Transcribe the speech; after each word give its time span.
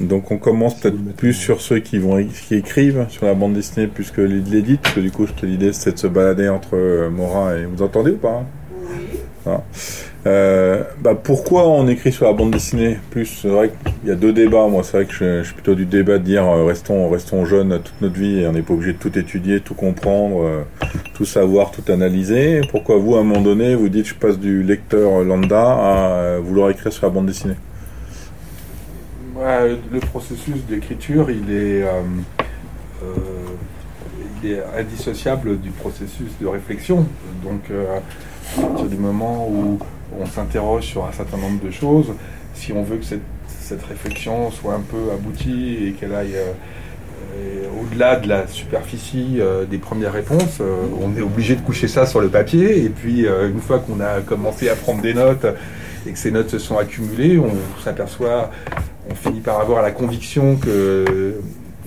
Donc 0.00 0.30
on 0.30 0.38
commence 0.38 0.78
peut-être 0.80 0.96
plus 1.16 1.32
sur 1.32 1.60
ceux 1.60 1.80
qui 1.80 1.98
vont 1.98 2.22
qui 2.24 2.54
écrivent 2.54 3.06
sur 3.08 3.26
la 3.26 3.34
bande 3.34 3.54
dessinée 3.54 3.88
plus 3.88 4.10
que 4.10 4.20
l'édite, 4.20 4.80
parce 4.82 4.94
que 4.94 5.00
du 5.00 5.10
coup 5.10 5.26
l'idée 5.42 5.72
c'était 5.72 5.92
de 5.92 5.98
se 5.98 6.06
balader 6.06 6.48
entre 6.48 6.74
euh, 6.74 7.10
Morin 7.10 7.56
et 7.56 7.64
vous 7.64 7.82
entendez 7.82 8.12
ou 8.12 8.16
pas 8.16 8.44
oui. 8.70 9.52
Euh, 10.26 10.82
bah 11.00 11.14
pourquoi 11.14 11.68
on 11.68 11.86
écrit 11.88 12.12
sur 12.12 12.26
la 12.26 12.32
bande 12.32 12.50
dessinée 12.50 12.98
plus? 13.10 13.26
C'est 13.40 13.48
vrai 13.48 13.70
qu'il 14.00 14.08
y 14.08 14.12
a 14.12 14.16
deux 14.16 14.32
débats. 14.32 14.66
Moi, 14.66 14.82
c'est 14.82 14.96
vrai 14.98 15.06
que 15.06 15.12
je, 15.12 15.42
suis 15.44 15.54
plutôt 15.54 15.74
du 15.74 15.86
débat 15.86 16.18
de 16.18 16.24
dire 16.24 16.44
euh, 16.44 16.64
restons, 16.64 17.08
restons 17.08 17.44
jeunes 17.44 17.80
toute 17.82 18.00
notre 18.02 18.18
vie 18.18 18.40
et 18.40 18.46
on 18.46 18.52
n'est 18.52 18.62
pas 18.62 18.74
obligé 18.74 18.92
de 18.92 18.98
tout 18.98 19.16
étudier, 19.16 19.60
tout 19.60 19.74
comprendre, 19.74 20.42
euh, 20.42 20.62
tout 21.14 21.24
savoir, 21.24 21.70
tout 21.70 21.90
analyser. 21.90 22.60
Pourquoi 22.70 22.96
vous, 22.96 23.16
à 23.16 23.20
un 23.20 23.22
moment 23.22 23.40
donné, 23.40 23.74
vous 23.74 23.88
dites 23.88 24.06
je 24.06 24.14
passe 24.14 24.38
du 24.38 24.62
lecteur 24.62 25.22
lambda 25.24 26.34
à 26.34 26.38
vouloir 26.40 26.70
écrire 26.70 26.92
sur 26.92 27.06
la 27.06 27.10
bande 27.10 27.26
dessinée? 27.26 27.56
Le 29.38 30.00
processus 30.00 30.64
d'écriture, 30.68 31.30
il 31.30 31.52
est, 31.52 31.84
il 34.42 34.50
est 34.50 34.62
indissociable 34.76 35.60
du 35.60 35.70
processus 35.70 36.30
de 36.40 36.46
réflexion. 36.46 37.06
Donc, 37.42 37.70
à 37.70 38.60
partir 38.60 38.86
du 38.86 38.96
moment 38.96 39.48
où 39.48 39.78
on 40.16 40.26
s'interroge 40.26 40.84
sur 40.84 41.04
un 41.06 41.12
certain 41.12 41.36
nombre 41.36 41.62
de 41.62 41.70
choses. 41.70 42.12
Si 42.54 42.72
on 42.72 42.82
veut 42.82 42.96
que 42.96 43.04
cette, 43.04 43.20
réflexion 43.86 44.50
soit 44.50 44.74
un 44.74 44.80
peu 44.80 45.12
aboutie 45.12 45.88
et 45.88 45.92
qu'elle 45.92 46.14
aille 46.14 46.36
euh, 46.36 46.52
euh, 47.36 47.66
au-delà 47.82 48.16
de 48.16 48.26
la 48.26 48.46
superficie 48.46 49.36
euh, 49.40 49.66
des 49.66 49.76
premières 49.76 50.14
réponses, 50.14 50.62
on 51.02 51.14
est 51.14 51.20
obligé 51.20 51.54
de 51.54 51.60
coucher 51.60 51.86
ça 51.86 52.06
sur 52.06 52.22
le 52.22 52.28
papier. 52.28 52.82
Et 52.82 52.88
puis, 52.88 53.26
une 53.26 53.60
fois 53.60 53.80
qu'on 53.80 54.00
a 54.00 54.20
commencé 54.22 54.70
à 54.70 54.74
prendre 54.74 55.02
des 55.02 55.12
notes 55.12 55.46
et 56.08 56.12
que 56.12 56.18
ces 56.18 56.30
notes 56.30 56.48
se 56.48 56.58
sont 56.58 56.78
accumulées, 56.78 57.38
on 57.38 57.52
s'aperçoit, 57.82 58.50
on 59.10 59.14
finit 59.14 59.40
par 59.40 59.60
avoir 59.60 59.82
la 59.82 59.90
conviction 59.90 60.56
que 60.56 61.36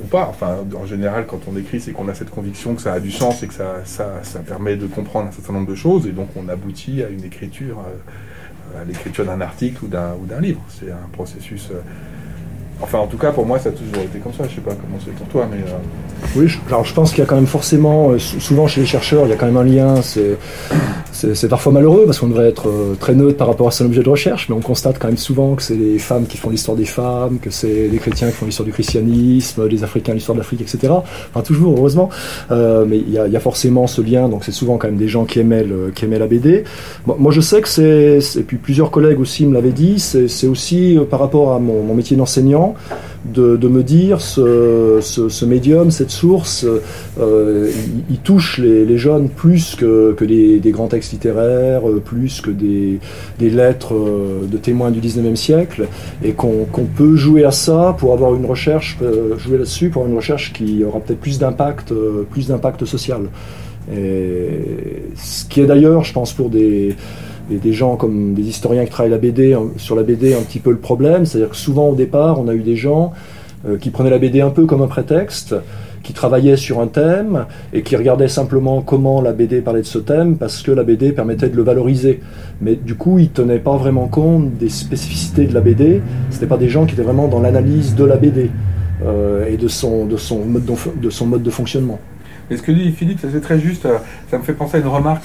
ou 0.02 0.08
pas. 0.08 0.28
Enfin, 0.30 0.58
en 0.80 0.86
général, 0.86 1.26
quand 1.28 1.42
on 1.48 1.58
écrit, 1.58 1.80
c'est 1.80 1.92
qu'on 1.92 2.08
a 2.08 2.14
cette 2.14 2.30
conviction 2.30 2.76
que 2.76 2.82
ça 2.82 2.94
a 2.94 3.00
du 3.00 3.12
sens 3.12 3.44
et 3.44 3.48
que 3.48 3.54
ça, 3.54 3.82
ça, 3.84 4.40
permet 4.46 4.76
de 4.76 4.88
comprendre 4.88 5.30
un 5.30 5.32
certain 5.32 5.54
nombre 5.54 5.70
de 5.70 5.76
choses. 5.76 6.08
Et 6.08 6.12
donc, 6.12 6.30
on 6.36 6.48
aboutit 6.50 7.04
à 7.04 7.10
une 7.10 7.24
écriture, 7.24 7.80
euh, 7.80 8.82
à 8.82 8.86
l'écriture 8.86 9.26
d'un 9.26 9.42
article 9.42 9.86
ou 9.86 9.88
d'un 9.88 10.42
livre. 10.42 10.62
C'est 10.70 10.92
un 10.92 11.10
processus. 11.12 11.70
Euh, 12.82 12.84
enfin, 12.84 13.00
en 13.00 13.08
tout 13.08 13.18
cas, 13.18 13.32
pour 13.32 13.46
moi, 13.46 13.60
ça 13.60 13.70
a 13.70 13.72
toujours 13.72 14.04
été 14.04 14.20
comme 14.20 14.34
ça. 14.34 14.44
Je 14.50 14.56
sais 14.56 14.62
pas 14.62 14.72
comment 14.72 14.98
c'est 15.04 15.14
pour 15.14 15.28
toi, 15.28 15.48
mais. 15.50 15.58
Euh, 15.58 15.78
oui, 16.36 16.52
alors 16.68 16.86
je 16.86 16.94
pense 16.94 17.12
qu'il 17.12 17.20
y 17.20 17.24
a 17.24 17.26
quand 17.26 17.36
même 17.36 17.48
forcément, 17.48 18.18
souvent 18.18 18.68
chez 18.68 18.82
les 18.82 18.88
chercheurs, 18.88 19.26
il 19.26 19.30
y 19.30 19.34
a 19.34 19.36
quand 19.36 19.48
même 19.48 19.58
un 19.58 19.64
lien. 19.64 20.02
C'est 21.12 21.48
parfois 21.50 21.72
malheureux 21.72 22.04
parce 22.06 22.20
qu'on 22.20 22.30
devrait 22.30 22.48
être 22.50 22.70
euh, 22.70 22.96
très 23.00 23.14
neutre 23.14 23.38
par 23.38 23.48
rapport 23.48 23.68
à 23.68 23.72
son 23.72 23.86
objet 23.86 24.02
de 24.02 24.10
recherche, 24.10 24.48
mais 24.50 24.56
on 24.56 24.62
constate 24.62 24.98
quand 24.98 25.08
même 25.08 25.18
souvent 25.18 25.56
que 25.56 25.62
c'est 25.62 25.76
les 25.76 26.00
femmes 26.00 26.26
qui 26.26 26.38
font 26.38 26.50
l'histoire 26.50 26.78
des 26.78 26.86
femmes, 26.86 27.40
que 27.40 27.50
c'est 27.50 27.88
les 27.88 27.98
chrétiens 27.98 28.30
qui 28.30 28.36
font 28.36 28.46
l'histoire 28.46 28.66
du 28.66 28.72
christianisme, 28.72 29.68
les 29.68 29.84
Africains 29.84 30.14
l'histoire 30.14 30.36
de 30.36 30.40
l'Afrique, 30.40 30.62
etc. 30.62 30.94
Enfin, 31.30 31.42
toujours, 31.42 31.78
heureusement. 31.78 32.10
Euh, 32.52 32.86
mais 32.88 32.98
il 32.98 33.12
y, 33.12 33.18
a, 33.18 33.40
forcément 33.40 33.88
ce 33.88 34.02
lien, 34.02 34.30
donc 34.30 34.44
c'est 34.46 34.52
souvent 34.52 34.78
quand 34.78 34.88
même 34.88 34.98
des 34.98 35.08
gens 35.08 35.26
qui 35.26 35.40
aimaient, 35.40 35.66
aimaient 36.02 36.20
la 36.20 36.28
BD. 36.28 36.64
Moi, 37.06 37.32
je 37.32 37.42
sais 37.42 37.62
que 37.62 37.68
c'est, 37.68 38.20
et 38.38 38.44
puis 38.44 38.58
plusieurs 38.58 38.92
collègues 38.92 39.20
aussi 39.20 39.46
me 39.46 39.54
l'avaient 39.54 39.72
dit, 39.72 40.00
c'est 40.00 40.48
aussi 40.48 40.98
euh, 40.98 41.04
par 41.04 41.20
rapport 41.20 41.54
à 41.54 41.60
mon 41.60 41.94
métier 41.94 42.16
d'enseignant, 42.16 42.71
de, 43.26 43.68
me 43.68 43.84
dire 43.84 44.22
ce, 44.22 45.46
médium, 45.46 45.92
cette 45.92 46.12
source, 46.12 46.66
euh, 47.20 47.72
il, 48.10 48.18
touche 48.18 48.58
les, 48.58 48.98
jeunes 48.98 49.30
plus 49.30 49.76
que, 49.76 50.16
des, 50.24 50.72
grands 50.72 50.88
textes 50.88 51.12
littéraires, 51.14 51.88
euh, 51.88 52.02
plus 52.04 52.42
que 52.42 52.52
des, 52.52 53.00
lettres 53.40 53.94
euh, 53.94 54.46
de 54.50 54.58
témoins 54.58 54.92
du 54.92 55.00
19e 55.00 55.36
siècle, 55.36 55.88
et 56.24 56.34
qu'on 56.34 56.66
peut 56.96 57.16
jouer 57.16 57.44
à 57.44 57.52
ça 57.52 57.96
pour 57.98 58.14
avoir 58.14 58.36
une 58.36 58.46
recherche, 58.46 58.98
jouer 59.38 59.58
là-dessus 59.58 59.90
pour 59.90 60.06
une 60.06 60.16
recherche 60.16 60.54
qui 60.54 60.84
aura 60.84 61.00
peut-être 61.00 61.20
plus 61.20 61.40
d'impact, 61.40 61.94
plus 62.32 62.48
d'impact 62.48 62.86
social. 62.86 63.22
Ce 63.90 65.46
qui 65.50 65.62
est 65.62 65.66
d'ailleurs, 65.66 66.04
je 66.04 66.14
pense, 66.14 66.34
pour 66.34 66.50
des 66.50 66.96
des, 67.58 67.74
gens 67.74 67.96
comme 67.96 68.34
des 68.34 68.48
historiens 68.48 68.86
qui 68.86 68.92
travaillent 68.92 69.12
la 69.12 69.18
BD, 69.18 69.58
sur 69.78 69.96
la 69.96 70.04
BD 70.04 70.34
un 70.34 70.42
petit 70.42 70.60
peu 70.60 70.72
le 70.72 70.78
problème. 70.78 71.26
C'est-à-dire 71.26 71.50
que 71.50 71.56
souvent 71.56 71.90
au 71.90 71.96
départ, 71.96 72.40
on 72.40 72.48
a 72.48 72.54
eu 72.54 72.62
des 72.62 72.76
gens 72.76 73.14
euh, 73.68 73.78
qui 73.78 73.90
prenaient 73.90 74.10
la 74.10 74.20
BD 74.20 74.42
un 74.42 74.50
peu 74.50 74.66
comme 74.66 74.82
un 74.82 74.88
prétexte, 74.88 75.56
qui 76.04 76.14
travaillaient 76.14 76.58
sur 76.58 76.80
un 76.80 76.88
thème 76.88 77.46
et 77.74 77.84
qui 77.84 77.96
regardaient 77.96 78.28
simplement 78.28 78.82
comment 78.82 79.22
la 79.22 79.34
BD 79.34 79.62
parlait 79.62 79.82
de 79.82 79.86
ce 79.86 80.00
thème 80.00 80.38
parce 80.38 80.64
que 80.64 80.72
la 80.72 80.84
BD 80.84 81.12
permettait 81.12 81.50
de 81.50 81.56
le 81.56 81.62
valoriser. 81.62 82.22
Mais 82.60 82.76
du 82.76 82.96
coup, 82.96 83.20
ils 83.20 83.30
tenaient 83.30 83.60
pas 83.60 83.78
vraiment 83.78 84.08
compte 84.08 84.58
des 84.58 84.70
spécificités 84.70 85.46
de 85.46 85.54
la 85.54 85.62
BD. 85.62 86.02
C'était 86.32 86.48
pas 86.48 86.58
des 86.58 86.70
gens 86.70 86.86
qui 86.86 86.94
étaient 86.94 87.04
vraiment 87.04 87.28
dans 87.28 87.40
l'analyse 87.40 87.96
de 87.96 88.04
la 88.04 88.18
BD 88.18 88.50
euh, 89.06 89.46
et 89.48 89.58
de 89.58 89.68
son, 89.68 90.06
de, 90.06 90.18
son 90.18 90.40
mode 90.40 90.66
de 91.00 91.10
son 91.10 91.26
mode 91.28 91.44
de 91.44 91.50
fonctionnement. 91.50 92.00
Et 92.52 92.58
ce 92.58 92.62
que 92.62 92.72
dit 92.72 92.92
Philippe, 92.92 93.20
c'est 93.22 93.42
très 93.42 93.60
juste. 93.60 93.86
Euh, 93.86 93.98
ça 94.30 94.38
me 94.38 94.44
fait 94.44 94.54
penser 94.54 94.78
à 94.78 94.80
une 94.82 94.88
remarque 94.88 95.24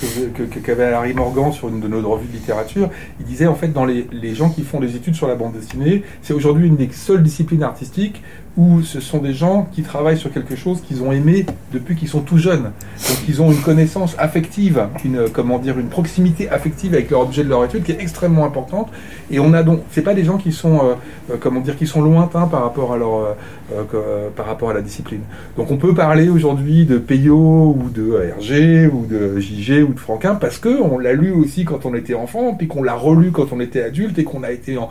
qu'avait 0.63 0.93
Harry 0.93 1.13
Morgan 1.13 1.53
sur 1.53 1.69
une 1.69 1.81
de 1.81 1.89
nos 1.89 2.09
revues 2.09 2.29
de 2.29 2.33
littérature. 2.33 2.89
Il 3.19 3.27
disait 3.27 3.49
en 3.49 3.57
fait, 3.57 3.69
dans 3.69 3.85
les, 3.85 4.07
les 4.13 4.35
gens 4.35 4.49
qui 4.49 4.63
font 4.63 4.79
des 4.79 4.95
études 4.95 5.17
sur 5.17 5.27
la 5.27 5.35
bande 5.35 5.53
dessinée, 5.53 6.05
c'est 6.23 6.35
aujourd'hui 6.35 6.69
une 6.69 6.77
des 6.77 6.89
seules 6.93 7.25
disciplines 7.25 7.65
artistiques 7.65 8.23
où 8.57 8.83
ce 8.83 9.01
sont 9.01 9.19
des 9.19 9.35
gens 9.35 9.69
qui 9.73 9.83
travaillent 9.83 10.19
sur 10.19 10.33
quelque 10.33 10.57
chose 10.57 10.81
qu'ils 10.81 11.03
ont 11.03 11.13
aimé 11.13 11.45
depuis 11.73 11.95
qu'ils 11.95 12.09
sont 12.09 12.21
tout 12.21 12.39
jeunes. 12.39 12.71
Donc 13.09 13.19
ils 13.29 13.43
ont 13.43 13.51
une 13.53 13.61
connaissance 13.61 14.15
affective, 14.19 14.87
une 15.05 15.29
comment 15.31 15.59
dire, 15.59 15.79
une 15.79 15.89
proximité 15.89 16.49
affective 16.49 16.95
avec 16.95 17.11
leur 17.11 17.21
objet 17.21 17.45
de 17.45 17.49
leur 17.49 17.65
étude 17.65 17.83
qui 17.83 17.93
est 17.93 18.01
extrêmement 18.01 18.47
importante. 18.47 18.91
Et 19.31 19.41
on 19.41 19.53
a 19.53 19.63
donc, 19.63 19.81
c'est 19.91 20.03
pas 20.03 20.15
des 20.15 20.25
gens 20.25 20.39
qui 20.39 20.53
sont, 20.53 20.77
euh, 20.77 20.95
euh, 21.31 21.37
comment 21.39 21.61
dire, 21.61 21.77
qui 21.77 21.87
sont 21.87 22.01
lointains 22.01 22.47
par 22.47 22.63
rapport 22.63 22.93
à 22.93 22.97
leur, 22.97 23.37
euh, 23.73 24.29
par 24.35 24.47
rapport 24.47 24.71
à 24.71 24.75
la 24.75 24.81
discipline. 24.81 25.23
Donc 25.57 25.71
on 25.71 25.77
peut 25.77 25.95
parler 25.95 26.29
aujourd'hui 26.29 26.87
de 26.87 26.99
Peyo 26.99 27.77
ou 27.79 27.91
de 27.93 28.19
Hergé 28.23 28.87
ou 28.87 29.05
de 29.07 29.39
JG 29.39 29.83
ou 29.83 29.93
de 29.93 30.01
Franquin 30.01 30.35
parce 30.37 30.59
que 30.59 30.81
on 30.81 30.99
l'a 30.99 31.13
lu 31.13 31.33
aussi 31.33 31.65
quand 31.65 31.85
on 31.85 31.95
était 31.95 32.15
enfant, 32.15 32.55
puis 32.55 32.69
qu'on 32.69 32.83
l'a 32.83 32.95
relu 32.95 33.33
quand 33.33 33.53
on 33.53 33.61
était 33.61 33.83
adulte 33.83 34.19
et 34.19 34.25
qu'on 34.25 34.43
a 34.43 34.51
été 34.51 34.79
en, 34.79 34.89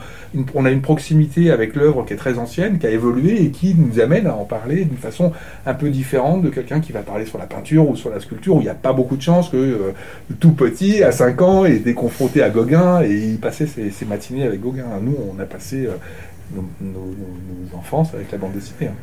on 0.53 0.65
a 0.65 0.71
une 0.71 0.81
proximité 0.81 1.51
avec 1.51 1.75
l'œuvre 1.75 2.05
qui 2.05 2.13
est 2.13 2.17
très 2.17 2.37
ancienne, 2.37 2.77
qui 2.77 2.87
a 2.87 2.91
évolué 2.91 3.43
et 3.43 3.51
qui 3.55 3.75
nous 3.75 3.99
amène 3.99 4.27
à 4.27 4.35
en 4.35 4.45
parler 4.45 4.85
d'une 4.85 4.97
façon 4.97 5.31
un 5.66 5.73
peu 5.73 5.89
différente 5.89 6.41
de 6.41 6.49
quelqu'un 6.49 6.79
qui 6.79 6.91
va 6.91 7.01
parler 7.01 7.25
sur 7.25 7.38
la 7.38 7.45
peinture 7.45 7.89
ou 7.89 7.95
sur 7.95 8.09
la 8.09 8.19
sculpture, 8.19 8.55
où 8.55 8.59
il 8.59 8.66
n'y 8.66 8.69
a 8.69 8.75
pas 8.75 8.93
beaucoup 8.93 9.16
de 9.16 9.21
chance 9.21 9.49
que 9.49 9.57
euh, 9.57 9.91
tout 10.39 10.51
petit, 10.51 11.03
à 11.03 11.11
5 11.11 11.41
ans, 11.41 11.66
ait 11.66 11.75
été 11.75 11.93
confronté 11.93 12.43
à 12.43 12.49
Gauguin 12.49 13.01
et 13.01 13.13
il 13.13 13.39
passait 13.39 13.67
ses, 13.67 14.05
matinées 14.05 14.43
avec 14.43 14.61
Gauguin. 14.61 14.85
Nous, 15.01 15.16
on 15.33 15.39
a 15.39 15.45
passé 15.45 15.88
euh, 15.88 16.61
nos, 16.81 17.77
enfances 17.77 18.13
avec 18.13 18.31
la 18.31 18.38
bande 18.38 18.53
dessinée. 18.53 18.89
Hein. 18.89 18.95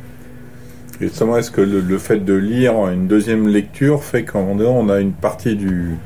Justement, 1.01 1.37
est-ce 1.37 1.51
que 1.51 1.63
le, 1.63 1.99
fait 1.99 2.25
de 2.25 2.35
lire 2.35 2.75
une 2.89 3.09
deuxième 3.09 3.49
lecture 3.49 4.05
fait 4.05 4.25
qu'en 4.25 4.59
on 4.61 4.89
a 4.89 5.01
une 5.01 5.13
partie 5.13 5.57
du, 5.57 5.97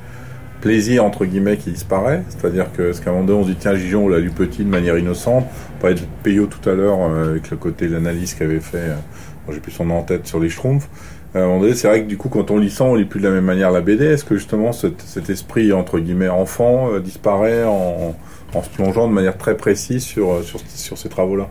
plaisir 0.61 1.05
entre 1.05 1.25
guillemets 1.25 1.57
qui 1.57 1.71
disparaît, 1.71 2.23
c'est-à-dire 2.29 2.73
que 2.73 2.93
ce 2.93 3.01
qu'à 3.01 3.11
un 3.11 3.15
moment 3.15 3.27
donné 3.27 3.41
on 3.41 3.45
se 3.45 3.51
dit 3.51 3.57
tiens 3.57 3.75
Gijon 3.75 4.05
on 4.05 4.09
l'a 4.09 4.19
lu 4.19 4.31
petit 4.31 4.65
de 4.65 4.69
manière 4.69 4.99
innocente, 4.99 5.47
on 5.77 5.81
parlait 5.81 5.97
de 5.97 6.01
Peyo 6.23 6.47
tout 6.47 6.69
à 6.69 6.75
l'heure 6.75 6.99
euh, 7.03 7.31
avec 7.31 7.51
le 7.51 7.57
côté 7.57 7.89
de 7.89 7.95
l'analyse 7.95 8.35
qu'avait 8.35 8.61
fait, 8.61 8.79
euh, 8.79 9.53
j'ai 9.53 9.61
plus 9.61 9.73
son 9.73 9.85
nom 9.85 9.99
en 9.99 10.03
tête 10.03 10.27
sur 10.27 10.41
les 10.41 10.49
Schtroumpfs. 10.49 10.89
À 11.35 11.41
un 11.41 11.47
moment 11.47 11.61
donné, 11.61 11.75
c'est 11.75 11.87
vrai 11.87 12.03
que 12.03 12.09
du 12.09 12.17
coup, 12.17 12.31
quand 12.31 12.51
on 12.51 12.57
lit 12.57 12.71
ça, 12.71 12.85
on 12.85 12.95
lit 12.95 13.05
plus 13.05 13.21
de 13.21 13.29
la 13.29 13.35
même 13.35 13.45
manière 13.45 13.71
la 13.71 13.83
BD. 13.83 14.07
Est-ce 14.07 14.25
que 14.25 14.37
justement 14.37 14.73
cet, 14.73 15.29
esprit 15.29 15.73
entre 15.73 15.99
guillemets 15.99 16.29
enfant 16.29 16.91
euh, 16.93 17.01
disparaît 17.01 17.65
en, 17.65 18.15
se 18.63 18.71
plongeant 18.71 19.07
de 19.07 19.13
manière 19.13 19.37
très 19.37 19.55
précise 19.55 20.03
sur, 20.03 20.43
sur, 20.43 20.97
ces 20.97 21.09
travaux-là? 21.11 21.49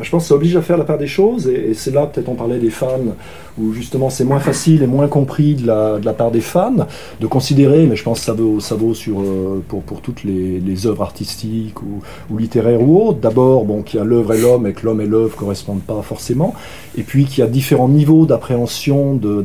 Je 0.00 0.10
pense 0.10 0.22
que 0.22 0.28
ça 0.28 0.34
oblige 0.34 0.56
à 0.56 0.62
faire 0.62 0.78
la 0.78 0.84
part 0.84 0.96
des 0.96 1.06
choses, 1.06 1.46
et, 1.46 1.70
et 1.70 1.74
c'est 1.74 1.90
là, 1.90 2.06
peut-être 2.06 2.30
on 2.30 2.34
parlait 2.34 2.58
des 2.58 2.70
fans 2.70 3.14
où 3.60 3.72
justement 3.72 4.10
c'est 4.10 4.24
moins 4.24 4.40
facile 4.40 4.82
et 4.82 4.86
moins 4.86 5.08
compris 5.08 5.54
de 5.54 5.66
la, 5.66 5.98
de 5.98 6.04
la, 6.04 6.12
part 6.12 6.30
des 6.30 6.40
fans 6.40 6.86
de 7.20 7.26
considérer, 7.26 7.86
mais 7.86 7.96
je 7.96 8.02
pense 8.02 8.20
que 8.20 8.24
ça 8.26 8.32
vaut, 8.32 8.60
ça 8.60 8.74
vaut 8.74 8.94
sur, 8.94 9.20
euh, 9.20 9.62
pour, 9.68 9.82
pour 9.82 10.00
toutes 10.00 10.24
les, 10.24 10.86
œuvres 10.86 11.02
artistiques 11.02 11.82
ou, 11.82 12.38
littéraires 12.38 12.80
ou 12.80 13.08
autres. 13.08 13.18
D'abord, 13.18 13.64
bon, 13.64 13.82
qu'il 13.82 13.98
y 13.98 14.00
a 14.00 14.04
l'œuvre 14.04 14.32
et 14.32 14.40
l'homme 14.40 14.66
et 14.66 14.72
que 14.72 14.86
l'homme 14.86 15.00
et 15.02 15.06
l'œuvre 15.06 15.36
correspondent 15.36 15.82
pas 15.82 16.00
forcément, 16.00 16.54
et 16.96 17.02
puis 17.02 17.26
qu'il 17.26 17.44
y 17.44 17.46
a 17.46 17.50
différents 17.50 17.88
niveaux 17.88 18.24
d'appréhension 18.24 19.14
de, 19.14 19.42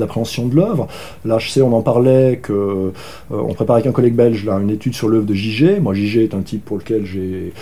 l'œuvre. 0.53 0.87
Là, 1.25 1.39
je 1.39 1.49
sais, 1.49 1.61
on 1.61 1.73
en 1.73 1.81
parlait 1.81 2.39
que 2.41 2.53
euh, 2.53 2.91
on 3.29 3.53
prépare 3.53 3.77
avec 3.77 3.87
un 3.87 3.91
collègue 3.91 4.15
belge 4.15 4.45
là 4.45 4.59
une 4.59 4.69
étude 4.69 4.93
sur 4.93 5.09
l'œuvre 5.09 5.25
de 5.25 5.33
JG. 5.33 5.81
Moi, 5.81 5.93
JG 5.93 6.23
est 6.23 6.33
un 6.33 6.41
type 6.41 6.63
pour 6.63 6.77
lequel 6.77 7.05
j'ai 7.05 7.53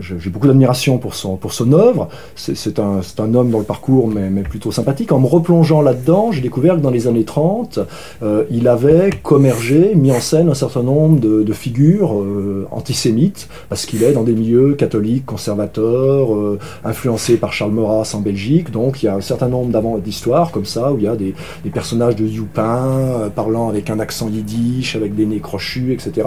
j'ai 0.00 0.30
beaucoup 0.30 0.46
d'admiration 0.46 0.98
pour 0.98 1.14
son 1.14 1.36
pour 1.36 1.52
son 1.52 1.72
œuvre. 1.72 2.08
C'est 2.34 2.78
un, 2.78 3.00
un 3.18 3.34
homme 3.34 3.50
dans 3.50 3.58
le 3.58 3.64
parcours, 3.64 4.08
mais, 4.08 4.30
mais 4.30 4.42
plutôt 4.42 4.72
sympathique. 4.72 5.12
En 5.12 5.20
me 5.20 5.26
replongeant 5.26 5.82
là-dedans, 5.94 6.32
j'ai 6.32 6.40
découvert 6.40 6.74
que 6.74 6.80
dans 6.80 6.90
les 6.90 7.06
années 7.06 7.24
30, 7.24 7.78
euh, 8.22 8.44
il 8.50 8.66
avait 8.66 9.10
commergé, 9.22 9.94
mis 9.94 10.10
en 10.10 10.20
scène 10.20 10.48
un 10.48 10.54
certain 10.54 10.82
nombre 10.82 11.20
de, 11.20 11.52
figures 11.52 12.20
euh, 12.20 12.66
antisémites, 12.72 13.48
parce 13.68 13.86
qu'il 13.86 14.02
est 14.02 14.12
dans 14.12 14.24
des 14.24 14.32
milieux 14.32 14.74
catholiques, 14.74 15.24
conservateurs, 15.24 16.34
euh, 16.34 16.58
influencés 16.84 17.36
par 17.36 17.52
Charles 17.52 17.70
Maurras 17.70 18.12
en 18.14 18.20
Belgique. 18.20 18.72
Donc 18.72 19.02
il 19.02 19.06
y 19.06 19.08
a 19.08 19.14
un 19.14 19.20
certain 19.20 19.48
nombre 19.48 20.00
d'histoires 20.00 20.50
comme 20.50 20.64
ça, 20.64 20.92
où 20.92 20.98
il 20.98 21.04
y 21.04 21.06
a 21.06 21.14
des, 21.14 21.34
personnages 21.72 22.16
de 22.16 22.26
Youpin 22.26 23.30
parlant 23.34 23.68
avec 23.68 23.90
un 23.90 24.00
accent 24.00 24.28
yiddish, 24.28 24.96
avec 24.96 25.14
des 25.14 25.26
nez 25.26 25.40
crochus, 25.40 25.92
etc. 25.92 26.26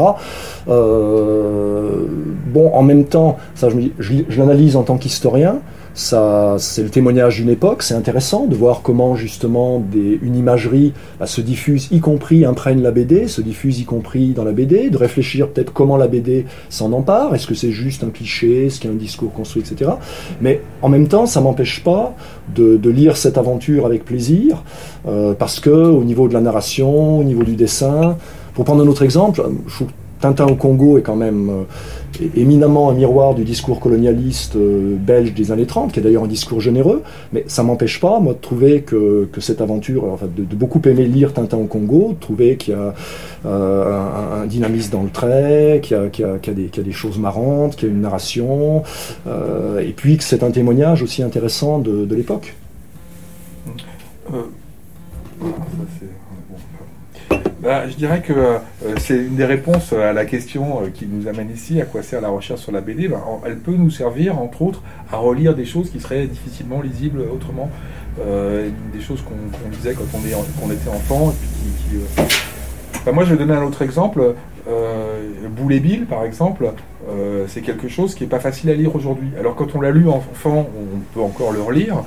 bon, 0.66 2.72
en 2.74 2.84
même 2.84 3.06
temps, 3.06 3.38
Ça, 3.56 3.70
je 3.70 4.40
l'analyse 4.40 4.76
en 4.76 4.84
tant 4.84 4.98
qu'historien. 4.98 5.60
C'est 5.98 6.84
le 6.84 6.90
témoignage 6.90 7.38
d'une 7.38 7.50
époque. 7.50 7.82
C'est 7.82 7.96
intéressant 7.96 8.46
de 8.46 8.56
voir 8.56 8.84
comment 8.84 9.16
justement 9.16 9.84
une 9.96 10.36
imagerie 10.36 10.94
bah, 11.20 11.26
se 11.26 11.42
diffuse, 11.42 11.88
y 11.92 12.00
compris 12.00 12.46
imprègne 12.46 12.84
la 12.84 12.92
BD, 12.92 13.28
se 13.28 13.42
diffuse 13.42 13.80
y 13.80 13.84
compris 13.84 14.34
dans 14.34 14.44
la 14.44 14.52
BD, 14.52 14.92
de 14.92 14.98
réfléchir 14.98 15.50
peut-être 15.50 15.74
comment 15.74 15.98
la 15.98 16.08
BD 16.08 16.46
s'en 16.70 16.92
empare. 16.94 17.34
Est-ce 17.34 17.48
que 17.48 17.56
c'est 17.56 17.72
juste 17.72 18.04
un 18.04 18.12
cliché, 18.12 18.68
est-ce 18.68 18.80
qu'il 18.80 18.92
y 18.92 18.94
a 18.94 18.96
un 18.96 19.00
discours 19.00 19.34
construit, 19.34 19.64
etc. 19.64 19.90
Mais 20.40 20.62
en 20.84 20.90
même 20.90 21.08
temps, 21.08 21.26
ça 21.26 21.42
m'empêche 21.42 21.84
pas 21.84 22.16
de, 22.54 22.80
lire 22.88 23.18
cette 23.18 23.40
aventure 23.40 23.86
avec 23.86 24.06
plaisir, 24.06 24.64
euh, 25.08 25.34
parce 25.34 25.60
que 25.60 25.70
au 25.70 26.04
niveau 26.04 26.28
de 26.28 26.34
la 26.34 26.42
narration, 26.42 27.20
au 27.20 27.24
niveau 27.24 27.44
du 27.44 27.56
dessin, 27.56 28.18
pour 28.54 28.66
prendre 28.66 28.84
un 28.84 28.88
autre 28.88 29.02
exemple, 29.02 29.44
je 29.68 29.84
Tintin 30.20 30.46
au 30.46 30.56
Congo 30.56 30.98
est 30.98 31.02
quand 31.02 31.16
même 31.16 31.50
euh, 31.50 32.28
éminemment 32.36 32.90
un 32.90 32.94
miroir 32.94 33.36
du 33.36 33.44
discours 33.44 33.80
colonialiste 33.80 34.56
euh, 34.56 34.96
belge 34.98 35.34
des 35.34 35.52
années 35.52 35.66
30, 35.66 35.92
qui 35.92 36.00
est 36.00 36.04
d'ailleurs 36.04 36.24
un 36.24 36.28
discours 36.28 36.60
généreux, 36.60 37.04
mais 37.34 37.44
ça 37.48 37.64
m'empêche 37.64 38.00
pas, 38.00 38.20
moi, 38.20 38.34
de 38.34 38.40
trouver 38.40 38.82
que, 38.82 39.30
que 39.32 39.42
cette 39.42 39.62
aventure, 39.62 40.06
enfin, 40.06 40.28
de, 40.36 40.44
de, 40.44 40.56
beaucoup 40.56 40.82
aimer 40.86 41.06
lire 41.06 41.34
Tintin 41.34 41.58
au 41.58 41.66
Congo, 41.66 42.14
de 42.14 42.20
trouver 42.20 42.58
qu'il 42.58 42.74
y 42.74 42.78
a 42.78 42.94
euh, 43.46 43.94
un, 43.94 44.42
un, 44.42 44.46
dynamisme 44.46 44.92
dans 44.92 45.04
le 45.04 45.10
trait, 45.10 45.80
qu'il 45.84 45.98
y, 45.98 46.10
qu 46.10 46.24
y, 46.24 46.40
qu 46.42 46.52
y, 46.52 46.78
y, 46.78 46.80
a 46.80 46.84
des 46.84 46.92
choses 46.92 47.20
marrantes, 47.20 47.76
qu'il 47.76 47.90
y 47.90 47.92
a 47.92 47.94
une 47.94 48.02
narration, 48.02 48.84
euh, 49.28 49.80
et 49.80 49.94
puis 49.94 50.18
que 50.18 50.24
c'est 50.24 50.44
un 50.44 50.52
témoignage 50.52 51.04
aussi 51.04 51.22
intéressant 51.22 51.80
de, 51.80 52.06
de 52.06 52.16
l'époque. 52.16 52.56
Euh, 54.34 54.42
bah, 57.62 57.88
je 57.88 57.96
dirais 57.96 58.22
que 58.22 58.34
euh, 58.34 58.60
c'est 59.00 59.16
une 59.16 59.36
des 59.36 59.46
réponses 59.46 59.92
à 59.92 60.14
la 60.14 60.26
question 60.26 60.84
euh, 60.84 60.90
qui 60.94 61.08
nous 61.08 61.28
amène 61.28 61.50
ici, 61.50 61.82
à 61.82 61.86
quoi 61.86 62.04
sert 62.04 62.22
la 62.22 62.30
recherche 62.30 62.62
sur 62.62 62.72
la 62.72 62.82
BD. 62.82 63.08
Bah, 63.08 63.24
elle 63.46 63.58
peut 63.58 63.74
nous 63.76 63.90
servir, 63.90 64.40
entre 64.40 64.62
autres, 64.62 64.82
à 65.12 65.18
relire 65.18 65.56
des 65.56 65.66
choses 65.66 65.90
qui 65.90 66.00
seraient 66.00 66.28
difficilement 66.28 66.82
lisibles 66.82 67.22
autrement. 67.22 67.72
Euh, 68.20 68.70
des 68.94 69.02
choses 69.02 69.22
qu'on 69.22 69.36
qu 69.58 69.76
lisait 69.76 69.94
quand 69.94 70.06
on, 70.14 70.20
est, 70.20 70.32
qu 70.32 70.74
était 70.74 70.90
enfant. 70.90 71.32
Et 71.32 71.34
puis 71.34 72.00
qui, 73.04 73.12
moi, 73.12 73.24
je 73.24 73.34
vais 73.34 73.38
donner 73.38 73.58
un 73.58 73.64
autre 73.64 73.82
exemple. 73.82 74.36
Boulet 75.52 75.80
Bill, 75.80 76.06
par 76.06 76.26
exemple, 76.26 76.74
c'est 77.48 77.62
quelque 77.62 77.88
chose 77.88 78.16
qui 78.16 78.24
n'est 78.24 78.30
pas 78.30 78.42
facile 78.42 78.70
à 78.70 78.74
lire 78.74 78.94
aujourd'hui. 78.96 79.30
Alors, 79.40 79.56
quand 79.56 79.76
on 79.76 79.82
l'a 79.82 79.92
lu 79.92 80.10
enfant, 80.10 80.68
on 80.78 81.00
peut 81.14 81.22
encore 81.22 81.54
le 81.54 81.62
relire. 81.62 82.04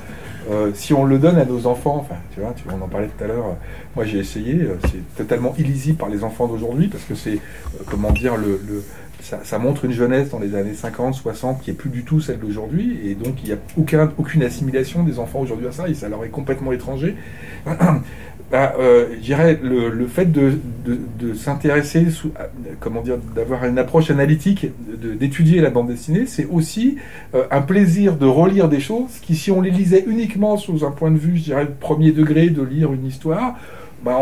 Euh, 0.51 0.73
si 0.75 0.93
on 0.93 1.05
le 1.05 1.19
donne 1.19 1.39
à 1.39 1.45
nos 1.45 1.67
enfants, 1.67 1.97
enfin, 2.01 2.17
tu 2.35 2.41
vois, 2.41 2.55
on 2.77 2.83
en 2.83 2.89
parlait 2.89 3.09
tout 3.09 3.23
à 3.23 3.27
l'heure, 3.29 3.47
euh, 3.47 3.55
moi 3.95 4.05
j'ai 4.05 4.19
essayé, 4.19 4.55
euh, 4.55 4.79
c'est 4.91 5.17
totalement 5.17 5.55
illisible 5.59 5.97
par 5.97 6.09
les 6.09 6.25
enfants 6.25 6.49
d'aujourd'hui 6.49 6.89
parce 6.89 7.05
que 7.05 7.15
c'est, 7.15 7.39
comment 7.87 8.11
dire, 8.11 8.37
le, 8.37 8.59
ça, 9.21 9.59
montre 9.59 9.85
une 9.85 9.93
jeunesse 9.93 10.31
dans 10.31 10.41
les 10.41 10.57
années 10.57 10.75
50, 10.75 11.15
60 11.15 11.61
qui 11.61 11.71
est 11.71 11.75
plus 11.75 11.91
du 11.91 12.03
tout 12.05 12.21
celle 12.21 12.39
d'aujourd'hui 12.39 12.99
et 13.05 13.15
donc 13.15 13.35
il 13.45 13.51
n'y 13.51 13.53
a 13.53 13.59
aucun, 13.77 14.11
aucune 14.19 14.43
assimilation 14.43 15.05
des 15.05 15.19
enfants 15.19 15.41
aujourd'hui 15.41 15.69
à 15.69 15.73
ça 15.73 15.89
et 15.89 15.95
ça 15.95 16.09
leur 16.09 16.25
est 16.25 16.31
complètement 16.31 16.73
étranger. 16.73 17.17
bah, 18.51 18.75
euh, 18.81 19.07
le, 19.63 19.91
le 19.91 20.07
fait 20.07 20.27
de, 20.27 20.59
de, 20.85 20.99
de 21.21 21.35
s'intéresser, 21.35 22.07
comment 22.81 23.01
dire, 23.01 23.19
d'avoir 23.35 23.65
une 23.65 23.79
approche 23.79 24.11
analytique, 24.11 24.67
d'étudier 25.21 25.61
la 25.61 25.71
bande 25.71 25.89
dessinée, 25.89 26.27
c'est 26.27 26.47
aussi 26.47 26.97
euh, 27.35 27.45
un 27.53 27.63
plaisir 27.63 28.17
de 28.17 28.27
relire 28.27 28.69
des 28.69 28.81
choses 28.81 29.21
qui, 29.23 29.37
si 29.37 29.53
on 29.53 29.61
les 29.61 29.71
lisait 29.71 30.05
uniquement 30.07 30.57
sous 30.57 30.85
un 30.85 30.91
point 30.91 31.13
de 31.13 31.19
vue, 31.19 31.37
je 31.37 31.45
dirais, 31.45 31.69
premier 31.79 32.11
degré 32.11 32.51
de 32.51 32.63
lire 32.63 32.93
une 32.93 33.07
histoire, 33.07 33.57
bah 34.05 34.19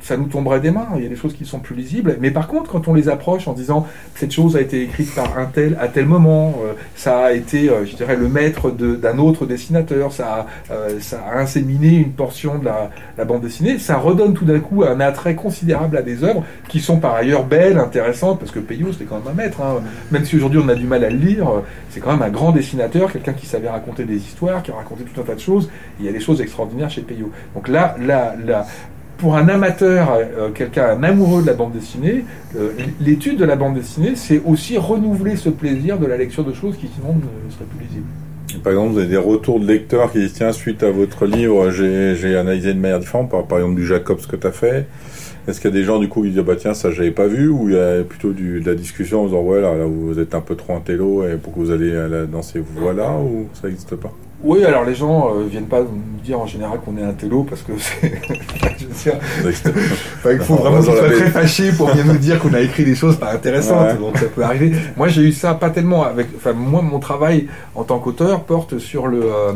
ça 0.00 0.16
nous 0.16 0.26
tomberait 0.26 0.60
des 0.60 0.70
mains. 0.70 0.88
Il 0.96 1.02
y 1.02 1.06
a 1.06 1.08
des 1.08 1.16
choses 1.16 1.34
qui 1.34 1.44
sont 1.44 1.58
plus 1.58 1.74
lisibles. 1.74 2.16
Mais 2.20 2.30
par 2.30 2.48
contre, 2.48 2.70
quand 2.70 2.88
on 2.88 2.94
les 2.94 3.08
approche 3.08 3.46
en 3.46 3.52
disant 3.52 3.86
cette 4.14 4.32
chose 4.32 4.56
a 4.56 4.60
été 4.60 4.82
écrite 4.82 5.14
par 5.14 5.38
un 5.38 5.46
tel 5.46 5.76
à 5.80 5.88
tel 5.88 6.06
moment, 6.06 6.54
euh, 6.64 6.72
ça 6.96 7.18
a 7.26 7.32
été, 7.32 7.68
euh, 7.68 7.84
je 7.84 7.94
dirais, 7.94 8.16
le 8.16 8.28
maître 8.28 8.70
d'un 8.70 9.18
autre 9.18 9.46
dessinateur, 9.46 10.12
ça 10.12 10.46
a, 10.70 10.72
euh, 10.72 11.00
ça 11.00 11.20
a 11.30 11.38
inséminé 11.40 11.96
une 11.96 12.12
portion 12.12 12.58
de 12.58 12.64
la, 12.64 12.90
la 13.16 13.24
bande 13.24 13.42
dessinée, 13.42 13.78
ça 13.78 13.98
redonne 13.98 14.34
tout 14.34 14.44
d'un 14.44 14.60
coup 14.60 14.84
un 14.84 15.00
attrait 15.00 15.34
considérable 15.34 15.96
à 15.96 16.02
des 16.02 16.24
œuvres 16.24 16.44
qui 16.68 16.80
sont 16.80 16.98
par 16.98 17.14
ailleurs 17.14 17.44
belles, 17.44 17.78
intéressantes, 17.78 18.38
parce 18.38 18.50
que 18.50 18.60
Peyo 18.60 18.92
c'était 18.92 19.04
quand 19.04 19.18
même 19.18 19.28
un 19.28 19.42
maître. 19.42 19.60
Hein. 19.60 19.82
Même 20.10 20.24
si 20.24 20.36
aujourd'hui 20.36 20.60
on 20.64 20.68
a 20.68 20.74
du 20.74 20.86
mal 20.86 21.04
à 21.04 21.10
le 21.10 21.16
lire, 21.16 21.50
c'est 21.90 22.00
quand 22.00 22.12
même 22.12 22.22
un 22.22 22.30
grand 22.30 22.52
dessinateur, 22.52 23.12
quelqu'un 23.12 23.32
qui 23.34 23.46
savait 23.46 23.68
raconter 23.68 24.04
des 24.04 24.16
histoires, 24.16 24.62
qui 24.62 24.70
a 24.70 24.74
raconté 24.74 25.04
tout 25.04 25.20
un 25.20 25.24
tas 25.24 25.34
de 25.34 25.40
choses. 25.40 25.68
Il 26.00 26.06
y 26.06 26.08
a 26.08 26.12
des 26.12 26.20
choses 26.20 26.40
extraordinaires 26.40 26.90
chez 26.90 27.02
Peyo. 27.02 27.30
Donc 27.54 27.68
là, 27.68 27.96
là, 28.00 28.34
là 28.44 28.66
pour 29.18 29.36
un 29.36 29.48
amateur, 29.48 30.12
euh, 30.12 30.50
quelqu'un, 30.50 30.90
un 30.90 31.02
amoureux 31.02 31.42
de 31.42 31.48
la 31.48 31.52
bande 31.52 31.72
dessinée, 31.72 32.24
euh, 32.56 32.70
l'étude 33.00 33.36
de 33.36 33.44
la 33.44 33.56
bande 33.56 33.74
dessinée, 33.74 34.12
c'est 34.14 34.40
aussi 34.46 34.78
renouveler 34.78 35.36
ce 35.36 35.48
plaisir 35.48 35.98
de 35.98 36.06
la 36.06 36.16
lecture 36.16 36.44
de 36.44 36.54
choses 36.54 36.76
qui 36.76 36.88
sinon 36.88 37.14
ne 37.14 37.50
seraient 37.52 37.64
plus 37.64 37.84
lisibles. 37.84 38.62
Par 38.62 38.72
exemple, 38.72 38.92
vous 38.92 38.98
avez 38.98 39.08
des 39.08 39.16
retours 39.16 39.60
de 39.60 39.66
lecteurs 39.66 40.10
qui 40.12 40.18
disent 40.18 40.34
tiens, 40.34 40.52
suite 40.52 40.82
à 40.82 40.90
votre 40.90 41.26
livre, 41.26 41.70
j'ai 41.70 42.36
analysé 42.36 42.72
de 42.72 42.78
manière 42.78 43.00
différente, 43.00 43.28
par, 43.28 43.58
exemple 43.58 43.74
du 43.74 43.86
Jacob, 43.86 44.20
ce 44.20 44.28
que 44.28 44.36
tu 44.36 44.46
as 44.46 44.52
fait. 44.52 44.86
Est-ce 45.46 45.60
qu'il 45.60 45.70
y 45.70 45.74
a 45.74 45.76
des 45.76 45.84
gens 45.84 45.98
du 45.98 46.08
coup 46.08 46.22
qui 46.22 46.30
disent 46.30 46.40
bah 46.40 46.56
tiens 46.56 46.74
ça 46.74 46.90
j'avais 46.90 47.10
pas 47.10 47.26
vu 47.26 47.48
ou 47.48 47.70
il 47.70 47.74
y 47.74 47.78
a 47.78 48.02
plutôt 48.04 48.34
de 48.34 48.60
la 48.66 48.74
discussion 48.74 49.22
en 49.22 49.24
disant 49.26 49.40
ouais 49.40 49.62
là, 49.62 49.72
vous 49.86 50.18
êtes 50.18 50.34
un 50.34 50.42
peu 50.42 50.56
trop 50.56 50.74
intello 50.74 51.26
et 51.26 51.36
pourquoi 51.42 51.64
vous 51.64 51.70
allez 51.70 51.90
dans 52.30 52.42
ces 52.42 52.60
voies 52.60 52.92
là 52.92 53.16
ou 53.18 53.48
ça 53.54 53.66
n'existe 53.66 53.96
pas? 53.96 54.12
Oui, 54.42 54.64
alors 54.64 54.84
les 54.84 54.94
gens 54.94 55.34
euh, 55.34 55.44
viennent 55.50 55.66
pas 55.66 55.80
nous 55.80 56.20
dire 56.22 56.38
en 56.38 56.46
général 56.46 56.78
qu'on 56.80 56.96
est 56.96 57.02
un 57.02 57.12
télo 57.12 57.42
parce 57.42 57.62
que 57.62 57.72
c'est. 57.76 58.20
il 60.30 60.38
faut 60.40 60.54
vraiment 60.54 60.80
être 60.80 61.16
très 61.16 61.30
fâché 61.30 61.72
pour 61.72 61.92
bien 61.92 62.04
nous 62.04 62.18
dire 62.18 62.38
qu'on 62.38 62.54
a 62.54 62.60
écrit 62.60 62.84
des 62.84 62.94
choses 62.94 63.16
pas 63.16 63.32
intéressantes. 63.32 63.92
Ouais. 63.92 63.98
Donc 63.98 64.16
ça 64.16 64.26
peut 64.26 64.42
arriver. 64.42 64.72
Moi, 64.96 65.08
j'ai 65.08 65.22
eu 65.22 65.32
ça 65.32 65.54
pas 65.54 65.70
tellement 65.70 66.04
avec. 66.04 66.28
Enfin, 66.36 66.52
moi, 66.52 66.82
mon 66.82 67.00
travail 67.00 67.48
en 67.74 67.82
tant 67.82 67.98
qu'auteur 67.98 68.44
porte 68.44 68.78
sur 68.78 69.08
le, 69.08 69.22
euh, 69.24 69.52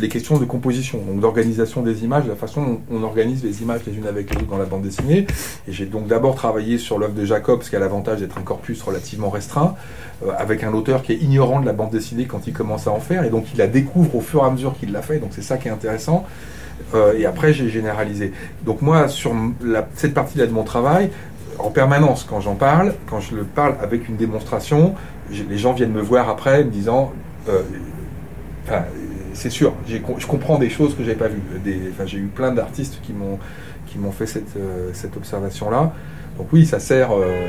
les 0.00 0.08
questions 0.08 0.38
de 0.38 0.44
composition, 0.44 0.98
donc 1.06 1.20
d'organisation 1.20 1.82
des 1.82 2.02
images, 2.02 2.24
la 2.26 2.34
façon 2.34 2.64
dont 2.64 2.80
on 2.90 3.02
organise 3.04 3.44
les 3.44 3.62
images 3.62 3.82
les 3.86 3.96
unes 3.96 4.06
avec 4.08 4.30
les 4.30 4.38
autres 4.38 4.50
dans 4.50 4.58
la 4.58 4.64
bande 4.64 4.82
dessinée. 4.82 5.26
Et 5.68 5.72
j'ai 5.72 5.86
donc 5.86 6.08
d'abord 6.08 6.34
travaillé 6.34 6.78
sur 6.78 6.98
l'œuvre 6.98 7.14
de 7.14 7.24
Jacob, 7.24 7.62
ce 7.62 7.70
qui 7.70 7.76
a 7.76 7.80
l'avantage 7.80 8.18
d'être 8.18 8.38
un 8.38 8.42
corpus 8.42 8.82
relativement 8.82 9.30
restreint, 9.30 9.76
avec 10.38 10.64
un 10.64 10.72
auteur 10.72 11.02
qui 11.02 11.12
est 11.12 11.16
ignorant 11.16 11.60
de 11.60 11.66
la 11.66 11.72
bande 11.72 11.90
dessinée 11.90 12.26
quand 12.26 12.46
il 12.46 12.52
commence 12.52 12.86
à 12.86 12.90
en 12.90 13.00
faire, 13.00 13.24
et 13.24 13.30
donc 13.30 13.46
il 13.52 13.58
la 13.58 13.66
découvre 13.66 14.16
au 14.16 14.20
fur 14.20 14.42
et 14.42 14.46
à 14.46 14.50
mesure 14.50 14.74
qu'il 14.78 14.92
l'a 14.92 15.02
fait, 15.02 15.18
donc 15.18 15.30
c'est 15.32 15.42
ça 15.42 15.56
qui 15.58 15.68
est 15.68 15.72
intéressant. 15.72 16.24
Euh, 16.94 17.14
et 17.16 17.24
après, 17.24 17.52
j'ai 17.52 17.68
généralisé. 17.68 18.32
Donc 18.64 18.82
moi, 18.82 19.08
sur 19.08 19.32
cette 19.94 20.14
partie-là 20.14 20.46
de 20.46 20.52
mon 20.52 20.64
travail, 20.64 21.10
en 21.58 21.70
permanence, 21.70 22.26
quand 22.28 22.40
j'en 22.40 22.54
parle, 22.54 22.94
quand 23.08 23.20
je 23.20 23.34
le 23.34 23.44
parle 23.44 23.76
avec 23.80 24.08
une 24.08 24.16
démonstration, 24.16 24.94
les 25.30 25.58
gens 25.58 25.72
viennent 25.72 25.92
me 25.92 26.02
voir 26.02 26.28
après 26.28 26.64
me 26.64 26.70
disant, 26.70 27.12
euh, 27.48 27.62
c'est 29.32 29.50
sûr, 29.50 29.74
je 29.86 30.26
comprends 30.26 30.58
des 30.58 30.70
choses 30.70 30.96
que 30.96 31.02
j'avais 31.02 31.16
pas 31.16 31.28
vues. 31.28 31.42
J'ai 32.06 32.18
eu 32.18 32.26
plein 32.26 32.52
d'artistes 32.52 33.00
qui 33.02 33.12
m'ont 33.12 34.12
fait 34.12 34.26
cette, 34.26 34.56
euh, 34.56 34.90
cette 34.92 35.16
observation-là. 35.16 35.92
Donc 36.38 36.48
oui, 36.52 36.66
ça 36.66 36.80
sert, 36.80 37.12
euh, 37.12 37.48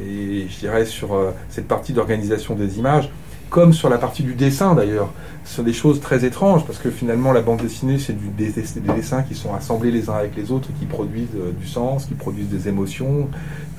et 0.00 0.46
je 0.48 0.58
dirais 0.58 0.84
sur 0.84 1.14
euh, 1.14 1.30
cette 1.50 1.68
partie 1.68 1.92
d'organisation 1.92 2.54
des 2.54 2.78
images, 2.78 3.10
comme 3.50 3.72
sur 3.72 3.90
la 3.90 3.98
partie 3.98 4.22
du 4.22 4.34
dessin 4.34 4.74
d'ailleurs. 4.74 5.10
Ce 5.44 5.56
sont 5.56 5.62
des 5.62 5.72
choses 5.72 6.00
très 6.00 6.24
étranges 6.24 6.64
parce 6.64 6.78
que 6.78 6.90
finalement 6.90 7.32
la 7.32 7.42
bande 7.42 7.60
dessinée 7.60 7.98
c'est 7.98 8.16
des, 8.36 8.48
des, 8.48 8.94
dessins 8.94 9.22
qui 9.22 9.34
sont 9.34 9.52
assemblés 9.54 9.90
les 9.90 10.08
uns 10.08 10.14
avec 10.14 10.36
les 10.36 10.52
autres, 10.52 10.68
qui 10.78 10.86
produisent 10.86 11.28
euh, 11.36 11.50
du 11.52 11.66
sens, 11.66 12.06
qui 12.06 12.14
produisent 12.14 12.48
des 12.48 12.68
émotions, 12.68 13.28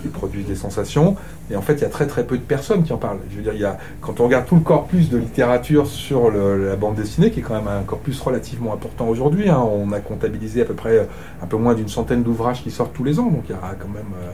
qui 0.01 0.09
produisent 0.09 0.45
des 0.45 0.55
sensations. 0.55 1.15
Et 1.49 1.55
en 1.55 1.61
fait 1.61 1.73
il 1.73 1.81
y 1.81 1.85
a 1.85 1.89
très 1.89 2.05
très 2.05 2.25
peu 2.25 2.37
de 2.37 2.43
personnes 2.43 2.83
qui 2.83 2.93
en 2.93 2.97
parlent. 2.97 3.19
Je 3.31 3.37
veux 3.37 3.41
dire, 3.41 3.53
il 3.53 3.61
y 3.61 3.65
a, 3.65 3.77
quand 4.01 4.19
on 4.19 4.25
regarde 4.25 4.45
tout 4.45 4.55
le 4.55 4.61
corpus 4.61 5.09
de 5.09 5.17
littérature 5.17 5.87
sur 5.87 6.29
la 6.29 6.75
bande 6.75 6.95
dessinée, 6.95 7.31
qui 7.31 7.39
est 7.39 7.43
quand 7.43 7.55
même 7.55 7.67
un 7.67 7.83
corpus 7.83 8.19
relativement 8.19 8.73
important 8.73 9.07
aujourd'hui, 9.07 9.49
hein, 9.49 9.59
on 9.59 9.91
a 9.91 10.01
comptabilisé 10.01 10.61
à 10.61 10.65
peu 10.65 10.75
près 10.75 11.07
un 11.41 11.47
peu 11.47 11.57
moins 11.57 11.73
d'une 11.73 11.89
centaine 11.89 12.23
d'ouvrages 12.23 12.61
qui 12.61 12.71
sortent 12.71 12.93
tous 12.93 13.03
les 13.03 13.19
ans, 13.19 13.31
donc 13.31 13.45
il 13.49 13.55
y 13.55 13.57
aura 13.57 13.73
quand 13.73 13.87
même 13.87 14.11
euh, 14.21 14.31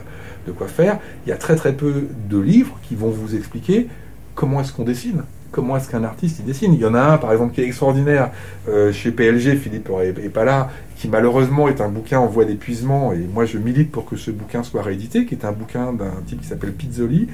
quoi 0.51 0.68
faire. 0.68 1.00
Il 1.25 1.29
y 1.29 1.34
a 1.34 1.38
très 1.38 1.56
très 1.56 1.74
peu 1.74 2.08
de 2.29 2.39
livres 2.39 2.77
qui 2.84 2.96
vont 2.96 3.10
vous 3.10 3.36
expliquer 3.36 3.88
comment 4.36 4.62
est-ce 4.62 4.74
qu'on 4.74 4.84
dessine 4.84 5.24
Comment 5.51 5.77
est-ce 5.77 5.89
qu'un 5.89 6.03
artiste 6.03 6.38
il 6.39 6.46
dessine 6.46 6.74
Il 6.74 6.79
y 6.79 6.86
en 6.86 6.94
a 6.94 7.01
un, 7.01 7.18
par 7.18 7.32
exemple, 7.32 7.56
qui 7.56 7.62
est 7.62 7.65
extraordinaire 7.65 8.29
euh, 8.70 8.91
chez 8.91 9.12
PLG, 9.12 9.58
Philippe 9.58 9.89
n'est 9.89 10.29
pas 10.29 10.46
là, 10.46 10.70
qui 10.96 11.08
malheureusement 11.08 11.68
est 11.68 11.82
un 11.82 11.89
bouquin 11.89 12.20
en 12.20 12.27
voie 12.27 12.46
d'épuisement, 12.46 13.13
et 13.13 13.27
moi 13.34 13.46
je 13.46 13.58
milite 13.58 13.91
pour 13.91 14.06
que 14.06 14.15
ce 14.15 14.29
bouquin 14.29 14.62
soit 14.62 14.84
réédité, 14.84 15.25
qui 15.25 15.34
est 15.34 15.46
un 15.46 15.51
bouquin 15.51 15.91
d'un 15.91 16.12
type 16.27 16.41
qui 16.41 16.48
s'appelle 16.48 16.74
Pizzoli, 16.74 17.29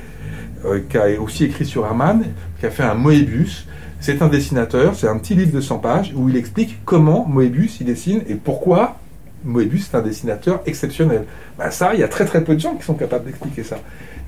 euh, 0.64 0.80
qui 0.90 0.98
a 0.98 1.20
aussi 1.20 1.44
écrit 1.44 1.66
sur 1.66 1.86
Herman, 1.86 2.24
qui 2.60 2.66
a 2.66 2.72
fait 2.72 2.84
un 2.84 2.96
Moebius. 2.96 3.68
C'est 4.00 4.22
un 4.22 4.28
dessinateur, 4.28 4.96
c'est 4.96 5.08
un 5.08 5.18
petit 5.18 5.36
livre 5.36 5.52
de 5.52 5.62
100 5.62 5.80
pages 5.80 6.14
où 6.16 6.30
il 6.30 6.38
explique 6.38 6.80
comment 6.86 7.26
Moebius 7.28 7.82
il 7.82 7.88
dessine 7.88 8.22
et 8.30 8.36
pourquoi 8.36 8.98
Moebius 9.46 9.90
est 9.94 9.96
un 9.96 10.02
dessinateur 10.02 10.62
exceptionnel. 10.66 11.26
Ben 11.58 11.72
ça, 11.72 11.94
il 11.94 12.00
y 12.00 12.04
a 12.04 12.08
très 12.08 12.26
très 12.26 12.44
peu 12.44 12.56
de 12.56 12.60
gens 12.60 12.76
qui 12.76 12.84
sont 12.84 12.96
capables 12.96 13.26
d'expliquer 13.26 13.64
ça. 13.64 13.78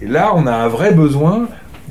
Et 0.02 0.08
là, 0.08 0.32
on 0.36 0.46
a 0.48 0.54
un 0.54 0.68
vrai 0.68 0.94
besoin 0.94 1.48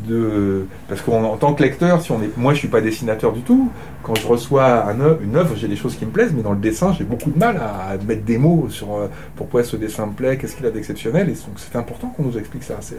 de 0.08 0.66
parce 0.88 1.00
qu'en 1.00 1.36
tant 1.36 1.54
que 1.54 1.62
lecteur, 1.62 2.02
si 2.02 2.12
on 2.12 2.22
est, 2.22 2.36
moi 2.36 2.54
je 2.54 2.58
suis 2.58 2.68
pas 2.68 2.80
dessinateur 2.80 3.32
du 3.32 3.40
tout. 3.40 3.70
Quand 4.02 4.14
je 4.14 4.26
reçois 4.26 4.86
une 5.24 5.36
œuvre, 5.36 5.56
j'ai 5.56 5.68
des 5.68 5.76
choses 5.76 5.96
qui 5.96 6.06
me 6.06 6.10
plaisent, 6.10 6.32
mais 6.34 6.42
dans 6.42 6.52
le 6.52 6.58
dessin, 6.58 6.94
j'ai 6.96 7.04
beaucoup 7.04 7.30
de 7.30 7.38
mal 7.38 7.56
à, 7.56 7.96
mettre 8.06 8.24
des 8.24 8.38
mots 8.38 8.68
sur 8.70 8.94
euh, 8.94 9.08
pourquoi 9.34 9.64
ce 9.64 9.76
dessin 9.76 10.06
me 10.06 10.12
plaît, 10.12 10.36
qu'est-ce 10.36 10.54
qu'il 10.54 10.66
a 10.66 10.70
d'exceptionnel. 10.70 11.28
Et 11.28 11.32
donc 11.32 11.56
c'est 11.56 11.76
important 11.76 12.08
qu'on 12.16 12.24
nous 12.24 12.38
explique 12.38 12.62
ça. 12.62 12.74
Euh, 12.92 12.96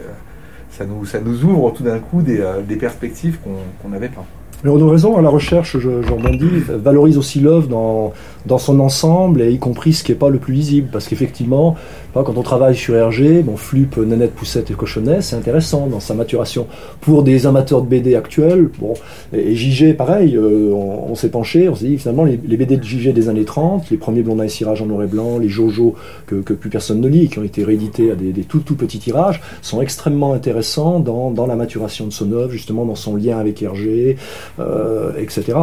ça, 0.70 0.84
nous, 0.84 1.44
ouvre 1.44 1.70
tout 1.70 1.82
d'un 1.82 1.98
coup 1.98 2.20
des, 2.20 2.44
des 2.66 2.76
perspectives 2.76 3.38
qu'on 3.82 3.88
n'avait 3.88 4.10
pas. 4.10 4.26
Mais 4.64 4.70
on 4.70 4.88
a 4.88 4.90
raison, 4.90 5.16
à 5.16 5.22
la 5.22 5.28
recherche, 5.28 5.78
je, 5.78 6.02
je 6.02 6.12
rebondis, 6.12 6.64
valorise 6.68 7.16
aussi 7.16 7.40
l'œuvre 7.40 7.68
dans, 7.68 8.12
dans 8.48 8.58
son 8.58 8.80
ensemble, 8.80 9.42
et 9.42 9.52
y 9.52 9.58
compris 9.58 9.92
ce 9.92 10.02
qui 10.02 10.12
n'est 10.12 10.18
pas 10.18 10.30
le 10.30 10.38
plus 10.38 10.54
lisible. 10.54 10.88
Parce 10.90 11.06
qu'effectivement, 11.06 11.76
quand 12.14 12.36
on 12.36 12.42
travaille 12.42 12.74
sur 12.74 12.94
RG, 12.94 13.42
bon, 13.44 13.56
Flup, 13.56 13.96
Nanette, 13.98 14.34
Poussette 14.34 14.70
et 14.70 14.74
Cochonnet, 14.74 15.20
c'est 15.20 15.36
intéressant 15.36 15.86
dans 15.86 16.00
sa 16.00 16.14
maturation. 16.14 16.66
Pour 17.00 17.22
des 17.22 17.46
amateurs 17.46 17.82
de 17.82 17.86
BD 17.86 18.14
actuels, 18.14 18.70
bon, 18.78 18.94
et, 19.32 19.54
JG, 19.54 19.94
pareil, 19.94 20.36
euh, 20.36 20.72
on, 20.72 21.14
s'est 21.14 21.30
penché, 21.30 21.68
on 21.68 21.74
s'est 21.74 21.86
dit 21.86 21.98
finalement, 21.98 22.24
les, 22.24 22.36
BD 22.36 22.76
de 22.76 22.82
JG 22.82 23.12
des 23.12 23.28
années 23.28 23.44
30, 23.44 23.90
les 23.90 23.96
premiers 23.96 24.22
Blondin 24.22 24.44
et 24.44 24.48
Cirage 24.48 24.82
en 24.82 24.86
noir 24.86 25.02
et 25.02 25.06
blanc, 25.06 25.38
les 25.38 25.48
Jojo 25.48 25.94
que, 26.26 26.36
plus 26.36 26.70
personne 26.70 27.00
ne 27.00 27.08
lit, 27.08 27.28
qui 27.28 27.38
ont 27.38 27.44
été 27.44 27.62
réédités 27.62 28.10
à 28.10 28.14
des, 28.14 28.32
tout 28.42 28.60
tout 28.60 28.74
petits 28.74 28.98
tirages, 28.98 29.40
sont 29.62 29.80
extrêmement 29.80 30.32
intéressants 30.32 31.00
dans, 31.00 31.30
dans 31.30 31.46
la 31.46 31.56
maturation 31.56 32.06
de 32.06 32.12
son 32.12 32.32
œuvre, 32.32 32.50
justement 32.50 32.84
dans 32.84 32.94
son 32.94 33.16
lien 33.16 33.38
avec 33.38 33.62
Hergé, 33.62 34.16
euh, 34.58 35.12
etc. 35.18 35.58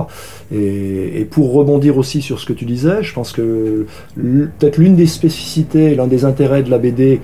Et, 0.54 1.22
et, 1.22 1.25
pour 1.25 1.54
rebondir 1.54 1.98
aussi 1.98 2.22
sur 2.22 2.39
ce 2.39 2.46
que 2.46 2.54
tu 2.54 2.65
je 2.75 3.13
pense 3.13 3.32
que 3.32 3.86
peut-être 4.15 4.77
l'une 4.77 4.96
des 4.96 5.08
spécificités, 5.08 5.96
l'un 5.96 6.08
des 6.08 6.25
intérêts 6.25 6.63
de 6.63 6.70
la 6.70 6.77
BD 6.77 7.22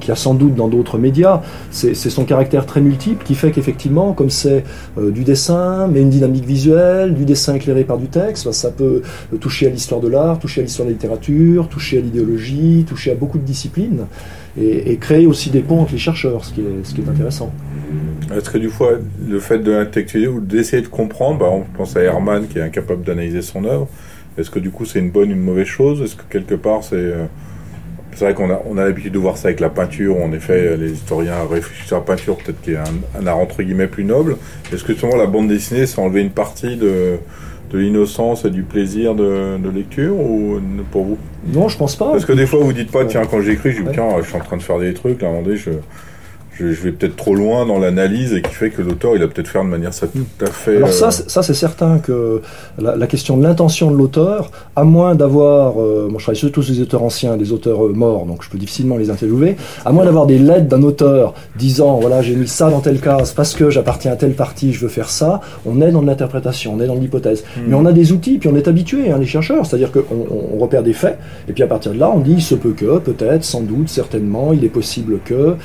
qui 0.00 0.10
a 0.10 0.16
sans 0.16 0.34
doute 0.34 0.54
dans 0.54 0.68
d'autres 0.68 0.98
médias, 0.98 1.42
c'est 1.70 1.94
son 1.94 2.24
caractère 2.24 2.66
très 2.66 2.80
multiple 2.80 3.24
qui 3.24 3.34
fait 3.34 3.50
qu'effectivement, 3.50 4.12
comme 4.12 4.30
c'est 4.30 4.64
euh, 4.98 5.10
du 5.10 5.24
dessin, 5.24 5.88
mais 5.88 6.00
une 6.00 6.10
dynamique 6.10 6.44
visuelle, 6.44 7.14
du 7.14 7.24
dessin 7.24 7.54
éclairé 7.54 7.84
par 7.84 7.98
du 7.98 8.08
texte, 8.08 8.44
bah, 8.44 8.52
ça 8.52 8.70
peut 8.70 9.02
toucher 9.40 9.66
à 9.66 9.70
l'histoire 9.70 10.00
de 10.00 10.08
l'art, 10.08 10.38
toucher 10.38 10.60
à 10.60 10.64
l'histoire 10.64 10.86
de 10.86 10.90
la 10.90 10.94
littérature, 10.94 11.68
toucher 11.68 11.98
à 11.98 12.00
l'idéologie, 12.00 12.84
toucher 12.88 13.12
à 13.12 13.14
beaucoup 13.14 13.38
de 13.38 13.44
disciplines, 13.44 14.06
et, 14.60 14.96
créer 14.96 15.26
aussi 15.26 15.50
des 15.50 15.60
ponts 15.60 15.80
entre 15.80 15.92
les 15.92 15.98
chercheurs, 15.98 16.44
ce 16.44 16.52
qui 16.52 16.60
est, 16.60 17.08
intéressant. 17.08 17.52
Est-ce 18.34 18.50
que 18.50 18.58
du 18.58 18.68
coup, 18.68 18.84
le 19.28 19.40
fait 19.40 19.58
de 19.58 19.72
l'intellectualiser 19.72 20.28
ou 20.28 20.40
d'essayer 20.40 20.82
de 20.82 20.88
comprendre, 20.88 21.38
bah, 21.38 21.50
on 21.50 21.62
pense 21.76 21.96
à 21.96 22.00
Herman 22.00 22.46
qui 22.46 22.58
est 22.58 22.62
incapable 22.62 23.02
d'analyser 23.02 23.42
son 23.42 23.64
œuvre, 23.64 23.88
est-ce 24.38 24.50
que 24.50 24.58
du 24.58 24.70
coup 24.70 24.84
c'est 24.84 24.98
une 24.98 25.10
bonne 25.10 25.30
ou 25.30 25.32
une 25.32 25.40
mauvaise 25.40 25.66
chose? 25.66 26.02
Est-ce 26.02 26.16
que 26.16 26.22
quelque 26.28 26.54
part 26.54 26.84
c'est... 26.84 26.96
Euh, 26.96 27.26
c'est 28.12 28.24
vrai 28.24 28.34
qu'on 28.34 28.50
a, 28.50 28.60
on 28.66 28.76
a 28.76 28.84
l'habitude 28.84 29.12
de 29.12 29.18
voir 29.18 29.36
ça 29.36 29.48
avec 29.48 29.60
la 29.60 29.70
peinture, 29.70 30.16
en 30.16 30.32
effet, 30.32 30.76
les 30.76 30.90
historiens 30.90 31.46
réfléchissent 31.48 31.92
à 31.92 31.96
la 31.96 32.00
peinture, 32.00 32.36
peut-être 32.38 32.60
qu'il 32.60 32.72
y 32.72 32.76
a 32.76 32.82
un, 33.18 33.26
art 33.26 33.38
entre 33.38 33.62
guillemets 33.62 33.86
plus 33.86 34.02
noble. 34.02 34.36
Est-ce 34.72 34.82
que 34.82 34.94
souvent 34.94 35.16
la 35.16 35.26
bande 35.26 35.46
dessinée, 35.46 35.86
c'est 35.86 36.00
enlever 36.00 36.20
une 36.20 36.30
partie 36.30 36.76
de, 36.76 37.18
de 37.70 37.78
l'innocence 37.78 38.44
et 38.44 38.50
du 38.50 38.62
plaisir 38.62 39.14
de, 39.14 39.58
de, 39.58 39.70
lecture 39.70 40.18
ou 40.18 40.60
pour 40.90 41.04
vous? 41.04 41.18
Non, 41.46 41.68
je 41.68 41.78
pense 41.78 41.94
pas. 41.94 42.10
Parce 42.10 42.24
que 42.24 42.32
des 42.32 42.46
fois 42.46 42.58
vous 42.58 42.72
dites 42.72 42.90
pas, 42.90 43.04
tiens, 43.04 43.22
quand 43.30 43.40
j'écris, 43.42 43.72
je 43.72 43.82
dis, 43.82 43.88
tiens, 43.92 44.08
je 44.20 44.26
suis 44.26 44.36
en 44.36 44.40
train 44.40 44.56
de 44.56 44.62
faire 44.62 44.80
des 44.80 44.92
trucs, 44.92 45.22
là, 45.22 45.28
un 45.28 45.30
moment 45.30 45.44
donné, 45.44 45.56
je, 45.56 45.70
je, 46.60 46.82
vais 46.82 46.92
peut-être 46.92 47.16
trop 47.16 47.34
loin 47.34 47.66
dans 47.66 47.78
l'analyse 47.78 48.32
et 48.34 48.42
qui 48.42 48.52
fait 48.52 48.70
que 48.70 48.82
l'auteur, 48.82 49.16
il 49.16 49.22
a 49.22 49.28
peut-être 49.28 49.48
fait 49.48 49.58
de 49.58 49.64
manière 49.64 49.94
ça 49.94 50.06
tout 50.06 50.44
à 50.44 50.46
fait. 50.46 50.76
Alors 50.76 50.92
ça, 50.92 51.08
euh, 51.08 51.10
ça 51.10 51.42
c'est 51.42 51.54
certain 51.54 51.98
que 51.98 52.42
la, 52.78 53.06
question 53.06 53.36
de 53.36 53.42
l'intention 53.42 53.90
de 53.90 53.96
l'auteur, 53.96 54.50
à 54.76 54.84
moins 54.84 55.14
d'avoir, 55.14 55.80
euh, 55.80 56.08
moi 56.08 56.18
je 56.18 56.24
travaille 56.24 56.38
surtout 56.38 56.62
sur 56.62 56.74
des 56.74 56.80
auteurs 56.80 57.02
anciens, 57.02 57.36
des 57.36 57.52
auteurs 57.52 57.86
euh, 57.86 57.92
morts, 57.92 58.26
donc 58.26 58.44
je 58.44 58.50
peux 58.50 58.58
difficilement 58.58 58.96
les 58.96 59.10
interviewer, 59.10 59.56
à 59.84 59.92
moins 59.92 60.04
d'avoir 60.04 60.26
des 60.26 60.38
lettres 60.38 60.68
d'un 60.68 60.82
auteur 60.82 61.34
disant 61.56 61.98
voilà 61.98 62.22
j'ai 62.22 62.36
mis 62.36 62.48
ça 62.48 62.70
dans 62.70 62.80
telle 62.80 63.00
case 63.00 63.32
parce 63.32 63.54
que 63.54 63.70
j'appartiens 63.70 64.12
à 64.12 64.16
telle 64.16 64.34
partie, 64.34 64.72
je 64.72 64.80
veux 64.80 64.88
faire 64.88 65.08
ça, 65.08 65.40
on 65.66 65.80
est 65.80 65.90
dans 65.90 66.02
l'interprétation, 66.02 66.74
on 66.76 66.80
est 66.80 66.86
dans 66.86 66.94
l'hypothèse. 66.94 67.44
Hmm. 67.56 67.62
Mais 67.68 67.74
on 67.74 67.86
a 67.86 67.92
des 67.92 68.12
outils, 68.12 68.38
puis 68.38 68.48
on 68.48 68.56
est 68.56 68.68
habitué, 68.68 69.10
hein, 69.10 69.18
les 69.18 69.26
chercheurs, 69.26 69.66
c'est-à-dire 69.66 69.90
qu'on 69.92 70.26
on, 70.54 70.58
repère 70.60 70.82
des 70.82 70.92
faits, 70.92 71.18
et 71.48 71.52
puis 71.52 71.62
à 71.62 71.66
partir 71.66 71.92
de 71.92 71.98
là, 71.98 72.10
on 72.14 72.20
dit 72.20 72.34
il 72.34 72.42
se 72.42 72.54
peut 72.54 72.72
que, 72.72 72.98
peut-être, 72.98 73.44
sans 73.44 73.62
doute, 73.62 73.88
certainement, 73.88 74.52
il 74.52 74.64
est 74.64 74.68
possible 74.68 75.20
que, 75.24 75.56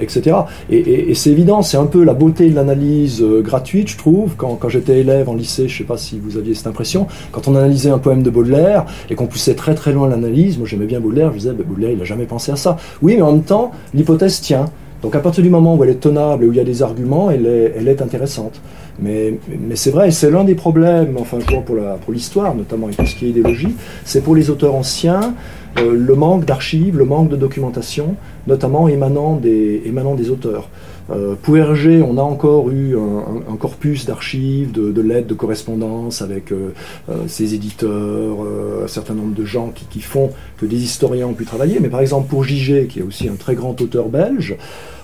etc. 0.00 0.36
Et, 0.70 1.14
c'est 1.14 1.30
évident, 1.30 1.62
c'est 1.62 1.76
un 1.76 1.86
peu 1.86 2.04
la 2.04 2.14
beauté 2.14 2.48
de 2.48 2.54
l'analyse 2.54 3.22
euh, 3.22 3.42
gratuite, 3.42 3.88
je 3.88 3.98
trouve. 3.98 4.34
Quand, 4.36 4.58
j'étais 4.68 5.00
élève 5.00 5.28
en 5.28 5.34
lycée, 5.34 5.68
je 5.68 5.74
ne 5.74 5.78
sais 5.78 5.84
pas 5.84 5.96
si 5.96 6.18
vous 6.18 6.36
aviez 6.36 6.54
cette 6.54 6.66
impression, 6.66 7.06
quand 7.30 7.48
on 7.48 7.56
analysait 7.56 7.90
un 7.90 7.98
poème 7.98 8.22
de 8.22 8.30
Baudelaire 8.30 8.86
et 9.10 9.14
qu'on 9.14 9.26
poussait 9.26 9.54
très 9.54 9.74
très 9.74 9.92
loin 9.92 10.08
l'analyse, 10.08 10.58
moi 10.58 10.66
j'aimais 10.66 10.86
bien 10.86 11.00
Baudelaire, 11.00 11.32
je 11.32 11.38
disais, 11.38 11.52
bah, 11.52 11.64
Baudelaire, 11.66 11.90
il 11.92 11.98
n'a 11.98 12.04
jamais 12.04 12.24
pensé 12.24 12.52
à 12.52 12.56
ça. 12.56 12.76
Oui, 13.02 13.16
mais 13.16 13.22
en 13.22 13.32
même 13.32 13.42
temps, 13.42 13.72
l'hypothèse 13.94 14.40
tient. 14.40 14.66
Donc 15.02 15.16
à 15.16 15.18
partir 15.18 15.42
du 15.42 15.50
moment 15.50 15.74
où 15.74 15.82
elle 15.82 15.90
est 15.90 16.00
tenable 16.00 16.44
et 16.44 16.46
où 16.46 16.52
il 16.52 16.56
y 16.56 16.60
a 16.60 16.64
des 16.64 16.82
arguments, 16.82 17.30
elle 17.30 17.46
est, 17.46 18.02
intéressante. 18.02 18.60
Mais, 19.00 19.38
c'est 19.74 19.90
vrai, 19.90 20.10
c'est 20.12 20.30
l'un 20.30 20.44
des 20.44 20.54
problèmes, 20.54 21.16
enfin 21.18 21.38
pour 21.66 22.12
l'histoire 22.12 22.54
notamment 22.54 22.88
et 22.88 22.94
tout 22.94 23.06
ce 23.06 23.16
qui 23.16 23.26
est 23.26 23.30
idéologie, 23.30 23.74
c'est 24.04 24.22
pour 24.22 24.36
les 24.36 24.48
auteurs 24.48 24.74
anciens 24.74 25.34
euh, 25.78 25.96
le 25.96 26.14
manque 26.14 26.44
d'archives, 26.44 26.98
le 26.98 27.04
manque 27.04 27.30
de 27.30 27.36
documentation, 27.36 28.16
notamment 28.46 28.88
émanant 28.88 29.36
des, 29.36 29.82
émanant 29.86 30.14
des 30.14 30.30
auteurs. 30.30 30.68
Euh, 31.10 31.34
pour 31.40 31.56
Hergé, 31.56 32.02
on 32.02 32.18
a 32.18 32.22
encore 32.22 32.70
eu 32.70 32.96
un, 32.96 33.56
corpus 33.56 34.04
d'archives, 34.04 34.72
de, 34.72 35.00
lettres, 35.00 35.28
de 35.28 35.34
correspondances 35.34 36.22
avec 36.22 36.52
euh, 36.52 36.70
ses 37.26 37.54
éditeurs, 37.54 38.38
un 38.84 38.86
certain 38.86 39.14
nombre 39.14 39.34
de 39.34 39.44
gens 39.44 39.72
qui, 39.90 40.00
font 40.00 40.30
que 40.58 40.66
des 40.66 40.82
historiens 40.82 41.26
ont 41.26 41.34
pu 41.34 41.44
travailler. 41.44 41.78
Mais 41.80 41.88
par 41.88 42.00
exemple, 42.00 42.28
pour 42.28 42.44
Gigé, 42.44 42.86
qui 42.86 43.00
est 43.00 43.02
aussi 43.02 43.28
un 43.28 43.34
très 43.34 43.54
grand 43.54 43.80
auteur 43.80 44.08
belge, 44.08 44.56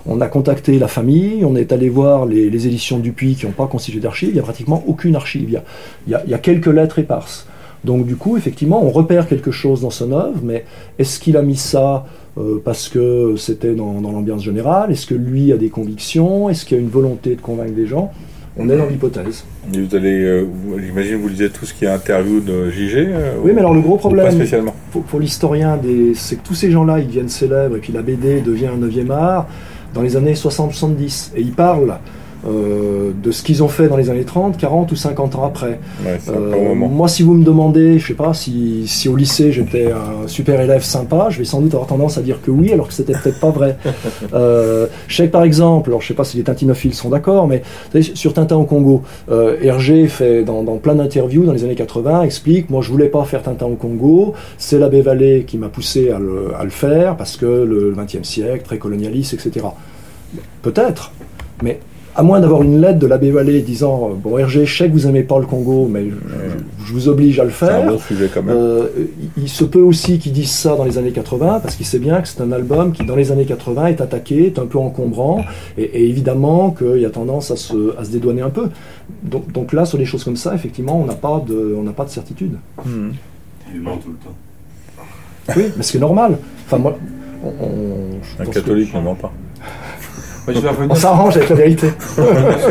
on 0.07 0.21
a 0.21 0.27
contacté 0.29 0.79
la 0.79 0.89
famille, 0.89 1.45
on 1.45 1.57
est 1.57 1.73
allé 1.73 1.89
voir 1.89 2.27
les, 2.27 2.67
éditions 2.67 2.99
Dupuis 2.99 3.35
qui 3.35 3.47
n'ont 3.47 3.53
pas 3.53 3.67
constitué 3.67 4.01
d'archives, 4.01 4.31
il 4.31 4.35
n'y 4.35 4.41
a 4.41 4.45
pratiquement 4.45 4.83
aucune 4.87 5.17
archive, 5.17 5.61
il 6.07 6.13
y 6.27 6.35
a 6.35 6.39
quelques 6.39 6.67
lettres 6.67 6.99
éparses. 6.99 7.47
Donc 7.85 8.07
du 8.07 8.17
coup, 8.17 8.37
effectivement, 8.37 8.85
on 8.85 8.91
repère 8.91 9.29
quelque 9.29 9.51
chose 9.51 9.83
dans 9.83 9.91
son 9.91 10.13
œuvre, 10.13 10.41
mais 10.43 10.65
est-ce 10.99 11.21
qu'il 11.21 11.37
a 11.37 11.43
mis 11.43 11.57
ça 11.57 12.07
euh, 12.37 12.61
parce 12.65 12.89
que 12.89 13.35
c'était 13.37 13.75
dans, 13.75 14.01
l'ambiance 14.01 14.43
générale? 14.43 14.91
Est-ce 14.91 15.07
que 15.07 15.15
lui 15.15 15.53
a 15.53 15.57
des 15.57 15.69
convictions? 15.69 16.51
Est-ce 16.51 16.65
qu'il 16.65 16.77
y 16.77 16.81
a 16.81 16.83
une 16.83 16.91
volonté 16.91 17.37
de 17.37 17.41
convaincre 17.41 17.75
des 17.75 17.87
gens? 17.87 18.13
On 18.61 18.69
est 18.69 18.77
dans 18.77 18.87
l'hypothèse. 18.87 19.45
Vous 19.73 19.95
allez, 19.95 20.25
euh, 20.25 20.45
j'imagine, 20.85 21.17
vous 21.17 21.29
lisez 21.29 21.49
tout 21.49 21.65
ce 21.65 21.73
qui 21.73 21.85
est 21.85 21.89
interview 21.89 22.41
de 22.41 22.69
JG 22.71 22.97
euh, 22.97 23.35
Oui, 23.45 23.53
mais 23.55 23.61
alors 23.61 23.75
le 23.75 23.81
gros 23.81 23.97
problème 23.97 24.35
pour, 24.91 25.21
l'historien, 25.21 25.79
c'est 26.15 26.37
que 26.37 26.45
tous 26.45 26.55
ces 26.55 26.73
gens-là, 26.73 26.99
ils 26.99 27.07
deviennent 27.07 27.29
célèbres, 27.29 27.77
et 27.77 27.79
puis 27.79 27.93
la 27.93 28.03
BD 28.03 28.41
devient 28.41 28.67
un 28.67 28.79
neuvième 28.79 29.13
art 29.13 29.47
dans 29.95 30.03
les 30.03 30.17
années 30.17 30.33
60-70. 30.33 31.31
Et 31.37 31.43
ils 31.43 31.53
parlent 31.53 31.99
euh, 32.47 33.11
de 33.21 33.31
ce 33.33 33.43
qu'ils 33.43 33.63
ont 33.65 33.69
fait 33.69 33.89
dans 33.89 33.97
les 33.97 34.11
années 34.11 34.25
30, 34.25 34.57
40 34.57 34.93
ou 34.93 34.97
50 34.97 35.35
ans 35.35 35.45
après. 35.45 35.81
Euh, 36.29 36.75
moi, 36.75 37.09
si 37.09 37.23
vous 37.23 37.35
me 37.35 37.45
demandez, 37.45 37.99
je 37.99 38.07
sais 38.07 38.15
pas, 38.15 38.33
si, 38.33 38.87
si 38.87 39.09
au 39.09 39.17
lycée 39.17 39.51
j'étais 39.51 39.91
un 39.91 40.29
super 40.29 40.61
élève 40.61 40.85
sympa, 40.85 41.29
je 41.31 41.39
vais 41.39 41.45
sans 41.45 41.61
doute 41.61 41.75
avoir 41.75 41.89
tendance 41.89 42.17
à 42.17 42.23
dire 42.23 42.41
que 42.41 42.51
oui, 42.51 42.73
alors 42.73 42.89
que 42.89 42.95
c'était 42.95 43.13
peut-être 43.13 43.41
pas 43.41 43.51
vrai. 43.51 43.77
euh, 44.35 44.87
je 45.09 45.17
sais 45.17 45.27
que 45.27 45.33
par 45.33 45.43
exemple, 45.43 45.91
alors 45.91 46.01
je 46.01 46.09
sais 46.09 46.15
pas 46.15 46.25
si 46.25 46.37
les 46.37 46.45
tintinophiles 46.45 46.95
sont 46.95 47.09
d'accord, 47.09 47.49
mais 47.49 47.63
sur 48.15 48.33
Tintin 48.35 48.57
au 48.57 48.65
Congo, 48.65 49.03
Hergé 49.29 50.07
fait 50.07 50.45
dans, 50.45 50.63
dans 50.63 50.77
plein 50.77 50.95
d'interviews 50.95 51.45
dans 51.45 51.53
les 51.53 51.65
années 51.65 51.75
80, 51.75 52.23
explique, 52.23 52.71
moi 52.71 52.83
je 52.83 52.91
voulais 52.91 53.09
pas 53.09 53.25
faire 53.25 53.43
Tintin 53.43 53.67
au 53.67 53.75
Congo, 53.75 54.35
c'est 54.59 54.79
l'abbé 54.79 55.01
Vallée 55.01 55.45
qui 55.47 55.59
m'a 55.59 55.69
poussé 55.69 56.11
à 56.11 56.19
le, 56.19 56.55
à 56.59 56.65
le 56.65 56.71
faire, 56.71 57.17
parce 57.17 57.37
que 57.37 57.47
le 57.47 57.95
XXe 57.97 58.27
siècle, 58.27 58.63
très 58.65 58.79
colonialiste, 58.79 59.35
etc. 59.35 59.67
Peut-être, 60.63 61.13
mais 61.63 61.81
à 62.19 62.25
moins 62.25 62.41
d'avoir 62.41 62.65
une 62.65 62.81
lettre 62.81 62.99
de 62.99 63.07
l'abbé 63.07 63.31
Vallée 63.31 63.63
disant 63.63 64.11
Bon, 64.21 64.39
Hergé, 64.39 64.67
je 64.67 64.77
sais 64.77 64.89
que 64.89 64.93
vous 64.93 65.07
n'aimez 65.07 65.23
pas 65.23 65.39
le 65.39 65.47
Congo, 65.47 65.87
mais 65.89 66.09
je, 66.85 66.93
vous 66.93 67.09
oblige 67.09 67.39
à 67.39 67.45
le 67.45 67.51
faire. 67.51 67.89
Euh, 68.49 68.89
il 69.37 69.49
se 69.49 69.63
peut 69.63 69.81
aussi 69.81 70.19
qu'ils 70.19 70.33
disent 70.33 70.51
ça 70.51 70.75
dans 70.75 70.83
les 70.83 70.99
années 70.99 71.13
80, 71.13 71.61
parce 71.61 71.77
qu'il 71.77 71.87
sait 71.87 72.01
bien 72.01 72.21
que 72.21 72.27
c'est 72.27 72.41
un 72.41 72.51
album 72.51 72.91
qui, 72.91 73.07
dans 73.07 73.15
les 73.15 73.31
années 73.31 73.45
80, 73.45 73.87
est 73.87 74.01
attaqué, 74.01 74.47
est 74.47 74.59
un 74.59 74.67
peu 74.67 74.79
encombrant, 74.79 75.45
et, 75.79 76.09
évidemment 76.09 76.73
qu'il 76.73 77.01
y 77.01 77.07
a 77.07 77.11
tendance 77.11 77.53
à 77.53 77.57
se, 77.57 77.97
à 77.97 78.05
se 78.05 78.11
dédouaner 78.11 78.43
un 78.43 78.51
peu. 78.51 78.69
Donc, 79.23 79.53
donc, 79.53 79.73
là, 79.73 79.85
sur 79.85 79.97
des 79.97 80.05
choses 80.05 80.25
comme 80.25 80.37
ça, 80.37 80.57
effectivement, 80.57 81.01
on 81.01 81.07
n'a 81.07 81.15
pas, 81.15 81.41
de, 81.47 81.77
on 81.79 81.85
pas 81.93 82.05
de 82.05 82.11
certitude. 82.11 82.57
Il 83.73 83.81
ment 83.81 83.97
tout 83.97 84.11
le 84.11 84.17
temps. 84.17 85.57
Oui, 85.57 85.71
mais 85.77 85.85
c'est 85.85 86.01
normal. 86.01 86.37
Enfin, 86.67 86.79
moi, 86.79 86.99
un 88.41 88.45
catholique 88.47 88.93
ne 88.93 89.01
ment 89.03 89.15
pas. 89.15 89.33
On 90.89 90.95
s'arrange 90.95 91.37
avec 91.37 91.49
la 91.49 91.57
vérité. 91.57 91.93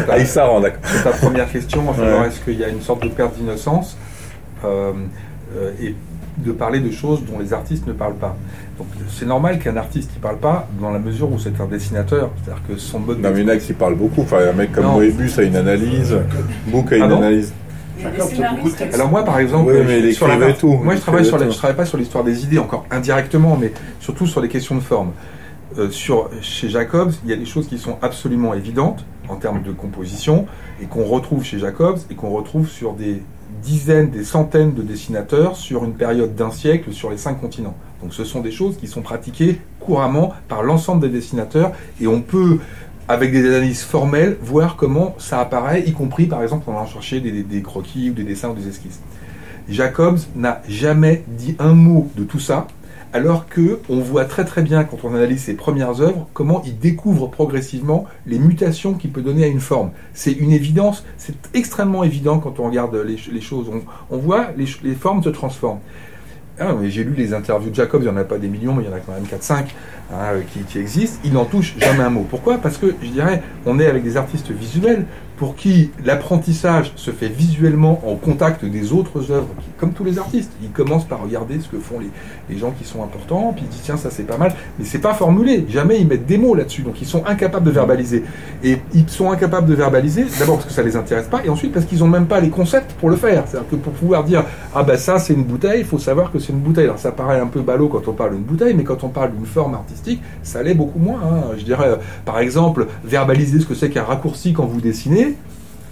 ah, 0.09 0.17
il 0.17 0.27
s'arrange, 0.27 0.63
d'accord. 0.63 0.81
C'est 0.83 1.03
ta 1.03 1.11
première 1.11 1.51
question, 1.51 1.83
est-ce 2.25 2.39
qu'il 2.41 2.59
y 2.59 2.63
a 2.63 2.69
une 2.69 2.81
sorte 2.81 3.03
de 3.03 3.09
perte 3.09 3.37
d'innocence 3.37 3.97
euh, 4.65 4.91
euh, 5.55 5.71
et 5.81 5.95
de 6.37 6.51
parler 6.51 6.79
de 6.79 6.91
choses 6.91 7.23
dont 7.23 7.39
les 7.39 7.53
artistes 7.53 7.87
ne 7.87 7.93
parlent 7.93 8.15
pas? 8.15 8.35
Donc 8.77 8.87
c'est 9.09 9.25
normal 9.25 9.59
qu'un 9.59 9.75
artiste 9.75 10.11
ne 10.15 10.21
parle 10.21 10.37
pas 10.37 10.67
dans 10.79 10.91
la 10.91 10.99
mesure 10.99 11.31
où 11.31 11.39
c'est 11.39 11.59
un 11.59 11.65
dessinateur, 11.65 12.29
c'est-à-dire 12.43 12.63
que 12.67 12.77
son 12.77 12.99
mode. 12.99 13.19
Non, 13.21 13.31
mais 13.33 13.41
il 13.41 13.47
y 13.47 13.51
en 13.51 13.53
a 13.53 13.57
qui 13.57 13.73
parle 13.73 13.95
beaucoup. 13.95 14.21
Enfin, 14.21 14.37
un 14.49 14.53
mec 14.53 14.71
comme 14.71 14.85
Moebius 14.85 15.39
a 15.39 15.43
une 15.43 15.55
analyse, 15.55 16.15
Book 16.67 16.91
a 16.91 16.97
une 16.97 17.03
analyse. 17.03 17.53
Alors 18.93 19.09
moi 19.09 19.23
par 19.23 19.39
exemple, 19.39 19.73
mais 19.85 20.11
sur 20.11 20.27
la... 20.27 20.53
tout. 20.53 20.73
moi 20.83 20.95
je 20.95 21.01
travaille 21.01 21.25
sur, 21.25 21.39
je 21.39 21.57
travaille 21.57 21.75
pas 21.75 21.85
sur 21.85 21.97
l'histoire 21.97 22.23
des 22.23 22.43
idées 22.43 22.59
encore 22.59 22.85
indirectement, 22.91 23.57
mais 23.59 23.71
surtout 23.99 24.27
sur 24.27 24.41
les 24.41 24.49
questions 24.49 24.75
de 24.75 24.81
forme. 24.81 25.11
Euh, 25.77 25.91
sur, 25.91 26.29
chez 26.41 26.69
Jacobs, 26.69 27.13
il 27.23 27.29
y 27.29 27.33
a 27.33 27.35
des 27.35 27.45
choses 27.45 27.67
qui 27.67 27.77
sont 27.77 27.97
absolument 28.01 28.53
évidentes 28.55 29.05
en 29.29 29.35
termes 29.35 29.61
de 29.61 29.71
composition 29.71 30.47
et 30.81 30.85
qu'on 30.85 31.03
retrouve 31.03 31.43
chez 31.43 31.59
Jacobs 31.59 31.99
et 32.09 32.15
qu'on 32.15 32.29
retrouve 32.29 32.67
sur 32.67 32.93
des 32.93 33.21
dizaines, 33.61 34.09
des 34.09 34.23
centaines 34.23 34.73
de 34.73 34.81
dessinateurs 34.81 35.55
sur 35.55 35.83
une 35.83 35.93
période 35.93 36.35
d'un 36.35 36.49
siècle 36.49 36.93
sur 36.93 37.11
les 37.11 37.17
cinq 37.17 37.39
continents. 37.39 37.75
Donc 38.01 38.13
ce 38.13 38.23
sont 38.23 38.41
des 38.41 38.51
choses 38.51 38.77
qui 38.77 38.87
sont 38.87 39.01
pratiquées 39.01 39.59
couramment 39.79 40.33
par 40.47 40.63
l'ensemble 40.63 41.01
des 41.01 41.09
dessinateurs 41.09 41.71
et 42.01 42.07
on 42.07 42.21
peut 42.21 42.59
avec 43.07 43.31
des 43.31 43.45
analyses 43.47 43.83
formelles, 43.83 44.37
voir 44.41 44.75
comment 44.75 45.15
ça 45.17 45.39
apparaît, 45.39 45.83
y 45.87 45.93
compris 45.93 46.25
par 46.25 46.41
exemple 46.41 46.69
en 46.69 46.73
allant 46.73 46.87
chercher 46.87 47.21
des, 47.21 47.43
des 47.43 47.61
croquis 47.61 48.09
ou 48.09 48.13
des 48.13 48.23
dessins 48.23 48.49
ou 48.49 48.53
des 48.53 48.67
esquisses. 48.67 48.99
Jacobs 49.69 50.19
n'a 50.35 50.61
jamais 50.67 51.23
dit 51.27 51.55
un 51.59 51.73
mot 51.73 52.09
de 52.15 52.23
tout 52.23 52.39
ça, 52.39 52.67
alors 53.13 53.47
que 53.47 53.79
on 53.89 53.99
voit 53.99 54.25
très 54.25 54.45
très 54.45 54.61
bien 54.61 54.83
quand 54.83 54.97
on 55.03 55.13
analyse 55.15 55.43
ses 55.43 55.53
premières 55.53 56.01
œuvres 56.01 56.27
comment 56.33 56.61
il 56.65 56.77
découvre 56.77 57.27
progressivement 57.27 58.05
les 58.25 58.39
mutations 58.39 58.93
qu'il 58.93 59.11
peut 59.11 59.21
donner 59.21 59.45
à 59.45 59.47
une 59.47 59.59
forme. 59.59 59.91
C'est 60.13 60.33
une 60.33 60.51
évidence, 60.51 61.05
c'est 61.17 61.35
extrêmement 61.53 62.03
évident 62.03 62.39
quand 62.39 62.59
on 62.59 62.65
regarde 62.65 62.95
les, 62.95 63.41
choses. 63.41 63.69
On, 64.09 64.17
voit 64.17 64.47
les, 64.57 64.95
formes 64.95 65.23
se 65.23 65.29
transforment. 65.29 65.79
Ah, 66.59 66.73
j'ai 66.87 67.03
lu 67.03 67.13
les 67.13 67.33
interviews 67.33 67.69
de 67.69 67.75
Jacobs, 67.75 68.01
il 68.01 68.09
n'y 68.09 68.13
en 68.13 68.17
a 68.17 68.23
pas 68.23 68.39
des 68.39 68.47
millions, 68.47 68.73
mais 68.73 68.83
il 68.83 68.89
y 68.89 68.91
en 68.91 68.95
a 68.95 68.99
quand 68.99 69.13
même 69.13 69.25
4-5 69.25 69.65
hein, 70.11 70.41
qui, 70.51 70.61
qui, 70.61 70.79
existent. 70.79 71.19
Il 71.23 71.33
n'en 71.33 71.45
touche 71.45 71.75
jamais 71.77 72.03
un 72.03 72.09
mot. 72.09 72.25
Pourquoi? 72.27 72.57
Parce 72.57 72.77
que, 72.77 72.95
je 73.01 73.09
dirais, 73.09 73.43
on 73.67 73.79
est 73.79 73.85
avec 73.85 74.03
des 74.03 74.17
artistes 74.17 74.49
visuels 74.51 75.05
pour 75.37 75.55
qui 75.55 75.91
l'apprentissage 76.03 76.91
se 76.95 77.11
fait 77.11 77.29
visuellement 77.29 78.01
en 78.05 78.15
contact 78.15 78.65
des 78.65 78.91
autres 78.91 79.31
œuvres, 79.31 79.49
comme 79.77 79.93
tous 79.93 80.03
les 80.03 80.19
artistes. 80.19 80.51
Ils 80.61 80.69
commencent 80.69 81.07
par 81.07 81.21
regarder 81.21 81.59
ce 81.59 81.67
que 81.67 81.77
font 81.77 81.99
les, 81.99 82.57
gens 82.57 82.71
qui 82.71 82.85
sont 82.85 83.03
importants, 83.03 83.53
puis 83.55 83.65
ils 83.65 83.69
disent 83.69 83.81
tiens 83.83 83.97
ça 83.97 84.09
c'est 84.09 84.23
pas 84.23 84.37
mal, 84.37 84.53
mais 84.79 84.85
c'est 84.85 84.99
pas 84.99 85.13
formulé. 85.13 85.65
Jamais 85.69 85.99
ils 85.99 86.07
mettent 86.07 86.25
des 86.25 86.37
mots 86.37 86.55
là-dessus, 86.55 86.81
donc 86.81 87.01
ils 87.01 87.07
sont 87.07 87.23
incapables 87.25 87.65
de 87.65 87.71
verbaliser. 87.71 88.23
Et 88.63 88.79
ils 88.93 89.07
sont 89.09 89.31
incapables 89.31 89.67
de 89.67 89.75
verbaliser, 89.75 90.25
d'abord 90.39 90.55
parce 90.55 90.67
que 90.67 90.73
ça 90.73 90.83
les 90.83 90.95
intéresse 90.95 91.27
pas, 91.27 91.41
et 91.45 91.49
ensuite 91.49 91.73
parce 91.73 91.85
qu'ils 91.85 92.03
ont 92.03 92.07
même 92.07 92.25
pas 92.25 92.39
les 92.39 92.49
concepts 92.49 92.93
pour 92.93 93.09
le 93.09 93.15
faire. 93.15 93.43
C'est-à-dire 93.47 93.69
que 93.69 93.75
pour 93.75 93.93
pouvoir 93.93 94.23
dire 94.23 94.43
ah 94.73 94.83
ben 94.83 94.97
ça 94.97 95.19
c'est 95.19 95.33
une 95.33 95.43
bouteille, 95.43 95.81
il 95.81 95.85
faut 95.85 95.99
savoir 95.99 96.31
que 96.31 96.39
c'est 96.39 96.53
une 96.53 96.59
bouteille. 96.59 96.85
Alors 96.85 96.99
ça 96.99 97.11
paraît 97.11 97.39
un 97.39 97.47
peu 97.47 97.61
ballot 97.61 97.89
quand 97.89 98.07
on 98.07 98.13
parle 98.13 98.31
d'une 98.31 98.43
bouteille, 98.43 98.73
mais 98.73 98.83
quand 98.83 99.03
on 99.03 99.09
parle 99.09 99.33
d'une 99.33 99.45
forme 99.45 99.75
artistique, 99.75 100.21
ça 100.43 100.63
l'est 100.63 100.73
beaucoup 100.73 100.99
moins. 100.99 101.19
Hein. 101.23 101.55
Je 101.57 101.63
dirais 101.63 101.99
par 102.25 102.39
exemple 102.39 102.87
verbaliser 103.03 103.59
ce 103.59 103.65
que 103.65 103.75
c'est 103.75 103.89
qu'un 103.89 104.03
raccourci 104.03 104.53
quand 104.53 104.65
vous 104.65 104.81
dessinez 104.81 105.35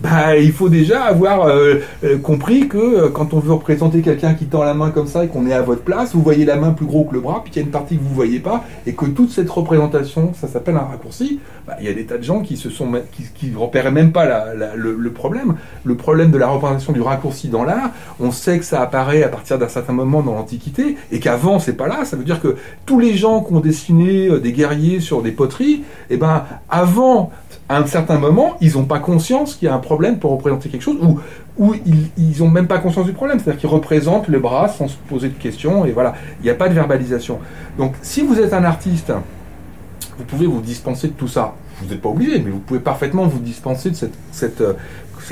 bah, 0.01 0.37
il 0.37 0.51
faut 0.51 0.67
déjà 0.67 1.03
avoir 1.03 1.47
euh, 1.47 1.75
euh, 2.03 2.17
compris 2.17 2.67
que 2.67 2.77
euh, 2.77 3.09
quand 3.09 3.33
on 3.33 3.39
veut 3.39 3.53
représenter 3.53 4.01
quelqu'un 4.01 4.33
qui 4.33 4.45
tend 4.45 4.63
la 4.63 4.73
main 4.73 4.91
comme 4.91 5.07
ça 5.07 5.23
et 5.23 5.27
qu'on 5.27 5.47
est 5.47 5.53
à 5.53 5.61
votre 5.61 5.83
place, 5.83 6.13
vous 6.13 6.21
voyez 6.21 6.43
la 6.43 6.57
main 6.57 6.71
plus 6.71 6.85
gros 6.85 7.05
que 7.05 7.13
le 7.13 7.21
bras, 7.21 7.41
puis 7.43 7.51
qu'il 7.51 7.61
y 7.61 7.63
a 7.63 7.65
une 7.65 7.71
partie 7.71 7.97
que 7.97 8.03
vous 8.03 8.09
ne 8.09 8.15
voyez 8.15 8.39
pas, 8.39 8.65
et 8.85 8.93
que 8.93 9.05
toute 9.05 9.31
cette 9.31 9.49
représentation, 9.49 10.33
ça 10.33 10.47
s'appelle 10.47 10.75
un 10.75 10.79
raccourci, 10.79 11.39
bah, 11.65 11.77
il 11.79 11.85
y 11.85 11.89
a 11.89 11.93
des 11.93 12.05
tas 12.05 12.17
de 12.17 12.23
gens 12.23 12.41
qui 12.41 12.57
se 12.57 12.69
sont 12.69 12.91
qui, 13.35 13.53
repéraient 13.55 13.91
même 13.91 14.11
pas 14.11 14.53
le, 14.53 15.11
problème. 15.11 15.55
Le 15.85 15.95
problème 15.95 16.31
de 16.31 16.37
la 16.37 16.47
représentation 16.47 16.91
du 16.91 17.01
raccourci 17.01 17.47
dans 17.47 17.63
l'art, 17.63 17.91
on 18.19 18.31
sait 18.31 18.59
que 18.59 18.65
ça 18.65 18.81
apparaît 18.81 19.23
à 19.23 19.29
partir 19.29 19.57
d'un 19.57 19.69
certain 19.69 19.93
moment 19.93 20.21
dans 20.21 20.33
l'Antiquité, 20.33 20.97
et 21.11 21.19
qu'avant 21.19 21.59
c'est 21.59 21.73
pas 21.73 21.87
là. 21.87 22.03
Ça 22.03 22.17
veut 22.17 22.25
dire 22.25 22.41
que 22.41 22.57
tous 22.85 22.99
les 22.99 23.15
gens 23.15 23.41
qui 23.41 23.53
ont 23.53 23.61
dessiné 23.61 24.39
des 24.39 24.51
guerriers 24.51 24.99
sur 24.99 25.21
des 25.21 25.31
poteries, 25.31 25.83
et 26.09 26.15
eh 26.15 26.17
ben 26.17 26.43
avant 26.69 27.31
à 27.67 27.77
un 27.77 27.85
certain 27.87 28.19
moment, 28.19 28.57
ils 28.61 28.73
n'ont 28.73 28.85
pas 28.85 28.99
conscience 28.99 29.55
qu'il 29.55 29.67
y 29.67 29.69
a 29.69 29.73
un 29.73 29.79
problème 29.79 30.19
pour 30.19 30.31
représenter 30.31 30.69
quelque 30.69 30.83
chose, 30.83 30.97
ou, 31.57 31.73
ils 31.85 32.39
n'ont 32.39 32.49
même 32.49 32.67
pas 32.67 32.77
conscience 32.77 33.05
du 33.05 33.13
problème, 33.13 33.39
c'est-à-dire 33.39 33.59
qu'ils 33.59 33.69
représentent 33.69 34.27
le 34.27 34.39
bras 34.39 34.67
sans 34.67 34.87
se 34.87 34.97
poser 35.09 35.29
de 35.29 35.33
questions, 35.33 35.85
et 35.85 35.91
voilà, 35.91 36.13
il 36.39 36.43
n'y 36.43 36.51
a 36.51 36.55
pas 36.55 36.69
de 36.69 36.73
verbalisation. 36.73 37.39
Donc 37.77 37.93
si 38.01 38.21
vous 38.21 38.39
êtes 38.39 38.53
un 38.53 38.63
artiste, 38.63 39.11
vous 40.17 40.25
pouvez 40.25 40.45
vous 40.45 40.61
dispenser 40.61 41.07
de 41.07 41.13
tout 41.13 41.27
ça. 41.27 41.55
Vous 41.81 41.87
n'êtes 41.87 42.01
pas 42.01 42.09
obligé, 42.09 42.39
mais 42.39 42.51
vous 42.51 42.59
pouvez 42.59 42.79
parfaitement 42.79 43.25
vous 43.25 43.39
dispenser 43.39 43.89
de 43.89 43.95
cette, 44.31 44.61
euh, 44.61 44.73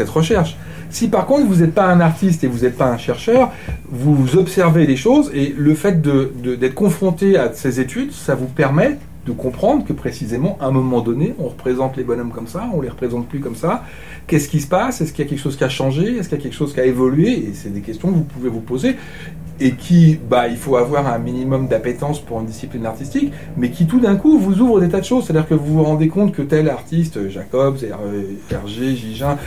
recherche. 0.07 0.57
Si 0.89 1.07
par 1.07 1.27
contre 1.27 1.45
vous 1.45 1.57
n'êtes 1.57 1.73
pas 1.73 1.85
un 1.85 2.01
artiste 2.01 2.43
et 2.43 2.47
vous 2.47 2.63
n'êtes 2.63 2.77
pas 2.77 2.87
un 2.87 2.97
chercheur, 2.97 3.51
vous 3.89 4.37
observez 4.37 4.87
les 4.87 4.97
choses, 4.97 5.29
et 5.35 5.53
le 5.55 5.75
fait 5.75 6.01
d'être 6.01 6.73
confronté 6.73 7.37
à 7.37 7.53
ces 7.53 7.79
études, 7.79 8.11
ça 8.11 8.33
vous 8.33 8.47
permet 8.47 8.97
de 9.25 9.31
comprendre 9.31 9.85
que 9.85 9.93
précisément, 9.93 10.57
à 10.59 10.67
un 10.67 10.71
moment 10.71 11.01
donné, 11.01 11.33
on 11.39 11.47
représente 11.47 11.95
les 11.95 12.03
bonhommes 12.03 12.31
comme 12.31 12.47
ça, 12.47 12.69
on 12.73 12.81
les 12.81 12.89
représente 12.89 13.27
plus 13.27 13.39
comme 13.39 13.55
ça. 13.55 13.83
Qu'est-ce 14.27 14.49
qui 14.49 14.59
se 14.59 14.67
passe? 14.67 15.01
Est-ce 15.01 15.13
qu'il 15.13 15.23
y 15.23 15.27
a 15.27 15.29
quelque 15.29 15.41
chose 15.41 15.55
qui 15.55 15.63
a 15.63 15.69
changé? 15.69 16.17
Est-ce 16.17 16.29
qu'il 16.29 16.37
y 16.37 16.41
a 16.41 16.43
quelque 16.43 16.55
chose 16.55 16.73
qui 16.73 16.79
a 16.79 16.85
évolué? 16.85 17.31
Et 17.31 17.53
c'est 17.53 17.73
des 17.73 17.81
questions 17.81 18.09
que 18.09 18.15
vous 18.15 18.23
pouvez 18.23 18.49
vous 18.49 18.59
poser 18.59 18.97
et 19.59 19.73
qui, 19.73 20.19
bah, 20.29 20.47
il 20.47 20.57
faut 20.57 20.75
avoir 20.75 21.07
un 21.07 21.19
minimum 21.19 21.67
d'appétence 21.67 22.19
pour 22.19 22.39
une 22.39 22.47
discipline 22.47 22.85
artistique, 22.85 23.31
mais 23.55 23.69
qui 23.69 23.85
tout 23.85 23.99
d'un 23.99 24.15
coup 24.15 24.39
vous 24.39 24.59
ouvre 24.61 24.81
des 24.81 24.89
tas 24.89 24.99
de 24.99 25.05
choses. 25.05 25.25
C'est-à-dire 25.25 25.47
que 25.47 25.53
vous 25.53 25.75
vous 25.75 25.83
rendez 25.83 26.07
compte 26.07 26.33
que 26.33 26.41
tel 26.41 26.69
artiste, 26.69 27.29
Jacobs, 27.29 27.77
Hergé, 28.51 28.95
Gigin, 28.95 29.37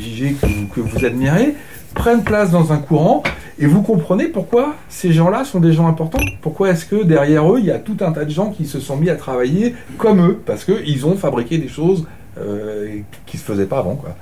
Gigé, 0.00 0.36
que 0.74 0.80
vous 0.80 1.04
admirez, 1.04 1.54
prennent 1.94 2.24
place 2.24 2.50
dans 2.50 2.72
un 2.72 2.78
courant 2.78 3.22
et 3.58 3.66
vous 3.66 3.82
comprenez 3.82 4.26
pourquoi 4.26 4.76
ces 4.88 5.12
gens-là 5.12 5.44
sont 5.44 5.60
des 5.60 5.72
gens 5.72 5.88
importants. 5.88 6.22
Pourquoi 6.42 6.70
est-ce 6.70 6.84
que 6.84 7.02
derrière 7.02 7.52
eux, 7.52 7.58
il 7.58 7.66
y 7.66 7.70
a 7.70 7.78
tout 7.78 7.96
un 8.00 8.12
tas 8.12 8.24
de 8.24 8.30
gens 8.30 8.50
qui 8.50 8.66
se 8.66 8.78
sont 8.78 8.96
mis 8.96 9.10
à 9.10 9.16
travailler 9.16 9.74
comme 9.96 10.24
eux, 10.24 10.38
parce 10.46 10.64
qu'ils 10.64 11.06
ont 11.06 11.16
fabriqué 11.16 11.58
des 11.58 11.68
choses 11.68 12.06
euh, 12.38 12.98
qui 13.26 13.36
ne 13.36 13.40
se 13.40 13.44
faisaient 13.44 13.66
pas 13.66 13.78
avant. 13.78 13.96
Quoi. 13.96 14.14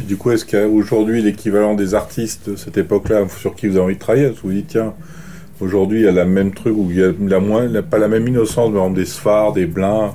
du 0.00 0.16
coup, 0.16 0.32
est-ce 0.32 0.44
qu'aujourd'hui, 0.44 1.22
l'équivalent 1.22 1.74
des 1.74 1.94
artistes 1.94 2.50
de 2.50 2.56
cette 2.56 2.76
époque-là, 2.76 3.28
sur 3.28 3.54
qui 3.54 3.68
vous 3.68 3.76
avez 3.76 3.84
envie 3.84 3.94
de 3.94 4.00
travailler, 4.00 4.32
vous 4.42 4.50
dites, 4.50 4.68
tiens, 4.68 4.94
aujourd'hui, 5.60 6.00
il 6.00 6.04
y 6.04 6.08
a 6.08 6.12
la 6.12 6.24
même 6.24 6.52
truc, 6.52 6.74
où 6.76 6.90
il 6.90 6.98
y 6.98 7.04
a 7.04 7.12
la 7.20 7.38
moins, 7.38 7.68
pas 7.82 7.98
la 7.98 8.08
même 8.08 8.26
innocence, 8.26 8.70
exemple, 8.70 8.96
des 8.96 9.04
Sphars, 9.04 9.52
des 9.52 9.66
Blins, 9.66 10.14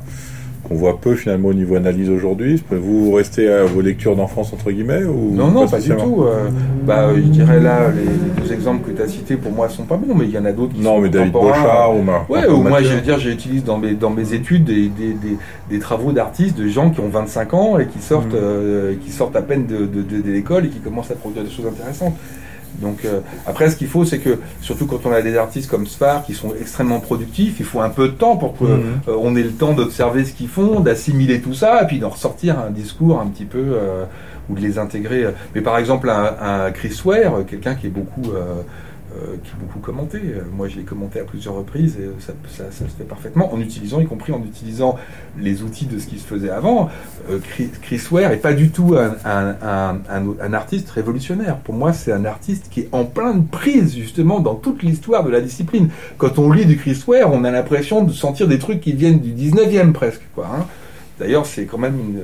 qu'on 0.68 0.76
voit 0.76 1.00
peu 1.00 1.16
finalement 1.16 1.50
au 1.50 1.54
niveau 1.54 1.76
analyse 1.76 2.10
aujourd'hui. 2.10 2.62
Vous 2.70 3.12
restez 3.12 3.50
à 3.50 3.64
vos 3.64 3.82
lectures 3.82 4.16
d'enfance 4.16 4.54
entre 4.54 4.72
guillemets 4.72 5.04
ou 5.04 5.34
Non, 5.34 5.52
non, 5.52 5.68
pas, 5.68 5.80
du 5.80 5.90
tout. 5.90 6.24
Euh, 6.24 6.50
bah, 6.86 7.12
je 7.16 7.22
dirais 7.22 7.60
là, 7.60 7.90
les, 7.90 8.42
deux 8.42 8.54
exemples 8.54 8.90
que 8.90 8.96
tu 8.96 9.02
as 9.02 9.08
cités 9.08 9.38
pour 9.38 9.52
moi 9.52 9.70
sont 9.70 9.84
pas 9.84 9.98
bons, 9.98 10.14
mais 10.16 10.26
il 10.26 10.32
y 10.32 10.38
en 10.38 10.46
a 10.46 10.52
d'autres 10.52 10.74
qui 10.74 10.82
non, 10.82 11.00
mais 11.00 11.10
David 11.10 11.32
Bochard 11.32 11.96
ou 11.96 12.04
Ouais, 12.30 12.48
ou 12.48 12.62
moi 12.62 12.82
je 12.82 12.94
veux 12.96 13.02
dire, 13.02 13.20
j'utilise 13.20 13.64
dans 13.64 13.78
mes, 13.78 13.94
dans 13.94 14.10
mes 14.10 14.34
études 14.34 14.66
des, 14.66 14.90
des, 14.90 15.16
des, 15.70 15.80
travaux 15.80 16.12
d'artistes, 16.12 16.58
de 16.58 16.68
gens 16.68 16.90
qui 16.90 17.00
ont 17.00 17.10
25 17.10 17.54
ans 17.54 17.80
et 17.80 17.88
qui 17.88 18.00
sortent, 18.00 18.34
mm. 18.34 18.42
euh, 18.42 18.96
qui 19.04 19.12
sortent 19.12 19.36
à 19.36 19.42
peine 19.42 19.66
de, 19.66 19.86
de, 19.86 20.02
de 20.02 20.32
l'école 20.32 20.66
et 20.66 20.70
qui 20.70 20.80
commencent 20.80 21.12
à 21.12 21.16
produire 21.16 21.44
des 21.44 21.50
choses 21.50 21.68
intéressantes. 21.68 22.16
Donc 22.82 23.06
euh, 23.06 23.22
après, 23.46 23.70
ce 23.70 23.76
qu'il 23.76 23.88
faut, 23.88 24.06
c'est 24.06 24.20
que 24.20 24.38
surtout 24.62 24.86
quand 24.86 25.06
on 25.06 25.12
a 25.12 25.22
des 25.22 25.38
artistes 25.38 25.70
comme 25.70 25.88
Sfar 25.88 26.24
qui 26.24 26.34
sont 26.34 26.54
extrêmement 26.60 27.00
productifs, 27.00 27.56
il 27.60 27.66
faut 27.66 27.82
un 27.82 27.90
peu 27.90 28.10
de 28.10 28.14
temps 28.14 28.38
pour 28.38 28.56
qu'on 28.56 28.66
mhm. 28.66 29.00
euh, 29.08 29.36
ait 29.36 29.44
le 29.44 29.52
temps 29.52 29.74
d'observer 29.74 30.26
ce 30.26 30.34
qu'ils 30.34 30.50
font, 30.50 30.80
d'assimiler 30.80 31.42
tout 31.42 31.54
ça, 31.54 31.84
et 31.84 31.88
puis 31.88 32.00
d'en 32.00 32.10
ressortir 32.10 32.60
un 32.60 32.70
discours 32.70 33.20
un 33.20 33.28
petit 33.28 33.46
peu 33.46 33.58
euh, 33.58 34.06
ou 34.50 34.56
de 34.56 34.62
les 34.62 34.78
intégrer. 34.78 35.28
Mais 35.56 35.62
par 35.62 35.78
exemple, 35.78 36.10
un, 36.10 36.72
Chris 36.72 37.02
Ware, 37.04 37.46
quelqu'un 37.48 37.76
qui 37.76 37.88
est 37.88 37.92
beaucoup 37.92 38.32
euh, 38.34 38.62
qui 39.44 39.52
est 39.52 39.60
beaucoup 39.60 39.80
commenté. 39.80 40.20
Euh, 40.20 40.42
moi, 40.52 40.68
je 40.68 40.78
l'ai 40.78 40.84
commenté 40.84 41.20
à 41.20 41.24
plusieurs 41.24 41.56
reprises 41.56 41.98
et 41.98 42.10
ça, 42.20 42.34
se 42.72 42.84
fait 42.84 43.04
parfaitement 43.04 43.54
en 43.54 43.60
utilisant, 43.60 44.00
y 44.00 44.06
compris 44.06 44.32
en 44.32 44.42
utilisant 44.44 44.98
les 45.40 45.64
outils 45.64 45.86
de 45.86 45.98
ce 45.98 46.08
qui 46.08 46.20
se 46.20 46.28
faisait 46.28 46.50
avant. 46.50 46.90
Euh, 47.30 47.40
Chris 47.82 48.02
Ware 48.12 48.30
n'est 48.30 48.38
pas 48.38 48.54
du 48.54 48.70
tout 48.70 48.96
un, 48.96 50.54
artiste 50.54 50.90
révolutionnaire. 50.90 51.58
Pour 51.58 51.74
moi, 51.74 51.94
c'est 51.94 52.12
un 52.12 52.26
artiste 52.26 52.68
qui 52.70 52.82
est 52.82 52.90
en 52.92 53.06
pleine 53.06 53.46
prise, 53.46 53.96
justement, 53.96 54.40
dans 54.40 54.56
toute 54.56 54.84
l'histoire 54.84 55.24
de 55.24 55.30
la 55.30 55.42
discipline. 55.42 55.90
Quand 56.18 56.38
on 56.40 56.52
lit 56.52 56.66
du 56.66 56.78
Chris 56.78 57.02
Ware, 57.08 57.32
on 57.32 57.44
a 57.44 57.52
l'impression 57.52 58.04
de 58.04 58.12
sentir 58.12 58.48
des 58.48 58.60
trucs 58.60 58.82
qui 58.82 58.94
viennent 58.94 59.20
du 59.20 59.32
19e 59.32 59.94
presque. 59.94 60.22
Quoi, 60.36 60.48
hein. 60.48 60.66
D'ailleurs, 61.20 61.46
c'est 61.46 61.66
quand 61.66 61.80
même 61.80 62.00
une 62.00 62.22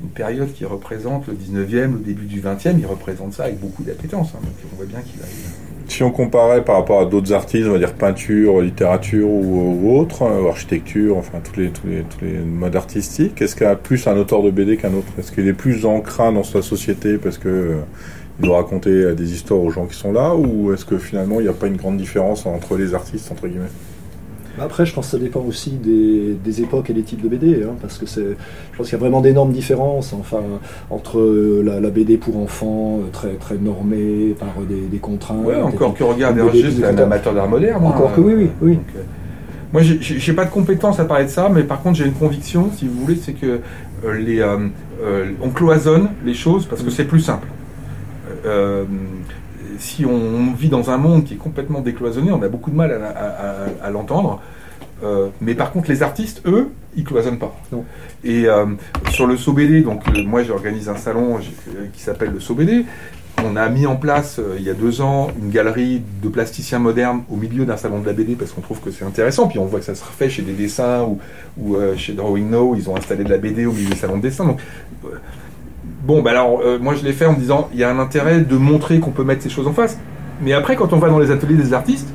une 0.00 0.10
période 0.10 0.52
qui 0.52 0.64
représente 0.64 1.26
le 1.26 1.34
19e, 1.34 1.92
le 1.94 1.98
début 1.98 2.26
du 2.26 2.40
20e, 2.40 2.78
il 2.78 2.86
représente 2.86 3.32
ça 3.32 3.44
avec 3.44 3.58
beaucoup 3.58 3.82
d'appétence. 3.82 4.28
Hein. 4.34 4.46
on 4.72 4.76
voit 4.76 4.86
bien 4.86 5.00
qu'il 5.00 5.20
a 5.20 5.24
si 5.88 6.02
on 6.02 6.10
comparait 6.10 6.64
par 6.64 6.76
rapport 6.76 7.00
à 7.00 7.06
d'autres 7.06 7.32
artistes, 7.32 7.66
on 7.66 7.72
va 7.72 7.78
dire 7.78 7.94
peinture, 7.94 8.60
littérature 8.60 9.28
ou, 9.28 9.98
autre, 9.98 10.22
euh, 10.22 10.48
architecture, 10.48 11.16
enfin 11.16 11.40
tous 11.42 11.58
les 11.58 12.38
modes 12.44 12.76
artistiques, 12.76 13.40
est-ce 13.40 13.56
qu'il 13.56 13.66
y 13.66 13.70
a 13.70 13.76
plus 13.76 14.06
un 14.06 14.16
auteur 14.16 14.42
de 14.42 14.50
BD 14.50 14.76
qu'un 14.76 14.92
autre? 14.94 15.08
Est-ce 15.18 15.32
qu'il 15.32 15.48
est 15.48 15.54
plus 15.54 15.86
ancré 15.86 16.32
dans 16.32 16.44
sa 16.44 16.62
société 16.62 17.16
parce 17.18 17.38
que 17.38 17.48
euh, 17.48 17.76
il 18.38 18.44
doit 18.44 18.58
raconter 18.58 18.90
euh, 18.90 19.14
des 19.14 19.32
histoires 19.32 19.60
aux 19.60 19.70
gens 19.70 19.86
qui 19.86 19.96
sont 19.96 20.12
là, 20.12 20.34
ou 20.34 20.72
est-ce 20.72 20.84
que 20.84 20.98
finalement 20.98 21.40
il 21.40 21.44
n'y 21.44 21.48
a 21.48 21.54
pas 21.54 21.66
une 21.66 21.76
grande 21.76 21.96
différence 21.96 22.46
entre 22.46 22.76
les 22.76 22.94
artistes 22.94 23.32
entre 23.32 23.48
guillemets? 23.48 23.66
Après, 24.60 24.86
je 24.86 24.94
pense 24.94 25.06
que 25.06 25.12
ça 25.12 25.18
dépend 25.18 25.40
aussi 25.40 25.70
des, 25.70 26.62
époques 26.62 26.90
et 26.90 26.92
des 26.92 27.02
types 27.02 27.22
de 27.22 27.28
BD, 27.28 27.62
hein, 27.62 27.74
parce 27.80 27.98
que 27.98 28.06
c'est, 28.06 28.36
je 28.72 28.76
pense 28.76 28.88
qu'il 28.88 28.96
y 28.96 28.96
a 28.96 28.98
vraiment 28.98 29.20
d'énormes 29.20 29.52
différences, 29.52 30.12
enfin, 30.12 30.42
entre 30.90 31.20
la, 31.64 31.90
BD 31.90 32.16
pour 32.16 32.38
enfants, 32.38 33.00
euh, 33.00 33.10
très 33.12 33.34
très 33.34 33.56
normée 33.56 34.34
par 34.38 34.54
des, 34.68 34.98
contraintes. 34.98 35.44
Ouais, 35.44 35.56
encore 35.56 35.94
que 35.94 36.04
regarde 36.04 36.38
c'est 36.52 36.84
un 36.84 36.98
amateur 36.98 37.34
d'art 37.34 37.48
moderne. 37.48 37.84
Encore 37.84 38.14
que 38.14 38.20
oui, 38.20 38.34
oui, 38.36 38.50
oui. 38.60 38.78
Euh, 38.96 39.00
moi, 39.72 39.82
j'ai 39.82 40.32
pas 40.32 40.46
de 40.46 40.50
compétences 40.50 40.98
à 40.98 41.04
parler 41.04 41.26
de 41.26 41.30
ça, 41.30 41.50
mais 41.52 41.62
par 41.62 41.82
contre, 41.82 41.98
j'ai 41.98 42.06
une 42.06 42.14
conviction, 42.14 42.70
si 42.74 42.88
vous 42.88 43.00
voulez, 43.00 43.16
c'est 43.16 43.34
que 43.34 43.60
euh, 44.04 44.18
les, 44.18 44.42
on 45.42 45.50
cloisonne 45.50 46.08
les 46.24 46.34
choses 46.34 46.66
parce 46.66 46.82
que 46.82 46.90
c'est 46.90 47.04
plus 47.04 47.20
simple 47.20 47.46
si 49.78 50.04
on 50.04 50.52
vit 50.52 50.68
dans 50.68 50.90
un 50.90 50.98
monde 50.98 51.24
qui 51.24 51.34
est 51.34 51.38
complètement 51.38 51.80
décloisonné, 51.80 52.32
on 52.32 52.42
a 52.42 52.48
beaucoup 52.48 52.70
de 52.70 52.76
mal 52.76 52.92
à, 52.92 53.90
l'entendre. 53.90 54.40
Euh, 55.04 55.28
mais 55.40 55.54
par 55.54 55.70
contre, 55.70 55.88
les 55.88 56.02
artistes, 56.02 56.42
eux, 56.46 56.70
ils 56.96 57.04
cloisonnent 57.04 57.38
pas. 57.38 57.54
Et 58.24 58.46
euh, 58.46 58.66
sur 59.10 59.26
le 59.26 59.36
SOBD, 59.36 59.84
donc 59.84 60.02
euh, 60.08 60.24
moi 60.24 60.42
j'organise 60.42 60.88
un 60.88 60.96
salon 60.96 61.38
qui 61.92 62.02
s'appelle 62.02 62.32
le 62.32 62.40
SOBD. 62.40 62.84
on 63.44 63.54
a 63.54 63.68
mis 63.68 63.86
en 63.86 63.94
place 63.94 64.40
il 64.58 64.64
y 64.64 64.70
a 64.70 64.74
deux 64.74 65.00
ans 65.00 65.28
une 65.40 65.50
galerie 65.50 66.02
de 66.20 66.28
plasticiens 66.28 66.80
modernes 66.80 67.22
au 67.30 67.36
milieu 67.36 67.64
d'un 67.64 67.76
salon 67.76 68.00
de 68.00 68.06
la 68.06 68.12
BD 68.12 68.34
parce 68.34 68.50
qu'on 68.50 68.60
trouve 68.60 68.80
que 68.80 68.90
c'est 68.90 69.04
intéressant. 69.04 69.46
Puis 69.46 69.60
on 69.60 69.66
voit 69.66 69.78
que 69.78 69.86
ça 69.86 69.94
se 69.94 70.02
refait 70.02 70.28
chez 70.28 70.42
des 70.42 70.54
dessins 70.54 71.04
ou, 71.04 71.20
ou 71.62 71.76
chez 71.96 72.14
Drawing 72.14 72.50
Now, 72.50 72.74
ils 72.74 72.90
ont 72.90 72.96
installé 72.96 73.22
de 73.22 73.30
la 73.30 73.38
BD 73.38 73.66
au 73.66 73.72
milieu 73.72 73.90
des 73.90 73.96
salons 73.96 74.16
de 74.16 74.22
dessin. 74.22 74.46
Donc, 74.46 74.60
bon, 76.02 76.22
bah 76.22 76.30
alors 76.30 76.62
moi 76.80 76.94
je 76.94 77.04
l'ai 77.04 77.12
fait 77.12 77.26
en 77.26 77.32
me 77.32 77.38
disant 77.38 77.68
il 77.72 77.78
y 77.78 77.84
a 77.84 77.90
un 77.90 77.98
intérêt 77.98 78.40
de 78.40 78.56
montrer 78.56 79.00
qu'on 79.00 79.10
peut 79.10 79.24
mettre 79.24 79.42
ces 79.42 79.50
choses 79.50 79.66
en 79.66 79.72
face. 79.72 79.98
Mais 80.40 80.52
après, 80.52 80.76
quand 80.76 80.92
on 80.92 80.98
va 80.98 81.08
dans 81.08 81.18
les 81.18 81.30
ateliers 81.30 81.56
des 81.56 81.72
artistes, 81.72 82.08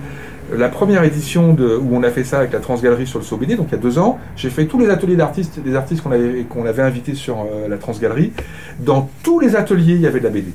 la 0.52 0.70
première 0.70 1.04
édition 1.04 1.56
où 1.60 1.96
on 1.96 2.04
a 2.04 2.10
fait 2.10 2.24
ça 2.24 2.40
avec 2.40 2.52
la 2.52 2.60
Transgalerie 2.60 3.08
sur 3.08 3.20
le 3.20 3.26
SOBD, 3.26 3.56
donc 3.56 3.68
il 3.70 3.72
y 3.72 3.76
a 3.76 3.82
deux 3.82 3.98
ans, 3.98 4.20
j'ai 4.36 4.50
fait 4.50 4.66
tous 4.66 4.80
les 4.80 4.90
ateliers 4.90 5.16
d'artistes, 5.16 5.60
des 5.60 5.76
artistes 5.76 6.04
qu'on 6.04 6.12
avait, 6.12 6.44
qu'on 6.44 6.66
avait 6.66 6.82
invités 6.82 7.16
sur 7.16 7.42
euh, 7.42 7.68
la 7.68 7.78
Transgalerie. 7.78 8.32
Dans 8.80 9.10
tous 9.24 9.40
les 9.40 9.56
ateliers, 9.56 9.94
il 9.94 10.02
y 10.02 10.08
avait 10.08 10.20
de 10.20 10.26
la 10.26 10.30
BD. 10.30 10.52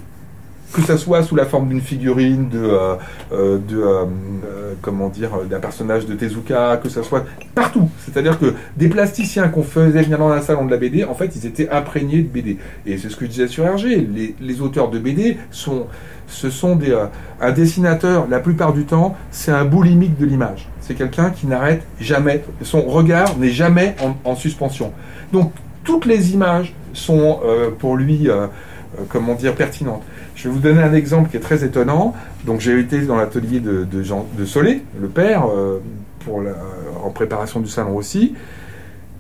Que 0.73 0.83
ça 0.83 0.99
soit 0.99 1.23
sous 1.23 1.35
la 1.35 1.47
forme 1.47 1.69
d'une 1.69 1.81
figurine, 1.81 2.49
de, 2.51 2.59
euh, 2.59 2.95
euh, 3.33 3.59
de 3.59 4.77
comment 4.83 5.09
dire, 5.09 5.31
d'un 5.49 5.61
personnage 5.61 6.07
de 6.07 6.15
Tezuka, 6.15 6.79
que 6.83 6.89
ça 6.89 7.03
soit 7.03 7.25
partout. 7.55 7.89
C'est-à-dire 8.05 8.39
que 8.39 8.55
des 8.77 8.89
plasticiens 8.89 9.49
qu'on 9.49 9.63
faisait 9.63 10.03
venir 10.03 10.19
dans 10.19 10.31
un 10.31 10.43
salon 10.43 10.67
de 10.67 10.71
la 10.71 10.77
BD, 10.77 11.05
en 11.05 11.15
fait, 11.15 11.35
ils 11.37 11.47
étaient 11.47 11.71
imprégnés 11.71 12.23
de 12.23 12.29
BD. 12.29 12.59
Et 12.87 12.99
c'est 12.99 13.09
ce 13.09 13.17
que 13.17 13.25
je 13.25 13.31
disais 13.31 13.49
sur 13.49 13.65
RG. 13.65 14.07
Les, 14.41 14.61
auteurs 14.61 14.91
de 14.91 14.99
BD 14.99 15.39
sont 15.51 15.87
ce 16.29 16.51
sont 16.51 16.77
des, 16.77 16.91
euh, 16.91 17.07
un 17.41 17.53
dessinateur, 17.53 18.27
la 18.29 18.39
plupart 18.39 18.73
du 18.73 18.85
temps, 18.85 19.17
c'est 19.31 19.51
un 19.51 19.65
boulimique 19.65 20.17
de 20.19 20.27
l'image. 20.27 20.69
C'est 20.81 20.95
quelqu'un 20.95 21.31
qui 21.31 21.47
n'arrête 21.47 21.83
jamais, 22.01 22.45
son 22.63 22.83
regard 22.83 23.37
n'est 23.39 23.51
jamais 23.51 23.97
en, 24.25 24.37
suspension. 24.37 24.93
Donc 25.33 25.53
toutes 25.85 26.07
les 26.07 26.33
images 26.33 26.75
sont 26.93 27.41
euh, 27.45 27.71
pour 27.71 27.97
lui, 27.97 28.29
euh, 28.29 28.47
comment 29.09 29.35
dire, 29.35 29.55
pertinentes. 29.55 30.03
Je 30.35 30.49
vais 30.49 30.55
vous 30.55 30.61
donner 30.61 30.83
un 30.83 30.95
exemple 30.95 31.31
qui 31.31 31.37
est 31.37 31.41
très 31.41 31.65
étonnant. 31.65 32.15
Donc 32.45 32.61
j'ai 32.61 32.79
été 32.79 33.01
dans 33.03 33.17
l'atelier 33.17 33.61
de, 33.61 34.03
Jean, 34.03 34.27
de 34.39 34.45
Solé, 34.45 34.83
le 35.01 35.09
père, 35.09 35.47
pour 36.21 36.43
la, 36.43 36.53
en 37.03 37.11
préparation 37.11 37.61
du 37.61 37.69
salon 37.69 37.97
aussi 37.97 38.35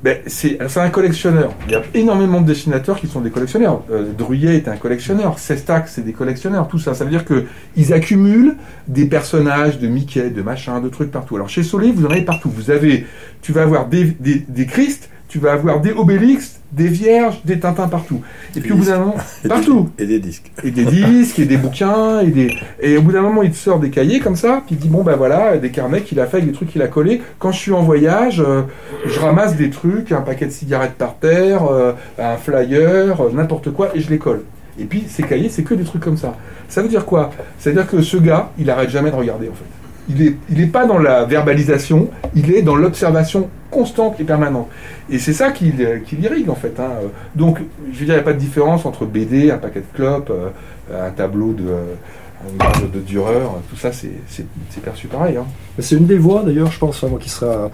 ben, 0.03 0.19
c'est 0.27 0.61
un 0.61 0.91
collectionneur. 0.91 1.53
Il 1.67 1.73
y 1.73 1.75
a 1.75 1.83
énormément 1.95 2.41
de 2.41 2.47
dessinateurs 2.47 3.01
qui 3.01 3.09
sont 3.09 3.21
des 3.21 3.31
collectionneurs. 3.31 3.83
Euh, 3.91 4.13
Druyet 4.17 4.55
est 4.57 4.69
un 4.69 4.77
collectionneur. 4.77 5.41
Sestac, 5.41 5.89
c'est 5.89 6.05
des 6.05 6.13
collectionneurs. 6.13 6.69
Tout 6.69 6.79
ça, 6.79 6.95
ça 6.95 7.05
veut 7.05 7.11
dire 7.11 7.25
que 7.25 7.47
ils 7.77 7.93
accumulent 7.93 8.57
des 8.87 9.07
personnages 9.07 9.79
de 9.81 9.89
Mickey, 9.89 10.31
de 10.31 10.43
machin, 10.43 10.81
de 10.81 10.89
trucs 10.89 11.11
partout. 11.11 11.35
Alors 11.35 11.49
chez 11.49 11.65
Soleil, 11.65 11.93
vous 11.93 12.07
en 12.07 12.11
avez 12.11 12.23
partout. 12.23 12.49
Vous 12.49 12.71
avez, 12.71 13.07
tu 13.43 13.53
vas 13.53 13.63
avoir 13.63 13.89
des, 13.89 14.05
des, 14.05 14.45
des 14.49 14.67
Christ, 14.67 15.11
tu 15.29 15.39
vas 15.39 15.53
avoir 15.53 15.81
des 15.81 15.93
Obélix, 15.93 16.59
des 16.73 16.89
vierges, 16.89 17.41
des 17.45 17.61
Tintins 17.61 17.89
partout. 17.89 18.23
Et 18.57 18.61
puis 18.61 18.73
au 18.73 18.77
bout 18.77 18.87
d'un 18.87 18.99
moment, 18.99 19.17
partout. 19.49 19.91
Et 19.99 20.07
des 20.07 20.19
disques. 20.19 20.51
Et 20.65 20.71
des 20.71 20.87
disques, 20.87 21.39
et 21.39 21.45
des 21.45 21.59
bouquins, 21.59 22.21
et 22.21 22.29
des. 22.29 22.57
Et 22.81 22.97
au 22.97 23.03
bout 23.03 23.13
d'un 23.13 23.21
moment, 23.21 23.43
il 23.43 23.51
te 23.51 23.57
sort 23.57 23.79
des 23.79 23.91
cahiers 23.91 24.21
comme 24.21 24.37
ça, 24.37 24.63
puis 24.65 24.75
il 24.75 24.79
dit 24.79 24.89
bon 24.89 25.03
ben 25.03 25.17
voilà, 25.17 25.59
des 25.59 25.71
carnets 25.71 26.01
qu'il 26.01 26.19
a 26.19 26.27
fait 26.27 26.39
avec 26.39 26.49
des 26.49 26.55
trucs 26.55 26.71
qu'il 26.71 26.83
a 26.83 26.89
collés. 26.89 27.21
Quand 27.39 27.53
je 27.53 27.59
suis 27.59 27.73
en 27.73 27.83
voyage, 27.83 28.41
euh, 28.41 28.63
je 29.07 29.21
ramasse 29.21 29.57
des 29.57 29.71
trucs, 29.71 30.13
un 30.13 30.23
paquet 30.23 30.47
de 30.47 30.51
cigarettes 30.51 30.95
par 30.95 31.19
terre, 31.19 31.67
euh, 31.71 31.93
un 32.19 32.37
flyer, 32.37 33.21
euh, 33.21 33.31
n'importe 33.33 33.71
quoi, 33.71 33.91
et 33.95 34.01
je 34.01 34.09
les 34.09 34.19
colle. 34.19 34.45
Et 34.79 34.85
puis 34.85 35.05
ces 35.09 35.25
cahiers, 35.25 35.51
c'est 35.51 35.63
que 35.63 35.75
des 35.75 35.85
trucs 35.85 36.03
comme 36.03 36.17
ça. 36.17 36.37
Ça 36.69 36.83
veut 36.83 36.89
dire 36.89 37.05
quoi? 37.05 37.31
Ça 37.59 37.71
veut 37.71 37.77
dire 37.77 37.87
que 37.87 38.01
ce 38.01 38.17
gars, 38.17 38.51
il 38.59 38.71
arrête 38.71 38.91
jamais 38.91 39.11
de 39.11 39.17
regarder 39.17 39.49
en 39.49 39.55
fait. 39.55 39.78
Il 40.09 40.25
n'est 40.25 40.35
il 40.51 40.61
est 40.61 40.67
pas 40.67 40.87
dans 40.87 40.99
la 40.99 41.25
verbalisation, 41.25 42.09
il 42.35 42.55
est 42.55 42.63
dans 42.63 42.77
l'observation 42.77 43.49
constante 43.71 44.19
et 44.21 44.25
permanente. 44.25 44.69
Et 45.11 45.19
c'est 45.19 45.33
ça 45.33 45.51
qui, 45.51 45.73
qui 46.07 46.17
l'irrigue 46.17 46.49
en 46.49 46.55
fait. 46.55 46.79
Hein. 46.81 46.91
Donc, 47.35 47.61
je 47.93 47.99
veux 47.99 48.05
dire, 48.07 48.15
il 48.15 48.19
n'y 48.19 48.21
a 48.21 48.25
pas 48.25 48.33
de 48.33 48.39
différence 48.39 48.87
entre 48.87 49.05
BD, 49.05 49.51
un 49.51 49.59
paquet 49.59 49.81
de 49.81 49.97
clopes, 49.97 50.31
euh, 50.31 51.09
un 51.09 51.11
tableau 51.11 51.53
de, 51.53 51.65
de 52.93 53.01
Dureur, 53.01 53.61
tout 53.69 53.77
ça 53.77 53.91
c'est 53.93 54.81
perçu 54.83 55.09
pareil. 55.09 55.37
Hein. 55.37 55.47
C'est 55.81 55.97
une 55.97 56.07
des 56.07 56.19
voies 56.19 56.43
d'ailleurs, 56.45 56.73
je 56.73 56.79
pense, 56.79 57.03
moi, 57.05 57.19
qui 57.21 57.29
sera 57.29 57.71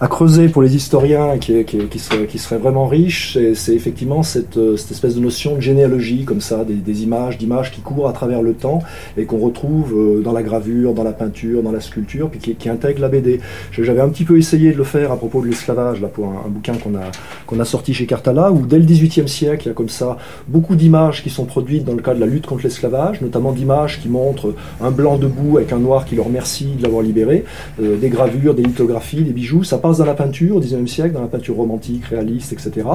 à, 0.00 0.08
creuser 0.08 0.48
pour 0.48 0.62
les 0.62 0.76
historiens, 0.76 1.38
qui, 1.38 1.64
qui, 1.64 1.78
qui, 1.86 1.98
serait, 1.98 2.26
qui 2.26 2.38
serait 2.38 2.58
vraiment 2.58 2.86
riche, 2.86 3.36
c'est 3.54 3.74
effectivement 3.74 4.22
cette, 4.22 4.58
cette, 4.76 4.90
espèce 4.90 5.16
de 5.16 5.20
notion 5.20 5.56
de 5.56 5.60
généalogie, 5.60 6.24
comme 6.24 6.40
ça, 6.40 6.64
des, 6.64 7.02
images, 7.02 7.38
d'images 7.38 7.72
qui 7.72 7.80
courent 7.80 8.08
à 8.08 8.12
travers 8.12 8.42
le 8.42 8.54
temps 8.54 8.80
et 9.16 9.24
qu'on 9.24 9.38
retrouve 9.38 9.94
euh, 9.94 10.20
dans 10.20 10.32
la 10.32 10.42
gravure, 10.42 10.94
dans 10.94 11.02
la 11.02 11.12
peinture, 11.12 11.62
dans 11.62 11.72
la 11.72 11.80
sculpture, 11.80 12.30
puis 12.30 12.56
qui, 12.56 12.68
intègre 12.68 13.00
la 13.00 13.08
BD. 13.08 13.40
J'avais 13.72 14.00
un 14.00 14.08
petit 14.08 14.24
peu 14.24 14.36
essayé 14.36 14.72
de 14.72 14.76
le 14.76 14.84
faire 14.84 15.10
à 15.10 15.16
propos 15.16 15.40
de 15.40 15.46
l'esclavage, 15.46 16.00
là, 16.00 16.08
pour 16.08 16.26
un, 16.26 16.48
bouquin 16.48 16.74
qu'on 16.74 16.94
a, 16.94 17.10
qu'on 17.46 17.58
a 17.60 17.64
sorti 17.64 17.94
chez 17.94 18.06
Cartala, 18.06 18.52
où 18.52 18.66
dès 18.66 18.78
le 18.78 18.84
XVIIIe 18.84 19.28
siècle, 19.28 19.66
il 19.66 19.68
y 19.68 19.70
a 19.70 19.74
comme 19.74 19.88
ça 19.88 20.16
beaucoup 20.46 20.76
d'images 20.76 21.22
qui 21.22 21.30
sont 21.30 21.44
produites 21.44 21.84
dans 21.84 21.94
le 21.94 22.02
cadre 22.02 22.20
de 22.20 22.24
la 22.24 22.30
lutte 22.30 22.46
contre 22.46 22.62
l'esclavage, 22.64 23.20
notamment 23.20 23.52
d'images 23.52 24.00
qui 24.00 24.07
montre 24.08 24.54
un 24.80 24.90
blanc 24.90 25.18
debout 25.18 25.58
avec 25.58 25.72
un 25.72 25.78
noir 25.78 26.04
qui 26.04 26.14
le 26.14 26.22
remercie 26.22 26.74
de 26.78 26.82
l'avoir 26.82 27.02
libéré, 27.02 27.44
euh, 27.80 27.96
des 27.96 28.08
gravures, 28.08 28.54
des 28.54 28.62
lithographies, 28.62 29.22
des 29.22 29.32
bijoux. 29.32 29.64
Ça 29.64 29.78
passe 29.78 29.98
dans 29.98 30.04
la 30.04 30.14
peinture 30.14 30.56
au 30.56 30.60
XIXe 30.60 30.90
siècle, 30.90 31.14
dans 31.14 31.20
la 31.20 31.28
peinture 31.28 31.56
romantique, 31.56 32.04
réaliste, 32.06 32.52
etc. 32.52 32.86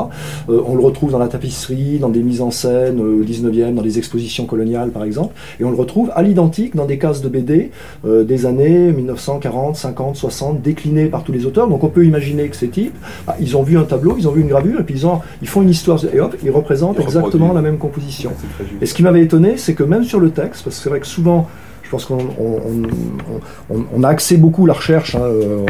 Euh, 0.50 0.62
on 0.66 0.76
le 0.76 0.84
retrouve 0.84 1.12
dans 1.12 1.20
la 1.20 1.28
tapisserie, 1.28 2.00
dans 2.00 2.10
des 2.10 2.22
mises 2.22 2.42
en 2.42 2.52
scène 2.52 3.00
euh, 3.00 3.22
au 3.22 3.24
XIXe, 3.24 3.74
dans 3.74 3.82
des 3.82 3.98
expositions 3.98 4.46
coloniales 4.46 4.92
par 4.92 5.04
exemple, 5.04 5.34
et 5.60 5.64
on 5.64 5.72
le 5.72 5.78
retrouve 5.78 6.12
à 6.16 6.22
l'identique 6.22 6.76
dans 6.76 6.86
des 6.86 6.98
cases 6.98 7.22
de 7.22 7.30
BD 7.30 7.72
des 8.04 8.46
années 8.46 8.92
1940, 8.92 9.76
50, 9.76 10.16
60, 10.16 10.62
déclinées 10.62 11.06
par 11.06 11.24
tous 11.24 11.32
les 11.32 11.46
auteurs. 11.46 11.68
Donc 11.68 11.84
on 11.84 11.90
peut 11.90 12.06
imaginer 12.06 12.48
que 12.48 12.56
ces 12.56 12.68
types, 12.68 12.96
bah, 13.26 13.36
ils 13.40 13.56
ont 13.58 13.64
vu 13.64 13.78
un 13.78 13.84
tableau, 13.84 14.16
ils 14.18 14.28
ont 14.28 14.32
vu 14.32 14.42
une 14.42 14.48
gravure, 14.48 14.80
et 14.80 14.84
puis 14.84 14.96
ils, 14.96 15.08
ont, 15.08 15.20
ils 15.42 15.48
font 15.48 15.62
une 15.62 15.70
histoire, 15.70 16.00
et 16.14 16.20
hop, 16.20 16.36
ils 16.44 16.52
représentent 16.52 17.00
exactement 17.00 17.54
la 17.54 17.62
même 17.62 17.78
composition. 17.78 18.32
Et 18.82 18.86
ce 18.86 18.94
qui 18.94 19.04
m'avait 19.04 19.22
étonné, 19.22 19.58
c'est 19.58 19.74
que 19.74 19.84
même 19.84 20.04
sur 20.04 20.20
le 20.20 20.32
texte, 20.32 20.64
parce 20.64 20.78
que 20.78 20.84
c'est 20.84 20.90
vrai 20.90 21.00
que 21.00 21.03
souvent 21.04 21.50
pense 21.94 22.06
qu'on 22.06 22.18
on, 23.70 24.04
a 24.04 24.08
axé 24.08 24.38
beaucoup 24.38 24.66
la 24.66 24.74
recherche 24.74 25.14
hein, 25.14 25.22
euh, 25.22 25.64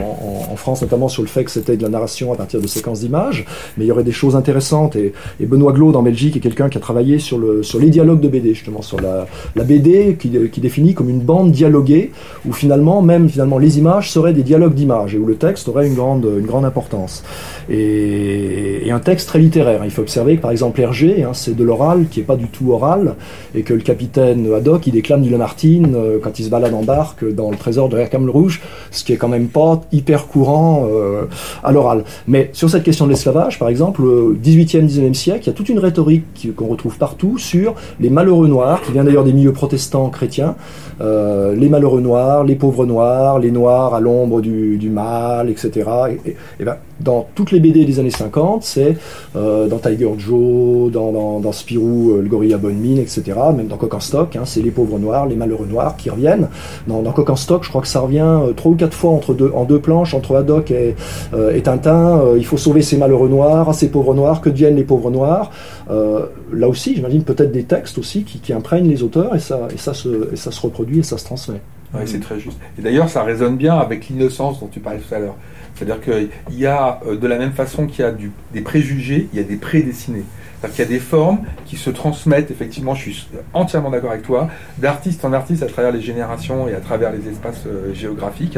en, 0.49 0.55
France, 0.55 0.81
notamment 0.81 1.09
sur 1.09 1.21
le 1.21 1.27
fait 1.27 1.43
que 1.43 1.51
c'était 1.51 1.75
de 1.75 1.83
la 1.83 1.89
narration 1.89 2.31
à 2.31 2.37
partir 2.37 2.61
de 2.61 2.67
séquences 2.67 3.01
d'images, 3.01 3.45
mais 3.77 3.83
il 3.83 3.87
y 3.87 3.91
aurait 3.91 4.05
des 4.05 4.13
choses 4.13 4.37
intéressantes. 4.37 4.95
Et, 4.95 5.13
Benoît 5.41 5.73
Glaude 5.73 5.97
en 5.97 6.01
Belgique 6.01 6.37
est 6.37 6.39
quelqu'un 6.39 6.69
qui 6.69 6.77
a 6.77 6.81
travaillé 6.81 7.19
sur, 7.19 7.37
le, 7.37 7.61
sur 7.61 7.79
les 7.79 7.89
dialogues 7.89 8.21
de 8.21 8.29
BD, 8.29 8.53
justement, 8.53 8.81
sur 8.81 9.01
la, 9.01 9.27
BD 9.65 10.15
qui, 10.17 10.31
qui, 10.49 10.61
définit 10.61 10.93
comme 10.93 11.09
une 11.09 11.19
bande 11.19 11.51
dialoguée, 11.51 12.11
où 12.45 12.53
finalement, 12.53 13.01
même 13.01 13.27
finalement, 13.27 13.57
les 13.57 13.77
images 13.77 14.09
seraient 14.09 14.33
des 14.33 14.43
dialogues 14.43 14.75
d'images, 14.75 15.15
et 15.15 15.17
où 15.17 15.25
le 15.25 15.35
texte 15.35 15.67
aurait 15.67 15.87
une 15.87 15.95
grande, 15.95 16.25
une 16.39 16.45
grande 16.45 16.63
importance. 16.63 17.23
Et, 17.69 18.89
un 18.93 18.99
texte 18.99 19.27
très 19.27 19.39
littéraire. 19.39 19.81
Il 19.83 19.89
faut 19.89 20.03
observer 20.03 20.37
que, 20.37 20.41
par 20.41 20.51
exemple, 20.51 20.79
Hergé, 20.79 21.23
hein, 21.23 21.31
c'est 21.33 21.55
de 21.55 21.63
l'oral 21.63 22.05
qui 22.11 22.19
n'est 22.19 22.25
pas 22.25 22.35
du 22.35 22.47
tout 22.47 22.71
oral, 22.71 23.15
et 23.55 23.63
que 23.63 23.73
le 23.73 23.81
capitaine 23.81 24.53
Haddock, 24.53 24.85
il 24.85 24.91
déclame 24.93 25.23
du 25.23 25.31
Lamartine, 25.31 25.95
euh, 26.13 26.19
quand 26.21 26.39
il 26.39 26.45
se 26.45 26.49
balade 26.49 26.73
en 26.73 26.83
barque 26.83 27.25
dans 27.33 27.51
le 27.51 27.57
trésor 27.57 27.89
de 27.89 27.97
Hercam 27.97 28.25
le 28.25 28.31
Rouge, 28.31 28.61
ce 28.91 29.03
qui 29.03 29.13
est 29.13 29.17
quand 29.17 29.27
même 29.27 29.47
pas 29.47 29.81
hyper 29.91 30.27
courant 30.27 30.87
euh, 30.91 31.25
à 31.63 31.71
l'oral. 31.71 32.03
Mais 32.27 32.49
sur 32.53 32.69
cette 32.69 32.83
question 32.83 33.05
de 33.05 33.11
l'esclavage, 33.11 33.59
par 33.59 33.69
exemple, 33.69 34.01
au 34.01 34.33
18e, 34.33 34.87
19e 34.87 35.13
siècle, 35.13 35.41
il 35.43 35.47
y 35.47 35.49
a 35.49 35.53
toute 35.53 35.69
une 35.69 35.79
rhétorique 35.79 36.55
qu'on 36.55 36.67
retrouve 36.67 36.97
partout 36.97 37.37
sur 37.37 37.75
les 37.99 38.09
malheureux 38.09 38.47
noirs, 38.47 38.81
qui 38.81 38.91
vient 38.91 39.03
d'ailleurs 39.03 39.23
des 39.23 39.33
milieux 39.33 39.53
protestants 39.53 40.09
chrétiens, 40.09 40.55
euh, 41.01 41.55
les 41.55 41.69
malheureux 41.69 42.01
noirs, 42.01 42.43
les 42.43 42.55
pauvres 42.55 42.85
noirs, 42.85 43.39
les 43.39 43.51
noirs 43.51 43.93
à 43.93 43.99
l'ombre 43.99 44.41
du, 44.41 44.89
mal, 44.89 45.49
etc. 45.49 45.89
Et, 46.25 46.35
ben, 46.63 46.77
dans 46.99 47.27
toutes 47.35 47.51
les 47.51 47.59
BD 47.59 47.85
des 47.85 47.99
années 47.99 48.09
50, 48.09 48.63
c'est 48.63 48.95
euh, 49.35 49.67
dans 49.67 49.79
Tiger 49.79 50.09
Joe, 50.17 50.91
dans, 50.91 51.51
Spirou, 51.51 52.17
le 52.21 52.27
gorilla 52.27 52.57
bonne 52.57 52.75
mine, 52.75 52.99
etc. 52.99 53.23
Même 53.55 53.67
dans 53.67 53.77
Coq 53.77 53.93
en 53.93 53.99
stock, 53.99 54.35
hein, 54.35 54.43
c'est 54.45 54.61
les 54.61 54.71
pauvres 54.71 54.99
noirs, 54.99 55.27
les 55.27 55.35
malheureux 55.35 55.67
noirs 55.67 55.95
reviennent. 56.09 56.47
Dans, 56.87 57.03
Coq 57.11 57.29
en 57.29 57.35
stock, 57.35 57.63
je 57.63 57.69
crois 57.69 57.81
que 57.81 57.87
ça 57.87 57.99
revient 57.99 58.19
euh, 58.21 58.53
trois 58.53 58.71
ou 58.71 58.75
quatre 58.75 58.95
fois 58.95 59.11
entre 59.11 59.33
deux, 59.33 59.51
en 59.53 59.65
deux 59.65 59.79
planches, 59.79 60.13
entre 60.13 60.35
Haddock 60.35 60.71
et, 60.71 60.95
euh, 61.33 61.55
et 61.55 61.61
Tintin. 61.61 62.19
Euh, 62.19 62.35
il 62.37 62.45
faut 62.45 62.57
sauver 62.57 62.81
ces 62.81 62.97
malheureux 62.97 63.29
noirs, 63.29 63.73
ces 63.75 63.89
pauvres 63.89 64.13
noirs, 64.13 64.41
que 64.41 64.49
deviennent 64.49 64.75
les 64.75 64.83
pauvres 64.83 65.11
noirs. 65.11 65.51
là 65.89 66.67
aussi, 66.67 66.95
j'imagine 66.95 67.23
peut-être 67.23 67.51
des 67.51 67.63
textes 67.63 67.97
aussi 67.97 68.23
qui, 68.23 68.53
imprègnent 68.53 68.89
les 68.89 69.01
auteurs 69.01 69.35
et 69.35 69.39
ça, 69.39 69.67
et, 69.73 69.77
ça 69.77 69.93
se, 69.93 70.31
et 70.31 70.35
ça 70.35 70.51
se 70.51 70.61
reproduit 70.61 70.99
et 70.99 71.03
ça 71.03 71.17
se 71.17 71.25
transmet. 71.25 71.61
Oui, 71.95 72.01
c'est 72.05 72.19
très 72.19 72.39
juste. 72.39 72.57
Et 72.77 72.81
d'ailleurs, 72.81 73.09
ça 73.09 73.23
résonne 73.23 73.57
bien 73.57 73.75
avec 73.77 74.09
l'innocence 74.09 74.59
dont 74.59 74.67
tu 74.67 74.79
parlais 74.79 74.99
tout 74.99 75.13
à 75.13 75.19
l'heure. 75.19 75.35
C'est-à-dire 75.75 76.01
qu'il 76.01 76.59
y 76.59 76.65
a, 76.65 76.99
de 77.09 77.27
la 77.27 77.37
même 77.37 77.53
façon 77.53 77.87
qu'il 77.87 78.03
y 78.03 78.07
a 78.07 78.11
du, 78.11 78.31
des 78.53 78.61
préjugés, 78.61 79.27
il 79.33 79.39
y 79.39 79.41
a 79.41 79.45
des 79.45 79.55
prédestinés. 79.55 80.23
C'est-à-dire 80.63 80.75
qu'il 80.75 80.85
y 80.85 80.95
a 80.95 80.99
des 80.99 81.05
formes 81.05 81.39
qui 81.65 81.75
se 81.75 81.89
transmettent, 81.89 82.49
effectivement, 82.49 82.95
je 82.95 83.01
suis 83.09 83.27
entièrement 83.53 83.89
d'accord 83.89 84.11
avec 84.11 84.23
toi, 84.23 84.47
d'artiste 84.77 85.25
en 85.25 85.33
artiste 85.33 85.61
à 85.61 85.65
travers 85.65 85.91
les 85.91 85.99
générations 85.99 86.69
et 86.69 86.73
à 86.73 86.79
travers 86.79 87.11
les 87.11 87.27
espaces 87.27 87.63
euh, 87.67 87.93
géographiques, 87.93 88.57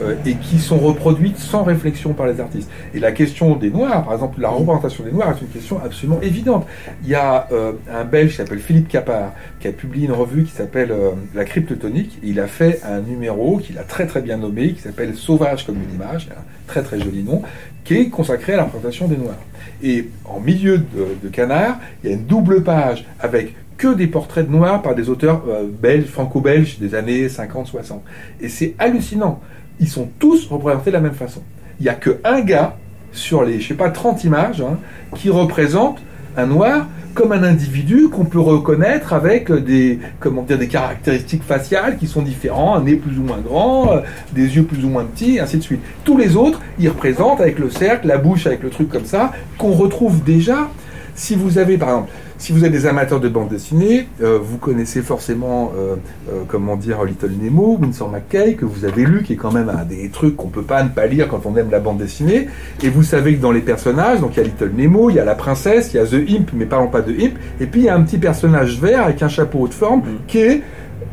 euh, 0.00 0.14
et 0.24 0.36
qui 0.36 0.60
sont 0.60 0.78
reproduites 0.78 1.38
sans 1.38 1.64
réflexion 1.64 2.12
par 2.12 2.28
les 2.28 2.38
artistes. 2.38 2.70
Et 2.94 3.00
la 3.00 3.10
question 3.10 3.56
des 3.56 3.70
Noirs, 3.70 4.04
par 4.04 4.14
exemple, 4.14 4.40
la 4.40 4.48
représentation 4.48 5.02
des 5.02 5.10
Noirs 5.10 5.36
est 5.36 5.40
une 5.40 5.48
question 5.48 5.80
absolument 5.84 6.20
évidente. 6.20 6.68
Il 7.02 7.08
y 7.08 7.16
a 7.16 7.48
euh, 7.50 7.72
un 7.92 8.04
Belge 8.04 8.30
qui 8.30 8.36
s'appelle 8.36 8.60
Philippe 8.60 8.86
Capard, 8.86 9.32
qui 9.58 9.66
a 9.66 9.72
publié 9.72 10.06
une 10.06 10.12
revue 10.12 10.44
qui 10.44 10.52
s'appelle 10.52 10.94
La 11.34 11.44
Crypte 11.44 11.76
Tonique, 11.80 12.16
il 12.22 12.38
a 12.38 12.46
fait 12.46 12.80
un 12.84 13.00
numéro 13.00 13.58
qu'il 13.58 13.76
a 13.78 13.82
très 13.82 14.06
très 14.06 14.22
bien 14.22 14.36
nommé, 14.36 14.72
qui 14.72 14.82
s'appelle 14.82 15.16
Sauvage 15.16 15.66
comme 15.66 15.82
une 15.82 15.92
image, 15.96 16.28
un 16.30 16.42
très 16.68 16.84
très 16.84 17.00
joli 17.00 17.24
nom, 17.24 17.42
qui 17.82 17.94
est 17.94 18.08
consacré 18.08 18.54
à 18.54 18.58
la 18.58 18.62
représentation 18.64 19.08
des 19.08 19.16
Noirs. 19.16 19.38
Et 19.82 20.08
en 20.24 20.40
milieu 20.40 20.78
de, 20.78 21.28
Canard, 21.28 21.78
il 22.02 22.10
y 22.10 22.12
a 22.12 22.16
une 22.16 22.24
double 22.24 22.62
page 22.62 23.04
avec 23.18 23.54
que 23.76 23.94
des 23.94 24.06
portraits 24.06 24.46
de 24.46 24.52
noirs 24.52 24.82
par 24.82 24.94
des 24.94 25.08
auteurs 25.08 25.42
euh, 25.48 25.64
belges, 25.66 26.06
franco-belges 26.06 26.78
des 26.78 26.94
années 26.94 27.28
50-60. 27.28 28.00
Et 28.40 28.48
c'est 28.48 28.74
hallucinant. 28.78 29.40
Ils 29.78 29.88
sont 29.88 30.08
tous 30.18 30.46
représentés 30.48 30.90
de 30.90 30.96
la 30.96 31.00
même 31.00 31.14
façon. 31.14 31.42
Il 31.78 31.84
n'y 31.84 31.88
a 31.88 31.94
qu'un 31.94 32.40
gars 32.42 32.76
sur 33.12 33.42
les, 33.42 33.60
je 33.60 33.68
sais 33.68 33.74
pas, 33.74 33.90
30 33.90 34.24
images 34.24 34.60
hein, 34.60 34.78
qui 35.16 35.30
représente 35.30 36.00
noir 36.46 36.86
comme 37.14 37.32
un 37.32 37.42
individu 37.42 38.08
qu'on 38.08 38.24
peut 38.24 38.40
reconnaître 38.40 39.12
avec 39.12 39.50
des, 39.50 39.98
comment 40.20 40.42
dire, 40.42 40.58
des 40.58 40.68
caractéristiques 40.68 41.42
faciales 41.42 41.96
qui 41.98 42.06
sont 42.06 42.22
différents, 42.22 42.76
un 42.76 42.84
nez 42.84 42.94
plus 42.94 43.18
ou 43.18 43.22
moins 43.22 43.38
grand, 43.38 43.92
euh, 43.92 44.00
des 44.32 44.56
yeux 44.56 44.62
plus 44.62 44.84
ou 44.84 44.88
moins 44.88 45.04
petits, 45.04 45.40
ainsi 45.40 45.58
de 45.58 45.62
suite. 45.62 45.80
Tous 46.04 46.16
les 46.16 46.36
autres, 46.36 46.60
ils 46.78 46.88
représentent 46.88 47.40
avec 47.40 47.58
le 47.58 47.70
cercle, 47.70 48.06
la 48.06 48.18
bouche 48.18 48.46
avec 48.46 48.62
le 48.62 48.70
truc 48.70 48.88
comme 48.88 49.04
ça, 49.04 49.32
qu'on 49.58 49.72
retrouve 49.72 50.22
déjà. 50.22 50.68
Si 51.14 51.34
vous 51.34 51.58
avez, 51.58 51.76
par 51.76 51.88
exemple, 51.88 52.12
si 52.40 52.52
vous 52.52 52.64
êtes 52.64 52.72
des 52.72 52.86
amateurs 52.86 53.20
de 53.20 53.28
bande 53.28 53.48
dessinée, 53.50 54.08
euh, 54.22 54.38
vous 54.42 54.56
connaissez 54.56 55.02
forcément, 55.02 55.72
euh, 55.78 55.96
euh, 56.30 56.42
comment 56.48 56.74
dire, 56.76 57.04
Little 57.04 57.32
Nemo, 57.40 57.78
Winsor 57.80 58.08
McKay, 58.10 58.54
que 58.54 58.64
vous 58.64 58.86
avez 58.86 59.04
lu, 59.04 59.22
qui 59.22 59.34
est 59.34 59.36
quand 59.36 59.52
même 59.52 59.68
un 59.68 59.84
des 59.84 60.08
trucs 60.08 60.36
qu'on 60.36 60.48
peut 60.48 60.62
pas 60.62 60.82
ne 60.82 60.88
pas 60.88 61.06
lire 61.06 61.28
quand 61.28 61.44
on 61.44 61.54
aime 61.56 61.70
la 61.70 61.80
bande 61.80 61.98
dessinée. 61.98 62.48
Et 62.82 62.88
vous 62.88 63.02
savez 63.02 63.36
que 63.36 63.42
dans 63.42 63.52
les 63.52 63.60
personnages, 63.60 64.20
donc 64.20 64.32
il 64.34 64.38
y 64.38 64.40
a 64.40 64.44
Little 64.44 64.72
Nemo, 64.74 65.10
il 65.10 65.16
y 65.16 65.20
a 65.20 65.24
la 65.24 65.34
princesse, 65.34 65.92
il 65.92 65.98
y 65.98 66.00
a 66.00 66.06
The 66.06 66.14
Imp, 66.30 66.50
mais 66.54 66.64
parlons 66.64 66.88
pas 66.88 67.02
de 67.02 67.12
Imp, 67.12 67.34
et 67.60 67.66
puis 67.66 67.82
il 67.82 67.84
y 67.84 67.88
a 67.90 67.94
un 67.94 68.02
petit 68.02 68.18
personnage 68.18 68.80
vert 68.80 69.04
avec 69.04 69.22
un 69.22 69.28
chapeau 69.28 69.68
de 69.68 69.74
forme, 69.74 70.00
Mm. 70.00 70.04
qui 70.26 70.38
est 70.38 70.62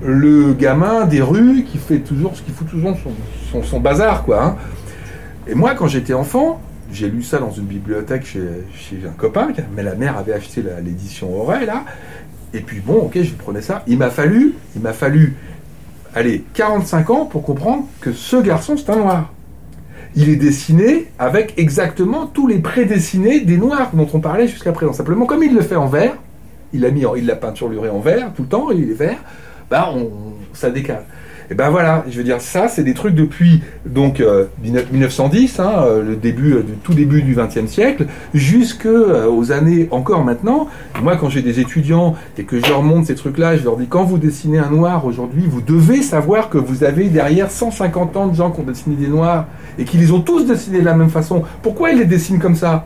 le 0.02 0.54
gamin 0.54 1.06
des 1.06 1.22
rues 1.22 1.64
qui 1.64 1.78
fait 1.78 2.00
toujours 2.00 2.36
ce 2.38 2.42
qui 2.42 2.52
fout 2.52 2.70
toujours 2.70 2.96
son, 3.04 3.12
son, 3.52 3.64
son 3.64 3.80
bazar, 3.82 4.24
quoi. 4.24 4.44
hein. 4.46 4.56
Et 5.50 5.56
moi, 5.56 5.74
quand 5.76 5.88
j'étais 5.88 6.14
enfant, 6.14 6.62
j'ai 6.92 7.10
lu 7.10 7.24
ça 7.24 7.40
dans 7.40 7.52
une 7.52 7.66
bibliothèque 7.66 8.26
chez, 8.26 8.98
un 9.06 9.12
copain, 9.12 9.50
mais 9.76 9.84
la 9.84 9.96
mère 9.96 10.18
avait 10.18 10.34
acheté 10.34 10.64
l'édition 10.84 11.36
Auray, 11.42 11.66
là. 11.66 11.84
Et 12.54 12.62
puis 12.62 12.80
bon, 12.80 12.96
ok, 12.96 13.22
je 13.22 13.34
prenais 13.34 13.62
ça. 13.62 13.84
Il 13.88 13.98
m'a 13.98 14.10
fallu, 14.10 14.54
il 14.76 14.82
m'a 14.82 14.94
fallu, 14.94 15.36
allez, 16.16 16.44
45 16.54 17.10
ans 17.10 17.26
pour 17.26 17.44
comprendre 17.44 17.86
que 18.00 18.14
ce 18.14 18.38
garçon, 18.38 18.76
c'est 18.78 18.90
un 18.90 18.96
noir. 18.96 19.34
Il 20.16 20.30
est 20.30 20.36
dessiné 20.38 21.08
avec 21.20 21.54
exactement 21.58 22.26
tous 22.26 22.48
les 22.48 22.60
prédessinés 22.60 23.42
des 23.42 23.58
noirs 23.58 23.92
dont 23.94 24.08
on 24.14 24.20
parlait 24.20 24.48
jusqu'à 24.48 24.72
présent. 24.72 24.94
Simplement, 24.94 25.26
comme 25.26 25.44
il 25.44 25.54
le 25.54 25.62
fait 25.62 25.76
en 25.76 25.88
vert, 25.88 26.14
il 26.74 26.86
a 26.86 26.92
mis, 26.92 27.06
en- 27.06 27.16
il 27.16 27.26
l'a 27.26 27.36
peinturluré 27.36 27.90
en 27.90 28.00
vert 28.00 28.32
tout 28.36 28.44
le 28.44 28.48
temps, 28.48 28.72
il 28.72 28.90
est 28.90 28.94
vert, 28.96 29.18
bah 29.70 29.94
ça 30.54 30.70
décale. 30.70 31.04
Et 31.50 31.56
ben 31.56 31.70
voilà, 31.70 32.04
je 32.10 32.18
veux 32.18 32.26
dire, 32.26 32.42
ça, 32.42 32.68
c'est 32.68 32.84
des 32.84 32.94
trucs 32.94 33.16
depuis 33.16 33.62
donc 33.86 34.20
euh, 34.20 34.46
19- 34.66 34.92
1910, 34.92 35.60
hein, 35.60 35.72
euh, 35.78 36.04
le 36.04 36.16
début, 36.18 36.54
euh, 36.54 36.66
tout 36.84 36.94
début 36.94 37.22
du 37.22 37.36
XXe 37.36 37.72
siècle, 37.72 38.08
jusque 38.34 38.86
euh, 38.86 39.30
aux 39.30 39.54
années 39.54 39.88
encore 39.92 40.26
maintenant. 40.26 40.68
Moi, 41.02 41.16
quand 41.16 41.30
j'ai 41.30 41.42
des 41.42 41.62
étudiants 41.62 42.16
et 42.38 42.44
que 42.44 42.60
je 42.60 42.70
leur 42.70 42.84
montre 42.84 43.08
ces 43.08 43.16
trucs-là, 43.16 43.56
je 43.56 43.64
leur 43.64 43.78
dis 43.78 43.88
quand 43.88 44.04
vous 44.04 44.18
dessinez 44.18 44.58
un 44.58 44.70
noir 44.70 45.06
aujourd'hui, 45.06 45.44
vous 45.48 45.62
devez 45.62 46.02
savoir 46.02 46.50
que 46.50 46.58
vous 46.58 46.84
avez 46.84 47.06
derrière 47.06 47.50
150 47.50 48.18
ans 48.18 48.28
de 48.28 48.36
gens 48.36 48.52
qui 48.52 48.60
ont 48.60 48.64
dessiné 48.64 48.98
des 48.98 49.08
noirs 49.08 49.46
et 49.80 49.86
qui 49.86 49.98
les 49.98 50.12
ont 50.12 50.22
tous 50.22 50.46
dessinés 50.46 50.80
de 50.80 50.86
la 50.86 50.96
même 50.96 51.10
façon. 51.10 51.44
Pourquoi 51.62 51.92
ils 51.92 52.00
les 52.00 52.06
dessinent 52.06 52.40
comme 52.40 52.56
ça? 52.56 52.86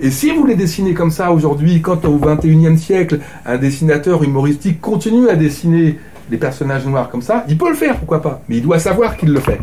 Et 0.00 0.10
si 0.10 0.34
vous 0.34 0.44
les 0.44 0.56
dessinez 0.56 0.94
comme 0.94 1.12
ça 1.12 1.30
aujourd'hui, 1.30 1.80
quand 1.80 2.04
au 2.06 2.18
21e 2.18 2.76
siècle, 2.76 3.20
un 3.46 3.56
dessinateur 3.56 4.24
humoristique 4.24 4.80
continue 4.80 5.28
à 5.28 5.36
dessiner 5.36 5.98
des 6.30 6.36
personnages 6.36 6.86
noirs 6.86 7.10
comme 7.10 7.22
ça, 7.22 7.44
il 7.48 7.58
peut 7.58 7.68
le 7.68 7.76
faire, 7.76 7.96
pourquoi 7.96 8.22
pas 8.22 8.42
Mais 8.48 8.56
il 8.56 8.62
doit 8.62 8.78
savoir 8.78 9.16
qu'il 9.16 9.32
le 9.32 9.40
fait. 9.40 9.60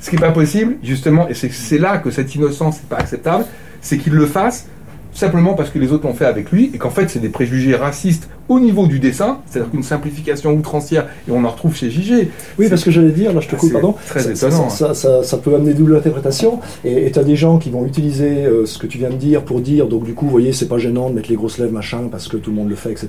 Ce 0.00 0.10
qui 0.10 0.16
n'est 0.16 0.22
pas 0.22 0.30
possible, 0.30 0.76
justement, 0.82 1.28
et 1.28 1.34
c'est 1.34 1.78
là 1.78 1.98
que 1.98 2.10
cette 2.10 2.34
innocence 2.34 2.76
n'est 2.76 2.88
pas 2.88 2.98
acceptable, 2.98 3.44
c'est 3.80 3.98
qu'il 3.98 4.14
le 4.14 4.26
fasse 4.26 4.66
simplement 5.12 5.54
parce 5.54 5.70
que 5.70 5.78
les 5.78 5.92
autres 5.92 6.06
l'ont 6.06 6.14
fait 6.14 6.26
avec 6.26 6.52
lui, 6.52 6.70
et 6.72 6.78
qu'en 6.78 6.90
fait 6.90 7.08
c'est 7.08 7.18
des 7.18 7.28
préjugés 7.28 7.74
racistes 7.74 8.28
au 8.48 8.58
niveau 8.60 8.86
du 8.86 8.98
dessin, 8.98 9.38
c'est-à-dire 9.46 9.70
qu'une 9.70 9.82
simplification 9.82 10.52
outrancière, 10.54 11.06
et 11.28 11.30
on 11.32 11.44
en 11.44 11.50
retrouve 11.50 11.74
chez 11.76 11.90
JG. 11.90 12.28
Oui, 12.58 12.68
parce 12.68 12.82
que 12.84 12.90
j'allais 12.90 13.10
dire, 13.10 13.32
là 13.32 13.40
je 13.40 13.48
te 13.48 13.54
Ah, 13.54 13.58
coupe, 13.58 13.72
pardon. 13.72 13.94
très 14.06 14.20
ça, 14.20 14.30
étonnant, 14.30 14.68
Ça, 14.70 14.88
ça, 14.88 14.94
ça- 14.94 15.22
ça 15.22 15.36
peut 15.36 15.54
amener 15.54 15.74
double 15.74 15.96
interprétation. 15.96 16.60
Et 16.84 17.10
tu 17.10 17.18
as 17.18 17.24
des 17.24 17.36
gens 17.36 17.58
qui 17.58 17.70
vont 17.70 17.84
utiliser 17.84 18.44
euh, 18.46 18.64
ce 18.66 18.78
que 18.78 18.86
tu 18.86 18.98
viens 18.98 19.10
de 19.10 19.16
dire 19.16 19.42
pour 19.42 19.60
dire, 19.60 19.86
donc 19.86 20.04
du 20.04 20.14
coup, 20.14 20.24
vous 20.24 20.30
voyez, 20.30 20.52
c'est 20.52 20.68
pas 20.68 20.78
gênant 20.78 21.10
de 21.10 21.14
mettre 21.14 21.28
les 21.30 21.36
grosses 21.36 21.58
lèvres, 21.58 21.72
machin, 21.72 22.02
parce 22.10 22.28
que 22.28 22.36
tout 22.36 22.50
le 22.50 22.56
monde 22.56 22.68
le 22.70 22.76
fait, 22.76 22.90
etc. 22.92 23.08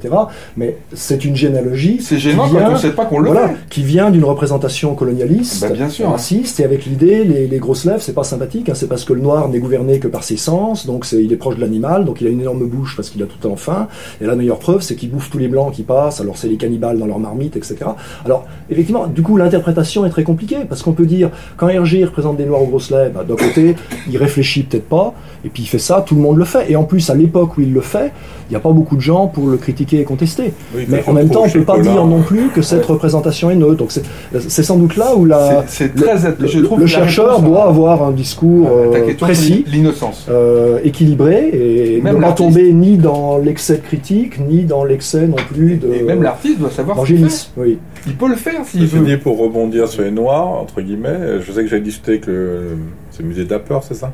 Mais 0.58 0.78
c'est 0.94 1.24
une 1.26 1.36
généalogie. 1.36 2.00
C'est 2.02 2.18
gênant 2.18 2.44
quand 2.50 2.58
vient- 2.58 2.72
on 2.74 2.78
sait 2.78 2.92
pas 2.92 3.06
qu'on 3.06 3.20
le 3.20 3.28
voilà, 3.32 3.50
fait. 3.50 3.56
qui 3.70 3.84
vient 3.84 4.10
d'une 4.12 4.24
représentation 4.26 4.94
colonialiste, 4.96 5.62
Bah, 5.62 5.70
bien 5.70 5.90
sûr. 5.90 6.10
raciste, 6.10 6.60
et 6.60 6.64
avec 6.66 6.86
l'idée, 6.86 7.24
les, 7.24 7.48
les 7.48 7.58
grosses 7.60 7.86
lèvres, 7.86 8.02
c'est 8.02 8.14
pas 8.14 8.24
sympathique, 8.24 8.70
hein, 8.70 8.74
c'est 8.76 8.88
parce 8.90 9.06
que 9.06 9.14
le 9.14 9.22
noir 9.22 9.48
n'est 9.50 9.60
gouverné 9.60 10.00
que 10.00 10.08
par 10.08 10.24
ses 10.24 10.38
sens, 10.38 10.86
donc 10.86 11.06
il 11.14 11.32
est 11.32 11.38
proche 11.38 11.56
de 11.56 11.62
l'animal, 11.62 12.06
donc 12.06 12.22
il 12.22 12.28
a 12.28 12.30
une 12.30 12.42
énorme 12.42 12.66
bouche 12.68 12.96
parce 12.96 13.10
qu'il 13.10 13.22
a 13.24 13.26
tout 13.26 13.36
le 13.42 13.50
temps 13.50 13.56
faim, 13.56 13.88
et 14.22 14.26
la 14.26 14.36
meilleure 14.36 14.60
preuve, 14.60 14.82
c'est 14.82 14.96
qu'il 14.96 15.10
bouffe 15.12 15.29
tous 15.30 15.38
les 15.38 15.48
blancs 15.48 15.72
qui 15.74 15.84
passent, 15.84 16.22
alors 16.22 16.38
c'est 16.38 16.48
les 16.48 16.58
cannibales 16.58 16.98
dans 16.98 17.06
leur 17.06 17.20
marmite, 17.20 17.56
etc. 17.56 17.78
Alors, 18.26 18.46
effectivement, 18.70 19.08
du 19.08 19.22
coup, 19.22 19.38
l'interprétation 19.38 20.06
est 20.06 20.10
très 20.10 20.24
compliquée, 20.24 20.58
parce 20.68 20.82
qu'on 20.84 20.94
peut 20.94 21.06
dire, 21.06 21.30
quand 21.58 21.70
Hergé 21.70 22.04
représente 22.04 22.38
des 22.38 22.46
noirs 22.46 22.62
aux 22.64 22.68
grosses 22.68 22.92
lèvres, 22.92 23.12
bah, 23.16 23.26
d'un 23.28 23.36
côté, 23.36 23.76
il 24.10 24.18
réfléchit 24.18 24.64
peut-être 24.64 24.88
pas, 24.90 25.14
et 25.46 25.50
puis 25.50 25.64
il 25.64 25.68
fait 25.68 25.80
ça, 25.80 26.04
tout 26.06 26.16
le 26.16 26.22
monde 26.22 26.38
le 26.38 26.46
fait, 26.46 26.70
et 26.72 26.76
en 26.76 26.84
plus, 26.84 27.10
à 27.10 27.16
l'époque 27.16 27.58
où 27.58 27.62
il 27.62 27.74
le 27.74 27.82
fait, 27.82 28.12
il 28.50 28.54
n'y 28.54 28.56
a 28.58 28.60
pas 28.60 28.72
beaucoup 28.72 28.96
de 28.96 29.02
gens 29.02 29.28
pour 29.28 29.48
le 29.48 29.58
critiquer 29.58 30.00
et 30.00 30.04
contester. 30.04 30.54
Oui, 30.76 30.86
Mais 30.88 31.04
en 31.08 31.14
même 31.14 31.30
temps, 31.30 31.42
on 31.46 31.48
trouve 31.48 31.60
peut 31.62 31.66
pas 31.66 31.80
dire 31.80 32.04
non 32.06 32.22
plus 32.24 32.50
que 32.50 32.62
cette 32.64 32.80
Ouais. 32.80 32.94
représentation 32.94 33.52
est 33.52 33.56
neutre. 33.56 33.76
Donc 33.78 33.92
c'est 33.92 34.64
sans 34.64 34.78
doute 34.78 34.98
là 34.98 35.16
où 35.16 35.26
la, 35.26 35.64
le, 35.80 35.94
très, 35.94 36.16
le- 36.40 36.48
je 36.48 36.60
trouve 36.62 36.80
le 36.80 36.86
que 36.86 36.90
la 36.92 36.98
chercheur 36.98 37.42
doit 37.44 37.66
avoir 37.66 38.02
un 38.04 38.12
discours 38.12 38.70
euh, 38.72 39.14
précis, 39.20 39.66
l'innocence. 39.72 40.26
euh, 40.32 40.80
équilibré, 40.84 41.50
et 41.54 42.02
Même 42.02 42.16
ne 42.18 42.22
pas 42.22 42.32
tomber 42.32 42.74
ni 42.74 42.98
dans 42.98 43.38
l'excès 43.38 43.76
de 43.76 43.82
critique, 43.82 44.40
ni 44.50 44.64
dans 44.64 44.84
l'excès 44.84 45.19
non 45.28 45.38
plus 45.52 45.76
de 45.78 45.94
Et 45.94 46.04
même 46.04 46.24
l'artiste 46.24 46.60
doit 46.60 46.70
savoir 46.70 47.00
ce 47.02 47.06
qu'il 47.06 47.30
fait. 47.30 47.50
Oui. 47.58 47.78
Il 48.08 48.16
peut 48.16 48.30
le 48.30 48.36
faire 48.36 48.66
s'il 48.66 48.86
veut. 48.86 49.06
dis 49.06 49.18
pour 49.18 49.38
rebondir 49.38 49.88
sur 49.88 50.04
les 50.04 50.12
noirs, 50.12 50.48
entre 50.48 50.82
guillemets, 50.82 51.42
je 51.42 51.52
sais 51.52 51.64
que 51.64 51.70
j'ai 51.70 51.80
discuté 51.80 52.12
avec 52.14 52.28
le, 52.28 52.78
c'est 53.12 53.24
le 53.24 53.30
musée 53.30 53.46
d'Apper, 53.46 53.80
c'est 53.82 53.96
ça? 53.96 54.14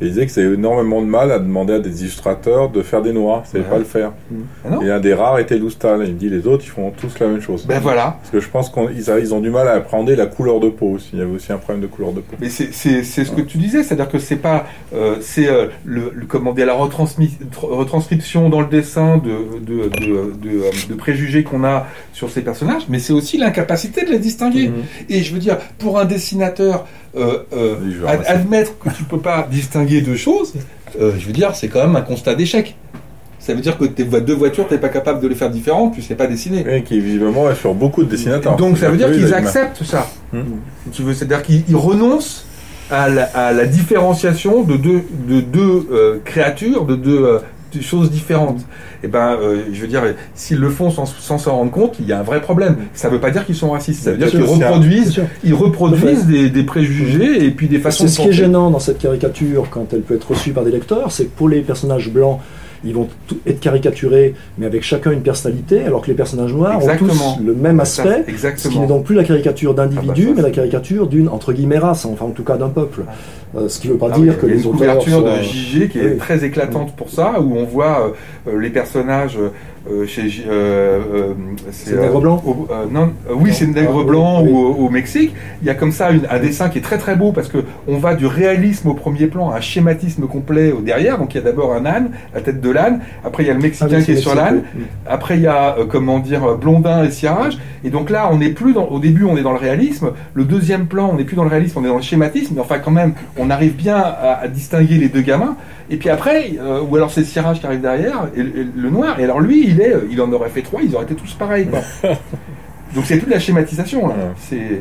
Et 0.00 0.06
il 0.06 0.08
disait 0.10 0.26
que 0.26 0.32
c'est 0.32 0.42
énormément 0.44 1.00
de 1.02 1.06
mal 1.06 1.32
à 1.32 1.38
demander 1.38 1.74
à 1.74 1.78
des 1.80 2.02
illustrateurs 2.02 2.70
de 2.70 2.82
faire 2.82 3.02
des 3.02 3.12
noirs, 3.12 3.42
ils 3.52 3.58
ne 3.58 3.62
savaient 3.64 3.70
pas 3.70 3.78
le 3.78 3.84
faire. 3.84 4.12
Ah 4.64 4.70
non 4.70 4.82
Et 4.82 4.90
un 4.90 5.00
des 5.00 5.14
rares 5.14 5.38
était 5.38 5.58
Loustal, 5.58 6.02
il 6.06 6.14
me 6.14 6.18
dit 6.18 6.28
les 6.28 6.46
autres 6.46 6.64
ils 6.64 6.70
font 6.70 6.90
tous 6.90 7.18
la 7.18 7.26
même 7.26 7.40
chose. 7.40 7.66
Ben 7.66 7.80
voilà. 7.80 8.16
Parce 8.20 8.30
que 8.30 8.40
je 8.40 8.48
pense 8.48 8.70
qu'ils 8.70 8.96
ils 9.20 9.34
ont 9.34 9.40
du 9.40 9.50
mal 9.50 9.66
à 9.68 9.72
appréhender 9.72 10.14
la 10.16 10.26
couleur 10.26 10.60
de 10.60 10.68
peau 10.68 10.86
aussi, 10.92 11.10
il 11.14 11.18
y 11.18 11.22
avait 11.22 11.32
aussi 11.34 11.52
un 11.52 11.58
problème 11.58 11.82
de 11.82 11.86
couleur 11.88 12.12
de 12.12 12.20
peau. 12.20 12.36
Mais 12.40 12.48
c'est 12.48 12.72
ce 12.72 13.30
que 13.32 13.40
tu 13.40 13.58
disais, 13.58 13.82
c'est-à-dire 13.82 14.08
que 14.08 14.18
c'est 14.18 14.36
pas 14.36 14.66
euh, 14.94 15.16
c'est 15.20 15.48
euh, 15.48 15.66
le, 15.84 16.10
le- 16.14 16.26
comment 16.26 16.52
dire 16.52 16.66
la 16.66 16.74
retranscription 16.74 18.48
dans 18.48 18.60
le 18.60 18.66
dessin 18.68 19.18
de 19.18 19.58
de, 19.60 19.88
de, 19.88 20.32
de, 20.40 20.58
euh, 20.64 20.70
de 20.88 20.94
préjugés 20.94 21.42
qu'on 21.42 21.64
a 21.64 21.86
sur 22.12 22.30
ces 22.30 22.42
personnages, 22.42 22.82
mais 22.88 22.98
c'est 22.98 23.12
aussi 23.12 23.38
l'incapacité 23.38 24.04
de 24.04 24.10
les 24.10 24.18
distinguer. 24.18 24.68
Mhm. 24.68 24.74
Et 25.08 25.22
je 25.22 25.32
veux 25.34 25.40
dire, 25.40 25.58
pour 25.78 25.98
un 25.98 26.04
dessinateur, 26.04 26.86
euh, 27.16 27.38
euh, 27.54 27.74
ad- 28.06 28.24
admettre 28.26 28.78
que 28.78 28.90
tu 28.90 29.04
peux 29.04 29.18
pas 29.18 29.46
distinguer 29.50 30.00
deux 30.00 30.16
choses, 30.16 30.54
euh, 31.00 31.12
je 31.18 31.26
veux 31.26 31.32
dire, 31.32 31.54
c'est 31.54 31.68
quand 31.68 31.80
même 31.80 31.96
un 31.96 32.02
constat 32.02 32.34
d'échec. 32.34 32.76
Ça 33.40 33.54
veut 33.54 33.60
dire 33.60 33.78
que 33.78 33.84
tes 33.86 34.04
deux 34.04 34.34
voitures, 34.34 34.66
t'es 34.68 34.76
pas 34.78 34.88
capable 34.90 35.20
de 35.20 35.28
les 35.28 35.34
faire 35.34 35.48
différentes, 35.48 35.94
tu 35.94 36.02
sais 36.02 36.14
pas 36.16 36.26
dessiner. 36.26 36.64
Et 36.76 36.82
qui 36.82 37.00
visiblement 37.00 37.50
est 37.50 37.54
sur 37.54 37.72
beaucoup 37.72 38.02
de 38.04 38.10
dessinateurs. 38.10 38.56
Donc 38.56 38.76
ça 38.78 38.90
veut 38.90 38.96
dire 38.98 39.10
qu'ils 39.12 39.32
acceptent 39.34 39.84
ça. 39.84 40.06
Tu 40.92 41.02
veux, 41.02 41.14
c'est-à-dire 41.14 41.42
qu'ils 41.42 41.62
ils 41.68 41.76
renoncent 41.76 42.44
à 42.90 43.08
la, 43.08 43.24
à 43.24 43.52
la 43.52 43.64
différenciation 43.66 44.62
de 44.64 44.76
deux, 44.76 45.02
de 45.28 45.40
deux 45.40 46.20
créatures, 46.24 46.84
de 46.84 46.96
deux 46.96 47.38
euh, 47.74 47.78
de 47.78 47.82
choses 47.82 48.10
différentes. 48.10 48.60
Et 49.02 49.08
ben, 49.08 49.36
euh, 49.40 49.62
je 49.72 49.80
veux 49.80 49.86
dire, 49.86 50.02
s'ils 50.34 50.58
le 50.58 50.70
font 50.70 50.90
sans 50.90 51.06
sans 51.06 51.38
s'en 51.38 51.56
rendre 51.56 51.70
compte, 51.70 51.96
il 52.00 52.06
y 52.06 52.12
a 52.12 52.20
un 52.20 52.22
vrai 52.22 52.40
problème. 52.40 52.76
Ça 52.94 53.08
veut 53.08 53.20
pas 53.20 53.30
dire 53.30 53.44
qu'ils 53.46 53.54
sont 53.54 53.70
racistes. 53.70 54.04
Ça 54.04 54.12
veut 54.12 54.18
dire 54.18 54.28
qu'ils 54.30 54.42
reproduisent, 54.42 55.20
ils 55.44 55.54
reproduisent 55.54 56.26
des, 56.26 56.50
des 56.50 56.62
préjugés 56.62 57.44
et 57.44 57.50
puis 57.50 57.68
des 57.68 57.78
façons 57.78 58.06
C'est 58.06 58.12
ce 58.12 58.20
qui 58.20 58.28
est 58.28 58.32
gênant 58.32 58.70
dans 58.70 58.78
cette 58.78 58.98
caricature 58.98 59.68
quand 59.70 59.92
elle 59.92 60.02
peut 60.02 60.14
être 60.14 60.30
reçue 60.30 60.52
par 60.52 60.64
des 60.64 60.70
lecteurs, 60.70 61.12
c'est 61.12 61.24
que 61.24 61.36
pour 61.36 61.48
les 61.48 61.60
personnages 61.60 62.10
blancs, 62.10 62.40
ils 62.84 62.94
vont 62.94 63.08
être 63.46 63.60
caricaturés, 63.60 64.34
mais 64.56 64.66
avec 64.66 64.82
chacun 64.82 65.10
une 65.10 65.22
personnalité, 65.22 65.82
alors 65.84 66.02
que 66.02 66.08
les 66.08 66.14
personnages 66.14 66.54
noirs 66.54 66.76
Exactement. 66.76 67.34
ont 67.34 67.36
tous 67.36 67.44
le 67.44 67.54
même 67.54 67.80
aspect. 67.80 68.24
Ce 68.56 68.68
qui 68.68 68.78
n'est 68.78 68.86
donc 68.86 69.04
plus 69.04 69.14
la 69.14 69.24
caricature 69.24 69.74
Ah 69.76 69.86
bah 69.86 70.14
ça, 70.16 70.22
mais 70.36 70.42
la 70.42 70.50
caricature 70.50 71.06
d'une, 71.06 71.28
entre 71.28 71.52
guillemets, 71.52 71.78
race, 71.78 72.04
enfin 72.04 72.26
en 72.26 72.30
tout 72.30 72.44
cas 72.44 72.56
d'un 72.56 72.68
peuple. 72.68 73.02
Euh, 73.56 73.68
ce 73.68 73.80
qui 73.80 73.88
ne 73.88 73.94
veut 73.94 73.98
pas 73.98 74.10
Ah 74.12 74.18
dire 74.18 74.38
que 74.38 74.46
les 74.46 74.62
une 74.62 74.68
auteurs 74.70 74.98
couverture 74.98 75.22
de 75.24 75.42
JG 75.42 75.88
qui 75.88 75.98
est 75.98 76.12
Oui. 76.12 76.16
très 76.18 76.44
éclatante 76.44 76.94
pour 76.96 77.08
ça, 77.08 77.40
où 77.40 77.56
on 77.56 77.64
voit 77.64 78.12
euh, 78.48 78.52
euh, 78.52 78.60
les 78.60 78.68
personnages 78.70 79.38
euh, 79.90 80.04
chez 80.06 80.44
euh, 80.46 81.00
euh, 81.14 81.32
C'est 81.70 81.96
Nègre 81.98 82.20
Blanc 82.20 82.42
au- 82.46 82.66
euh, 82.70 82.84
non, 82.90 83.12
euh, 83.30 83.34
oui, 83.34 83.50
c'est 83.54 83.66
Nègre 83.66 84.00
Ah, 84.02 84.04
Blanc 84.04 84.42
oui. 84.42 84.50
ou 84.50 84.56
au, 84.58 84.74
au 84.86 84.90
Mexique. 84.90 85.32
Il 85.62 85.66
y 85.66 85.70
a 85.70 85.74
comme 85.74 85.92
ça 85.92 86.10
une- 86.10 86.26
un 86.30 86.38
dessin 86.40 86.68
qui 86.68 86.76
est 86.76 86.82
très 86.82 86.98
très 86.98 87.16
beau 87.16 87.32
parce 87.32 87.48
que 87.48 87.58
on 87.86 87.96
va 87.96 88.14
du 88.14 88.26
réalisme 88.26 88.88
au 88.88 88.94
premier 88.94 89.28
plan 89.28 89.50
à 89.50 89.56
un 89.56 89.60
schématisme 89.62 90.26
complet 90.26 90.72
au 90.72 90.82
derrière. 90.82 91.16
Donc 91.16 91.32
il 91.34 91.38
y 91.38 91.40
a 91.40 91.44
d'abord 91.44 91.72
un 91.72 91.86
âne, 91.86 92.10
la 92.34 92.42
tête 92.42 92.60
de 92.60 92.70
l'âne. 92.70 93.00
Après 93.24 93.44
il 93.44 93.46
y 93.46 93.50
a 93.50 93.54
le 93.54 93.60
Ah 93.60 93.62
Mexicain 93.62 93.96
oui, 93.96 94.04
qui 94.04 94.12
est 94.12 94.16
sur 94.16 94.34
l'âne. 94.34 94.62
Après, 95.06 95.36
il 95.36 95.42
y 95.42 95.46
a, 95.46 95.76
euh, 95.78 95.84
comment 95.88 96.18
dire, 96.18 96.44
euh, 96.44 96.54
Blondin 96.56 97.04
et 97.04 97.10
Cirage. 97.10 97.56
Et 97.82 97.88
donc 97.88 98.10
là, 98.10 98.28
on 98.30 98.38
n'est 98.38 98.50
plus 98.50 98.74
dans, 98.74 98.84
au 98.88 98.98
début, 98.98 99.24
on 99.24 99.36
est 99.38 99.42
dans 99.42 99.52
le 99.52 99.58
réalisme. 99.58 100.10
Le 100.34 100.44
deuxième 100.44 100.86
plan, 100.86 101.08
on 101.12 101.16
n'est 101.16 101.24
plus 101.24 101.36
dans 101.36 101.44
le 101.44 101.48
réalisme, 101.50 101.78
on 101.80 101.84
est 101.84 101.88
dans 101.88 101.96
le 101.96 102.02
schématisme. 102.02 102.54
Mais 102.56 102.60
enfin, 102.60 102.78
quand 102.78 102.90
même, 102.90 103.14
on 103.38 103.50
arrive 103.50 103.74
bien 103.74 103.96
à, 103.96 104.40
à 104.42 104.48
distinguer 104.48 104.96
les 104.96 105.08
deux 105.08 105.22
gamins. 105.22 105.56
Et 105.90 105.96
puis 105.96 106.10
après, 106.10 106.52
euh, 106.60 106.82
ou 106.82 106.96
alors 106.96 107.10
c'est 107.10 107.24
Cirage 107.24 107.60
qui 107.60 107.66
arrive 107.66 107.80
derrière, 107.80 108.28
et, 108.36 108.40
et 108.40 108.66
le 108.74 108.90
noir. 108.90 109.18
Et 109.20 109.24
alors 109.24 109.40
lui, 109.40 109.66
il 109.68 109.80
est, 109.80 109.94
il 110.10 110.20
en 110.20 110.30
aurait 110.32 110.50
fait 110.50 110.62
trois, 110.62 110.82
ils 110.82 110.94
auraient 110.94 111.04
été 111.04 111.14
tous 111.14 111.34
pareils. 111.34 111.66
Quoi. 111.66 111.80
Donc 112.94 113.04
c'est 113.04 113.18
toute 113.18 113.30
la 113.30 113.38
schématisation 113.38 114.08
là. 114.08 114.14
C'est 114.38 114.80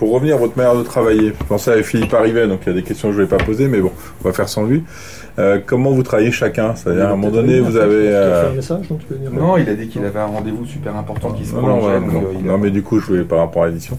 pour 0.00 0.12
revenir 0.12 0.36
à 0.36 0.38
votre 0.38 0.56
manière 0.56 0.74
de 0.74 0.82
travailler, 0.82 1.34
je 1.38 1.44
pensais 1.46 1.72
à 1.78 1.82
Philippe 1.82 2.14
Arrivet, 2.14 2.48
donc 2.48 2.60
il 2.64 2.68
y 2.68 2.72
a 2.72 2.74
des 2.74 2.82
questions 2.82 3.08
que 3.10 3.14
je 3.16 3.20
ne 3.20 3.26
vais 3.26 3.36
pas 3.36 3.44
poser, 3.44 3.68
mais 3.68 3.80
bon, 3.80 3.92
on 4.24 4.28
va 4.28 4.32
faire 4.32 4.48
sans 4.48 4.64
lui. 4.64 4.82
Euh, 5.38 5.58
comment 5.64 5.90
vous 5.90 6.02
travaillez 6.02 6.32
chacun? 6.32 6.74
C'est-à-dire, 6.74 7.04
à 7.04 7.08
un 7.08 7.16
moment 7.16 7.28
donné, 7.30 7.60
vous 7.60 7.76
avez... 7.76 8.08
euh, 8.08 8.54
message, 8.54 8.88
non, 8.90 8.96
tu 9.56 9.60
il 9.62 9.68
a 9.68 9.74
dit 9.74 9.88
qu'il 9.88 10.02
avait 10.02 10.18
un 10.18 10.24
rendez-vous 10.24 10.64
super 10.64 10.96
important 10.96 11.32
qui 11.32 11.44
se 11.44 11.54
Non, 11.54 11.60
non, 11.60 11.80
euh, 11.86 11.98
a- 12.54 12.56
mais 12.56 12.70
du 12.70 12.82
coup, 12.82 12.98
je 12.98 13.04
voulais 13.08 13.24
par 13.24 13.40
rapport 13.40 13.64
à 13.64 13.68
l'édition. 13.68 13.98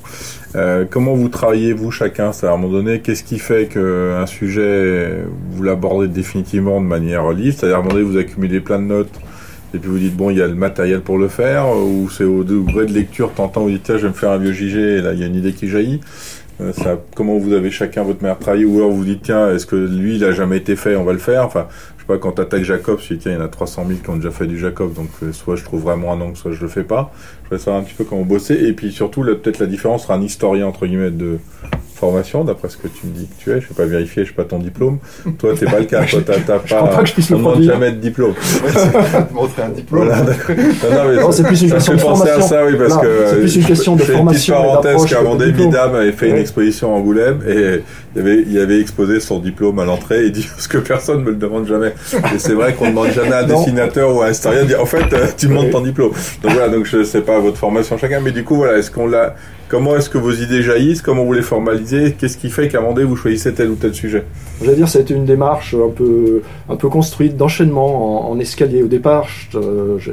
Euh, 0.55 0.85
comment 0.89 1.13
vous 1.13 1.29
travaillez, 1.29 1.71
vous, 1.73 1.91
chacun? 1.91 2.31
C'est-à-dire, 2.31 2.55
à 2.55 2.57
un 2.57 2.61
moment 2.61 2.73
donné, 2.73 3.01
qu'est-ce 3.01 3.23
qui 3.23 3.37
fait 3.37 3.67
qu'un 3.67 4.25
sujet, 4.25 5.19
vous 5.51 5.61
l'abordez 5.61 6.07
définitivement 6.07 6.81
de 6.81 6.87
manière 6.87 7.29
libre? 7.31 7.55
C'est-à-dire, 7.55 7.75
à 7.77 7.79
un 7.79 7.83
moment 7.83 7.93
donné, 7.93 8.05
vous 8.05 8.17
accumulez 8.17 8.59
plein 8.59 8.79
de 8.79 8.85
notes, 8.85 9.13
et 9.73 9.79
puis 9.79 9.89
vous 9.89 9.99
dites, 9.99 10.15
bon, 10.15 10.29
il 10.29 10.37
y 10.37 10.41
a 10.41 10.47
le 10.47 10.55
matériel 10.55 11.01
pour 11.01 11.17
le 11.17 11.27
faire, 11.27 11.67
ou 11.75 12.09
c'est 12.09 12.23
au 12.23 12.43
degré 12.43 12.85
de 12.85 12.93
lecture, 12.93 13.31
tentant, 13.33 13.61
vous 13.61 13.69
dites, 13.69 13.83
tiens, 13.83 13.97
je 13.97 14.03
vais 14.03 14.09
me 14.09 14.13
faire 14.13 14.31
un 14.31 14.37
vieux 14.37 14.51
JG, 14.51 14.77
et 14.77 15.01
là, 15.01 15.13
il 15.13 15.19
y 15.19 15.23
a 15.23 15.27
une 15.27 15.35
idée 15.35 15.53
qui 15.53 15.67
jaillit. 15.67 16.01
Euh, 16.61 16.73
ça, 16.73 16.99
comment 17.15 17.37
vous 17.37 17.53
avez 17.53 17.71
chacun 17.71 18.03
votre 18.03 18.21
manière 18.21 18.37
de 18.37 18.43
travailler 18.43 18.65
ou 18.65 18.77
alors 18.77 18.91
vous 18.91 19.03
dites 19.03 19.23
tiens 19.23 19.53
est-ce 19.53 19.65
que 19.65 19.75
lui 19.75 20.17
il 20.17 20.23
a 20.23 20.31
jamais 20.31 20.57
été 20.57 20.75
fait 20.75 20.95
on 20.95 21.03
va 21.03 21.13
le 21.13 21.19
faire. 21.19 21.45
Enfin 21.45 21.67
je 21.97 22.01
sais 22.01 22.07
pas 22.07 22.17
quand 22.17 22.33
t'attaques 22.33 22.63
Jacob 22.63 22.99
tu 22.99 23.15
dis 23.15 23.19
tiens 23.19 23.31
il 23.31 23.35
y 23.35 23.41
en 23.41 23.45
a 23.45 23.47
300 23.47 23.85
000 23.87 23.99
qui 24.03 24.09
ont 24.09 24.17
déjà 24.17 24.31
fait 24.31 24.45
du 24.45 24.59
Jacob 24.59 24.93
donc 24.93 25.09
euh, 25.23 25.31
soit 25.31 25.55
je 25.55 25.63
trouve 25.63 25.81
vraiment 25.81 26.13
un 26.13 26.21
angle 26.21 26.37
soit 26.37 26.51
je 26.51 26.61
le 26.61 26.67
fais 26.67 26.83
pas 26.83 27.11
je 27.51 27.55
voudrais 27.57 27.65
savoir 27.65 27.81
un 27.81 27.85
petit 27.85 27.95
peu 27.95 28.05
comment 28.05 28.21
vous 28.21 28.27
bossez 28.27 28.53
et 28.55 28.71
puis 28.71 28.91
surtout 28.93 29.23
là, 29.23 29.35
peut-être 29.35 29.59
la 29.59 29.65
différence 29.65 30.03
sera 30.03 30.15
un 30.15 30.21
historien 30.21 30.67
entre 30.67 30.85
guillemets 30.87 31.11
de 31.11 31.37
formation 31.95 32.43
d'après 32.43 32.67
ce 32.69 32.77
que 32.77 32.87
tu 32.87 33.05
me 33.05 33.11
dis 33.11 33.27
que 33.27 33.43
tu 33.43 33.51
es 33.51 33.61
je 33.61 33.67
sais 33.67 33.73
pas 33.75 33.85
vérifier 33.85 34.23
je 34.23 34.29
sais 34.29 34.35
pas 34.35 34.43
ton 34.45 34.57
diplôme 34.57 34.97
toi 35.37 35.53
t'es 35.55 35.65
pas 35.67 35.77
le 35.79 35.85
cas 35.85 36.03
toi 36.09 36.19
t'as 36.25 36.39
t'as 36.39 36.57
crois 36.57 36.89
pas 36.89 36.95
pas 36.95 37.01
que 37.03 37.09
je 37.09 37.13
puisse 37.13 37.29
on 37.29 37.35
le 37.35 37.39
demande 37.43 37.61
jamais 37.61 37.91
de 37.91 37.97
diplôme 37.97 38.31
Ouais, 38.63 39.27
montrer 39.33 39.61
un 39.63 39.69
diplôme. 39.69 40.05
voilà 40.05 40.23
non, 40.23 40.25
non, 40.25 41.09
mais 41.09 41.21
Non, 41.21 41.31
c'est 41.31 41.43
plus 41.43 41.61
une 41.61 41.71
question 41.71 41.93
de 41.93 41.97
à 41.99 42.01
formation. 42.01 42.41
ça 42.41 42.65
oui 42.65 42.73
parce 42.77 42.95
Non, 42.95 43.01
que 43.01 43.07
c'est 43.27 43.35
plus 43.41 43.55
une 43.57 43.61
je- 43.61 43.67
question 43.67 43.95
de 43.95 43.99
je 43.99 44.05
fais 44.05 44.11
une 44.13 44.17
formation 44.17 44.55
et 44.55 44.57
petite 44.57 44.71
parenthèse 44.81 45.05
qu'avant. 45.11 45.35
Midam 45.35 45.93
avait 45.95 46.11
fait 46.11 46.29
une 46.29 46.37
exposition 46.37 46.91
à 46.91 46.97
Angoulême 46.97 47.41
et 47.47 47.81
il 48.15 48.19
avait, 48.19 48.43
il 48.47 48.59
avait 48.59 48.79
exposé 48.81 49.19
son 49.19 49.37
diplôme 49.39 49.77
à 49.77 49.85
l'entrée 49.85 50.25
et 50.25 50.31
dit 50.31 50.47
ce 50.57 50.67
que 50.67 50.79
personne 50.79 51.21
me 51.23 51.29
le 51.29 51.35
demande 51.35 51.67
jamais. 51.67 51.93
Et 52.33 52.39
c'est 52.39 52.53
vrai 52.53 52.73
qu'on 52.73 52.85
ne 52.85 52.89
demande 52.91 53.11
jamais 53.11 53.33
à 53.33 53.39
un 53.41 53.43
dessinateur 53.43 54.15
ou 54.15 54.21
à 54.21 54.25
un 54.27 54.31
historien 54.31 54.63
de 54.63 54.67
dire 54.69 54.81
en 54.81 54.85
fait 54.87 55.13
euh, 55.13 55.27
tu 55.37 55.49
me 55.49 55.53
montres 55.53 55.69
ton 55.69 55.81
diplôme. 55.81 56.11
Donc 56.41 56.51
voilà, 56.53 56.69
donc 56.69 56.85
je 56.85 57.03
sais 57.03 57.21
pas 57.21 57.39
votre 57.41 57.57
formation 57.57 57.97
chacun, 57.97 58.19
mais 58.19 58.31
du 58.31 58.43
coup 58.43 58.55
voilà, 58.55 58.77
est-ce 58.77 58.91
qu'on 58.91 59.07
l'a 59.07 59.35
Comment 59.71 59.95
est-ce 59.95 60.09
que 60.09 60.17
vos 60.17 60.33
idées 60.33 60.63
jaillissent? 60.63 61.01
Comment 61.01 61.23
vous 61.23 61.31
les 61.31 61.41
formalisez? 61.41 62.13
Qu'est-ce 62.19 62.35
qui 62.35 62.49
fait 62.49 62.67
qu'à 62.67 62.79
un 62.79 62.81
moment 62.81 62.93
donné, 62.93 63.07
vous 63.07 63.15
choisissez 63.15 63.53
tel 63.53 63.69
ou 63.69 63.75
tel 63.75 63.93
sujet? 63.93 64.25
J'allais 64.61 64.75
dire, 64.75 64.89
ça 64.89 64.99
a 64.99 65.01
été 65.01 65.13
une 65.13 65.23
démarche 65.23 65.73
un 65.75 65.89
peu, 65.89 66.41
un 66.67 66.75
peu 66.75 66.89
construite 66.89 67.37
d'enchaînement 67.37 68.29
en, 68.29 68.37
escalier. 68.37 68.83
Au 68.83 68.87
départ, 68.87 69.29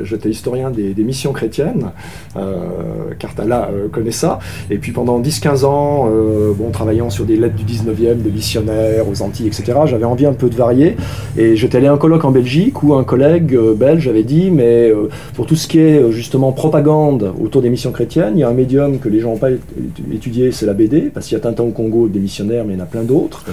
j'étais 0.05 0.31
historien 0.31 0.71
des, 0.71 0.95
missions 1.03 1.33
chrétiennes, 1.33 1.91
euh, 2.37 3.15
Cartala 3.19 3.69
euh, 3.73 3.89
connaît 3.89 4.13
ça. 4.13 4.39
Et 4.71 4.79
puis 4.79 4.93
pendant 4.93 5.21
10-15 5.21 5.65
ans, 5.65 6.09
euh, 6.09 6.53
bon, 6.55 6.71
travaillant 6.71 7.11
sur 7.11 7.25
des 7.25 7.37
lettres 7.37 7.57
du 7.57 7.65
19e, 7.65 8.23
des 8.23 8.31
missionnaires 8.31 9.09
aux 9.09 9.23
Antilles, 9.23 9.49
etc., 9.49 9.81
j'avais 9.87 10.05
envie 10.05 10.27
un 10.27 10.35
peu 10.35 10.49
de 10.49 10.55
varier. 10.55 10.95
Et 11.37 11.57
j'étais 11.57 11.79
allé 11.79 11.89
à 11.89 11.93
un 11.93 11.99
colloque 11.99 12.25
en 12.25 12.31
Belgique 12.31 12.83
où 12.85 12.95
un 12.95 13.05
collègue 13.05 13.55
euh, 13.55 13.75
belge 13.75 14.07
avait 14.07 14.23
dit, 14.23 14.53
mais 14.53 14.89
euh, 14.89 15.09
pour 15.35 15.47
tout 15.47 15.57
ce 15.57 15.67
qui 15.67 15.81
est 15.81 16.13
justement 16.13 16.53
propagande 16.53 17.33
autour 17.43 17.61
des 17.61 17.71
missions 17.71 17.91
chrétiennes, 17.91 18.35
il 18.37 18.41
y 18.41 18.45
a 18.45 18.49
un 18.49 18.55
médium 18.55 18.99
que 18.99 19.09
les 19.09 19.21
gens 19.21 19.37
pas 19.37 19.48
étu- 19.51 20.15
étudié, 20.15 20.53
c'est 20.53 20.67
la 20.67 20.75
BD, 20.75 21.11
parce 21.13 21.27
qu'il 21.27 21.37
y 21.37 21.41
a 21.41 21.43
Tintin 21.43 21.65
au 21.65 21.71
Congo, 21.71 22.09
des 22.09 22.19
missionnaires, 22.21 22.65
mais 22.65 22.75
il 22.75 22.79
y 22.79 22.81
en 22.81 22.85
a 22.85 22.87
plein 22.87 23.03
d'autres. 23.03 23.45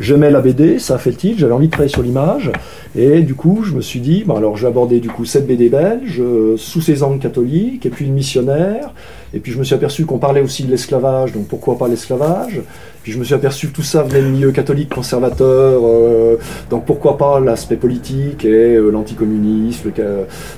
J'aimais 0.00 0.30
la 0.30 0.40
BD, 0.40 0.78
ça 0.78 0.94
a 0.96 0.98
fait 0.98 1.12
tilt, 1.12 1.38
j'avais 1.38 1.52
envie 1.52 1.66
de 1.66 1.72
travailler 1.72 1.92
sur 1.92 2.02
l'image, 2.02 2.50
et 2.96 3.20
du 3.22 3.34
coup, 3.34 3.62
je 3.64 3.72
me 3.74 3.80
suis 3.80 4.00
dit, 4.00 4.24
bon, 4.24 4.36
alors 4.36 4.56
je 4.56 4.62
vais 4.62 4.68
aborder 4.68 5.00
du 5.00 5.08
coup 5.08 5.24
cette 5.24 5.46
BD 5.46 5.68
belge, 5.68 6.20
euh, 6.20 6.56
sous 6.56 6.80
ses 6.80 7.02
angles 7.02 7.18
catholiques, 7.20 7.86
et 7.86 7.90
puis 7.90 8.06
le 8.06 8.12
missionnaire, 8.12 8.92
et 9.34 9.40
puis 9.40 9.52
je 9.52 9.58
me 9.58 9.64
suis 9.64 9.74
aperçu 9.74 10.06
qu'on 10.06 10.18
parlait 10.18 10.40
aussi 10.40 10.62
de 10.64 10.70
l'esclavage, 10.70 11.32
donc 11.32 11.46
pourquoi 11.48 11.76
pas 11.76 11.88
l'esclavage? 11.88 12.60
Puis 13.02 13.12
je 13.12 13.18
me 13.18 13.24
suis 13.24 13.34
aperçu 13.34 13.68
que 13.68 13.72
tout 13.74 13.82
ça 13.82 14.02
venait 14.02 14.22
de 14.22 14.28
milieu 14.28 14.50
catholique 14.52 14.94
conservateur, 14.94 15.82
euh, 15.84 16.36
donc 16.70 16.86
pourquoi 16.86 17.18
pas 17.18 17.40
l'aspect 17.40 17.76
politique 17.76 18.44
et 18.44 18.76
euh, 18.76 18.90
l'anticommunisme, 18.90 19.90
le, 19.96 20.02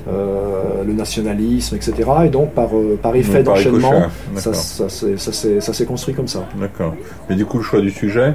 euh, 0.09 0.85
le 0.87 0.93
nationalisme, 0.93 1.75
etc. 1.77 1.95
Et 2.27 2.29
donc 2.29 2.53
par, 2.53 2.69
euh, 2.77 2.99
par 3.03 3.17
effet 3.17 3.43
d'enchaînement, 3.43 3.93
ça, 4.37 4.53
s'est- 5.33 5.61
ça 5.73 5.85
construit 5.87 6.15
comme 6.15 6.29
ça. 6.29 6.45
D'accord. 6.61 6.95
Mais 7.29 7.35
du 7.37 7.45
coup, 7.47 7.59
le 7.59 7.65
choix 7.65 7.81
du 7.81 7.91
sujet, 7.91 8.35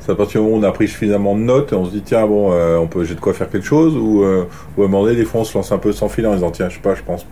c'est 0.00 0.12
à 0.12 0.14
partir 0.14 0.40
du 0.40 0.46
moment 0.46 0.58
où 0.58 0.60
on 0.60 0.68
a 0.68 0.72
pris 0.72 0.88
suffisamment 0.88 1.34
de 1.34 1.40
notes 1.42 1.72
et 1.72 1.76
on 1.76 1.84
se 1.84 1.90
dit 1.90 2.02
tiens 2.02 2.26
bon, 2.26 2.52
euh, 2.52 2.76
on 2.78 2.86
peut 2.86 3.04
j'ai 3.04 3.14
de 3.14 3.20
quoi 3.20 3.32
faire 3.34 3.50
quelque 3.50 3.66
chose 3.66 3.94
ou 3.96 4.22
euh, 4.22 4.44
ou 4.76 4.82
à 4.82 4.86
un 4.86 4.88
moment 4.88 5.04
donné, 5.04 5.14
des 5.16 5.24
fois 5.24 5.42
on 5.42 5.44
se 5.44 5.56
lance 5.56 5.72
un 5.72 5.78
peu 5.78 5.92
sans 5.92 6.08
fil 6.08 6.26
en 6.26 6.34
disant 6.34 6.50
tiens 6.50 6.68
je 6.68 6.74
sais 6.76 6.80
pas, 6.80 6.94
je 6.94 7.02
pense, 7.02 7.26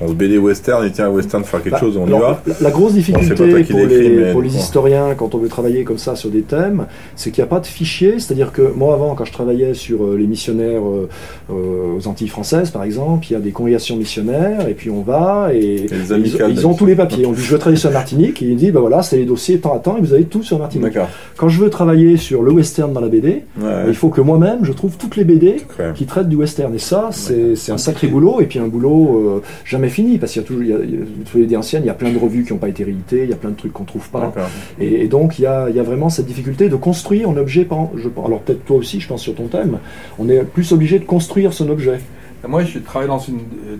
je 0.00 0.04
pense 0.06 0.14
BD 0.14 0.38
western 0.38 0.84
et 0.86 0.90
tiens 0.90 1.08
western 1.08 1.44
faire 1.44 1.62
quelque 1.62 1.74
Bah, 1.74 1.80
chose, 1.80 1.96
on 1.96 2.06
y 2.06 2.10
va. 2.10 2.42
La, 2.46 2.54
la 2.60 2.70
grosse 2.70 2.94
difficulté 2.94 3.34
pour, 3.64 3.86
les, 3.86 4.32
pour 4.32 4.44
historiens 4.44 5.14
quand 5.16 5.34
on 5.34 5.38
veut 5.38 5.48
travailler 5.48 5.84
comme 5.84 5.98
ça 5.98 6.16
sur 6.16 6.30
des 6.30 6.42
thèmes, 6.42 6.86
c'est 7.16 7.30
qu'il 7.30 7.42
n'y 7.42 7.48
a 7.48 7.50
pas 7.50 7.60
de 7.60 7.66
fichier. 7.66 8.18
C'est-à-dire 8.18 8.52
que 8.52 8.62
moi, 8.74 8.94
avant, 8.94 9.14
quand 9.14 9.24
je 9.24 9.32
travaillais 9.32 9.74
sur 9.74 10.04
euh, 10.04 10.16
les 10.16 10.26
missionnaires 10.26 10.82
euh, 10.86 11.08
euh, 11.50 11.96
aux 11.98 12.08
Antilles 12.08 12.28
françaises, 12.28 12.70
par 12.70 12.84
exemple, 12.84 13.26
il 13.28 13.32
y 13.32 13.36
a 13.36 13.40
des 13.40 13.50
congrégations 13.50 13.96
missionnaires, 13.96 14.68
et 14.68 14.74
puis 14.74 14.90
on 14.90 15.02
va, 15.02 15.50
et, 15.52 15.86
ils, 15.90 16.12
amicales 16.12 16.50
ils 16.50 16.66
ont 16.66 16.74
tous 16.74 16.86
les 16.86 16.94
papiers. 16.94 17.26
On 17.26 17.32
dit, 17.32 17.42
je 17.42 17.50
veux 17.50 17.58
travailler 17.58 17.78
sur 17.80 17.90
la 17.90 17.94
Martinique, 17.98 18.42
et 18.42 18.46
ils 18.46 18.56
disent, 18.56 18.72
ben 18.72 18.80
voilà, 18.80 19.02
c'est 19.02 19.16
les 19.16 19.24
dossiers 19.24 19.58
temps 19.58 19.74
à 19.74 19.78
temps, 19.78 19.96
et 19.96 20.00
vous 20.00 20.12
avez 20.12 20.24
tout 20.24 20.42
sur 20.42 20.58
Martinique. 20.58 20.98
Quand 21.36 21.48
je 21.48 21.60
veux 21.60 21.70
travailler 21.70 22.16
sur 22.16 22.42
le 22.42 22.52
western 22.52 22.92
dans 22.92 23.00
la 23.00 23.08
BD, 23.08 23.42
Ouais, 23.60 23.84
il 23.88 23.94
faut 23.94 24.08
que 24.08 24.20
moi-même, 24.20 24.64
je 24.64 24.72
trouve 24.72 24.96
toutes 24.96 25.16
les 25.16 25.24
BD 25.24 25.56
qui 25.94 26.06
traite 26.06 26.28
du 26.28 26.36
western. 26.36 26.74
Et 26.74 26.78
ça, 26.78 27.08
c'est 27.12 27.54
c'est 27.56 27.72
un 27.72 27.78
sacré 27.78 28.08
boulot, 28.08 28.40
et 28.40 28.46
puis 28.46 28.58
un 28.58 28.66
boulot 28.66 29.38
euh, 29.38 29.42
jamais 29.64 29.83
fini, 29.88 30.18
parce 30.18 30.32
qu'il 30.32 30.42
y 30.42 30.44
a 30.44 30.48
toujours, 30.48 30.62
il 30.62 30.68
y 30.68 30.72
a, 30.72 30.78
il 30.82 30.90
y 30.90 30.96
a- 31.02 31.06
toutes 31.24 31.34
les 31.34 31.42
idées 31.42 31.56
anciennes, 31.56 31.82
il 31.84 31.86
y 31.86 31.90
a 31.90 31.94
plein 31.94 32.10
de 32.12 32.18
revues 32.18 32.44
qui 32.44 32.52
n'ont 32.52 32.58
pas 32.58 32.68
été 32.68 32.84
rééditées, 32.84 33.24
il 33.24 33.30
y 33.30 33.32
a 33.32 33.36
plein 33.36 33.50
de 33.50 33.56
trucs 33.56 33.72
qu'on 33.72 33.84
trouve 33.84 34.08
pas. 34.10 34.32
Et, 34.80 35.02
et 35.04 35.08
donc, 35.08 35.38
il 35.38 35.42
y 35.42 35.46
a, 35.46 35.68
il 35.70 35.76
y 35.76 35.80
a 35.80 35.82
vraiment 35.82 36.08
cette 36.10 36.26
difficulté 36.26 36.68
de 36.68 36.76
construire 36.76 37.28
un 37.30 37.36
objet. 37.36 37.66
Je, 37.96 38.08
pense- 38.08 38.26
alors, 38.26 38.40
peut-être 38.40 38.64
toi 38.64 38.76
aussi, 38.76 39.00
je 39.00 39.08
pense 39.08 39.22
sur 39.22 39.34
ton 39.34 39.46
thème, 39.48 39.78
on 40.18 40.28
est 40.28 40.42
plus 40.44 40.72
obligé 40.72 40.98
de 40.98 41.04
construire 41.04 41.52
son 41.52 41.68
objet. 41.68 42.00
Moi, 42.46 42.64
je 42.64 42.78
travaille 42.78 43.08
dans 43.08 43.18
une. 43.18 43.38
euh, 43.68 43.76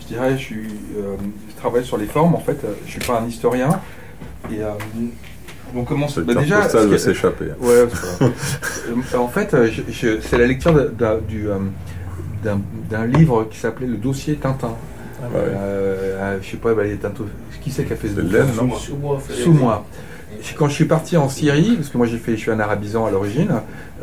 je 0.00 0.06
dirais, 0.06 0.32
je, 0.36 0.42
suis, 0.42 0.66
euh, 0.98 1.16
je 1.50 1.56
travaille 1.56 1.84
sur 1.84 1.96
les 1.98 2.06
formes. 2.06 2.34
En 2.34 2.40
fait, 2.40 2.58
euh, 2.64 2.72
je 2.86 2.90
suis 2.92 3.00
pas 3.00 3.20
un 3.20 3.26
historien. 3.26 3.68
Et 4.50 4.62
euh, 4.62 4.68
on 5.74 5.84
commence. 5.84 6.14
Ce 6.14 6.20
bah, 6.20 6.34
déjà, 6.34 6.60
va 6.60 6.98
s'échapper. 6.98 7.46
Ouais, 7.60 7.84
en 9.16 9.28
fait, 9.28 9.54
c'est 10.20 10.38
la 10.38 10.46
lecture 10.46 10.72
d'un 12.42 13.06
livre 13.06 13.46
qui 13.50 13.58
s'appelait 13.58 13.86
Le 13.86 13.96
dossier 13.96 14.36
Tintin. 14.36 14.74
Ouais. 15.20 15.26
Euh, 15.34 16.16
euh, 16.20 16.38
je 16.42 16.50
sais 16.50 16.56
pas, 16.56 16.74
bah, 16.74 16.86
il 16.86 16.92
est 16.92 17.04
un 17.04 17.10
taux- 17.10 17.26
qui 17.60 17.70
c'est 17.70 17.84
qui 17.84 17.92
a 17.92 17.96
fait 17.96 18.08
ce 18.08 18.14
Laine, 18.20 18.46
non 18.56 18.68
Sous 18.78 18.96
moi. 18.96 19.18
Sous 19.34 19.52
moi. 19.52 19.86
Quand 20.56 20.68
je 20.68 20.74
suis 20.74 20.84
parti 20.84 21.16
en 21.16 21.28
Syrie, 21.28 21.74
parce 21.76 21.88
que 21.88 21.98
moi 21.98 22.06
j'ai 22.06 22.18
fait, 22.18 22.32
je 22.32 22.36
suis 22.40 22.50
un 22.50 22.60
arabisant 22.60 23.06
à 23.06 23.10
l'origine, 23.10 23.50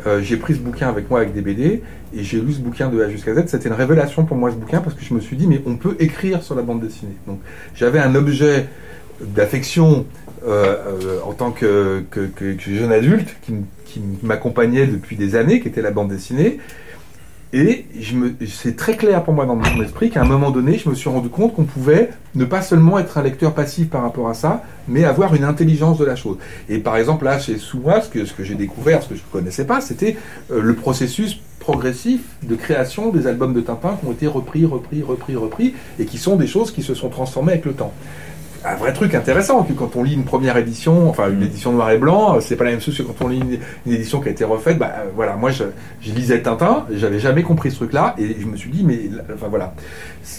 euh, 0.06 0.20
j'ai 0.20 0.36
pris 0.36 0.54
ce 0.54 0.58
bouquin 0.58 0.88
avec 0.88 1.08
moi 1.08 1.20
avec 1.20 1.32
des 1.32 1.40
BD 1.40 1.82
et 2.14 2.22
j'ai 2.22 2.40
lu 2.40 2.52
ce 2.52 2.58
bouquin 2.60 2.88
de 2.90 3.00
A 3.02 3.08
jusqu'à 3.08 3.34
Z. 3.34 3.44
C'était 3.46 3.68
une 3.68 3.74
révélation 3.74 4.24
pour 4.26 4.36
moi 4.36 4.50
ce 4.50 4.56
bouquin 4.56 4.80
parce 4.80 4.94
que 4.94 5.02
je 5.04 5.14
me 5.14 5.20
suis 5.20 5.36
dit 5.36 5.46
mais 5.46 5.62
on 5.64 5.76
peut 5.76 5.96
écrire 5.98 6.42
sur 6.42 6.54
la 6.54 6.62
bande 6.62 6.80
dessinée. 6.80 7.16
Donc 7.26 7.40
j'avais 7.74 7.98
un 8.00 8.14
objet 8.14 8.66
d'affection 9.22 10.04
euh, 10.46 10.76
euh, 11.02 11.18
en 11.24 11.32
tant 11.32 11.50
que, 11.50 12.02
que- 12.10 12.26
que- 12.26 12.52
que 12.52 12.70
jeune 12.74 12.92
adulte 12.92 13.34
qui 13.42 13.54
m'accompagnait 14.22 14.86
depuis 14.86 15.16
des 15.16 15.34
années, 15.36 15.60
qui 15.60 15.68
était 15.68 15.80
la 15.82 15.90
bande 15.90 16.08
dessinée. 16.08 16.58
Et 17.52 17.86
c'est 18.48 18.76
très 18.76 18.96
clair 18.96 19.22
pour 19.22 19.32
moi 19.32 19.46
dans 19.46 19.54
mon 19.54 19.82
esprit 19.82 20.10
qu'à 20.10 20.22
un 20.22 20.26
moment 20.26 20.50
donné, 20.50 20.78
je 20.78 20.88
me 20.88 20.94
suis 20.94 21.08
rendu 21.08 21.28
compte 21.28 21.54
qu'on 21.54 21.64
pouvait 21.64 22.10
ne 22.34 22.44
pas 22.44 22.60
seulement 22.60 22.98
être 22.98 23.18
un 23.18 23.22
lecteur 23.22 23.54
passif 23.54 23.88
par 23.88 24.02
rapport 24.02 24.28
à 24.28 24.34
ça, 24.34 24.64
mais 24.88 25.04
avoir 25.04 25.34
une 25.34 25.44
intelligence 25.44 25.96
de 25.96 26.04
la 26.04 26.16
chose. 26.16 26.38
Et 26.68 26.78
par 26.78 26.96
exemple, 26.96 27.24
là, 27.24 27.38
chez 27.38 27.58
Souma, 27.58 28.00
ce 28.00 28.08
que, 28.08 28.24
ce 28.24 28.34
que 28.34 28.42
j'ai 28.42 28.56
découvert, 28.56 29.02
ce 29.02 29.10
que 29.10 29.14
je 29.14 29.22
ne 29.22 29.32
connaissais 29.32 29.64
pas, 29.64 29.80
c'était 29.80 30.16
euh, 30.50 30.60
le 30.60 30.74
processus 30.74 31.38
progressif 31.60 32.20
de 32.42 32.54
création 32.56 33.10
des 33.10 33.26
albums 33.26 33.54
de 33.54 33.60
Tintin 33.60 33.96
qui 34.00 34.06
ont 34.06 34.12
été 34.12 34.26
repris, 34.26 34.64
repris, 34.64 35.02
repris, 35.02 35.36
repris, 35.36 35.74
et 35.98 36.04
qui 36.04 36.18
sont 36.18 36.36
des 36.36 36.46
choses 36.46 36.72
qui 36.72 36.82
se 36.82 36.94
sont 36.94 37.08
transformées 37.08 37.52
avec 37.52 37.64
le 37.64 37.72
temps 37.72 37.92
un 38.66 38.74
vrai 38.76 38.92
truc 38.92 39.14
intéressant 39.14 39.62
que 39.62 39.72
quand 39.72 39.96
on 39.96 40.02
lit 40.02 40.14
une 40.14 40.24
première 40.24 40.56
édition, 40.56 41.08
enfin 41.08 41.28
une 41.30 41.40
Mm. 41.40 41.44
édition 41.44 41.72
noir 41.72 41.90
et 41.90 41.98
blanc, 41.98 42.36
euh, 42.36 42.40
c'est 42.40 42.56
pas 42.56 42.64
la 42.64 42.70
même 42.70 42.80
chose 42.80 42.96
que 42.96 43.02
quand 43.02 43.24
on 43.24 43.28
lit 43.28 43.38
une, 43.38 43.58
une 43.86 43.92
édition 43.92 44.20
qui 44.20 44.28
a 44.28 44.32
été 44.32 44.44
refaite. 44.44 44.78
Bah 44.78 44.92
euh, 44.98 45.04
voilà, 45.14 45.36
moi 45.36 45.50
je, 45.50 45.64
je 46.00 46.12
lisais 46.12 46.40
Tintin, 46.42 46.86
j'avais 46.90 47.18
jamais 47.20 47.42
compris 47.42 47.70
ce 47.70 47.76
truc-là 47.76 48.14
et 48.18 48.36
je 48.40 48.46
me 48.46 48.56
suis 48.56 48.70
dit 48.70 48.82
mais 48.84 49.00
enfin 49.34 49.46
voilà. 49.48 49.74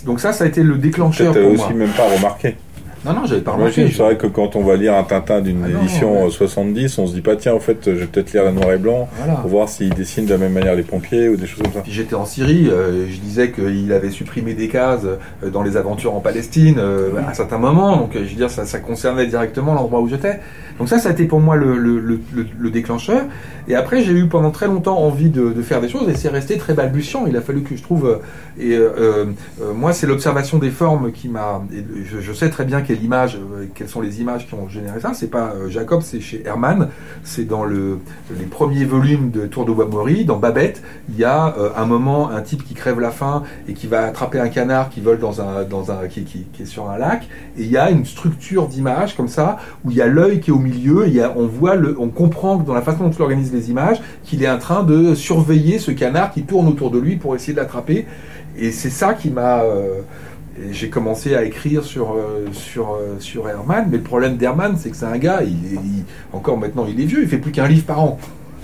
Donc 0.05 0.19
ça, 0.19 0.33
ça 0.33 0.43
a 0.43 0.47
été 0.47 0.63
le 0.63 0.75
déclencheur 0.77 1.33
Peut-être 1.33 1.45
pour 1.45 1.53
aussi 1.65 1.73
moi. 1.73 1.85
même 1.85 1.93
pas 1.95 2.07
remarqué. 2.15 2.55
Non, 3.05 3.13
non, 3.13 3.25
j'avais 3.25 3.41
pas 3.41 3.51
remarqué. 3.51 3.89
c'est 3.89 4.01
vrai 4.03 4.17
que 4.17 4.27
quand 4.27 4.55
on 4.55 4.63
va 4.63 4.75
lire 4.75 4.93
un 4.95 5.03
Tintin 5.03 5.41
d'une 5.41 5.63
Ah 5.65 5.69
non, 5.69 5.79
édition 5.79 6.21
ouais. 6.23 6.27
euh, 6.27 6.29
70, 6.31 6.97
on 6.99 7.07
se 7.07 7.13
dit 7.13 7.21
pas, 7.21 7.35
tiens, 7.35 7.53
en 7.53 7.59
fait, 7.59 7.77
je 7.85 7.91
vais 7.91 8.05
peut-être 8.07 8.33
lire 8.33 8.43
la 8.43 8.51
noir 8.51 8.71
et 8.73 8.77
blanc 8.77 9.07
Voilà. 9.17 9.35
pour 9.35 9.49
voir 9.49 9.69
s'ils 9.69 9.93
dessinent 9.93 10.25
de 10.25 10.31
la 10.31 10.37
même 10.37 10.53
manière 10.53 10.75
les 10.75 10.83
pompiers 10.83 11.29
ou 11.29 11.37
des 11.37 11.47
choses 11.47 11.61
comme 11.63 11.73
ça. 11.73 11.83
J'étais 11.87 12.15
en 12.15 12.25
Syrie, 12.25 12.67
euh, 12.69 13.07
je 13.09 13.17
disais 13.19 13.51
qu'il 13.51 13.91
avait 13.93 14.09
supprimé 14.11 14.53
des 14.53 14.67
cases 14.67 15.05
euh, 15.05 15.49
dans 15.49 15.63
les 15.63 15.77
aventures 15.77 16.15
en 16.15 16.19
Palestine 16.19 16.75
euh, 16.79 17.11
à 17.25 17.29
un 17.29 17.33
certain 17.33 17.57
moment, 17.57 17.97
donc 17.97 18.11
je 18.13 18.19
veux 18.19 18.25
dire 18.35 18.49
ça, 18.49 18.65
ça 18.65 18.79
concernait 18.79 19.27
directement 19.27 19.73
l'endroit 19.73 20.01
où 20.01 20.07
j'étais. 20.07 20.39
Donc 20.79 20.89
ça, 20.89 20.99
ça 20.99 21.09
a 21.09 21.11
été 21.11 21.25
pour 21.25 21.39
moi 21.39 21.55
le, 21.55 21.77
le, 21.77 21.99
le, 21.99 22.19
le- 22.33 22.45
le 22.57 22.69
déclencheur. 22.69 23.23
Et 23.67 23.75
après, 23.75 24.01
j'ai 24.03 24.13
eu 24.13 24.27
pendant 24.27 24.51
très 24.51 24.67
longtemps 24.67 24.97
envie 24.99 25.29
de, 25.29 25.51
faire 25.61 25.81
des 25.81 25.89
choses 25.89 26.07
et 26.07 26.15
c'est 26.15 26.29
resté 26.29 26.57
très 26.57 26.73
balbutiant. 26.73 27.25
Il 27.27 27.35
a 27.35 27.41
fallu 27.41 27.63
que 27.63 27.75
je 27.75 27.81
trouve. 27.83 28.05
euh, 28.07 28.17
et 28.59 28.75
euh, 28.77 29.25
euh, 29.61 29.73
moi, 29.73 29.91
c'est 29.91 30.07
l'observation 30.07 30.57
des 30.59 30.69
formes 30.69 31.11
qui 31.11 31.27
m'a. 31.29 31.61
Je, 32.21 32.31
sais 32.31 32.49
très 32.49 32.63
bien 32.63 32.81
quelle 32.81 33.03
image, 33.03 33.39
quelles 33.75 33.89
sont 33.89 34.01
les 34.01 34.21
images 34.21 34.47
qui 34.47 34.53
ont 34.53 34.69
généré 34.69 34.99
ça. 34.99 35.13
C'est 35.13 35.29
pas 35.31 35.53
Jacob, 35.69 36.01
c'est 36.03 36.19
chez 36.21 36.43
Herman. 36.45 36.89
C'est 37.23 37.45
dans 37.45 37.63
le, 37.65 37.99
les 38.37 38.45
premiers 38.45 38.85
volumes 38.85 39.31
de 39.31 39.47
Tour 39.47 39.65
de 39.65 39.71
Bois-Maury, 39.71 40.25
dans 40.25 40.37
Babette. 40.37 40.81
Il 41.09 41.17
y 41.17 41.23
a 41.25 41.55
un 41.75 41.85
moment, 41.85 42.29
un 42.29 42.41
type 42.41 42.63
qui 42.63 42.75
crève 42.75 42.99
la 42.99 43.11
faim 43.11 43.43
et 43.67 43.73
qui 43.73 43.87
va 43.87 44.05
attraper 44.05 44.39
un 44.39 44.49
canard 44.49 44.89
qui 44.89 45.01
vole 45.01 45.19
dans 45.19 45.41
un, 45.41 45.63
dans 45.63 45.91
un, 45.91 46.07
qui 46.07 46.45
est 46.59 46.65
sur 46.65 46.89
un 46.89 46.97
lac. 46.97 47.27
Et 47.57 47.63
il 47.63 47.71
y 47.71 47.77
a 47.77 47.89
une 47.89 48.05
structure 48.05 48.67
d'image 48.67 49.15
comme 49.17 49.27
ça 49.27 49.57
où 49.83 49.91
il 49.91 49.97
y 49.97 50.01
a 50.01 50.07
l'œil 50.07 50.39
qui 50.39 50.51
est 50.51 50.53
au 50.53 50.59
milieu. 50.59 50.66
Il 50.75 51.13
y 51.15 51.21
a, 51.21 51.33
on 51.35 51.47
voit 51.47 51.75
le, 51.75 51.95
on 51.99 52.07
comprend 52.09 52.57
dans 52.57 52.73
la 52.73 52.81
façon 52.81 53.03
dont 53.05 53.11
il 53.11 53.21
organise 53.21 53.53
les 53.53 53.69
images 53.69 53.97
qu'il 54.23 54.43
est 54.43 54.49
en 54.49 54.57
train 54.59 54.83
de 54.83 55.15
surveiller 55.15 55.79
ce 55.79 55.91
canard 55.91 56.31
qui 56.31 56.43
tourne 56.43 56.67
autour 56.67 56.91
de 56.91 56.99
lui 56.99 57.15
pour 57.15 57.35
essayer 57.35 57.53
de 57.53 57.59
l'attraper. 57.59 58.05
Et 58.57 58.71
c'est 58.71 58.89
ça 58.89 59.13
qui 59.13 59.29
m'a 59.29 59.61
euh, 59.61 59.99
j'ai 60.71 60.89
commencé 60.89 61.35
à 61.35 61.43
écrire 61.43 61.83
sur, 61.83 62.13
euh, 62.13 62.47
sur, 62.51 62.93
euh, 62.93 63.17
sur 63.19 63.47
Herman, 63.47 63.85
mais 63.91 63.97
le 63.97 64.03
problème 64.03 64.37
d'Herman, 64.37 64.75
c'est 64.79 64.89
que 64.89 64.95
c'est 64.97 65.05
un 65.05 65.19
gars, 65.19 65.41
il, 65.43 65.49
est- 65.73 65.79
il- 65.83 66.03
encore 66.33 66.57
maintenant 66.57 66.87
il 66.89 66.99
est 66.99 67.05
vieux, 67.05 67.21
il 67.21 67.27
fait 67.29 67.37
plus 67.37 67.51
qu'un 67.51 67.67
livre 67.67 67.85
par 67.85 67.99
an. 67.99 68.17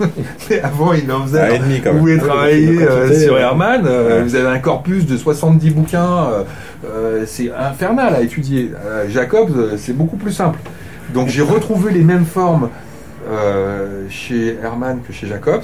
Avant, 0.64 0.92
il 0.92 1.10
en 1.12 1.22
faisait 1.22 1.38
demi, 1.60 1.80
quand 1.80 1.92
vous 1.92 1.98
pouvez 2.00 2.18
travailler 2.18 2.82
euh, 2.82 3.16
sur 3.16 3.38
Herman, 3.38 3.82
euh, 3.86 4.18
ouais. 4.18 4.22
vous 4.24 4.34
avez 4.34 4.48
un 4.48 4.58
corpus 4.58 5.06
de 5.06 5.16
70 5.16 5.70
bouquins, 5.70 6.26
euh, 6.84 7.22
c'est 7.26 7.52
infernal 7.52 8.12
à 8.16 8.20
étudier. 8.22 8.72
Jacobs, 9.08 9.76
c'est 9.76 9.96
beaucoup 9.96 10.16
plus 10.16 10.32
simple. 10.32 10.58
Donc 11.14 11.28
j'ai 11.28 11.42
retrouvé 11.42 11.92
les 11.92 12.02
mêmes 12.02 12.26
formes 12.26 12.68
euh, 13.28 14.06
chez 14.10 14.58
Herman 14.62 15.00
que 15.06 15.12
chez 15.12 15.28
Jacobs. 15.28 15.62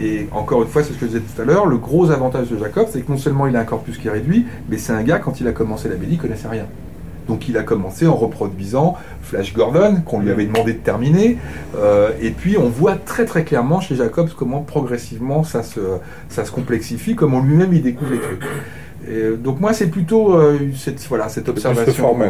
Et 0.00 0.28
encore 0.32 0.62
une 0.62 0.68
fois, 0.68 0.82
c'est 0.82 0.92
ce 0.92 0.98
que 0.98 1.06
je 1.06 1.18
disais 1.18 1.20
tout 1.20 1.42
à 1.42 1.44
l'heure, 1.44 1.66
le 1.66 1.76
gros 1.76 2.10
avantage 2.10 2.48
de 2.48 2.58
Jacobs, 2.58 2.86
c'est 2.90 3.02
que 3.02 3.10
non 3.10 3.18
seulement 3.18 3.46
il 3.46 3.56
a 3.56 3.60
un 3.60 3.64
corpus 3.64 3.98
qui 3.98 4.08
est 4.08 4.10
réduit, 4.10 4.46
mais 4.68 4.78
c'est 4.78 4.92
un 4.92 5.02
gars, 5.02 5.18
quand 5.18 5.40
il 5.40 5.46
a 5.46 5.52
commencé 5.52 5.88
la 5.88 5.96
BD, 5.96 6.12
il 6.12 6.18
connaissait 6.18 6.48
rien. 6.48 6.66
Donc 7.28 7.48
il 7.48 7.56
a 7.56 7.62
commencé 7.62 8.06
en 8.06 8.14
reproduisant 8.14 8.96
Flash 9.22 9.54
Gordon, 9.54 10.02
qu'on 10.04 10.20
lui 10.20 10.30
avait 10.30 10.46
demandé 10.46 10.74
de 10.74 10.78
terminer. 10.78 11.38
Euh, 11.76 12.10
et 12.20 12.30
puis 12.30 12.56
on 12.58 12.68
voit 12.68 12.96
très 12.96 13.24
très 13.24 13.44
clairement 13.44 13.80
chez 13.80 13.96
Jacobs 13.96 14.28
comment 14.36 14.60
progressivement 14.60 15.42
ça 15.42 15.62
se, 15.62 15.80
ça 16.28 16.44
se 16.44 16.50
complexifie, 16.50 17.14
comment 17.14 17.40
lui-même 17.40 17.72
il 17.72 17.82
découvre 17.82 18.12
les 18.12 18.20
trucs. 18.20 18.42
Et, 19.08 19.12
euh, 19.12 19.36
donc 19.36 19.60
moi 19.60 19.72
c'est 19.72 19.88
plutôt 19.88 20.34
euh, 20.34 20.58
cette, 20.76 21.00
voilà, 21.08 21.28
cette 21.28 21.48
observation, 21.48 22.16
euh, 22.20 22.28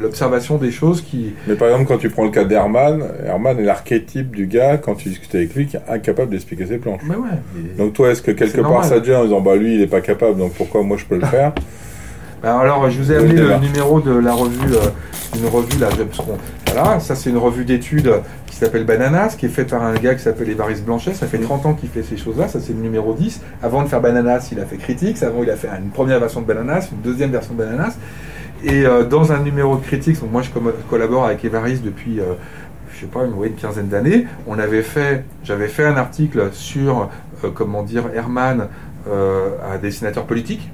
l'observation 0.00 0.56
des 0.56 0.70
choses 0.70 1.02
qui... 1.02 1.34
Mais 1.46 1.54
par 1.54 1.68
exemple, 1.68 1.86
quand 1.86 1.98
tu 1.98 2.10
prends 2.10 2.24
le 2.24 2.30
cas 2.30 2.44
d'Herman, 2.44 3.02
Herman 3.24 3.58
est 3.58 3.62
l'archétype 3.64 4.34
du 4.34 4.46
gars, 4.46 4.76
quand 4.78 4.94
tu 4.94 5.08
discutes 5.08 5.34
avec 5.34 5.54
lui, 5.54 5.66
qui 5.66 5.76
est 5.76 5.82
incapable 5.88 6.30
d'expliquer 6.30 6.66
ses 6.66 6.78
planches. 6.78 7.00
Mais 7.08 7.16
ouais, 7.16 7.28
mais- 7.54 7.76
Donc 7.84 7.92
toi, 7.94 8.10
est-ce 8.10 8.22
que 8.22 8.30
quelque 8.32 8.60
part 8.60 8.70
normal. 8.70 8.88
ça 8.88 9.00
te 9.00 9.06
vient 9.06 9.20
en 9.20 9.24
disant, 9.24 9.40
bah 9.40 9.56
lui, 9.56 9.74
il 9.74 9.80
est 9.82 9.86
pas 9.86 10.00
capable, 10.00 10.38
donc 10.38 10.52
pourquoi 10.54 10.82
moi 10.82 10.96
je 10.96 11.04
peux 11.04 11.16
le 11.18 11.26
faire? 11.26 11.52
Ben 12.42 12.56
alors, 12.58 12.88
je 12.90 12.98
vous 12.98 13.10
ai 13.12 13.16
amené 13.16 13.34
le 13.40 13.56
numéro 13.58 14.00
de 14.00 14.14
la 14.14 14.32
revue, 14.34 14.74
euh, 14.74 15.38
une 15.38 15.46
revue 15.48 15.78
là, 15.80 15.88
parce 15.88 16.18
qu'on- 16.18 16.36
voilà, 16.72 17.00
ça 17.00 17.14
c'est 17.14 17.30
une 17.30 17.38
revue 17.38 17.64
d'études 17.64 18.12
qui 18.46 18.56
s'appelle 18.56 18.84
Bananas, 18.84 19.36
qui 19.38 19.46
est 19.46 19.50
faite 19.50 19.70
par 19.70 19.82
un 19.82 19.94
gars 19.94 20.14
qui 20.14 20.22
s'appelle 20.22 20.48
Évariste 20.50 20.84
Blanchet. 20.84 21.14
Ça 21.14 21.26
fait 21.26 21.38
30 21.38 21.64
ans 21.64 21.72
qu'il 21.74 21.88
fait 21.88 22.02
ces 22.02 22.18
choses-là. 22.18 22.46
Ça 22.48 22.60
c'est 22.60 22.74
le 22.74 22.80
numéro 22.80 23.14
10. 23.14 23.40
Avant 23.62 23.82
de 23.82 23.88
faire 23.88 24.02
Bananas, 24.02 24.50
il 24.52 24.60
a 24.60 24.66
fait 24.66 24.76
Critiques. 24.76 25.22
Avant, 25.22 25.42
il 25.42 25.50
a 25.50 25.56
fait 25.56 25.68
une 25.82 25.88
première 25.90 26.20
version 26.20 26.42
de 26.42 26.46
Bananas, 26.46 26.88
une 26.92 27.00
deuxième 27.00 27.30
version 27.30 27.54
de 27.54 27.58
Bananas. 27.64 27.96
Et 28.68 28.84
euh, 28.84 29.04
dans 29.04 29.30
un 29.30 29.38
numéro 29.38 29.76
de 29.76 29.82
Critiques, 29.82 30.20
donc 30.20 30.32
moi 30.32 30.42
je 30.42 30.50
collabore 30.90 31.24
avec 31.24 31.44
Évariste 31.44 31.84
depuis, 31.84 32.18
euh, 32.18 32.34
je 32.92 33.00
sais 33.02 33.06
pas, 33.06 33.24
une, 33.24 33.34
ouais, 33.34 33.46
une 33.48 33.54
quinzaine 33.54 33.86
d'années. 33.86 34.26
On 34.48 34.58
avait 34.58 34.82
fait, 34.82 35.24
j'avais 35.44 35.68
fait 35.68 35.84
un 35.84 35.96
article 35.96 36.48
sur, 36.52 37.08
euh, 37.44 37.50
comment 37.54 37.84
dire, 37.84 38.04
Herman, 38.12 38.66
euh, 39.08 39.50
un 39.72 39.78
dessinateur 39.78 40.24
politique. 40.24 40.68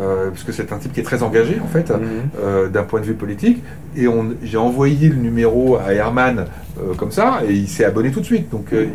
euh, 0.00 0.30
parce 0.30 0.44
que 0.44 0.52
c'est 0.52 0.72
un 0.72 0.78
type 0.78 0.92
qui 0.92 1.00
est 1.00 1.04
très 1.04 1.22
engagé 1.22 1.58
en 1.62 1.66
fait 1.66 1.92
euh, 2.42 2.68
d'un 2.68 2.82
point 2.82 3.00
de 3.00 3.04
vue 3.04 3.14
politique. 3.14 3.62
Et 3.96 4.08
on, 4.08 4.30
j'ai 4.42 4.56
envoyé 4.56 5.08
le 5.08 5.16
numéro 5.16 5.76
à 5.76 5.92
Herman 5.92 6.46
comme 6.96 7.12
ça, 7.12 7.42
et 7.46 7.52
il 7.52 7.68
s'est 7.68 7.84
abonné 7.84 8.10
tout 8.10 8.20
de 8.20 8.24
suite. 8.24 8.48
Donc 8.50 8.72
eux, 8.72 8.88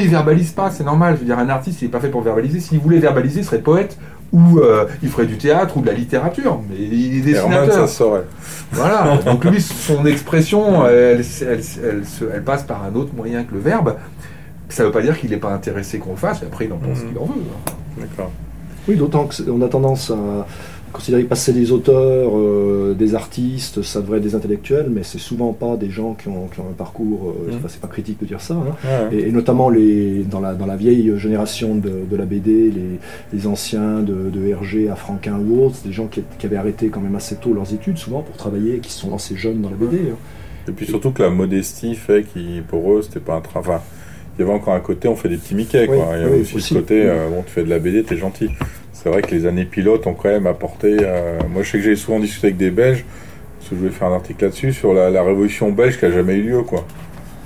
ils 0.00 0.08
verbalisent 0.08 0.52
pas, 0.52 0.70
c'est 0.70 0.84
normal. 0.84 1.14
Je 1.16 1.20
veux 1.20 1.26
dire, 1.26 1.38
un 1.38 1.48
artiste, 1.48 1.82
il 1.82 1.86
est 1.86 1.88
pas 1.88 1.98
fait 1.98 2.08
pour 2.08 2.22
verbaliser. 2.22 2.60
S'il 2.60 2.78
voulait 2.78 2.98
verbaliser, 3.00 3.40
il 3.40 3.44
serait 3.44 3.58
poète 3.58 3.98
ou 4.32 4.58
euh, 4.58 4.86
il 5.02 5.08
ferait 5.10 5.26
du 5.26 5.36
théâtre 5.36 5.76
ou 5.76 5.82
de 5.82 5.86
la 5.86 5.92
littérature. 5.92 6.60
Mais 6.70 6.76
il 6.76 7.28
est 7.28 7.32
Herman, 7.32 7.52
ça 7.52 7.60
dessinateur. 7.66 7.88
saurait. 7.88 8.24
Voilà. 8.72 9.16
Donc 9.26 9.44
lui, 9.44 9.60
son 9.60 10.06
expression, 10.06 10.86
elle, 10.86 11.22
elle, 11.42 11.48
elle, 11.48 11.62
se- 12.06 12.24
elle 12.32 12.42
passe 12.42 12.62
par 12.62 12.82
un 12.84 12.94
autre 12.94 13.12
moyen 13.14 13.44
que 13.44 13.54
le 13.54 13.60
verbe. 13.60 13.96
Ça 14.68 14.84
veut 14.84 14.90
pas 14.90 15.02
dire 15.02 15.18
qu'il 15.18 15.30
n'est 15.30 15.36
pas 15.36 15.52
intéressé 15.52 15.98
qu'on 15.98 16.12
le 16.12 16.16
fasse. 16.16 16.42
Et 16.42 16.46
après, 16.46 16.64
il 16.64 16.72
en 16.72 16.78
pense 16.78 16.98
Mhm. 17.00 17.08
qu'il 17.08 17.18
en 17.18 17.24
veut. 17.26 17.34
hein. 17.68 17.72
D'accord. 17.98 18.30
Oui, 18.88 18.96
d'autant 18.96 19.28
qu'on 19.28 19.60
a 19.62 19.68
tendance 19.68 20.10
à 20.10 20.46
considérer 20.92 21.22
passer 21.24 21.52
des 21.52 21.72
auteurs, 21.72 22.32
euh, 22.36 22.94
des 22.94 23.14
artistes, 23.14 23.82
ça 23.82 24.00
devrait 24.00 24.18
être 24.18 24.24
des 24.24 24.34
intellectuels, 24.34 24.88
mais 24.90 25.02
c'est 25.02 25.18
souvent 25.18 25.52
pas 25.52 25.76
des 25.76 25.90
gens 25.90 26.14
qui 26.14 26.28
ont, 26.28 26.48
qui 26.52 26.60
ont 26.60 26.68
un 26.70 26.74
parcours, 26.76 27.30
euh, 27.30 27.50
enfin, 27.56 27.68
c'est 27.68 27.80
pas 27.80 27.88
critique 27.88 28.20
de 28.20 28.26
dire 28.26 28.40
ça, 28.40 28.54
hein. 28.54 28.76
Ouais. 29.10 29.16
et, 29.18 29.28
et 29.28 29.32
notamment 29.32 29.70
les, 29.70 30.24
dans, 30.24 30.40
la, 30.40 30.54
dans 30.54 30.66
la 30.66 30.76
vieille 30.76 31.12
génération 31.18 31.74
de, 31.74 31.90
de 32.10 32.16
la 32.16 32.24
BD, 32.26 32.70
les, 32.70 32.98
les 33.32 33.46
anciens 33.46 34.00
de, 34.00 34.30
de 34.30 34.46
Hergé 34.46 34.88
à 34.90 34.94
Franquin 34.96 35.38
ou 35.38 35.64
autres, 35.64 35.76
des 35.84 35.92
gens 35.92 36.06
qui, 36.06 36.22
qui 36.38 36.46
avaient 36.46 36.56
arrêté 36.56 36.88
quand 36.88 37.00
même 37.00 37.16
assez 37.16 37.36
tôt 37.36 37.54
leurs 37.54 37.72
études, 37.72 37.98
souvent 37.98 38.20
pour 38.22 38.36
travailler, 38.36 38.78
qui 38.78 38.90
se 38.92 39.00
sont 39.00 39.10
lancés 39.10 39.36
jeunes 39.36 39.60
dans 39.62 39.70
la 39.70 39.76
BD. 39.76 39.96
hein. 40.10 40.16
Et 40.68 40.72
puis 40.72 40.86
surtout 40.86 41.10
que 41.10 41.22
la 41.22 41.30
modestie 41.30 41.94
fait 41.96 42.24
qu'il, 42.32 42.62
pour 42.62 42.92
eux, 42.92 43.02
c'était 43.02 43.18
pas 43.18 43.34
un. 43.34 43.42
Enfin, 43.58 43.80
il 44.38 44.40
y 44.40 44.44
avait 44.44 44.52
encore 44.54 44.74
un 44.74 44.80
côté, 44.80 45.08
on 45.08 45.16
fait 45.16 45.28
des 45.28 45.36
petits 45.36 45.54
Mickey, 45.54 45.86
quoi. 45.86 45.96
Oui, 45.96 46.02
il 46.14 46.20
y 46.20 46.24
avait 46.24 46.34
oui, 46.36 46.40
aussi, 46.42 46.56
aussi. 46.56 46.68
ce 46.68 46.74
côté, 46.74 47.02
euh, 47.04 47.28
bon, 47.28 47.42
tu 47.44 47.50
fais 47.52 47.64
de 47.64 47.68
la 47.68 47.78
BD, 47.78 48.02
t'es 48.04 48.16
gentil. 48.16 48.48
C'est 49.02 49.08
vrai 49.08 49.20
que 49.22 49.34
les 49.34 49.46
années 49.46 49.64
pilotes 49.64 50.06
ont 50.06 50.14
quand 50.14 50.28
même 50.28 50.46
apporté. 50.46 50.96
euh, 51.00 51.40
moi, 51.52 51.64
je 51.64 51.70
sais 51.72 51.78
que 51.78 51.84
j'ai 51.84 51.96
souvent 51.96 52.20
discuté 52.20 52.48
avec 52.48 52.56
des 52.56 52.70
Belges, 52.70 53.04
parce 53.58 53.70
que 53.70 53.74
je 53.74 53.80
voulais 53.80 53.90
faire 53.90 54.06
un 54.06 54.14
article 54.14 54.44
là-dessus, 54.44 54.72
sur 54.72 54.94
la, 54.94 55.22
révolution 55.24 55.72
belge 55.72 55.98
qui 55.98 56.04
a 56.04 56.12
jamais 56.12 56.34
eu 56.34 56.42
lieu, 56.42 56.62
quoi. 56.62 56.86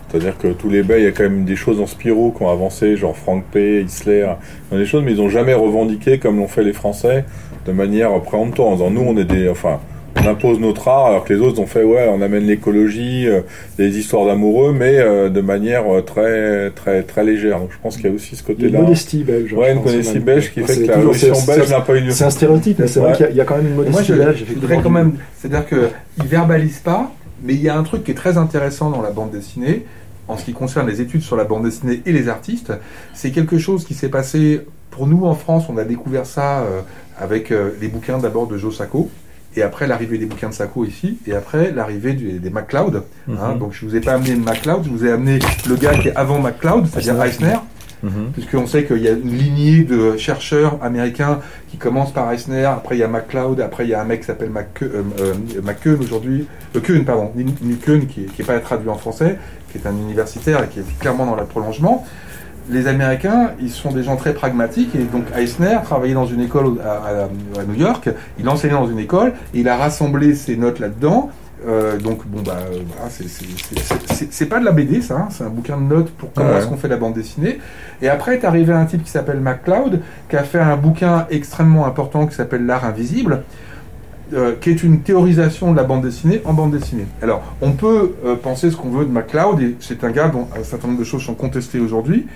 C'est-à-dire 0.09 0.37
que 0.37 0.49
tous 0.49 0.69
les 0.69 0.83
Belges, 0.83 1.01
il 1.01 1.05
y 1.05 1.09
a 1.09 1.13
quand 1.13 1.23
même 1.23 1.47
des 1.47 1.57
choses 1.57 1.81
en 1.81 1.87
Spirou 1.87 2.35
qui 2.37 2.43
ont 2.43 2.51
avancé, 2.51 2.99
genre 2.99 3.17
Frank 3.17 3.43
P, 3.51 3.81
Isler, 3.81 4.35
des 4.71 4.85
choses, 4.85 5.03
mais 5.03 5.13
ils 5.13 5.21
ont 5.23 5.31
jamais 5.31 5.55
revendiqué 5.55 6.19
comme 6.19 6.37
l'ont 6.37 6.47
fait 6.47 6.63
les 6.63 6.75
Français, 6.75 7.25
de 7.65 7.73
manière 7.73 8.21
préemptoire, 8.21 8.69
en 8.69 8.73
disant 8.73 8.91
nous, 8.91 9.01
on 9.01 9.17
est 9.17 9.25
des. 9.25 9.49
Enfin, 9.49 9.81
on 10.19 10.27
impose 10.29 10.59
notre 10.61 10.89
art, 10.89 11.07
alors 11.07 11.25
que 11.25 11.33
les 11.33 11.41
autres 11.41 11.61
ont 11.61 11.67
fait, 11.67 11.83
ouais, 11.85 12.09
on 12.13 12.23
amène 12.23 12.45
l'écologie, 12.45 13.27
euh, 13.29 13.41
des 13.79 13.99
histoires 13.99 14.27
d'amoureux, 14.27 14.73
mais 14.73 14.99
euh, 14.99 15.29
de 15.29 15.41
manière 15.41 15.85
euh, 15.93 16.01
très, 16.01 16.71
très, 16.71 17.03
très 17.03 17.25
légère. 17.25 17.59
Donc 17.61 17.71
je 17.73 17.77
pense 17.83 17.97
qu'il 17.97 18.07
y 18.07 18.09
a 18.09 18.13
aussi 18.13 18.35
ce 18.37 18.43
côté-là. 18.43 18.79
une 18.79 18.85
modestie 18.85 19.23
belge. 19.25 19.53
Ouais, 19.53 19.69
je 19.73 19.73
une 19.77 19.83
modestie 19.85 20.19
belge 20.19 20.53
qui 20.53 20.61
fait 20.63 20.73
c'est 20.75 20.83
que 20.83 20.89
la 20.89 20.97
révolution 20.97 21.35
c'est- 21.35 21.47
belge 21.47 21.67
c'est- 21.67 21.73
n'a 21.75 21.81
pas 21.81 21.97
eu 21.97 22.01
lieu. 22.01 22.11
C'est 22.11 22.25
un 22.25 22.31
stéréotype, 22.31 22.79
mais 22.79 22.87
c'est 22.87 23.01
Ouais. 23.01 23.07
vrai 23.09 23.17
qu'il 23.17 23.27
y, 23.27 23.29
a- 23.29 23.33
il 23.33 23.37
y 23.37 23.41
a 23.41 23.45
quand 23.45 23.57
même 23.57 23.67
une 23.69 23.75
Moi, 23.75 23.85
modestie 23.85 24.05
je, 24.07 24.15
belge. 24.15 24.45
je 24.49 24.55
voudrais 24.55 24.81
quand 24.83 24.91
même. 24.91 25.13
C'est-à-dire 25.37 25.67
qu'ils 25.69 26.27
verbalisent 26.27 26.79
pas, 26.81 27.13
mais 27.43 27.55
il 27.55 27.63
y 27.63 27.69
a 27.69 27.77
un 27.77 27.83
truc 27.83 28.05
qui 28.05 28.11
est 28.11 28.15
très 28.15 28.39
intéressant 28.39 28.91
dans 28.91 29.03
la 29.03 29.11
bande 29.11 29.31
dessinée, 29.31 29.85
en 30.29 30.37
ce 30.37 30.45
qui 30.45 30.53
concerne 30.55 30.89
les 30.89 31.01
études 31.01 31.23
sur 31.23 31.37
la 31.37 31.45
bande 31.45 31.65
dessinée 31.65 32.03
et 32.07 32.13
les 32.13 32.29
artistes. 32.29 32.73
C'est 33.15 33.31
quelque 33.31 33.59
chose 33.59 33.85
qui 33.85 33.95
s'est 33.95 34.09
passé 34.09 34.61
pour 34.91 35.07
nous 35.07 35.25
en 35.27 35.35
France. 35.35 35.67
On 35.69 35.77
a 35.77 35.85
découvert 35.85 36.27
ça 36.27 36.61
euh, 36.61 36.81
avec 37.21 37.53
euh, 37.53 37.71
les 37.81 37.89
bouquins 37.89 38.19
d'abord 38.19 38.47
de 38.47 38.57
Joe 38.57 38.75
Sacco. 38.77 39.11
Et 39.55 39.63
après 39.63 39.87
l'arrivée 39.87 40.19
des 40.19 40.27
bouquins 40.27 40.49
de 40.51 40.55
Sacco 40.55 40.85
ici, 40.85 41.19
et 41.27 41.35
après 41.35 41.71
l'arrivée 41.73 42.13
des 42.15 42.51
MacLeod. 42.51 43.03
hein. 43.31 43.53
Mhm. 43.53 43.59
donc 43.59 43.73
je 43.73 43.87
vous 43.87 43.97
ai 43.97 44.01
pas 44.01 44.13
amené 44.15 44.35
MacLeod, 44.37 44.85
je 44.85 44.91
vous 44.91 45.05
ai 45.07 45.13
amené 45.13 45.39
le 45.69 45.77
gars 45.77 45.95
qui 45.95 46.09
est 46.09 46.17
avant 46.17 46.39
MacLeod, 46.41 46.87
c'est-à-dire 46.87 47.23
Eisner. 47.23 47.47
Eisner 47.47 47.59
Mhm. 48.03 48.31
puisqu'on 48.35 48.67
sait 48.67 48.85
qu'il 48.85 48.99
y 48.99 49.09
a 49.09 49.13
une 49.13 49.33
lignée 49.35 49.83
de 49.83 50.19
chercheurs 50.19 50.79
américains 50.83 51.41
qui 51.71 51.79
commencent 51.79 52.13
par 52.13 52.31
Eisner, 52.31 52.67
après 52.67 52.97
il 52.97 52.99
y 52.99 53.03
a 53.03 53.09
MacLeod, 53.09 53.59
après 53.63 53.85
il 53.85 53.91
y 53.91 53.95
a 53.95 54.01
un 54.03 54.05
mec 54.05 54.21
qui 54.21 54.27
s'appelle 54.27 54.51
McKe- 54.51 54.83
euh, 54.85 55.03
euh, 55.21 55.35
McKeown 55.65 55.99
aujourd'hui, 56.03 56.47
euh, 56.77 56.81
Kuhn, 56.81 57.05
pardon, 57.07 57.33
Kuhn, 57.83 58.07
qui 58.07 58.27
n'est 58.39 58.45
pas 58.45 58.59
traduit 58.61 58.91
en 58.91 58.97
français, 58.99 59.39
qui 59.73 59.79
est 59.79 59.87
un 59.87 59.97
universitaire 59.97 60.63
et 60.65 60.69
qui 60.69 60.81
est 60.81 60.99
clairement 61.01 61.25
dans 61.25 61.37
le 61.37 61.45
prolongement. 61.47 62.05
Les 62.69 62.89
Américains, 62.89 63.53
ils 63.61 63.71
sont 63.71 63.93
des 63.93 64.03
gens 64.03 64.17
très 64.17 64.35
pragmatiques 64.35 64.95
et 64.97 65.05
donc 65.05 65.25
Eisner 65.37 65.79
travaillait 65.85 66.15
dans 66.15 66.27
une 66.27 66.41
école 66.41 66.79
à, 66.85 66.91
à- 66.95 67.61
à 67.61 67.65
New 67.69 67.75
York, 67.79 68.09
il 68.41 68.49
enseignait 68.49 68.75
dans 68.75 68.89
une 68.89 68.99
école 68.99 69.35
et 69.55 69.61
il 69.61 69.69
a 69.69 69.77
rassemblé 69.77 70.35
ses 70.35 70.57
notes 70.57 70.81
là-dedans. 70.81 71.31
Euh, 71.67 71.97
donc 71.99 72.27
bon 72.27 72.43
bah 72.43 72.59
euh, 72.71 72.81
voilà, 72.87 73.11
c'est- 73.11 74.45
pas 74.49 74.61
de 74.61 74.65
la 74.65 74.73
BD 74.73 75.01
ça, 75.01 75.15
hein, 75.17 75.29
c'est 75.31 75.43
un 75.45 75.49
bouquin 75.49 75.77
de 75.79 75.83
notes 75.83 76.11
pour 76.11 76.33
comment 76.33 76.51
Ouais. 76.51 76.59
est-ce 76.59 76.67
qu'on 76.67 76.77
fait 76.77 76.89
la 76.89 76.97
bande 76.99 77.15
dessinée. 77.15 77.59
Et 78.03 78.09
après 78.09 78.35
est 78.35 78.45
arrivé 78.45 78.73
un 78.73 78.85
type 78.85 79.03
qui 79.05 79.11
s'appelle 79.11 79.41
MacLeod, 79.41 80.01
qui 80.29 80.37
a 80.37 80.43
fait 80.43 80.59
un 80.61 80.77
bouquin 80.77 81.27
extrêmement 81.31 81.87
important 81.87 82.27
qui 82.27 82.35
s'appelle 82.35 82.67
L'art 82.67 82.85
invisible. 82.85 83.43
Euh, 84.33 84.55
qui 84.61 84.71
est 84.71 84.83
une 84.83 85.01
théorisation 85.01 85.71
de 85.73 85.77
la 85.77 85.85
bande 85.85 86.03
dessinée 86.03 86.41
en 86.45 86.53
bande 86.53 86.73
dessinée. 86.73 87.07
Alors, 87.23 87.43
on 87.61 87.73
peut 87.73 88.15
euh, 88.25 88.35
penser 88.37 88.71
ce 88.71 88.77
qu'on 88.77 88.91
veut 88.91 89.05
de 89.05 89.11
MacLeod, 89.11 89.61
et 89.61 89.77
c'est 89.81 90.03
un 90.05 90.11
gars 90.11 90.29
dont 90.29 90.49
un 90.59 90.65
certain 90.65 90.89
nombre 90.89 90.99
de 90.99 91.05
choses 91.05 91.23
sont 91.23 91.35
contestées 91.35 91.81
aujourd'hui, 91.81 92.27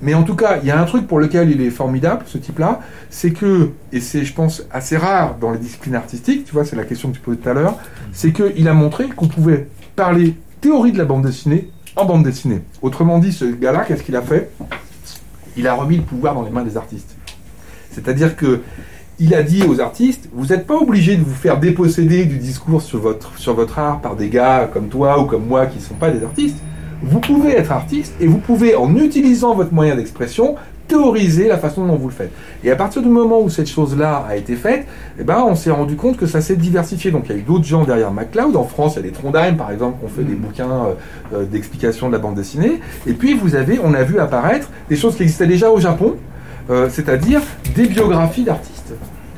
mais 0.00 0.14
en 0.14 0.24
tout 0.24 0.34
cas, 0.34 0.58
il 0.60 0.66
y 0.66 0.72
a 0.72 0.80
un 0.80 0.84
truc 0.84 1.06
pour 1.06 1.20
lequel 1.20 1.50
il 1.50 1.60
est 1.60 1.70
formidable, 1.70 2.24
ce 2.26 2.36
type-là, 2.36 2.80
c'est 3.08 3.30
que, 3.30 3.70
et 3.92 4.00
c'est, 4.00 4.24
je 4.24 4.34
pense, 4.34 4.64
assez 4.72 4.96
rare 4.96 5.36
dans 5.40 5.52
les 5.52 5.58
disciplines 5.58 5.94
artistiques, 5.94 6.44
tu 6.44 6.52
vois, 6.52 6.64
c'est 6.64 6.74
la 6.74 6.84
question 6.84 7.10
que 7.10 7.14
tu 7.14 7.20
posais 7.20 7.36
tout 7.36 7.48
à 7.48 7.54
l'heure, 7.54 7.78
c'est 8.12 8.32
qu'il 8.32 8.66
a 8.66 8.74
montré 8.74 9.06
qu'on 9.08 9.28
pouvait 9.28 9.68
parler 9.94 10.34
théorie 10.60 10.90
de 10.90 10.98
la 10.98 11.04
bande 11.04 11.24
dessinée 11.24 11.70
en 11.94 12.04
bande 12.04 12.24
dessinée. 12.24 12.62
Autrement 12.80 13.18
dit, 13.18 13.32
ce 13.32 13.44
gars-là, 13.44 13.84
qu'est-ce 13.86 14.02
qu'il 14.02 14.16
a 14.16 14.22
fait? 14.22 14.50
Il 15.56 15.68
a 15.68 15.74
remis 15.74 15.98
le 15.98 16.02
pouvoir 16.02 16.34
dans 16.34 16.42
les 16.42 16.50
mains 16.50 16.64
des 16.64 16.76
artistes. 16.76 17.14
C'est-à-dire 17.90 18.36
que 18.36 18.60
il 19.22 19.36
a 19.36 19.44
dit 19.44 19.62
aux 19.62 19.80
artistes, 19.80 20.28
vous 20.32 20.46
n'êtes 20.46 20.66
pas 20.66 20.74
obligés 20.74 21.16
de 21.16 21.22
vous 21.22 21.32
faire 21.32 21.60
déposséder 21.60 22.24
du 22.24 22.38
discours 22.38 22.82
sur 22.82 22.98
votre, 22.98 23.38
sur 23.38 23.54
votre 23.54 23.78
art 23.78 24.00
par 24.00 24.16
des 24.16 24.28
gars 24.28 24.68
comme 24.72 24.88
toi 24.88 25.20
ou 25.20 25.26
comme 25.26 25.46
moi 25.46 25.66
qui 25.66 25.78
ne 25.78 25.82
sont 25.82 25.94
pas 25.94 26.10
des 26.10 26.24
artistes. 26.24 26.56
Vous 27.04 27.20
pouvez 27.20 27.52
être 27.52 27.70
artiste 27.70 28.14
et 28.20 28.26
vous 28.26 28.38
pouvez, 28.38 28.74
en 28.74 28.96
utilisant 28.96 29.54
votre 29.54 29.72
moyen 29.72 29.94
d'expression, 29.94 30.56
théoriser 30.88 31.46
la 31.46 31.56
façon 31.56 31.86
dont 31.86 31.94
vous 31.94 32.08
le 32.08 32.14
faites. 32.14 32.32
Et 32.64 32.70
à 32.72 32.76
partir 32.76 33.00
du 33.00 33.08
moment 33.08 33.40
où 33.40 33.48
cette 33.48 33.68
chose-là 33.68 34.26
a 34.28 34.34
été 34.34 34.56
faite, 34.56 34.88
eh 35.20 35.22
ben, 35.22 35.44
on 35.46 35.54
s'est 35.54 35.70
rendu 35.70 35.94
compte 35.94 36.16
que 36.16 36.26
ça 36.26 36.40
s'est 36.40 36.56
diversifié. 36.56 37.12
Donc 37.12 37.26
il 37.26 37.32
y 37.32 37.34
a 37.36 37.38
eu 37.38 37.42
d'autres 37.42 37.64
gens 37.64 37.84
derrière 37.84 38.10
MacLeod. 38.10 38.56
En 38.56 38.64
France, 38.64 38.94
il 38.94 38.96
y 38.96 38.98
a 39.00 39.02
des 39.02 39.12
Trondheim, 39.12 39.54
par 39.54 39.70
exemple, 39.70 40.00
qui 40.00 40.04
ont 40.04 40.08
fait 40.16 40.24
des 40.24 40.34
bouquins 40.34 40.66
euh, 40.68 40.94
euh, 41.34 41.44
d'explication 41.44 42.08
de 42.08 42.12
la 42.12 42.18
bande 42.18 42.34
dessinée. 42.34 42.80
Et 43.06 43.12
puis 43.12 43.34
vous 43.34 43.54
avez, 43.54 43.78
on 43.82 43.94
a 43.94 44.02
vu 44.02 44.18
apparaître 44.18 44.68
des 44.88 44.96
choses 44.96 45.14
qui 45.14 45.22
existaient 45.22 45.46
déjà 45.46 45.70
au 45.70 45.78
Japon, 45.78 46.16
euh, 46.70 46.88
c'est-à-dire 46.90 47.40
des 47.76 47.86
biographies 47.86 48.42
d'artistes. 48.42 48.94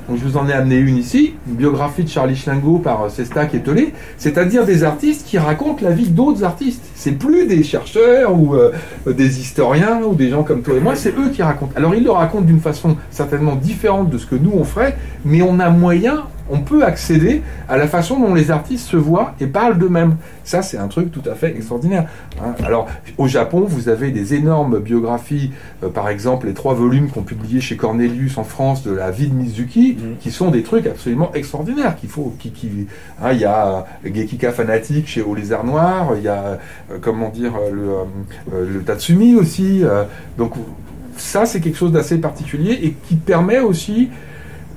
Donc 0.08 0.18
je 0.18 0.24
vous 0.24 0.36
en 0.36 0.48
ai 0.48 0.52
amené 0.52 0.76
une 0.76 0.96
ici, 0.96 1.34
une 1.48 1.54
biographie 1.54 2.04
de 2.04 2.08
Charlie 2.08 2.36
Schlingo 2.36 2.78
par 2.78 3.10
Sestak 3.10 3.54
et 3.54 3.60
Tolé, 3.60 3.94
c'est-à-dire 4.18 4.66
des 4.66 4.84
artistes 4.84 5.26
qui 5.26 5.38
racontent 5.38 5.82
la 5.82 5.92
vie 5.92 6.08
d'autres 6.08 6.44
artistes. 6.44 6.84
C'est 6.94 7.12
plus 7.12 7.46
des 7.46 7.62
chercheurs 7.62 8.38
ou 8.38 8.54
euh, 8.54 8.72
des 9.06 9.40
historiens 9.40 10.02
ou 10.02 10.14
des 10.14 10.28
gens 10.28 10.42
comme 10.42 10.62
toi 10.62 10.74
et 10.74 10.80
moi, 10.80 10.94
c'est 10.94 11.16
eux 11.16 11.30
qui 11.32 11.42
racontent. 11.42 11.72
Alors 11.76 11.94
ils 11.94 12.04
le 12.04 12.10
racontent 12.10 12.44
d'une 12.44 12.60
façon 12.60 12.96
certainement 13.10 13.56
différente 13.56 14.10
de 14.10 14.18
ce 14.18 14.26
que 14.26 14.36
nous 14.36 14.52
on 14.54 14.64
ferait, 14.64 14.96
mais 15.24 15.40
on 15.42 15.58
a 15.58 15.70
moyen 15.70 16.24
on 16.50 16.60
peut 16.60 16.84
accéder 16.84 17.42
à 17.68 17.76
la 17.76 17.88
façon 17.88 18.18
dont 18.18 18.34
les 18.34 18.50
artistes 18.50 18.86
se 18.88 18.96
voient 18.96 19.34
et 19.40 19.46
parlent 19.46 19.78
d'eux-mêmes. 19.78 20.16
Ça, 20.44 20.62
c'est 20.62 20.76
un 20.76 20.88
truc 20.88 21.10
tout 21.10 21.22
à 21.28 21.34
fait 21.34 21.56
extraordinaire. 21.56 22.06
Hein. 22.42 22.54
Alors, 22.64 22.86
au 23.16 23.28
Japon, 23.28 23.64
vous 23.66 23.88
avez 23.88 24.10
des 24.10 24.34
énormes 24.34 24.78
biographies, 24.78 25.52
euh, 25.82 25.88
par 25.88 26.08
exemple, 26.08 26.46
les 26.46 26.54
trois 26.54 26.74
volumes 26.74 27.08
qu'on 27.08 27.22
publié 27.22 27.60
chez 27.60 27.76
Cornelius 27.76 28.36
en 28.36 28.44
France 28.44 28.82
de 28.82 28.92
la 28.92 29.10
vie 29.10 29.28
de 29.28 29.34
Mizuki, 29.34 29.96
mm. 29.98 30.18
qui 30.20 30.30
sont 30.30 30.50
des 30.50 30.62
trucs 30.62 30.86
absolument 30.86 31.32
extraordinaires. 31.34 31.96
Qu'il 31.96 32.10
faut, 32.10 32.34
qui, 32.38 32.50
qui, 32.50 32.86
hein, 33.22 33.32
il 33.32 33.40
y 33.40 33.44
a 33.44 33.86
Gekika 34.04 34.52
fanatique 34.52 35.08
chez 35.08 35.22
Au 35.22 35.34
Lézard 35.34 35.64
Noir, 35.64 36.12
il 36.16 36.24
y 36.24 36.28
a, 36.28 36.58
euh, 36.90 36.98
comment 37.00 37.30
dire, 37.30 37.54
le, 37.72 38.66
le 38.66 38.82
Tatsumi 38.82 39.34
aussi. 39.36 39.82
Euh, 39.82 40.04
donc, 40.36 40.52
ça, 41.16 41.46
c'est 41.46 41.60
quelque 41.60 41.78
chose 41.78 41.92
d'assez 41.92 42.18
particulier 42.18 42.78
et 42.82 42.94
qui 43.06 43.14
permet 43.14 43.60
aussi 43.60 44.10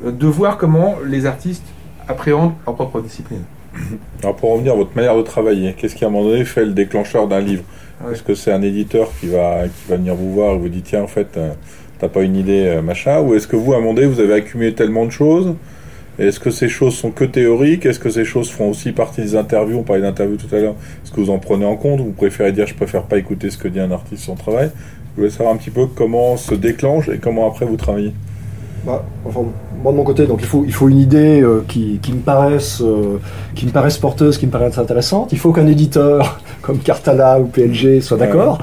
de 0.04 0.28
voir 0.28 0.58
comment 0.58 0.95
les 1.06 1.26
artistes 1.26 1.66
appréhendent 2.08 2.54
leur 2.66 2.76
propre 2.76 3.02
discipline. 3.02 3.43
Alors 4.24 4.36
pour 4.36 4.52
revenir 4.54 4.74
à 4.74 4.76
votre 4.76 4.95
manière 4.95 5.16
de 5.16 5.22
travailler, 5.22 5.74
qu'est-ce 5.74 5.95
qui 5.95 6.04
à 6.04 6.08
un 6.08 6.12
moment 6.12 6.30
donné 6.30 6.45
fait 6.45 6.66
le 6.66 6.74
déclencheur 6.74 7.28
d'un 7.28 7.39
livre 7.39 7.64
Est-ce 8.12 8.24
que 8.24 8.36
c'est 8.36 8.52
un 8.52 8.62
éditeur 8.62 9.10
qui 9.20 9.28
va, 9.28 9.64
qui 9.64 9.89
va 9.89 9.98
venir 9.98 10.16
vous 10.16 10.34
voir 10.34 10.56
et 10.56 10.58
vous 10.58 10.70
dit 10.70 10.82
tiens 10.82 11.04
en 11.04 11.08
fait 11.08 11.38
euh, 11.38 11.52
t'as 12.00 12.10
pas 12.10 12.22
une 12.22 12.36
idée 12.36 12.66
euh, 12.68 12.82
machin 12.82 13.22
Ou 13.22 13.36
est-ce 13.36 13.48
que 13.48 13.56
vous 13.56 13.74
à 13.74 13.78
un 13.78 13.80
moment 13.80 13.93
donné 13.93 14.08
vous 14.08 14.20
avez 14.20 14.34
accumulé 14.34 14.74
tellement 14.74 15.06
de 15.06 15.12
choses 15.12 15.56
est-ce 16.20 16.39
que 16.39 16.50
ces 16.50 16.68
choses 16.68 16.95
sont 16.95 17.12
que 17.12 17.26
théoriques? 17.26 17.86
Est-ce 17.86 18.00
que 18.00 18.10
ces 18.10 18.26
choses 18.26 18.50
font 18.50 18.72
aussi 18.72 18.91
partie 18.91 19.22
des 19.22 19.36
interviews? 19.36 19.78
On 19.78 19.84
parlait 19.84 20.02
d'interviews 20.02 20.38
tout 20.38 20.54
à 20.56 20.58
l'heure. 20.58 20.74
Est-ce 21.04 21.12
que 21.12 21.22
vous 21.22 21.30
en 21.30 21.38
prenez 21.38 21.66
en 21.66 21.76
compte? 21.76 22.00
Vous 22.00 22.12
préférez 22.12 22.52
dire 22.52 22.66
je 22.66 22.74
préfère 22.74 23.04
pas 23.04 23.20
écouter 23.20 23.52
ce 23.52 23.58
que 23.60 23.68
dit 23.68 23.80
un 23.80 23.91
artiste 23.91 24.24
sur 24.24 24.34
son 24.34 24.36
travail? 24.36 24.72
Je 25.14 25.22
voulais 25.22 25.30
savoir 25.30 25.54
un 25.54 25.58
petit 25.58 25.70
peu 25.70 25.86
comment 25.86 26.36
se 26.36 26.56
déclenche 26.56 27.08
et 27.10 27.20
comment 27.20 27.48
après 27.48 27.66
vous 27.66 27.78
travaillez? 27.78 28.14
Bah, 28.88 29.04
enfin, 29.26 29.42
moi 29.84 29.92
de 29.92 29.98
mon 29.98 30.04
côté, 30.04 30.26
donc 30.26 30.40
il 30.40 30.48
faut, 30.48 30.64
il 30.66 30.72
faut 30.72 30.88
une 30.88 31.00
idée 31.00 31.42
euh, 31.42 31.62
qui, 31.68 32.00
qui, 32.02 32.14
me 32.14 32.22
paraisse, 32.22 32.82
euh, 32.82 33.20
qui 33.54 33.66
me 33.66 33.72
paraisse 33.72 33.98
porteuse, 33.98 34.38
qui 34.38 34.46
me 34.46 34.52
paraisse 34.52 34.78
intéressante. 34.78 35.34
Il 35.34 35.40
faut 35.40 35.52
qu'un 35.52 35.68
éditeur 35.68 36.40
comme 36.62 36.80
Cartala 36.80 37.38
ou 37.42 37.48
PLG 37.48 38.00
soit 38.00 38.16
d'accord. 38.16 38.60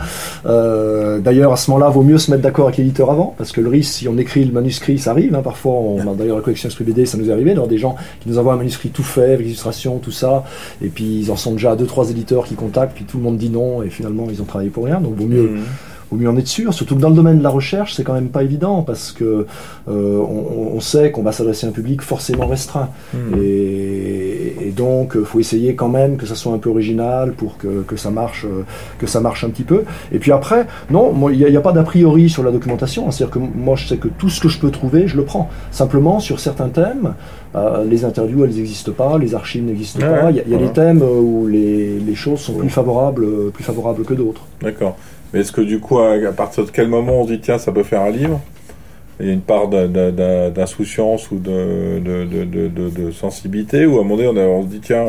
Euh, 0.47 1.18
D'ailleurs, 1.18 1.53
à 1.53 1.57
ce 1.57 1.70
moment-là, 1.70 1.91
vaut 1.91 2.03
mieux 2.03 2.16
se 2.16 2.31
mettre 2.31 2.43
d'accord 2.43 2.68
avec 2.68 2.79
l'éditeur 2.79 3.11
avant, 3.11 3.35
parce 3.37 3.53
que 3.53 3.61
le 3.61 3.68
risque, 3.68 3.93
si 3.93 4.09
on 4.09 4.16
écrit 4.16 4.47
le 4.47 4.53
manuscrit, 4.53 4.99
ça 4.99 5.11
arrive. 5.11 5.35
Hein, 5.35 5.43
parfois, 5.43 5.75
on, 5.75 6.14
d'ailleurs 6.14 6.37
la 6.37 6.43
collection 6.43 6.70
Esprit 6.70 6.85
BD, 6.85 7.05
ça 7.05 7.18
nous 7.18 7.29
est 7.29 7.33
arrivé, 7.33 7.51
d'avoir 7.51 7.68
des 7.68 7.79
gens 7.79 7.95
qui 8.20 8.31
nous 8.31 8.39
envoient 8.39 8.55
un 8.55 8.57
manuscrit 8.57 8.89
tout 8.89 9.03
fait, 9.03 9.35
avec 9.35 9.45
illustration, 9.45 9.99
tout 9.99 10.11
ça, 10.11 10.45
et 10.83 10.89
puis 10.89 11.20
ils 11.20 11.31
en 11.31 11.37
sont 11.37 11.53
déjà 11.53 11.77
deux, 11.77 11.87
trois 11.87 12.11
éditeurs 12.11 12.45
qui 12.45 12.55
contactent, 12.55 12.95
puis 12.95 13.05
tout 13.05 13.18
le 13.18 13.25
monde 13.25 13.37
dit 13.37 13.51
non, 13.51 13.83
et 13.83 13.91
finalement 13.91 14.27
ils 14.31 14.41
ont 14.41 14.47
travaillé 14.47 14.70
pour 14.70 14.87
rien. 14.87 15.01
Donc 15.01 15.16
vaut 15.16 15.27
mieux. 15.27 15.51
Mmh 15.51 15.61
vaut 16.11 16.16
mieux 16.16 16.28
en 16.28 16.36
être 16.36 16.48
sûr. 16.48 16.72
Surtout 16.74 16.96
que 16.96 17.00
dans 17.00 17.09
le 17.09 17.14
domaine 17.14 17.38
de 17.38 17.42
la 17.42 17.50
recherche, 17.50 17.94
c'est 17.94 18.05
quand 18.05 18.14
même 18.14 18.28
pas 18.28 18.42
évident 18.42 18.82
parce 18.82 19.12
que 19.12 19.46
euh, 19.88 20.18
on, 20.18 20.80
sait 20.80 21.11
qu'on 21.11 21.22
va 21.22 21.32
s'adresser 21.32 21.66
à 21.66 21.70
un 21.70 21.72
public 21.72 22.02
forcément 22.02 22.46
restreint. 22.46 22.90
Hmm. 23.12 23.34
Et, 23.40 24.72
donc, 24.76 25.12
il 25.14 25.24
faut 25.24 25.38
essayer 25.38 25.74
quand 25.74 25.88
même 25.88 26.16
que 26.16 26.26
ça 26.26 26.34
soit 26.34 26.52
un 26.52 26.59
peu 26.59 26.68
original 26.68 27.32
pour 27.32 27.59
que, 27.59 27.82
que, 27.82 27.96
ça 27.96 28.11
marche, 28.11 28.44
euh, 28.44 28.64
que 28.98 29.07
ça 29.07 29.20
marche 29.20 29.44
un 29.44 29.50
petit 29.50 29.62
peu. 29.62 29.84
Et 30.11 30.18
puis 30.18 30.32
après, 30.32 30.66
non, 30.90 31.14
il 31.30 31.38
n'y 31.38 31.57
a, 31.57 31.61
pas 31.61 31.72
d'a 31.72 31.84
priori 31.84 32.28
sur 32.28 32.42
la 32.42 32.50
documentation. 32.50 33.11
C'est-à-dire 33.11 33.34
que 33.34 33.38
moi, 33.38 33.76
je 33.76 33.86
sais 33.86 33.96
que 33.98 34.09
tout 34.09 34.28
ce 34.28 34.40
que 34.40 34.48
je 34.48 34.59
peux 34.59 34.70
trouver, 34.70 35.07
je 35.07 35.16
le 35.16 35.24
prends. 35.24 35.48
Simplement, 35.70 36.18
sur 36.18 36.40
certains 36.40 36.68
thèmes, 36.68 37.14
euh, 37.55 37.84
les 37.84 38.05
interviews, 38.05 38.44
elles 38.44 38.55
n'existent 38.55 38.92
pas, 38.92 39.16
les 39.16 39.34
archives 39.34 39.64
n'existent 39.64 40.00
pas. 40.00 40.30
Il 40.30 40.36
y 40.36 40.55
a, 40.55 40.59
des 40.59 40.72
thèmes 40.72 41.02
où 41.02 41.46
les, 41.46 42.00
les 42.00 42.14
choses 42.14 42.40
sont 42.40 42.55
plus 42.55 42.68
favorables, 42.68 43.50
plus 43.52 43.64
favorables 43.64 44.05
que 44.05 44.14
d'autres. 44.14 44.42
D'accord. 44.61 44.96
Mais 45.35 45.41
est-ce 45.41 45.51
que 45.51 45.61
du 45.61 45.80
coup, 45.80 45.99
à, 45.99 46.16
partir 46.32 46.64
de 46.64 46.70
quel 46.70 46.87
moment 46.87 47.22
on 47.22 47.26
se 47.26 47.32
dit 47.32 47.41
tiens, 47.41 47.59
ça 47.59 47.72
peut 47.72 47.82
faire 47.82 48.03
un 48.03 48.11
livre? 48.11 48.41
Il 49.18 49.26
y 49.26 49.30
a 49.30 49.32
une 49.32 49.41
part 49.41 49.68
d'insouciance 49.68 51.30
ou 51.32 51.39
de, 51.39 51.99
de, 52.01 53.11
sensibilité, 53.11 53.85
ou 53.85 53.99
à 53.99 54.01
un 54.01 54.05
moment 54.05 54.16
donné, 54.16 54.43
on, 54.43 54.62
se 54.62 54.68
dit 54.68 54.80
tiens, 54.80 55.07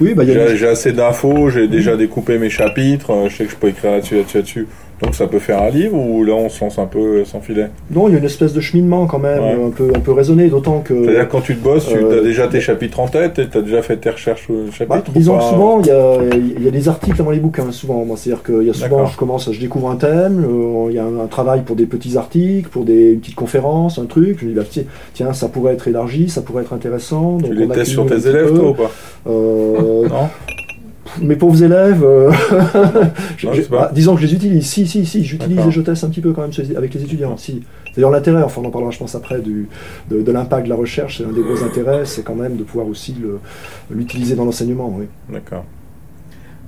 oui, 0.00 0.14
bah, 0.14 0.24
j'ai 0.26 0.68
assez 0.68 0.92
d'infos, 0.92 1.48
j'ai 1.48 1.68
déjà 1.68 1.96
découpé 1.96 2.38
mes 2.38 2.50
chapitres, 2.50 3.28
je 3.28 3.34
sais 3.34 3.44
que 3.44 3.50
je 3.50 3.56
peux 3.56 3.68
écrire 3.68 3.92
là-dessus, 3.92 4.16
là-dessus, 4.16 4.36
là-dessus. 4.36 4.66
Donc 5.02 5.16
ça 5.16 5.26
peut 5.26 5.40
faire 5.40 5.60
un 5.60 5.70
livre 5.70 5.96
ou 5.96 6.22
là 6.22 6.34
on 6.34 6.48
se 6.48 6.62
lance 6.62 6.78
un 6.78 6.86
peu 6.86 7.24
sans 7.24 7.40
filet? 7.40 7.70
Non, 7.90 8.08
il 8.08 8.12
y 8.12 8.14
a 8.14 8.18
une 8.18 8.24
espèce 8.24 8.52
de 8.52 8.60
cheminement 8.60 9.06
quand 9.06 9.18
même, 9.18 9.42
un, 9.42 9.70
peu, 9.70 9.90
un 9.94 9.98
peu 9.98 10.12
raisonné, 10.12 10.48
d'autant 10.48 10.78
que... 10.80 11.04
C'est-à-dire 11.04 11.28
quand 11.28 11.40
tu 11.40 11.56
te 11.56 11.62
bosses, 11.62 11.88
tu 11.88 11.96
as 11.96 12.22
déjà 12.22 12.46
tes 12.46 12.60
chapitres 12.60 13.00
en 13.00 13.08
tête 13.08 13.38
et 13.40 13.48
tu 13.48 13.58
as 13.58 13.62
déjà 13.62 13.82
fait 13.82 13.96
tes 13.96 14.10
recherches 14.10 14.44
sur 14.44 14.54
chapitres 14.72 15.06
bah, 15.06 15.12
Disons 15.14 15.38
que 15.38 15.44
souvent, 15.44 15.80
il 15.80 15.86
y 15.86 15.90
a, 15.90 16.64
y 16.64 16.68
a, 16.68 16.70
des 16.70 16.88
articles 16.88 17.20
avant 17.20 17.32
les 17.32 17.40
bouquins, 17.40 17.70
souvent. 17.72 18.06
C'est-à-dire 18.16 18.44
qu'il 18.44 18.62
y 18.62 18.70
a 18.70 18.74
souvent, 18.74 19.06
je 19.06 19.16
commence, 19.16 19.50
je 19.50 19.60
découvre 19.60 19.90
un 19.90 19.96
thème, 19.96 20.44
euh, 20.48 20.86
il 20.90 20.94
y 20.94 20.98
a 20.98 21.04
un, 21.04 21.26
travail 21.26 21.62
pour 21.62 21.74
des 21.74 21.86
petits 21.86 22.16
articles, 22.16 22.68
pour 22.68 22.84
des 22.84 23.14
petites 23.14 23.34
conférences, 23.34 23.98
un 23.98 24.06
truc, 24.06 24.38
je 24.40 24.46
me 24.46 24.50
dis, 24.50 24.56
bah, 24.56 24.84
tiens, 25.14 25.32
ça 25.32 25.48
pourrait 25.48 25.74
être 25.74 25.88
élargi, 25.88 26.28
ça 26.28 26.42
pourrait 26.42 26.62
être 26.62 26.74
intéressant. 26.74 27.38
Donc 27.38 27.50
tu 27.50 27.54
les 27.54 27.68
testes 27.68 27.92
sur 27.92 28.06
tes 28.06 28.28
élèves, 28.28 28.54
toi, 28.54 28.70
ou 28.70 28.74
pas? 28.74 28.90
Euh, 29.28 30.08
Non? 30.08 30.28
Mes 31.20 31.36
pauvres 31.36 31.62
élèves, 31.62 32.02
euh, 32.04 32.32
ah, 33.72 33.90
disons 33.92 34.14
que 34.14 34.22
je 34.22 34.26
les 34.26 34.34
utilise. 34.34 34.66
Si, 34.66 34.86
si, 34.86 35.04
si, 35.04 35.24
j'utilise 35.24 35.66
et 35.66 35.70
je 35.70 35.80
teste 35.80 36.04
un 36.04 36.08
petit 36.08 36.20
peu 36.20 36.32
quand 36.32 36.42
même 36.42 36.52
avec 36.76 36.94
les 36.94 37.02
étudiants. 37.02 37.36
Si. 37.36 37.62
D'ailleurs, 37.94 38.10
l'intérêt, 38.10 38.42
enfin, 38.42 38.62
on 38.62 38.66
en 38.66 38.70
parlera, 38.70 38.90
je 38.90 38.98
pense, 38.98 39.14
après, 39.14 39.40
du, 39.40 39.68
de, 40.10 40.32
l'impact 40.32 40.64
de 40.64 40.70
la 40.70 40.76
recherche, 40.76 41.18
c'est 41.18 41.24
un 41.24 41.32
des 41.32 41.42
gros 41.42 41.62
intérêts, 41.62 42.04
c'est 42.06 42.22
quand 42.22 42.34
même 42.34 42.56
de 42.56 42.62
pouvoir 42.62 42.86
aussi 42.86 43.14
l'utiliser 43.90 44.34
dans 44.34 44.44
l'enseignement. 44.44 44.92
Oui. 44.96 45.06
D'accord. 45.28 45.64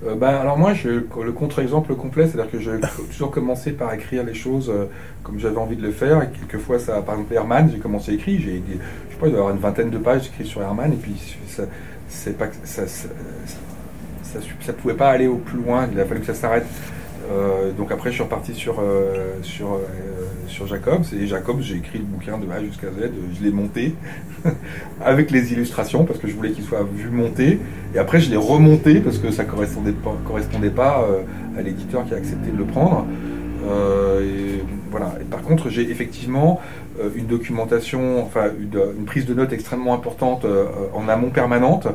Euh, 0.07 0.15
ben, 0.17 0.29
alors 0.29 0.59
moi, 0.59 0.75
je, 0.75 0.89
le 0.89 1.33
contre-exemple 1.33 1.95
complet, 1.95 2.27
c'est-à-dire 2.27 2.51
que 2.51 2.59
j'ai 2.59 2.73
toujours 3.11 3.31
commencé 3.31 3.73
par 3.73 3.95
écrire 3.95 4.25
les 4.25 4.35
choses 4.35 4.71
euh, 4.71 4.85
comme 5.23 5.39
j'avais 5.39 5.57
envie 5.57 5.77
de 5.77 5.83
le 5.83 5.93
faire. 5.93 6.23
Et 6.23 6.29
quelquefois, 6.29 6.79
ça, 6.79 7.01
par 7.01 7.15
exemple, 7.15 7.33
Herman, 7.33 7.71
j'ai 7.73 7.79
commencé 7.79 8.13
à 8.13 8.15
écrire. 8.15 8.41
J'ai, 8.43 8.63
je 8.69 9.15
sais 9.15 9.21
pas, 9.21 9.27
il 9.27 9.31
doit 9.31 9.39
y 9.39 9.41
avoir 9.41 9.55
une 9.55 9.61
vingtaine 9.61 9.91
de 9.91 9.99
pages 9.99 10.27
écrites 10.27 10.47
sur 10.47 10.61
Herman, 10.61 10.93
et 10.93 10.97
puis 10.97 11.15
ça, 11.49 11.63
c'est 12.09 12.37
pas, 12.37 12.47
ça, 12.65 12.87
ça, 12.87 13.09
ça 14.61 14.73
ne 14.73 14.77
pouvait 14.77 14.95
pas 14.95 15.11
aller 15.11 15.27
au 15.27 15.37
plus 15.37 15.59
loin, 15.59 15.89
il 15.93 15.99
a 16.01 16.05
fallu 16.05 16.21
que 16.21 16.27
ça 16.27 16.35
s'arrête. 16.35 16.67
Euh, 17.31 17.73
donc 17.73 17.91
après, 17.91 18.11
je 18.11 18.15
suis 18.15 18.23
reparti 18.23 18.55
sur, 18.55 18.81
euh, 18.81 18.83
euh, 18.83 19.77
sur 20.47 20.67
Jacobs. 20.67 21.05
Et 21.19 21.27
Jacobs, 21.27 21.61
j'ai 21.61 21.77
écrit 21.77 21.99
le 21.99 22.05
bouquin 22.05 22.39
de 22.39 22.51
A 22.51 22.63
jusqu'à 22.63 22.89
Z. 22.89 23.11
Je 23.39 23.45
l'ai 23.45 23.51
monté 23.51 23.95
avec 25.05 25.31
les 25.31 25.53
illustrations 25.53 26.05
parce 26.05 26.19
que 26.19 26.29
je 26.29 26.35
voulais 26.35 26.51
qu'il 26.51 26.65
soit 26.65 26.83
vu 26.83 27.09
monter. 27.11 27.61
Et 27.95 27.99
après, 27.99 28.21
je 28.21 28.31
l'ai 28.31 28.37
remonté 28.37 29.01
parce 29.01 29.19
que 29.19 29.31
ça 29.31 29.45
ne 29.45 29.49
correspondait 29.49 30.71
pas, 30.71 31.09
à 31.57 31.63
l'éditeur 31.63 32.05
qui 32.05 32.15
a 32.15 32.17
accepté 32.17 32.51
de 32.51 32.59
le 32.59 32.65
prendre. 32.65 33.07
Voilà. 34.91 35.15
Par 35.31 35.43
contre, 35.43 35.71
j'ai 35.71 35.91
effectivement 35.91 36.61
une 37.17 37.27
documentation, 37.27 38.23
enfin 38.23 38.51
une, 38.61 38.79
une, 38.99 39.05
prise 39.05 39.27
de 39.27 39.35
notes 39.35 39.53
extrêmement 39.53 39.95
importante 39.95 40.47
en 40.95 41.09
amont 41.09 41.31
permanente 41.31 41.89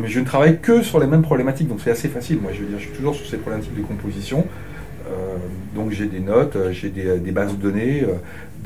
mais 0.00 0.08
je 0.08 0.20
ne 0.20 0.24
travaille 0.24 0.60
que 0.60 0.82
sur 0.82 1.00
les 1.00 1.06
mêmes 1.06 1.22
problématiques, 1.22 1.68
donc 1.68 1.80
c'est 1.82 1.90
assez 1.90 2.08
facile. 2.08 2.38
Moi, 2.40 2.52
je 2.54 2.60
veux 2.60 2.66
dire, 2.66 2.78
je 2.78 2.84
suis 2.84 2.94
toujours 2.94 3.14
sur 3.14 3.26
ces 3.26 3.38
problématiques 3.38 3.76
de 3.76 3.82
composition. 3.82 4.46
Euh, 5.06 5.36
donc 5.74 5.90
j'ai 5.90 6.06
des 6.06 6.20
notes, 6.20 6.56
euh, 6.56 6.72
j'ai 6.72 6.88
des, 6.88 7.30
bases 7.30 7.52
de 7.52 7.60
données, 7.60 8.04
euh, 8.04 8.14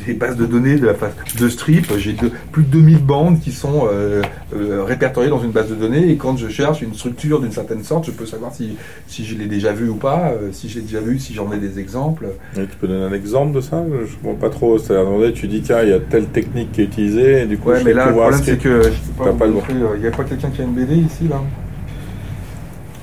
des 0.06 0.14
bases 0.14 0.36
de 0.36 0.46
données 0.46 0.76
de 0.76 0.86
la 0.86 0.94
phase 0.94 1.12
de 1.38 1.48
strip. 1.48 1.86
J'ai 1.98 2.14
plus 2.52 2.62
de 2.62 2.68
2000 2.70 2.98
bandes 3.04 3.40
qui 3.40 3.52
sont 3.52 3.86
euh, 3.92 4.22
euh, 4.54 4.84
répertoriées 4.84 5.28
dans 5.30 5.42
une 5.42 5.50
base 5.50 5.68
de 5.68 5.74
données. 5.74 6.10
Et 6.10 6.16
quand 6.16 6.36
je 6.36 6.48
cherche 6.48 6.82
une 6.82 6.94
structure 6.94 7.40
d'une 7.40 7.52
certaine 7.52 7.82
sorte, 7.82 8.06
je 8.06 8.10
peux 8.12 8.26
savoir 8.26 8.54
si, 8.54 8.76
si 9.06 9.24
je 9.24 9.36
l'ai 9.36 9.46
déjà 9.46 9.72
vu 9.72 9.88
ou 9.88 9.96
pas, 9.96 10.30
euh, 10.32 10.48
si 10.52 10.68
j'ai 10.68 10.80
déjà 10.80 11.00
vu, 11.00 11.18
si 11.18 11.34
j'en 11.34 11.52
ai 11.52 11.58
des 11.58 11.78
exemples. 11.78 12.26
Et 12.56 12.60
tu 12.66 12.76
peux 12.80 12.86
donner 12.88 13.04
un 13.04 13.12
exemple 13.12 13.54
de 13.54 13.60
ça? 13.60 13.84
Je 14.06 14.14
comprends 14.16 14.34
pas 14.34 14.50
trop. 14.50 14.78
C'est-à-dire, 14.78 15.32
tu 15.34 15.48
dis, 15.48 15.60
tiens, 15.62 15.82
il 15.82 15.90
y 15.90 15.92
a 15.92 16.00
telle 16.00 16.26
technique 16.26 16.72
qui 16.72 16.82
est 16.82 16.84
utilisée, 16.84 17.42
et 17.42 17.46
du 17.46 17.58
coup, 17.58 17.70
Ouais, 17.70 17.80
je 17.80 17.84
mais 17.84 17.92
là, 17.92 18.06
le 18.06 18.12
problème, 18.12 18.40
c'est 18.42 18.56
que 18.58 18.82
je 18.82 18.88
Il 18.88 20.00
n'y 20.00 20.06
a 20.06 20.10
pas 20.10 20.24
quelqu'un 20.24 20.50
qui 20.50 20.60
a 20.60 20.64
une 20.64 20.74
BD 20.74 20.94
ici, 20.96 21.28
là 21.28 21.40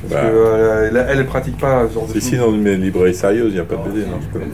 Parce 0.02 0.14
Bah. 0.14 0.30
que 0.30 0.36
euh, 0.36 0.90
elle, 0.90 1.18
elle 1.20 1.26
pratique 1.26 1.58
pas 1.58 1.88
ce 1.90 1.94
genre 1.94 2.08
de 2.08 2.14
Si, 2.14 2.22
si, 2.22 2.38
dans 2.38 2.52
une 2.54 2.68
librairie 2.82 3.14
sérieuse, 3.14 3.50
il 3.52 3.56
n'y 3.56 3.60
a 3.60 3.64
pas 3.64 3.76
de 3.76 3.90
BD. 3.92 4.06
Non, 4.06 4.18
je 4.22 4.28
peux- 4.28 4.40
Alors, 4.40 4.50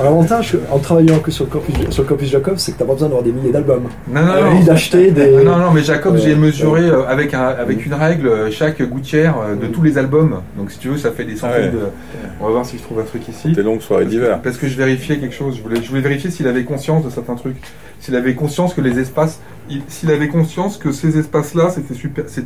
L'avantage 0.00 0.56
en 0.70 0.78
travaillant 0.78 1.18
que 1.18 1.30
sur 1.30 1.44
le 1.44 1.50
corpus, 1.50 1.74
sur 1.90 2.02
le 2.02 2.08
corpus 2.08 2.28
Jacob, 2.30 2.54
c'est 2.58 2.72
que 2.72 2.78
t'as 2.78 2.84
pas 2.84 2.92
besoin 2.92 3.08
d'avoir 3.08 3.24
des 3.24 3.32
milliers 3.32 3.50
d'albums. 3.52 3.88
Non, 4.08 4.22
non, 4.24 4.32
Euh, 4.32 4.50
non. 4.54 4.60
d'acheter 4.64 5.10
des- 5.10 5.42
Non, 5.44 5.56
non, 5.56 5.70
mais 5.72 5.82
Jacob, 5.82 6.14
Euh, 6.14 6.18
j'ai 6.18 6.34
mesuré 6.34 6.82
euh, 6.82 7.04
avec, 7.06 7.34
un, 7.34 7.42
avec 7.46 7.84
une 7.86 7.94
règle 7.94 8.26
euh, 8.28 8.50
chaque 8.50 8.82
gouttière 8.82 9.36
euh, 9.40 9.54
de 9.54 9.66
tous 9.66 9.82
les 9.82 9.98
albums. 9.98 10.40
Donc, 10.56 10.70
si 10.70 10.78
tu 10.78 10.88
veux, 10.88 10.98
ça 10.98 11.10
fait 11.12 11.24
des 11.24 11.36
centaines 11.36 11.70
Ah 11.72 11.76
ouais. 11.76 11.80
de. 11.82 12.30
On 12.40 12.46
va 12.46 12.50
voir 12.52 12.66
si 12.66 12.78
je 12.78 12.82
trouve 12.82 13.00
un 13.00 13.04
truc 13.04 13.26
ici. 13.28 13.52
Tes 13.52 13.62
longues 13.62 13.80
soirées 13.82 14.06
d'hiver. 14.06 14.40
Parce 14.42 14.56
que 14.56 14.66
je 14.68 14.76
vérifiais 14.76 15.18
quelque 15.18 15.34
chose. 15.34 15.56
Je 15.56 15.62
voulais, 15.62 15.80
je 15.82 15.88
voulais 15.88 16.00
vérifier 16.00 16.30
s'il 16.30 16.46
avait 16.48 16.64
conscience 16.64 17.04
de 17.04 17.10
certains 17.10 17.34
trucs. 17.36 17.56
S'il 18.00 18.16
avait 18.16 18.34
conscience 18.34 18.74
que 18.74 18.80
les 18.80 18.98
espaces. 18.98 19.40
il- 19.70 19.82
S'il 19.88 20.10
avait 20.10 20.28
conscience 20.28 20.76
que 20.76 20.90
ces 20.92 21.18
espaces-là, 21.18 21.70
c'était 21.70 21.94
super. 21.94 22.24
c'est- 22.26 22.44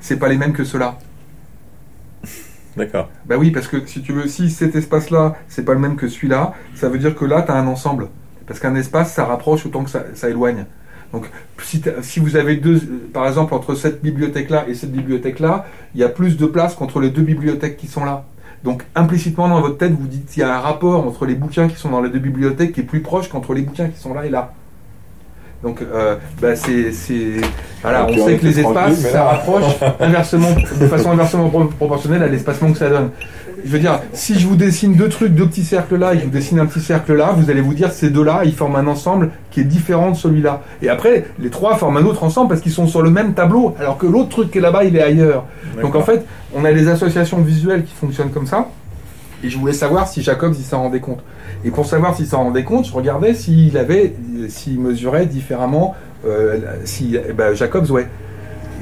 C'est 0.00 0.16
pas 0.16 0.28
les 0.28 0.36
mêmes 0.36 0.52
que 0.52 0.64
ceux-là. 0.64 0.96
D'accord. 2.78 3.10
Bah 3.26 3.36
oui, 3.36 3.50
parce 3.50 3.66
que 3.66 3.84
si 3.86 4.02
tu 4.02 4.12
veux, 4.12 4.28
si 4.28 4.50
cet 4.50 4.76
espace-là, 4.76 5.36
c'est 5.48 5.64
pas 5.64 5.74
le 5.74 5.80
même 5.80 5.96
que 5.96 6.08
celui-là, 6.08 6.54
ça 6.74 6.88
veut 6.88 6.98
dire 6.98 7.16
que 7.16 7.24
là, 7.24 7.42
tu 7.42 7.50
as 7.50 7.56
un 7.56 7.66
ensemble. 7.66 8.08
Parce 8.46 8.60
qu'un 8.60 8.76
espace, 8.76 9.12
ça 9.12 9.24
rapproche 9.24 9.66
autant 9.66 9.84
que 9.84 9.90
ça, 9.90 10.30
éloigne. 10.30 10.64
Donc, 11.12 11.28
si, 11.62 11.82
si 12.02 12.20
vous 12.20 12.36
avez 12.36 12.56
deux, 12.56 12.76
euh, 12.76 13.10
par 13.12 13.26
exemple, 13.26 13.52
entre 13.54 13.74
cette 13.74 14.02
bibliothèque-là 14.02 14.66
et 14.68 14.74
cette 14.74 14.92
bibliothèque-là, 14.92 15.66
il 15.94 16.00
y 16.00 16.04
a 16.04 16.08
plus 16.08 16.36
de 16.36 16.46
place 16.46 16.74
qu'entre 16.74 17.00
les 17.00 17.10
deux 17.10 17.22
bibliothèques 17.22 17.76
qui 17.76 17.88
sont 17.88 18.04
là. 18.04 18.24
Donc, 18.62 18.84
implicitement, 18.94 19.48
dans 19.48 19.60
votre 19.60 19.78
tête, 19.78 19.92
vous 19.92 20.06
dites 20.06 20.26
qu'il 20.26 20.40
y 20.40 20.44
a 20.44 20.54
un 20.54 20.60
rapport 20.60 21.06
entre 21.06 21.26
les 21.26 21.34
bouquins 21.34 21.68
qui 21.68 21.76
sont 21.76 21.90
dans 21.90 22.00
les 22.00 22.10
deux 22.10 22.18
bibliothèques 22.18 22.72
qui 22.72 22.80
est 22.80 22.84
plus 22.84 23.00
proche 23.00 23.28
qu'entre 23.28 23.54
les 23.54 23.62
bouquins 23.62 23.88
qui 23.88 23.98
sont 23.98 24.14
là 24.14 24.26
et 24.26 24.30
là. 24.30 24.52
Donc, 25.62 25.82
euh, 25.82 26.14
bah, 26.40 26.54
c'est, 26.54 26.92
voilà, 27.82 28.06
on 28.06 28.12
sait 28.26 28.36
que 28.36 28.46
les 28.46 28.60
espaces, 28.60 29.00
ça 29.12 29.24
rapproche 29.24 29.64
inversement, 30.00 30.50
de 30.80 30.86
façon 30.86 31.10
inversement 31.10 31.48
pro- 31.48 31.64
proportionnelle 31.64 32.22
à 32.22 32.28
l'espacement 32.28 32.70
que 32.72 32.78
ça 32.78 32.88
donne. 32.88 33.10
Je 33.64 33.70
veux 33.72 33.80
dire, 33.80 33.98
si 34.12 34.38
je 34.38 34.46
vous 34.46 34.54
dessine 34.54 34.94
deux 34.94 35.08
trucs, 35.08 35.34
deux 35.34 35.46
petits 35.48 35.64
cercles 35.64 35.96
là, 35.96 36.14
et 36.14 36.18
je 36.20 36.24
vous 36.24 36.30
dessine 36.30 36.60
un 36.60 36.66
petit 36.66 36.80
cercle 36.80 37.12
là, 37.16 37.32
vous 37.36 37.50
allez 37.50 37.60
vous 37.60 37.74
dire 37.74 37.90
ces 37.90 38.08
deux-là, 38.08 38.42
ils 38.44 38.52
forment 38.54 38.76
un 38.76 38.86
ensemble 38.86 39.30
qui 39.50 39.60
est 39.60 39.64
différent 39.64 40.12
de 40.12 40.16
celui-là. 40.16 40.62
Et 40.80 40.88
après, 40.88 41.24
les 41.40 41.50
trois 41.50 41.76
forment 41.76 41.96
un 41.96 42.04
autre 42.04 42.22
ensemble 42.22 42.50
parce 42.50 42.60
qu'ils 42.60 42.70
sont 42.70 42.86
sur 42.86 43.02
le 43.02 43.10
même 43.10 43.34
tableau, 43.34 43.74
alors 43.80 43.98
que 43.98 44.06
l'autre 44.06 44.28
truc 44.28 44.52
qui 44.52 44.58
est 44.58 44.60
là-bas, 44.60 44.84
il 44.84 44.94
est 44.94 45.02
ailleurs. 45.02 45.44
Donc 45.82 45.96
en 45.96 46.02
fait, 46.02 46.24
on 46.54 46.64
a 46.64 46.72
des 46.72 46.86
associations 46.86 47.38
visuelles 47.38 47.82
qui 47.82 47.94
fonctionnent 47.94 48.30
comme 48.30 48.46
ça. 48.46 48.68
Et 49.42 49.50
je 49.50 49.58
voulais 49.58 49.72
savoir 49.72 50.06
si 50.06 50.22
Jacob 50.22 50.54
il 50.56 50.64
s'en 50.64 50.82
rendait 50.82 51.00
compte. 51.00 51.20
Et 51.64 51.70
pour 51.70 51.86
savoir 51.86 52.14
s'il 52.16 52.26
s'en 52.26 52.44
rendait 52.44 52.64
compte, 52.64 52.86
je 52.86 52.92
regardais 52.92 53.34
s'il 53.34 53.76
avait, 53.76 54.14
s'il 54.48 54.80
mesurait 54.80 55.26
différemment, 55.26 55.94
euh, 56.26 56.58
si 56.84 57.16
eh 57.28 57.32
ben, 57.32 57.54
Jacobs, 57.54 57.90
ouais. 57.90 58.06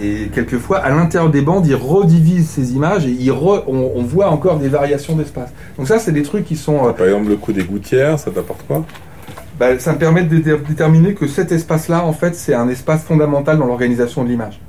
Et 0.02 0.28
quelquefois, 0.34 0.78
à 0.78 0.90
l'intérieur 0.90 1.30
des 1.30 1.40
bandes, 1.40 1.66
il 1.66 1.74
redivise 1.74 2.50
ces 2.50 2.74
images 2.74 3.06
et 3.06 3.10
il 3.18 3.30
re- 3.30 3.62
on, 3.66 3.92
on 3.96 4.02
voit 4.02 4.28
encore 4.28 4.58
des 4.58 4.68
variations 4.68 5.16
d'espace. 5.16 5.48
Donc 5.78 5.88
ça, 5.88 5.98
c'est 5.98 6.12
des 6.12 6.22
trucs 6.22 6.44
qui 6.44 6.56
sont... 6.56 6.86
euh, 6.86 6.92
Par 6.92 7.06
exemple, 7.06 7.30
le 7.30 7.36
coup 7.36 7.52
des 7.54 7.64
gouttières, 7.64 8.18
ça 8.18 8.30
t'apporte 8.30 8.66
quoi? 8.66 8.84
bah, 9.58 9.78
ça 9.78 9.94
me 9.94 9.98
permet 9.98 10.24
de 10.24 10.36
dé- 10.36 10.58
déterminer 10.68 11.14
que 11.14 11.26
cet 11.26 11.50
espace-là, 11.50 12.04
en 12.04 12.12
fait, 12.12 12.34
c'est 12.34 12.52
un 12.52 12.68
espace 12.68 13.04
fondamental 13.04 13.56
dans 13.58 13.64
l'organisation 13.64 14.22
de 14.22 14.28
l'image. 14.28 14.60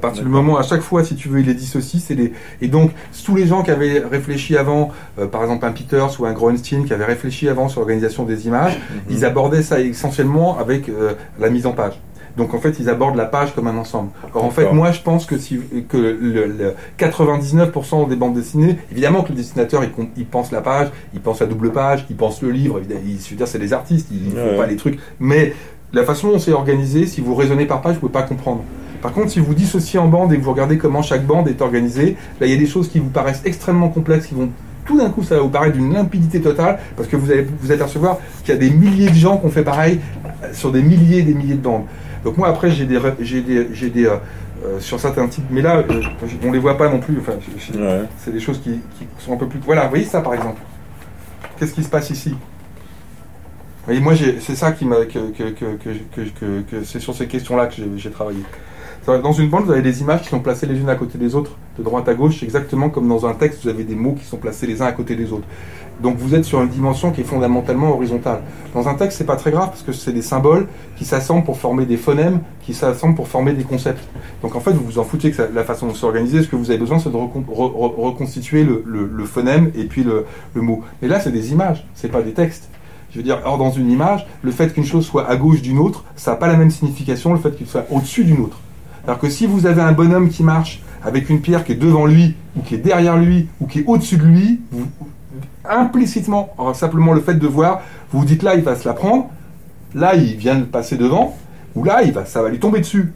À 0.00 0.02
partir 0.08 0.22
du 0.22 0.30
moment, 0.30 0.56
à 0.56 0.62
chaque 0.62 0.80
fois, 0.80 1.04
si 1.04 1.14
tu 1.14 1.28
veux, 1.28 1.40
il. 1.40 1.60
C'est 1.60 2.14
les... 2.14 2.32
Et 2.62 2.68
donc, 2.68 2.92
tous 3.22 3.36
les 3.36 3.46
gens 3.46 3.62
qui 3.62 3.70
avaient 3.70 3.98
réfléchi 3.98 4.56
avant, 4.56 4.92
euh, 5.18 5.26
par 5.26 5.42
exemple 5.42 5.66
un 5.66 5.72
Peters 5.72 6.18
ou 6.18 6.24
un 6.24 6.32
Groenstein, 6.32 6.86
qui 6.86 6.94
avaient 6.94 7.04
réfléchi 7.04 7.50
avant 7.50 7.68
sur 7.68 7.80
l'organisation 7.80 8.24
des 8.24 8.46
images, 8.46 8.78
ils 9.10 9.26
abordaient 9.26 9.62
ça 9.62 9.78
essentiellement 9.78 10.58
avec 10.58 10.88
euh, 10.88 11.12
la 11.38 11.50
mise 11.50 11.66
en 11.66 11.72
page. 11.72 12.00
Donc 12.38 12.54
en 12.54 12.60
fait, 12.60 12.78
ils 12.80 12.88
abordent 12.88 13.16
la 13.16 13.26
page 13.26 13.54
comme 13.54 13.66
un 13.66 13.76
ensemble. 13.76 14.08
Or 14.32 14.42
en 14.42 14.48
fait, 14.50 14.72
moi, 14.72 14.90
je 14.90 15.02
pense 15.02 15.26
que 15.26 15.36
si 15.36 15.60
que 15.90 15.98
le, 15.98 16.46
le 16.46 16.74
99% 16.98 18.08
des 18.08 18.16
bandes 18.16 18.34
dessinées, 18.34 18.78
évidemment 18.90 19.22
que 19.22 19.30
le 19.30 19.34
dessinateur, 19.34 19.82
il, 20.16 20.24
pense 20.24 20.50
la 20.50 20.62
page, 20.62 20.88
il 21.12 21.20
pense 21.20 21.40
la 21.40 21.46
double 21.46 21.72
page, 21.72 22.06
il 22.08 22.16
pense 22.16 22.40
le 22.40 22.50
livre. 22.50 22.80
Il, 22.88 23.18
je 23.22 23.30
veux 23.30 23.36
dire, 23.36 23.46
c'est 23.48 23.58
des 23.58 23.74
artistes, 23.74 24.08
ils 24.10 24.34
Ouais. 24.34 24.50
font 24.52 24.56
pas 24.56 24.66
les 24.66 24.76
trucs. 24.76 24.98
Mais 25.18 25.52
la 25.92 26.04
façon 26.04 26.30
dont 26.30 26.38
c'est 26.38 26.52
organisé, 26.52 27.06
si 27.06 27.20
vous 27.20 27.34
raisonnez 27.34 27.66
par 27.66 27.82
page, 27.82 27.94
vous 27.94 28.00
pouvez 28.00 28.12
pas 28.12 28.22
comprendre. 28.22 28.62
Par 29.02 29.12
contre, 29.12 29.30
si 29.30 29.40
vous 29.40 29.54
dissociez 29.54 29.98
en 29.98 30.08
bande 30.08 30.32
et 30.32 30.36
que 30.38 30.42
vous 30.42 30.50
regardez 30.52 30.76
comment 30.78 31.02
chaque 31.02 31.24
bande 31.26 31.48
est 31.48 31.62
organisée, 31.62 32.16
là, 32.40 32.46
il 32.46 32.52
y 32.52 32.54
a 32.54 32.58
des 32.58 32.66
choses 32.66 32.88
qui 32.88 32.98
vous 32.98 33.08
paraissent 33.08 33.42
extrêmement 33.44 33.88
complexes, 33.88 34.26
qui 34.26 34.34
vont 34.34 34.50
tout 34.84 34.98
d'un 34.98 35.10
coup, 35.10 35.22
ça 35.22 35.36
va 35.36 35.42
vous 35.42 35.48
paraître 35.48 35.76
d'une 35.76 35.92
limpidité 35.92 36.40
totale, 36.40 36.78
parce 36.96 37.08
que 37.08 37.16
vous 37.16 37.30
allez 37.30 37.46
vous 37.60 37.70
apercevoir 37.70 38.18
qu'il 38.44 38.54
y 38.54 38.56
a 38.56 38.60
des 38.60 38.70
milliers 38.70 39.08
de 39.08 39.14
gens 39.14 39.36
qui 39.38 39.46
ont 39.46 39.50
fait 39.50 39.62
pareil 39.62 40.00
euh, 40.24 40.48
sur 40.52 40.72
des 40.72 40.82
milliers 40.82 41.18
et 41.18 41.22
des 41.22 41.34
milliers 41.34 41.54
de 41.54 41.60
bandes. 41.62 41.84
Donc 42.24 42.36
moi, 42.36 42.48
après, 42.48 42.70
j'ai 42.70 42.86
des, 42.86 42.98
j'ai 43.20 43.40
des, 43.40 43.68
j'ai 43.72 43.88
des 43.88 44.06
euh, 44.06 44.16
euh, 44.64 44.80
sur 44.80 44.98
certains 45.00 45.26
types, 45.28 45.44
mais 45.50 45.62
là, 45.62 45.76
euh, 45.78 46.02
on 46.44 46.50
les 46.52 46.58
voit 46.58 46.76
pas 46.76 46.88
non 46.90 46.98
plus. 46.98 47.18
Enfin, 47.20 47.32
Ouais. 47.78 48.02
c'est 48.18 48.32
des 48.32 48.40
choses 48.40 48.60
qui, 48.60 48.80
qui 48.98 49.06
sont 49.18 49.32
un 49.32 49.36
peu 49.36 49.46
plus. 49.46 49.60
Voilà, 49.64 49.84
vous 49.84 49.90
voyez 49.90 50.04
ça 50.04 50.20
par 50.20 50.34
exemple. 50.34 50.60
Qu'est-ce 51.58 51.72
qui 51.72 51.82
se 51.84 51.88
passe 51.88 52.10
ici? 52.10 52.34
Voyez, 53.86 54.00
moi, 54.00 54.12
c'est 54.40 54.54
ça 54.54 54.72
qui 54.72 54.84
m'a 54.84 55.04
que, 55.06 55.18
c'est 56.84 57.00
sur 57.00 57.14
ces 57.14 57.26
questions-là 57.26 57.66
que 57.66 57.74
j'ai- 57.96 58.10
travaillé. 58.10 58.40
Dans 59.06 59.32
une 59.32 59.48
bande, 59.48 59.64
vous 59.64 59.72
avez 59.72 59.82
des 59.82 60.02
images 60.02 60.22
qui 60.22 60.28
sont 60.28 60.40
placées 60.40 60.66
les 60.66 60.78
unes 60.78 60.88
à 60.90 60.94
côté 60.94 61.16
des 61.18 61.34
autres, 61.34 61.52
de 61.78 61.82
droite 61.82 62.06
à 62.08 62.14
gauche, 62.14 62.42
exactement 62.42 62.90
comme 62.90 63.08
dans 63.08 63.26
un 63.26 63.32
texte, 63.34 63.62
vous 63.64 63.68
avez 63.70 63.82
des 63.82 63.94
mots 63.94 64.12
qui 64.12 64.24
sont 64.24 64.36
placés 64.36 64.66
les 64.66 64.82
uns 64.82 64.86
à 64.86 64.92
côté 64.92 65.16
des 65.16 65.32
autres. 65.32 65.46
Donc 66.00 66.16
vous 66.18 66.34
êtes 66.34 66.44
sur 66.44 66.62
une 66.62 66.68
dimension 66.68 67.10
qui 67.10 67.22
est 67.22 67.24
fondamentalement 67.24 67.92
horizontale. 67.94 68.40
Dans 68.74 68.88
un 68.88 68.94
texte, 68.94 69.18
c'est 69.18 69.24
pas 69.24 69.36
très 69.36 69.50
grave 69.50 69.68
parce 69.70 69.82
que 69.82 69.92
c'est 69.92 70.12
des 70.12 70.22
symboles 70.22 70.66
qui 70.96 71.04
s'assemblent 71.04 71.44
pour 71.44 71.58
former 71.58 71.86
des 71.86 71.96
phonèmes, 71.96 72.40
qui 72.62 72.72
s'assemblent 72.74 73.14
pour 73.16 73.26
former 73.28 73.52
des 73.54 73.64
concepts. 73.64 74.04
Donc 74.42 74.54
en 74.54 74.60
fait, 74.60 74.72
vous 74.72 74.84
vous 74.84 74.98
en 74.98 75.04
foutez 75.04 75.30
que 75.32 75.42
la 75.52 75.64
façon 75.64 75.88
de 75.88 75.94
s'organiser, 75.94 76.42
ce 76.42 76.48
que 76.48 76.56
vous 76.56 76.70
avez 76.70 76.78
besoin, 76.78 76.98
c'est 76.98 77.10
de 77.10 77.16
recon- 77.16 77.44
re- 77.46 77.72
re- 77.74 77.94
reconstituer 78.00 78.64
le 78.64 79.24
phonème 79.24 79.72
et 79.74 79.84
puis 79.84 80.04
le, 80.04 80.24
le 80.54 80.62
mot. 80.62 80.82
Mais 81.02 81.08
là, 81.08 81.18
c'est 81.20 81.32
des 81.32 81.52
images, 81.52 81.84
c'est 81.94 82.10
pas 82.12 82.22
des 82.22 82.32
textes. 82.32 82.68
Je 83.10 83.18
veux 83.18 83.24
dire, 83.24 83.40
or 83.44 83.58
dans 83.58 83.70
une 83.70 83.90
image, 83.90 84.26
le 84.42 84.52
fait 84.52 84.72
qu'une 84.72 84.84
chose 84.84 85.04
soit 85.04 85.28
à 85.28 85.36
gauche 85.36 85.62
d'une 85.62 85.78
autre, 85.78 86.04
ça 86.16 86.32
n'a 86.32 86.36
pas 86.36 86.46
la 86.46 86.56
même 86.56 86.70
signification 86.70 87.32
le 87.32 87.38
fait 87.38 87.56
qu'il 87.56 87.66
soit 87.66 87.86
au-dessus 87.90 88.24
d'une 88.24 88.40
autre. 88.40 88.58
Alors 89.04 89.18
que 89.18 89.28
si 89.28 89.46
vous 89.46 89.66
avez 89.66 89.82
un 89.82 89.92
bonhomme 89.92 90.28
qui 90.28 90.42
marche 90.44 90.82
avec 91.02 91.30
une 91.30 91.40
pierre 91.40 91.64
qui 91.64 91.72
est 91.72 91.76
devant 91.76 92.06
lui, 92.06 92.34
ou 92.56 92.62
qui 92.62 92.74
est 92.74 92.78
derrière 92.78 93.16
lui, 93.16 93.48
ou 93.60 93.66
qui 93.66 93.80
est 93.80 93.84
au-dessus 93.86 94.16
de 94.16 94.24
lui, 94.24 94.60
implicitement, 95.68 96.54
simplement 96.74 97.12
le 97.12 97.20
fait 97.20 97.34
de 97.34 97.46
voir, 97.46 97.80
vous 98.12 98.20
vous 98.20 98.24
dites 98.24 98.42
là, 98.42 98.54
il 98.54 98.62
va 98.62 98.76
se 98.76 98.86
la 98.86 98.94
prendre, 98.94 99.28
là, 99.94 100.14
il 100.14 100.36
vient 100.36 100.56
de 100.56 100.64
passer 100.64 100.96
devant, 100.96 101.36
ou 101.74 101.84
là, 101.84 102.02
il 102.02 102.12
va, 102.12 102.24
ça 102.26 102.42
va 102.42 102.48
lui 102.48 102.58
tomber 102.58 102.80
dessus. 102.80 103.12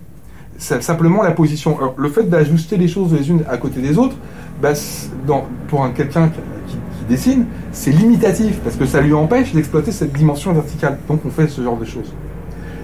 C'est 0.57 0.83
simplement 0.83 1.23
la 1.23 1.33
position. 1.33 1.79
Le 1.97 2.09
fait 2.09 2.25
d'ajuster 2.25 2.77
les 2.77 2.89
choses 2.89 3.13
les 3.13 3.29
unes 3.29 3.45
à 3.49 3.57
côté 3.59 3.81
des 3.81 3.99
autres, 3.99 4.17
bah, 4.63 4.73
pour 5.69 5.85
un 5.85 5.91
quelqu'un 5.91 6.29
qui 6.29 6.77
dessine, 7.09 7.47
c'est 7.75 7.91
limitatif 7.91 8.61
parce 8.61 8.77
que 8.77 8.87
ça 8.87 9.01
lui 9.01 9.13
empêche 9.13 9.53
d'exploiter 9.53 9.93
cette 9.93 10.13
dimension 10.13 10.53
verticale. 10.53 10.99
Donc 11.09 11.21
on 11.27 11.31
fait 11.31 11.49
ce 11.49 11.61
genre 11.61 11.77
de 11.77 11.85
choses. 11.85 12.13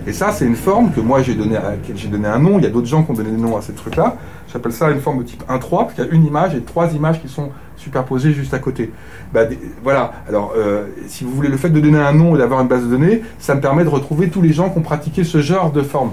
Et 0.07 0.13
ça, 0.13 0.33
c'est 0.33 0.47
une 0.47 0.57
forme 0.57 0.91
que 0.93 1.01
moi 1.01 1.23
j'ai 1.23 1.35
donné, 1.35 1.57
j'ai 1.95 2.09
donné 2.09 2.27
un 2.27 2.39
nom. 2.39 2.59
Il 2.59 2.65
y 2.65 2.67
a 2.67 2.71
d'autres 2.71 2.87
gens 2.89 3.05
qui 3.05 3.13
ont 3.13 3.15
donné 3.15 3.31
des 3.31 3.37
noms 3.37 3.57
à 3.57 3.63
ces 3.63 3.73
trucs-là. 3.73 4.17
J'appelle 4.53 4.73
ça 4.73 4.91
une 4.91 5.01
forme 5.01 5.19
de 5.19 5.23
type 5.23 5.45
1-3 5.49 5.61
parce 5.71 5.95
qu'il 5.95 6.05
y 6.05 6.09
a 6.09 6.11
une 6.11 6.27
image 6.27 6.55
et 6.55 6.61
trois 6.63 6.93
images 6.93 7.23
qui 7.23 7.29
sont 7.29 7.51
superposées 7.77 8.33
juste 8.33 8.53
à 8.53 8.59
côté. 8.59 8.91
Bah, 9.33 9.43
voilà. 9.85 10.13
Alors, 10.29 10.55
euh, 10.57 10.87
si 11.07 11.25
vous 11.25 11.31
voulez, 11.31 11.49
le 11.49 11.57
fait 11.57 11.71
de 11.71 11.79
donner 11.79 11.99
un 11.99 12.13
nom 12.13 12.35
et 12.35 12.39
d'avoir 12.39 12.61
une 12.61 12.69
base 12.69 12.83
de 12.83 12.89
données, 12.89 13.23
ça 13.39 13.55
me 13.55 13.61
permet 13.61 13.85
de 13.85 13.89
retrouver 13.89 14.29
tous 14.29 14.43
les 14.43 14.53
gens 14.53 14.71
qui 14.71 14.79
ont 14.79 14.83
pratiqué 14.83 15.23
ce 15.23 15.41
genre 15.41 15.71
de 15.71 15.83
forme. 15.83 16.13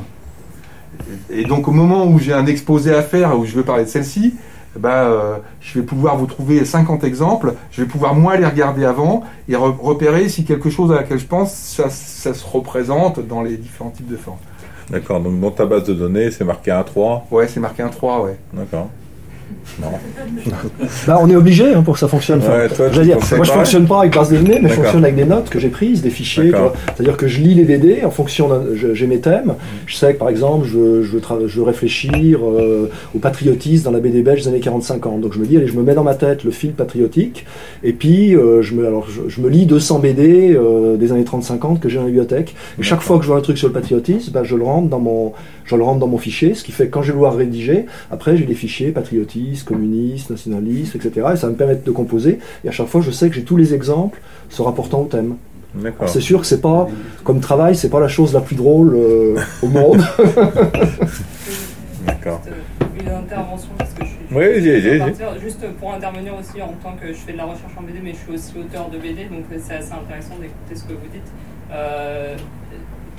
Et 1.29 1.45
donc, 1.45 1.67
au 1.67 1.71
moment 1.71 2.05
où 2.05 2.19
j'ai 2.19 2.33
un 2.33 2.45
exposé 2.45 2.93
à 2.93 3.01
faire, 3.01 3.37
où 3.39 3.45
je 3.45 3.55
veux 3.55 3.63
parler 3.63 3.85
de 3.85 3.89
celle-ci, 3.89 4.35
bah, 4.75 5.05
euh, 5.05 5.37
je 5.61 5.79
vais 5.79 5.85
pouvoir 5.85 6.17
vous 6.17 6.25
trouver 6.27 6.63
50 6.65 7.03
exemples, 7.03 7.53
je 7.71 7.81
vais 7.81 7.87
pouvoir 7.87 8.13
moi 8.15 8.35
les 8.37 8.45
regarder 8.45 8.85
avant 8.85 9.23
et 9.49 9.53
re- 9.53 9.75
repérer 9.79 10.29
si 10.29 10.43
quelque 10.45 10.69
chose 10.69 10.91
à 10.91 10.95
laquelle 10.95 11.19
je 11.19 11.25
pense, 11.25 11.53
ça, 11.53 11.89
ça 11.89 12.33
se 12.33 12.45
représente 12.45 13.19
dans 13.25 13.41
les 13.41 13.57
différents 13.57 13.89
types 13.91 14.09
de 14.09 14.17
formes. 14.17 14.37
D'accord, 14.89 15.19
donc 15.19 15.39
dans 15.39 15.51
ta 15.51 15.65
base 15.65 15.83
de 15.83 15.93
données, 15.93 16.31
c'est 16.31 16.45
marqué 16.45 16.71
1-3. 16.71 17.23
Ouais, 17.31 17.47
c'est 17.47 17.59
marqué 17.59 17.83
un 17.83 17.89
3, 17.89 18.21
ouais. 18.23 18.37
D'accord. 18.53 18.87
Non. 19.81 20.51
bah, 21.07 21.19
on 21.21 21.29
est 21.29 21.35
obligé 21.35 21.73
hein, 21.73 21.83
pour 21.83 21.93
que 21.95 21.99
ça 21.99 22.07
fonctionne. 22.07 22.39
Enfin, 22.39 22.57
Ouais, 22.57 22.69
toi, 22.69 22.89
dire, 22.89 23.17
moi, 23.17 23.43
je 23.43 23.51
pas 23.51 23.57
fonctionne 23.57 23.85
pas 23.85 23.99
avec 23.99 24.13
base 24.15 24.29
de 24.29 24.37
données, 24.37 24.59
mais 24.61 24.69
je 24.69 24.75
fonctionne 24.75 25.03
avec 25.03 25.15
des 25.15 25.25
notes 25.25 25.49
que 25.49 25.59
j'ai 25.59 25.69
prises, 25.69 26.01
des 26.01 26.09
fichiers. 26.09 26.51
C'est-à-dire 26.95 27.17
que 27.17 27.27
je 27.27 27.41
lis 27.41 27.53
les 27.53 27.63
BD 27.63 28.03
en 28.03 28.11
fonction. 28.11 28.49
J'ai 28.73 29.07
mes 29.07 29.19
thèmes. 29.19 29.53
Je 29.85 29.95
sais 29.95 30.13
que 30.13 30.19
par 30.19 30.29
exemple, 30.29 30.65
je 30.65 30.77
veux, 30.77 31.03
je 31.03 31.17
je 31.47 31.57
veux 31.57 31.63
réfléchir 31.63 32.39
euh, 32.43 32.89
au 33.15 33.19
patriotisme 33.19 33.85
dans 33.85 33.91
la 33.91 33.99
BD 33.99 34.21
belge 34.21 34.43
des 34.43 34.47
années 34.47 34.59
40-50. 34.59 35.21
Donc 35.21 35.33
je 35.33 35.39
me 35.39 35.45
dis, 35.45 35.57
allez, 35.57 35.67
je 35.67 35.75
me 35.75 35.83
mets 35.83 35.93
dans 35.93 36.03
ma 36.03 36.15
tête 36.15 36.43
le 36.43 36.51
fil 36.51 36.71
patriotique, 36.71 37.45
et 37.83 37.93
puis 37.93 38.35
euh, 38.35 38.61
je 38.61 38.73
me, 38.73 38.87
alors 38.87 39.07
je, 39.09 39.21
je 39.27 39.41
me 39.41 39.49
lis 39.49 39.65
200 39.65 39.99
BD 39.99 40.55
euh, 40.55 40.97
des 40.97 41.11
années 41.11 41.23
30-50 41.23 41.79
que 41.79 41.89
j'ai 41.89 41.97
dans 41.97 42.03
la 42.03 42.07
bibliothèque. 42.07 42.55
Et 42.79 42.83
chaque 42.83 43.01
fois 43.01 43.17
que 43.17 43.23
je 43.23 43.27
vois 43.27 43.37
un 43.37 43.41
truc 43.41 43.57
sur 43.57 43.67
le 43.67 43.73
patriotisme, 43.73 44.31
bah, 44.31 44.43
je 44.43 44.55
le 44.55 44.63
rentre 44.63 44.89
dans 44.89 44.99
mon, 44.99 45.33
je 45.67 45.75
le 45.75 45.83
rentre 45.83 45.99
dans 45.99 46.07
mon 46.07 46.17
fichier, 46.17 46.53
ce 46.55 46.63
qui 46.63 46.71
fait 46.71 46.87
que 46.87 46.91
quand 46.91 47.01
je 47.01 47.07
vais 47.07 47.13
vouloir 47.13 47.35
rédiger, 47.35 47.85
après 48.09 48.37
j'ai 48.37 48.45
des 48.45 48.55
fichiers 48.55 48.91
patriotistes, 48.91 49.67
communistes, 49.67 50.29
nationalistes, 50.31 50.95
etc. 50.95 51.27
Et 51.33 51.37
ça 51.37 51.47
va 51.47 51.51
me 51.51 51.57
permet 51.57 51.75
de 51.75 51.91
composer. 51.91 52.39
Et 52.63 52.69
à 52.69 52.71
chaque 52.71 52.87
fois, 52.87 53.01
je 53.01 53.11
sais 53.11 53.29
que 53.29 53.35
j'ai 53.35 53.43
tous 53.43 53.57
les 53.57 53.73
exemples 53.73 54.19
se 54.49 54.61
rapportant 54.61 55.01
au 55.01 55.05
thème. 55.05 55.35
C'est 56.07 56.21
sûr 56.21 56.39
que 56.39 56.47
c'est 56.47 56.61
pas, 56.61 56.87
comme 57.23 57.39
travail, 57.39 57.75
c'est 57.75 57.89
pas 57.89 57.99
la 57.99 58.07
chose 58.07 58.33
la 58.33 58.41
plus 58.41 58.55
drôle 58.55 58.95
euh, 58.95 59.35
au 59.61 59.67
monde. 59.67 60.01
D'accord. 62.05 62.41
Une 62.99 63.09
intervention 63.09 63.69
parce 63.77 63.91
que 63.93 64.05
je 64.05 64.09
suis. 64.09 64.17
Oui, 64.31 64.45
j'ai- 64.61 64.97
partir, 64.99 65.39
Juste 65.41 65.65
pour 65.79 65.93
intervenir 65.93 66.33
aussi 66.39 66.61
en 66.61 66.73
tant 66.81 66.95
que 66.95 67.07
je 67.09 67.13
fais 67.13 67.33
de 67.33 67.37
la 67.37 67.45
recherche 67.45 67.73
en 67.77 67.83
BD, 67.83 67.99
mais 68.03 68.11
je 68.11 68.17
suis 68.17 68.33
aussi 68.33 68.53
auteur 68.57 68.89
de 68.89 68.97
BD, 68.97 69.25
donc 69.25 69.43
c'est 69.59 69.75
assez 69.75 69.93
intéressant 69.93 70.35
d'écouter 70.39 70.75
ce 70.75 70.83
que 70.83 70.93
vous 70.93 71.09
dites. 71.11 71.31
Euh, 71.71 72.35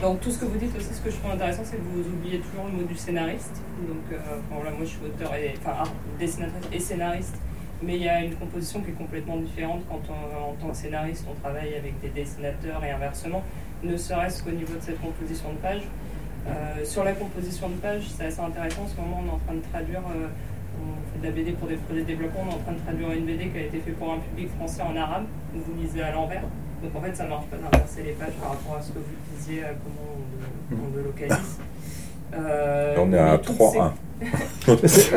dans 0.00 0.14
tout 0.16 0.30
ce 0.30 0.38
que 0.38 0.44
vous 0.44 0.58
dites 0.58 0.76
aussi, 0.76 0.94
ce 0.94 1.00
que 1.00 1.10
je 1.10 1.16
trouve 1.16 1.32
intéressant, 1.32 1.62
c'est 1.64 1.76
que 1.76 1.82
vous 1.82 2.08
oubliez 2.08 2.38
toujours 2.38 2.66
le 2.66 2.72
mot 2.72 2.84
du 2.84 2.94
scénariste. 2.96 3.60
Donc, 3.88 4.12
euh, 4.12 4.18
moi, 4.50 4.62
je 4.80 4.84
suis 4.86 4.98
auteur 5.04 5.34
et 5.34 5.54
enfin 5.58 5.82
dessinatrice 6.20 6.68
et 6.72 6.78
scénariste, 6.78 7.34
mais 7.82 7.96
il 7.96 8.02
y 8.02 8.08
a 8.08 8.22
une 8.22 8.34
composition 8.36 8.80
qui 8.80 8.90
est 8.90 8.94
complètement 8.94 9.36
différente 9.38 9.82
quand 9.88 10.00
on- 10.08 10.50
en 10.50 10.54
tant 10.54 10.68
que 10.68 10.76
scénariste, 10.76 11.26
on 11.30 11.34
travaille 11.40 11.74
avec 11.74 12.00
des 12.00 12.08
dessinateurs 12.08 12.84
et 12.84 12.90
inversement, 12.92 13.42
ne 13.82 13.96
serait-ce 13.96 14.42
qu'au 14.42 14.50
niveau 14.50 14.74
de 14.74 14.80
cette 14.80 15.00
composition 15.00 15.52
de 15.52 15.58
page. 15.58 15.82
Euh, 16.46 16.84
sur 16.84 17.02
la 17.04 17.12
composition 17.12 17.68
de 17.68 17.74
page, 17.74 18.02
c'est 18.08 18.26
assez 18.26 18.40
intéressant. 18.40 18.82
En 18.82 18.88
ce 18.88 18.96
moment, 18.96 19.20
on 19.24 19.26
est 19.28 19.30
en 19.34 19.38
train 19.38 19.54
de 19.54 19.62
traduire, 19.72 20.00
euh, 20.00 20.28
on 20.80 21.12
fait 21.12 21.18
de 21.20 21.24
la 21.26 21.32
BD 21.32 21.52
pour 21.52 21.66
des 21.68 21.74
projets 21.76 22.02
de 22.02 22.06
développement, 22.06 22.42
on 22.46 22.50
est 22.52 22.54
en 22.54 22.58
train 22.58 22.72
de 22.72 22.78
traduire 22.78 23.12
une 23.12 23.26
BD 23.26 23.48
qui 23.48 23.58
a 23.58 23.62
été 23.62 23.78
faite 23.80 23.96
pour 23.96 24.12
un 24.12 24.18
public 24.18 24.48
français 24.56 24.82
en 24.82 24.96
arabe, 24.96 25.24
vous 25.54 25.74
lisez 25.80 26.02
à 26.02 26.12
l'envers. 26.12 26.44
Donc 26.82 26.94
en 26.96 27.00
fait, 27.00 27.14
ça 27.16 27.24
marche 27.26 27.46
pas 27.46 27.56
d'inverser 27.56 28.02
les 28.04 28.12
pages 28.12 28.34
par 28.40 28.50
rapport 28.50 28.76
à 28.78 28.82
ce 28.82 28.88
que 28.92 28.98
vous 28.98 29.36
disiez, 29.36 29.64
à 29.64 29.68
comment 29.68 30.14
on 30.14 30.74
le, 30.74 30.80
on 30.82 30.96
le 30.96 31.02
localise. 31.04 31.58
Euh, 32.34 32.94
On 32.98 33.12
est 33.12 33.18
à 33.18 33.32
mais 33.32 33.38
toutes 33.38 33.56
ces- 33.56 33.78
3-1. 33.78 33.92
C'est- 34.86 35.10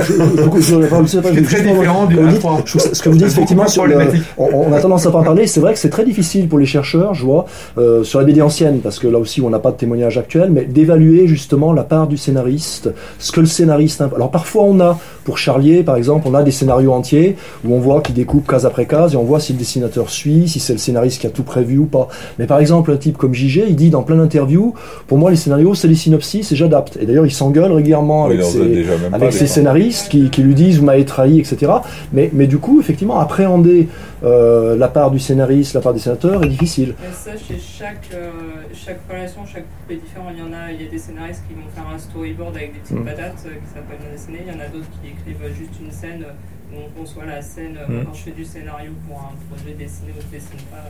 très 1.44 1.62
différent 1.62 2.06
du 2.06 2.16
vous 2.16 2.28
dites- 2.28 2.38
1-3. 2.38 2.62
je- 2.66 2.80
Ce 2.80 3.02
que 3.02 3.10
vous 3.10 3.18
dites 3.18 3.28
effectivement 3.28 3.68
sur 3.68 3.86
le, 3.86 3.98
on, 4.38 4.50
on 4.54 4.74
a 4.74 4.80
tendance 4.80 5.06
à 5.06 5.12
pas 5.12 5.20
en 5.20 5.24
parler. 5.24 5.48
C'est 5.48 5.60
vrai 5.60 5.74
que 5.74 5.80
c'est 5.80 5.90
très 5.90 6.06
difficile 6.06 6.48
pour 6.48 6.60
les 6.60 6.66
chercheurs, 6.66 7.14
je 7.14 7.26
vois, 7.26 7.46
euh, 7.78 8.04
sur 8.04 8.20
la 8.20 8.26
BD 8.26 8.42
ancienne, 8.42 8.80
parce 8.80 9.00
que 9.00 9.08
là 9.08 9.18
aussi 9.18 9.42
on 9.42 9.50
n'a 9.50 9.60
pas 9.60 9.72
de 9.72 9.78
témoignage 9.78 10.18
actuel, 10.18 10.50
mais 10.52 10.66
d'évaluer 10.66 11.28
justement 11.28 11.74
la 11.74 11.84
part 11.84 12.08
du 12.08 12.18
scénariste, 12.18 12.90
ce 13.20 13.32
que 13.32 13.40
le 13.42 13.46
scénariste. 13.46 14.02
Alors 14.16 14.32
parfois 14.32 14.64
on 14.64 14.80
a, 14.80 14.98
pour 15.26 15.38
Charlier 15.38 15.84
par 15.84 15.96
exemple, 15.96 16.28
on 16.30 16.34
a 16.34 16.44
des 16.44 16.52
scénarios 16.52 16.94
entiers 16.94 17.36
où 17.66 17.74
on 17.74 17.80
voit 17.80 18.02
qu'il 18.02 18.16
découpe 18.16 18.48
case 18.48 18.66
après 18.66 18.86
case 18.86 19.14
et 19.14 19.18
on 19.18 19.24
voit 19.24 19.40
si 19.40 19.54
le 19.54 19.60
dessinateur 19.60 20.10
suit, 20.10 20.48
si 20.48 20.60
c'est 20.60 20.74
le 20.74 20.80
scénariste 20.80 21.20
qui 21.22 21.28
a 21.28 21.30
tout 21.30 21.44
prévu 21.44 21.78
ou 21.78 21.86
pas. 21.86 22.08
Mais 22.40 22.46
par 22.46 22.60
exemple 22.60 22.92
un 22.92 22.98
type 22.98 23.18
comme 23.18 23.34
JG, 23.34 23.66
il 23.68 23.76
dit 23.76 23.90
dans 23.90 24.04
plein 24.04 24.18
d'interviews, 24.18 24.74
pour 25.08 25.18
moi 25.18 25.30
les 25.32 25.38
scénarios 25.38 25.76
c'est 25.76 25.88
les 25.88 25.96
synopsis 25.96 26.52
et 26.52 26.56
j'adapte. 26.56 26.98
Et 27.02 27.06
d'ailleurs 27.06 27.26
il 27.26 27.32
s'engueule 27.32 27.72
régulièrement 27.72 28.26
avec 28.26 28.40
ses, 28.44 28.84
même 28.98 29.12
pas, 29.12 29.18
avec 29.18 29.34
ses 29.34 29.48
scénaristes 29.48 30.10
qui, 30.10 30.30
qui 30.30 30.42
lui 30.44 30.54
disent 30.56 30.80
vous 30.80 30.86
m'avez 30.86 31.06
trahi, 31.06 31.40
etc. 31.40 31.72
Mais, 32.14 32.30
mais 32.34 32.48
du 32.48 32.58
coup, 32.58 32.80
effectivement, 32.80 33.20
appréhender 33.20 33.88
euh, 34.24 34.76
la 34.78 34.88
part 34.88 35.12
du 35.12 35.20
scénariste, 35.20 35.74
la 35.74 35.82
part 35.82 35.94
des 35.94 36.00
sénateurs 36.00 36.44
est 36.44 36.48
difficile. 36.48 36.94
Ça, 37.14 37.32
chez 37.38 37.58
chaque, 37.60 38.10
euh, 38.14 38.30
chaque 38.74 39.00
relation, 39.10 39.42
chaque 39.46 39.64
couple 39.64 39.94
est 39.94 39.98
différent. 39.98 40.28
Il 40.34 40.40
y 40.40 40.44
en 40.44 40.54
a, 40.54 40.72
il 40.72 40.82
y 40.84 40.88
a 40.88 40.90
des 40.92 41.00
scénaristes 41.00 41.44
qui 41.48 41.54
vont 41.56 41.68
faire 41.74 41.86
un 41.94 41.98
storyboard 41.98 42.56
avec 42.56 42.74
des 42.74 42.80
petites 42.80 42.98
Mm. 43.00 43.06
patates 43.06 43.44
euh, 43.46 43.50
qui 43.62 43.68
s'appellent 43.74 44.00
bien 44.00 44.12
dessiné. 44.12 44.40
Il 44.46 44.54
y 44.54 44.56
en 44.56 44.60
a 44.60 44.68
d'autres 44.68 44.90
qui 45.02 45.10
écrivent 45.10 45.54
juste 45.58 45.74
une 45.84 45.92
scène 45.92 46.26
où 46.74 46.78
on 46.86 47.00
conçoit 47.02 47.26
la 47.26 47.42
scène. 47.42 47.78
Mm. 47.88 48.06
Quand 48.06 48.14
je 48.14 48.22
fais 48.24 48.32
du 48.32 48.46
scénario 48.46 48.92
pour 49.08 49.18
un 49.18 49.34
projet 49.50 49.74
dessiné 49.74 50.10
ou 50.18 50.22
je 50.22 50.38
dessine 50.38 50.62
pas, 50.70 50.86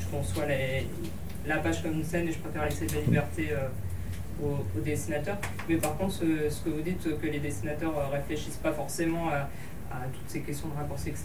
je 0.00 0.04
conçois 0.16 0.44
les- 0.46 0.86
la 1.46 1.56
page 1.58 1.82
comme 1.82 1.92
une 1.94 2.04
scène 2.04 2.28
et 2.28 2.32
je 2.32 2.38
préfère 2.38 2.64
laisser 2.64 2.86
de 2.86 2.94
la 2.94 3.00
liberté 3.00 3.48
euh, 3.52 3.68
aux, 4.42 4.78
aux 4.78 4.82
dessinateurs. 4.82 5.36
Mais 5.68 5.76
par 5.76 5.96
contre, 5.96 6.12
ce, 6.14 6.24
ce 6.50 6.60
que 6.62 6.70
vous 6.70 6.80
dites, 6.82 7.06
euh, 7.06 7.16
que 7.20 7.26
les 7.26 7.38
dessinateurs 7.38 7.92
euh, 7.96 8.08
réfléchissent 8.12 8.56
pas 8.62 8.72
forcément 8.72 9.28
à, 9.28 9.48
à 9.94 10.06
toutes 10.12 10.28
ces 10.28 10.40
questions 10.40 10.68
de 10.68 10.74
raccourcis, 10.76 11.10
etc., 11.10 11.24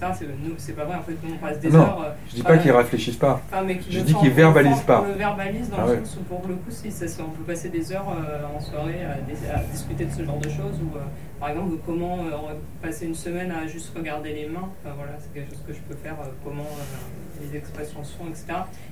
c'est, 0.58 0.74
pas 0.76 0.84
vrai. 0.86 0.96
En 0.98 1.02
fait, 1.02 1.16
nous, 1.24 1.34
on 1.34 1.38
passe 1.38 1.60
des 1.60 1.70
Non. 1.72 1.80
heures. 1.80 2.02
euh, 2.04 2.12
Je 2.30 2.36
dis 2.36 2.44
pas 2.44 2.58
qu'ils 2.58 2.72
réfléchissent 2.72 3.16
pas. 3.18 3.42
ah, 3.52 3.64
mais 3.64 3.80
Je 3.90 4.00
dis 4.02 4.14
qu'ils 4.14 4.30
verbalisent 4.32 4.82
pas. 4.82 5.02
On 5.02 5.08
le 5.08 5.14
verbalise 5.14 5.70
dans 5.70 5.78
Ah 5.80 5.94
le 5.94 6.06
sens 6.06 6.18
où, 6.20 6.24
pour 6.24 6.48
le 6.48 6.54
coup, 6.56 6.70
si 6.70 6.92
ça, 6.92 7.06
on 7.24 7.30
peut 7.32 7.44
passer 7.44 7.70
des 7.70 7.92
heures 7.92 8.06
euh, 8.10 8.42
en 8.56 8.60
soirée 8.60 9.04
à, 9.04 9.16
dis- 9.22 9.48
à 9.52 9.60
discuter 9.72 10.06
de 10.06 10.12
ce 10.12 10.24
genre 10.24 10.38
de 10.38 10.50
choses. 10.50 10.78
Ou, 10.84 10.98
euh, 10.98 11.02
par 11.40 11.50
exemple, 11.50 11.78
comment 11.86 12.18
euh, 12.20 12.54
passer 12.82 13.06
une 13.08 13.16
semaine 13.16 13.52
à 13.52 13.66
juste 13.66 13.92
regarder 13.96 14.34
les 14.34 14.48
mains. 14.48 14.70
Enfin, 14.84 14.94
voilà, 14.96 15.14
c'est 15.20 15.34
quelque 15.34 15.50
chose 15.50 15.64
que 15.66 15.74
je 15.74 15.80
peux 15.80 15.96
faire. 15.96 16.16
euh, 16.22 16.28
comment 16.44 16.62
euh, 16.62 17.42
les 17.52 17.58
expressions 17.58 18.04
se 18.04 18.14
font, 18.18 18.28
etc. 18.28 18.46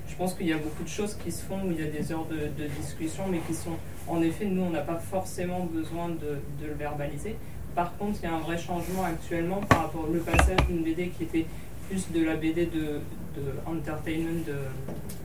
Je 0.10 0.16
pense 0.16 0.34
qu'il 0.34 0.48
y 0.48 0.54
a 0.54 0.58
beaucoup 0.58 0.82
de 0.84 0.88
choses 0.90 1.16
qui 1.24 1.32
se 1.32 1.44
font 1.44 1.60
où 1.66 1.72
il 1.72 1.80
y 1.80 1.84
a 1.88 1.92
des 1.92 2.12
heures 2.14 2.26
de, 2.26 2.38
de 2.64 2.68
discussion, 2.80 3.24
mais 3.30 3.40
qui 3.40 3.54
sont, 3.54 3.72
en 4.08 4.22
effet, 4.22 4.46
nous, 4.46 4.64
on 4.64 4.70
n'a 4.70 4.82
pas 4.82 4.96
forcément 5.12 5.66
besoin 5.72 6.10
de, 6.10 6.40
de 6.62 6.68
le 6.68 6.74
verbaliser. 6.74 7.36
Par 7.76 7.96
contre, 7.98 8.20
il 8.22 8.30
y 8.30 8.32
a 8.32 8.36
un 8.36 8.40
vrai 8.40 8.58
changement 8.58 9.04
actuellement 9.04 9.62
par 9.70 9.84
rapport 9.84 10.06
au 10.10 10.14
passage 10.20 10.58
d'une 10.68 10.84
BD 10.84 11.10
qui 11.10 11.24
était 11.24 11.46
plus 11.90 12.10
de 12.12 12.24
la 12.26 12.36
BD 12.36 12.66
de, 12.66 13.00
de 13.36 13.44
entertainment, 13.66 14.44
de 14.48 14.56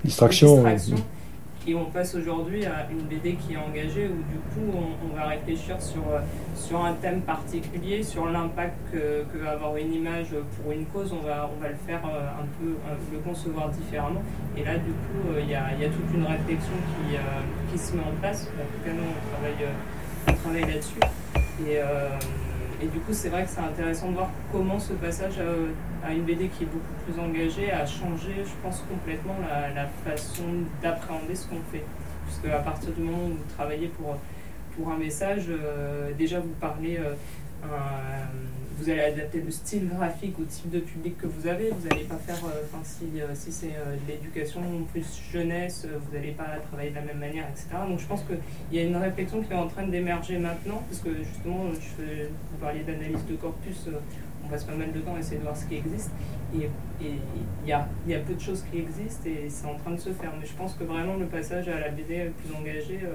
Distraction. 0.05 0.63
de 0.63 0.69
distraction. 0.69 0.97
Et 1.65 1.77
on 1.77 1.85
passe 1.85 2.17
aujourd'hui 2.17 2.67
à 2.67 2.89
une 2.91 3.03
BD 3.03 3.37
qui 3.37 3.55
est 3.55 3.57
engagée 3.57 4.09
où 4.09 4.17
du 4.17 4.39
coup 4.51 4.79
on, 5.05 5.15
va 5.15 5.27
réfléchir 5.27 5.81
sur, 5.81 6.03
euh, 6.11 6.21
sur 6.57 6.85
un 6.85 6.95
thème 6.95 7.21
particulier, 7.21 8.03
sur 8.03 8.27
l'impact 8.27 8.77
que, 8.91 9.25
va 9.39 9.53
avoir 9.53 9.77
une 9.77 9.93
image 9.93 10.35
pour 10.57 10.73
une 10.73 10.87
cause, 10.87 11.13
on 11.13 11.25
va, 11.25 11.49
le 11.63 11.77
faire 11.87 12.01
euh, 12.05 12.31
un 12.31 12.47
peu, 12.59 12.71
euh, 12.71 12.95
le 13.13 13.19
concevoir 13.19 13.69
différemment. 13.69 14.23
Et 14.57 14.65
là 14.65 14.77
du 14.77 14.91
coup 14.91 15.39
il 15.39 15.49
y, 15.49 15.55
a, 15.55 15.73
y 15.75 15.89
toute 15.89 16.15
une 16.15 16.25
réflexion 16.25 16.73
qui, 17.71 17.79
se 17.79 17.95
met 17.95 18.03
en 18.03 18.21
place. 18.21 18.43
En 18.43 18.65
tout 18.65 18.85
cas 18.85 18.93
nous 18.93 19.05
on 20.27 20.33
travaille, 20.33 20.63
là-dessus. 20.63 20.99
Et 22.83 22.87
du 22.87 22.99
coup 22.99 23.13
c'est 23.13 23.29
vrai 23.29 23.45
que 23.45 23.51
c'est 23.51 23.61
intéressant 23.61 24.09
de 24.11 24.15
voir 24.15 24.31
comment 24.51 24.79
ce 24.79 24.93
passage 24.95 25.35
euh, 25.39 25.69
à 26.05 26.13
une 26.13 26.23
BD 26.23 26.49
qui 26.49 26.65
est 26.65 26.67
beaucoup 26.67 26.95
plus 27.05 27.21
engagée 27.21 27.71
a 27.71 27.87
changé, 27.87 28.33
je 28.45 28.51
pense, 28.63 28.85
complètement 28.91 29.37
la, 29.75 29.87
façon 30.05 30.45
d'appréhender 30.83 31.35
ce 31.35 31.47
qu'on 31.47 31.61
fait. 31.71 31.85
Puisque 32.27 32.47
à 32.47 32.59
partir 32.59 32.91
du 32.93 33.03
moment 33.03 33.25
où 33.27 33.31
vous 33.31 33.55
travaillez 33.57 33.89
pour, 33.89 34.17
pour 34.77 34.91
un 34.91 34.97
message, 34.97 35.47
euh, 35.49 36.11
déjà 36.19 36.41
vous 36.41 36.55
parlez, 36.61 36.97
euh, 36.99 37.15
vous 37.63 38.91
allez 38.91 39.01
adapter 39.01 39.41
le 39.41 39.51
style 39.51 39.89
graphique 39.89 40.35
au 40.41 40.45
type 40.45 40.71
de 40.71 40.81
public 40.81 41.17
que 41.19 41.27
vous 41.27 41.47
avez. 41.47 41.71
Vous 41.71 41.89
n'allez 41.89 42.05
pas 42.05 42.17
faire, 42.17 42.45
euh, 42.47 42.63
enfin 42.65 42.83
si, 42.83 43.05
euh, 43.21 43.27
si 43.35 43.53
c'est 43.53 43.77
euh, 43.77 43.95
de 43.95 44.11
l'éducation 44.11 44.61
plus 44.91 45.07
jeunesse, 45.33 45.87
euh, 45.87 45.99
vous 45.99 46.17
n'allez 46.17 46.33
pas 46.33 46.57
travailler 46.69 46.91
de 46.91 46.97
la 46.97 47.03
même 47.03 47.19
manière, 47.19 47.47
etc. 47.49 47.69
Donc 47.89 48.01
je 48.01 48.07
pense 48.07 48.25
qu'il 48.25 48.39
y 48.77 48.81
a 48.81 48.85
une 48.85 48.97
réflexion 48.97 49.41
qui 49.43 49.53
est 49.53 49.57
en 49.57 49.69
train 49.69 49.87
d'émerger 49.87 50.39
maintenant, 50.39 50.83
parce 50.89 51.01
que 51.01 51.17
justement, 51.23 51.67
je 51.75 52.25
vous 52.25 52.59
parliez 52.61 52.83
d'analyse 52.83 53.25
de 53.29 53.37
corpus. 53.37 53.87
euh, 53.89 53.99
on 54.45 54.49
passe 54.49 54.65
pas 54.65 54.75
mal 54.75 54.91
de 54.93 54.99
temps 54.99 55.15
à 55.15 55.21
essayer 55.21 55.37
de 55.39 55.45
voir 55.45 55.57
ce 55.57 55.65
qui 55.67 55.77
existe. 55.77 56.11
Et 56.53 56.69
il 57.01 57.69
y 57.69 57.73
a, 57.73 57.89
y 58.09 58.15
a 58.15 58.19
peu 58.19 58.35
de 58.35 58.41
choses 58.41 58.65
qui 58.71 58.79
existent 58.79 59.25
et 59.27 59.49
c'est 59.49 59.67
en 59.67 59.77
train 59.77 59.93
de 59.93 60.01
se 60.01 60.11
faire. 60.11 60.33
Mais 60.41 60.45
je 60.45 60.53
pense 60.55 60.75
que 60.75 60.83
vraiment 60.83 61.15
le 61.15 61.27
passage 61.27 61.69
à 61.69 61.79
la 61.79 61.91
BD 61.91 62.33
plus 62.45 62.53
engagée 62.53 62.99
euh, 63.05 63.15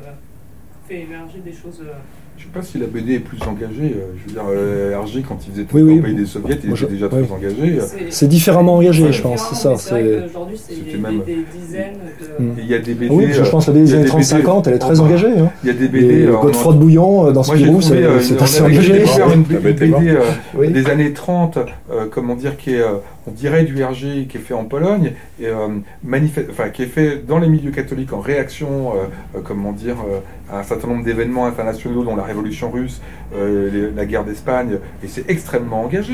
fait 0.88 1.02
émerger 1.02 1.40
des 1.40 1.52
choses. 1.52 1.82
euh, 1.82 1.92
Je 2.38 2.44
sais 2.44 2.50
pas 2.54 2.62
si 2.62 2.78
la 2.78 2.86
BD 2.86 3.16
est 3.16 3.20
plus 3.20 3.40
engagée. 3.48 3.96
euh, 3.96 4.14
Je 4.22 4.28
veux 4.28 4.32
dire, 4.34 4.44
euh, 4.50 4.92
Hergé, 4.92 5.24
quand 5.28 5.38
il 5.48 5.52
faisait 5.52 5.64
tout 5.64 5.76
Oui, 5.78 5.82
le 5.82 5.88
oui. 5.88 6.00
pays 6.02 6.14
des 6.16 6.26
soviets, 6.28 6.56
il 6.62 6.70
Moi, 6.70 6.78
était 6.78 6.88
je- 6.88 6.94
déjà 6.94 7.08
oui. 7.12 7.24
très 7.26 7.34
engagé. 7.36 7.80
C'est 8.12 8.28
différemment 8.28 8.76
engagé, 8.76 9.06
Ouais. 9.06 9.12
je 9.12 9.22
pense, 9.24 9.50
c'est 9.50 9.56
ça. 9.56 9.76
C'est 9.78 9.90
vrai 9.90 10.28
c'est- 10.56 10.92
des, 10.92 10.98
même- 11.00 11.22
des- 11.26 11.46
dizaines 11.60 11.94
de. 12.40 12.44
Mm. 12.44 12.54
Il 12.60 12.68
y 12.68 12.74
a 12.76 12.80
des 12.80 12.94
BD. 12.94 13.10
Oui, 13.14 13.26
parce 13.26 13.38
que 13.40 13.44
je 13.44 13.48
euh, 13.48 13.52
pense 13.52 13.66
que 13.66 13.72
la 13.72 13.78
BD 13.78 13.86
des 13.86 13.90
il 13.90 13.94
y 13.94 13.96
a 13.96 14.00
années 14.02 14.06
des 14.06 14.10
30-50, 14.12 14.68
elle 14.68 14.74
est 14.76 14.80
très 14.80 15.00
engagée. 15.00 15.28
Hein. 15.40 15.50
Il 15.64 15.68
y 15.68 15.70
a 15.72 15.74
des 15.74 15.88
BD. 15.88 16.26
euh, 16.28 16.36
on 16.38 16.42
Godefroy 16.42 16.74
de 16.74 16.78
Bouillon 16.80 17.28
euh, 17.28 17.32
dans 17.32 17.44
Spirou, 17.44 17.82
c'est 17.82 18.04
euh, 18.04 18.18
assez 18.40 18.62
engagé. 18.62 19.04
une, 19.34 19.44
BD 19.44 19.92
euh, 19.92 20.20
Oui. 20.56 20.70
des 20.72 20.88
années 20.90 21.14
30, 21.14 21.58
euh, 21.92 22.06
comment 22.12 22.36
dire, 22.36 22.56
qui 22.58 22.74
est, 22.76 22.82
euh, 22.82 22.98
on 23.28 23.32
dirait 23.32 23.64
du 23.64 23.84
RG, 23.84 24.28
qui 24.30 24.38
est 24.38 24.42
fait 24.42 24.54
en 24.54 24.64
Pologne, 24.66 25.14
et, 25.42 25.48
euh, 25.48 25.68
manifeste- 26.04 26.50
enfin, 26.52 26.70
qui 26.70 26.84
est 26.84 26.88
fait 26.88 27.24
dans 27.28 27.40
les 27.40 27.50
milieux 27.50 27.72
catholiques 27.72 28.14
en 28.14 28.20
réaction, 28.20 28.68
euh, 28.94 29.38
euh, 29.38 29.42
comment 29.44 29.72
dire, 29.72 29.96
euh, 30.08 30.20
à 30.50 30.60
un 30.60 30.64
certain 30.64 30.88
nombre 30.88 31.04
d'événements 31.04 31.46
internationaux, 31.46 32.04
dont 32.04 32.16
la 32.16 32.24
Révolution 32.28 32.70
russe, 32.72 33.02
euh, 33.36 33.70
les- 33.72 33.96
la 33.96 34.06
guerre 34.06 34.24
d'Espagne, 34.24 34.78
et 35.04 35.08
c'est 35.08 35.30
extrêmement 35.30 35.84
engagé. 35.84 36.14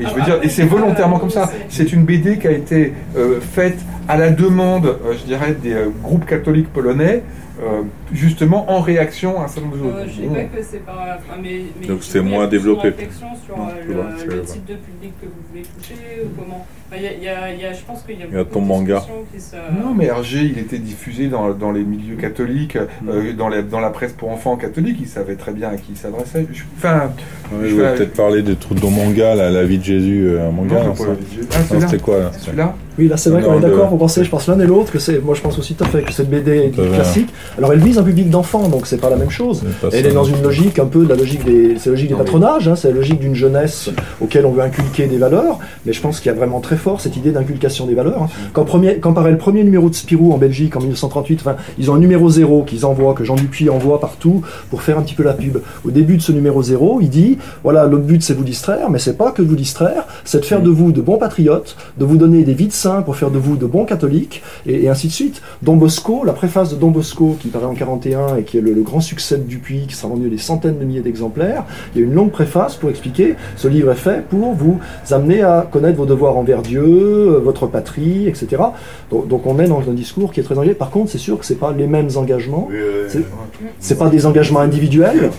Et 0.00 0.04
je 0.04 0.08
veux 0.14 0.20
Ah, 0.20 0.24
dire, 0.24 0.34
après, 0.34 0.46
et 0.46 0.48
c'est 0.50 0.64
pas- 0.66 0.76
volontairement 0.76 1.18
comme 1.18 1.30
ça. 1.30 1.50
c'est- 1.68 1.92
une 1.92 2.04
BD 2.04 2.38
qui 2.38 2.46
a 2.48 2.52
été 2.52 2.92
euh, 3.16 3.40
faite 3.40 3.78
à 4.08 4.16
la 4.16 4.30
demande, 4.30 4.86
euh, 4.86 5.12
je 5.18 5.24
dirais, 5.24 5.54
des 5.62 5.74
groupes 6.02 6.26
catholiques 6.26 6.72
polonais. 6.72 7.22
Euh, 7.64 7.82
justement 8.12 8.70
en 8.70 8.80
réaction 8.80 9.40
à 9.40 9.44
un 9.44 9.48
certain 9.48 9.68
nombre 9.68 9.76
de 9.76 9.90
Euh, 9.90 10.04
je 10.06 10.12
sais 10.22 10.28
pas 10.28 10.56
que 10.56 10.62
c'est 10.62 10.84
pas. 10.84 11.18
enfin, 11.18 11.40
mais, 11.42 11.60
mais 11.80 11.86
Donc 11.86 11.98
c'est 12.02 12.20
moins 12.20 12.46
développé. 12.46 12.88
Une 12.88 12.94
réflexion 12.94 13.26
sur 13.44 13.56
Non, 13.58 13.64
euh, 13.68 13.70
je 13.88 13.92
vois, 13.92 14.04
le, 14.12 14.18
je 14.18 14.24
le 14.26 14.36
vois. 14.36 14.44
type 14.44 14.64
de 14.66 14.74
public 14.74 15.12
que 15.20 15.26
vous 15.26 15.32
voulez 15.50 15.62
toucher 15.62 15.94
ou 16.24 16.28
comment. 16.40 16.66
Enfin, 16.90 17.00
il 17.00 17.04
y 17.04 17.08
a, 17.08 17.12
il 17.14 17.22
y 17.24 17.28
a- 17.28 17.52
il 17.54 17.60
y 17.60 17.64
a- 17.64 17.72
je 17.72 17.82
pense 17.82 18.02
qu'il 18.02 18.18
y 18.18 18.22
a. 18.22 18.26
Il 18.26 18.34
y 18.34 18.36
a 18.36 18.44
beaucoup 18.44 18.54
ton 18.54 18.62
de 18.62 18.66
manga. 18.66 18.94
discussions 18.96 19.24
Qui 19.34 19.40
se... 19.40 19.56
Non, 19.82 19.94
mais 19.94 20.04
Hergé, 20.06 20.42
il 20.42 20.58
était 20.58 20.78
diffusé 20.78 21.28
dans, 21.28 21.50
dans 21.54 21.72
les 21.72 21.82
milieux 21.82 22.16
catholiques, 22.16 22.76
euh, 22.76 23.32
dans, 23.32 23.48
la, 23.48 23.62
dans 23.62 23.80
la 23.80 23.90
presse 23.90 24.12
pour 24.12 24.30
enfants 24.30 24.56
catholiques, 24.56 24.98
il 25.00 25.08
savait 25.08 25.36
très 25.36 25.52
bien 25.52 25.70
à 25.70 25.76
qui 25.76 25.92
il 25.92 25.96
s'adressait. 25.96 26.46
Je- 26.52 26.62
Enfin, 26.76 27.10
Ouais, 27.52 27.58
Je 27.64 27.68
je 27.68 27.74
voulais 27.74 27.90
vais- 27.90 27.96
peut-être 27.98 28.14
parler 28.14 28.42
des 28.42 28.56
trucs 28.56 28.80
de 28.80 28.86
manga, 28.86 29.34
là, 29.34 29.50
la 29.50 29.64
vie 29.64 29.76
de 29.78 29.84
Jésus, 29.84 30.26
euh, 30.28 30.48
un 30.48 30.50
manga. 30.50 30.76
non, 30.82 30.94
non, 30.94 31.04
le- 31.04 31.46
Ah, 31.52 31.78
c'était 31.80 31.98
quoi 32.02 32.18
là 32.18 32.30
Celui-là 32.38 32.74
Oui, 32.98 33.06
là 33.08 33.16
c'est 33.18 33.28
vrai 33.30 33.42
qu'on 33.42 33.58
est 33.58 33.60
d'accord, 33.60 33.88
vous 33.88 33.98
pensez, 33.98 34.24
je 34.24 34.30
pense 34.30 34.46
l'un 34.48 34.58
et 34.60 34.66
l'autre, 34.66 34.90
que 34.92 34.98
c'est, 34.98 35.18
moi 35.18 35.34
je 35.34 35.42
pense 35.42 35.58
aussi 35.58 35.74
tout 35.74 35.84
à 35.84 35.88
fait 35.88 36.02
que 36.02 36.12
cette 36.12 36.30
BD 36.30 36.70
classique. 36.70 37.28
Alors 37.58 37.72
elle 37.72 37.78
vise 37.80 37.98
un 37.98 38.02
public 38.02 38.30
d'enfants, 38.30 38.68
donc 38.68 38.86
c'est 38.86 38.96
pas 39.00 39.10
la 39.10 39.16
même 39.16 39.30
chose. 39.30 39.62
Elle 39.92 40.06
est 40.06 40.12
dans 40.12 40.24
une 40.24 40.42
logique 40.42 40.78
un 40.78 40.86
peu 40.86 41.04
de 41.04 41.08
la 41.08 41.16
logique 41.16 41.44
des, 41.44 41.76
c'est 41.78 41.86
la 41.86 41.92
logique 41.92 42.08
des 42.08 42.14
patronages, 42.16 42.68
hein, 42.68 42.76
c'est 42.76 42.88
la 42.88 42.94
logique 42.94 43.20
d'une 43.20 43.34
jeunesse 43.34 43.90
auquel 44.20 44.46
on 44.46 44.52
veut 44.52 44.62
inculquer 44.62 45.06
des 45.06 45.18
valeurs, 45.18 45.58
mais 45.86 45.92
je 45.92 46.00
pense 46.00 46.20
qu'il 46.20 46.30
y 46.30 46.34
a 46.34 46.36
vraiment 46.36 46.60
très 46.60 46.76
fort 46.76 47.00
cette 47.00 47.16
idée 47.16 47.30
d'inculcation 47.30 47.86
des 47.86 47.94
valeurs. 47.94 48.22
hein. 48.24 48.28
Quand, 48.52 48.64
premier, 48.64 48.98
quand 48.98 49.12
paraît 49.12 49.30
le 49.30 49.38
premier 49.38 49.62
numéro 49.64 49.88
de 49.88 49.94
Spirou 49.94 50.32
en 50.32 50.38
Belgique 50.38 50.76
en 50.76 50.80
1938, 50.80 51.40
enfin, 51.40 51.56
ils 51.78 51.90
ont 51.90 51.94
un 51.94 51.98
numéro 51.98 52.28
zéro 52.28 52.62
qu'ils 52.64 52.84
envoient, 52.86 53.14
que 53.14 53.24
Jean 53.24 53.36
Dupuis 53.36 53.70
envoie 53.70 54.00
partout 54.00 54.42
pour 54.70 54.82
faire 54.82 54.98
un 54.98 55.02
petit 55.02 55.14
peu 55.14 55.22
la 55.22 55.34
pub. 55.34 55.58
Au 55.86 55.90
début 55.90 56.16
de 56.16 56.22
ce 56.22 56.32
numéro 56.32 56.62
zéro, 56.62 56.98
il 57.00 57.08
dit, 57.08 57.38
voilà, 57.62 57.86
le 57.86 57.98
but 57.98 58.22
c'est 58.22 58.34
vous 58.34 58.44
distraire, 58.44 58.90
mais 58.90 58.98
c'est 58.98 59.16
pas 59.16 59.30
que 59.30 59.42
de 59.42 59.46
vous 59.48 59.56
distraire, 59.56 60.06
c'est 60.24 60.40
de 60.40 60.44
faire 60.44 60.60
de 60.62 60.70
vous 60.70 60.92
de 60.92 61.00
bons 61.00 61.18
patriotes, 61.18 61.76
de 61.98 62.04
vous 62.04 62.16
donner 62.16 62.42
des 62.42 62.54
vies 62.54 62.66
de 62.68 62.72
saints 62.72 63.02
pour 63.02 63.16
faire 63.16 63.30
de 63.30 63.38
vous 63.38 63.56
de 63.56 63.66
bons 63.66 63.84
catholiques, 63.84 64.42
et, 64.66 64.84
et 64.84 64.88
ainsi 64.88 65.06
de 65.08 65.12
suite. 65.12 65.42
Don 65.62 65.76
Bosco, 65.76 66.24
la 66.24 66.32
préface 66.32 66.70
de 66.70 66.76
Don 66.76 66.90
Bosco, 66.90 67.33
qui 67.38 67.48
paraît 67.48 67.66
en 67.66 67.74
41 67.74 68.36
et 68.36 68.42
qui 68.44 68.58
est 68.58 68.60
le, 68.60 68.72
le 68.72 68.82
grand 68.82 69.00
succès 69.00 69.36
de 69.36 69.42
Dupuis, 69.42 69.86
qui 69.88 69.94
sera 69.94 70.08
vendu 70.08 70.28
des 70.28 70.38
centaines 70.38 70.78
de 70.78 70.84
milliers 70.84 71.00
d'exemplaires, 71.00 71.64
il 71.94 72.00
y 72.00 72.04
a 72.04 72.06
une 72.06 72.14
longue 72.14 72.30
préface 72.30 72.76
pour 72.76 72.90
expliquer, 72.90 73.34
ce 73.56 73.68
livre 73.68 73.90
est 73.92 73.96
fait 73.96 74.24
pour 74.28 74.52
vous 74.54 74.78
amener 75.10 75.42
à 75.42 75.66
connaître 75.70 75.96
vos 75.96 76.06
devoirs 76.06 76.36
envers 76.36 76.62
Dieu, 76.62 76.82
euh, 76.84 77.40
votre 77.42 77.66
patrie, 77.66 78.26
etc. 78.28 78.62
Donc, 79.10 79.28
donc 79.28 79.46
on 79.46 79.58
est 79.58 79.66
dans 79.68 79.80
un 79.88 79.92
discours 79.94 80.32
qui 80.32 80.40
est 80.40 80.42
très 80.42 80.56
engagé. 80.58 80.74
Par 80.74 80.90
contre, 80.90 81.10
c'est 81.10 81.18
sûr 81.18 81.38
que 81.38 81.44
c'est 81.44 81.54
pas 81.58 81.72
les 81.72 81.86
mêmes 81.86 82.08
engagements, 82.16 82.68
Oui, 82.70 82.76
euh, 82.78 83.06
C'est- 83.08 83.24
c'est 83.78 83.98
pas 83.98 84.08
des 84.08 84.26
engagements 84.26 84.60
individuels, 84.60 85.30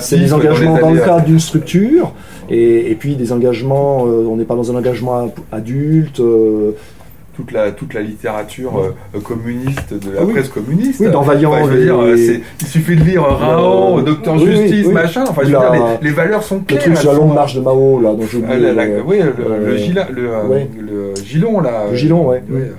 c'est 0.00 0.16
des 0.16 0.22
Pif, 0.22 0.30
dans 0.30 0.38
les 0.38 0.46
engagements 0.46 0.78
dans 0.80 0.90
le 0.90 1.00
cadre 1.00 1.24
d'une 1.24 1.40
structure, 1.40 2.12
et, 2.50 2.90
et 2.90 2.94
puis 2.94 3.16
des 3.16 3.32
engagements, 3.32 4.06
euh, 4.06 4.26
on 4.28 4.36
n'est 4.36 4.44
pas 4.44 4.54
dans 4.56 4.70
un 4.70 4.76
engagement 4.76 5.32
adulte. 5.52 6.20
euh, 6.20 6.72
toute 7.36 7.52
la, 7.52 7.72
toute 7.72 7.94
la 7.94 8.00
littérature 8.00 8.78
euh, 8.78 9.20
communiste 9.20 9.92
de 9.94 10.12
la 10.12 10.20
Ah 10.20 10.24
oui. 10.24 10.32
presse 10.34 10.48
communiste. 10.48 11.00
Oui, 11.00 11.10
dans 11.10 11.22
Vaillant, 11.22 11.52
Enfin, 11.52 11.74
les- 11.74 11.84
dire, 11.84 12.00
euh, 12.00 12.16
il 12.60 12.66
suffit 12.66 12.96
de 12.96 13.02
lire 13.04 13.22
Raon, 13.22 14.00
Docteur 14.02 14.34
oui, 14.36 14.46
Justice, 14.56 14.86
oui. 14.86 14.92
machin. 14.92 15.24
Enfin, 15.28 15.42
je 15.42 15.46
veux 15.46 15.58
dire, 15.58 15.72
les, 15.72 16.08
les 16.08 16.14
valeurs 16.14 16.42
sont 16.42 16.56
le 16.58 16.62
claires. 16.62 16.82
truc 16.82 16.96
sur 16.96 17.12
la 17.12 17.18
longue 17.18 17.28
sont- 17.28 17.34
marche 17.34 17.54
de 17.56 17.60
Mao, 17.60 18.00
là, 18.00 18.10
dont 18.12 18.26
j'ai 18.30 18.38
Ah, 18.46 18.52
oublié. 18.54 18.66
la- 18.68 18.72
la- 18.72 18.82
euh, 18.84 19.00
oui, 19.06 19.18
le, 19.18 19.24
euh, 19.44 19.66
le, 19.70 19.76
gila- 19.76 20.10
le, 20.10 20.28
ouais. 20.48 20.68
le 20.80 21.14
gilon, 21.24 21.60
là. 21.60 21.84
Le 21.90 21.96
gilon, 21.96 22.28
ouais. 22.28 22.42
euh, 22.52 22.70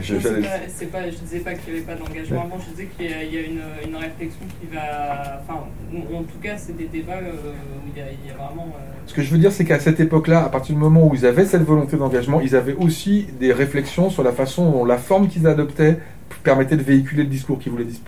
je- 0.00 0.14
C'est 0.18 0.84
je- 0.84 0.90
pas- 0.90 1.10
je 1.10 1.16
disais 1.16 1.38
pas 1.40 1.54
qu'il 1.54 1.72
n'y 1.74 1.80
avait 1.80 1.86
pas 1.86 1.94
d'engagement 1.96 2.42
avant, 2.44 2.58
je 2.58 2.70
disais 2.70 2.88
qu'il 2.96 3.10
y 3.10 3.12
a, 3.12 3.22
il 3.24 3.34
y 3.34 3.38
a 3.38 3.40
une, 3.42 3.60
une 3.88 3.96
réflexion 3.96 4.40
qui 4.60 4.66
va. 4.74 5.42
Enfin, 5.42 5.60
en 5.94 6.22
tout 6.22 6.38
cas, 6.42 6.56
c'est 6.56 6.76
des 6.76 6.86
débats 6.86 7.14
euh, 7.22 7.32
où 7.52 7.90
il 7.94 7.98
y 7.98 8.02
a, 8.02 8.06
il 8.10 8.28
y 8.28 8.30
a 8.30 8.34
vraiment. 8.34 8.74
euh, 8.76 8.92
Ce 9.06 9.14
que 9.14 9.22
je 9.22 9.30
veux 9.30 9.38
dire, 9.38 9.52
c'est 9.52 9.64
qu'à 9.64 9.80
cette 9.80 10.00
époque-là, 10.00 10.44
à 10.44 10.48
partir 10.48 10.74
du 10.74 10.80
moment 10.80 11.06
où 11.06 11.14
ils 11.14 11.26
avaient 11.26 11.44
cette 11.44 11.62
volonté 11.62 11.96
d'engagement, 11.96 12.40
ils 12.40 12.56
avaient 12.56 12.74
aussi 12.74 13.26
des 13.40 13.52
réflexions 13.52 14.08
sur 14.10 14.22
la 14.22 14.32
façon 14.32 14.70
dont 14.70 14.84
la 14.84 14.98
forme 14.98 15.28
qu'ils 15.28 15.46
adoptaient 15.46 15.98
permettait 16.42 16.76
de 16.76 16.82
véhiculer 16.82 17.22
le 17.24 17.28
discours 17.28 17.58
qu'ils 17.58 17.72
voulaient. 17.72 17.84
dis- 17.84 18.02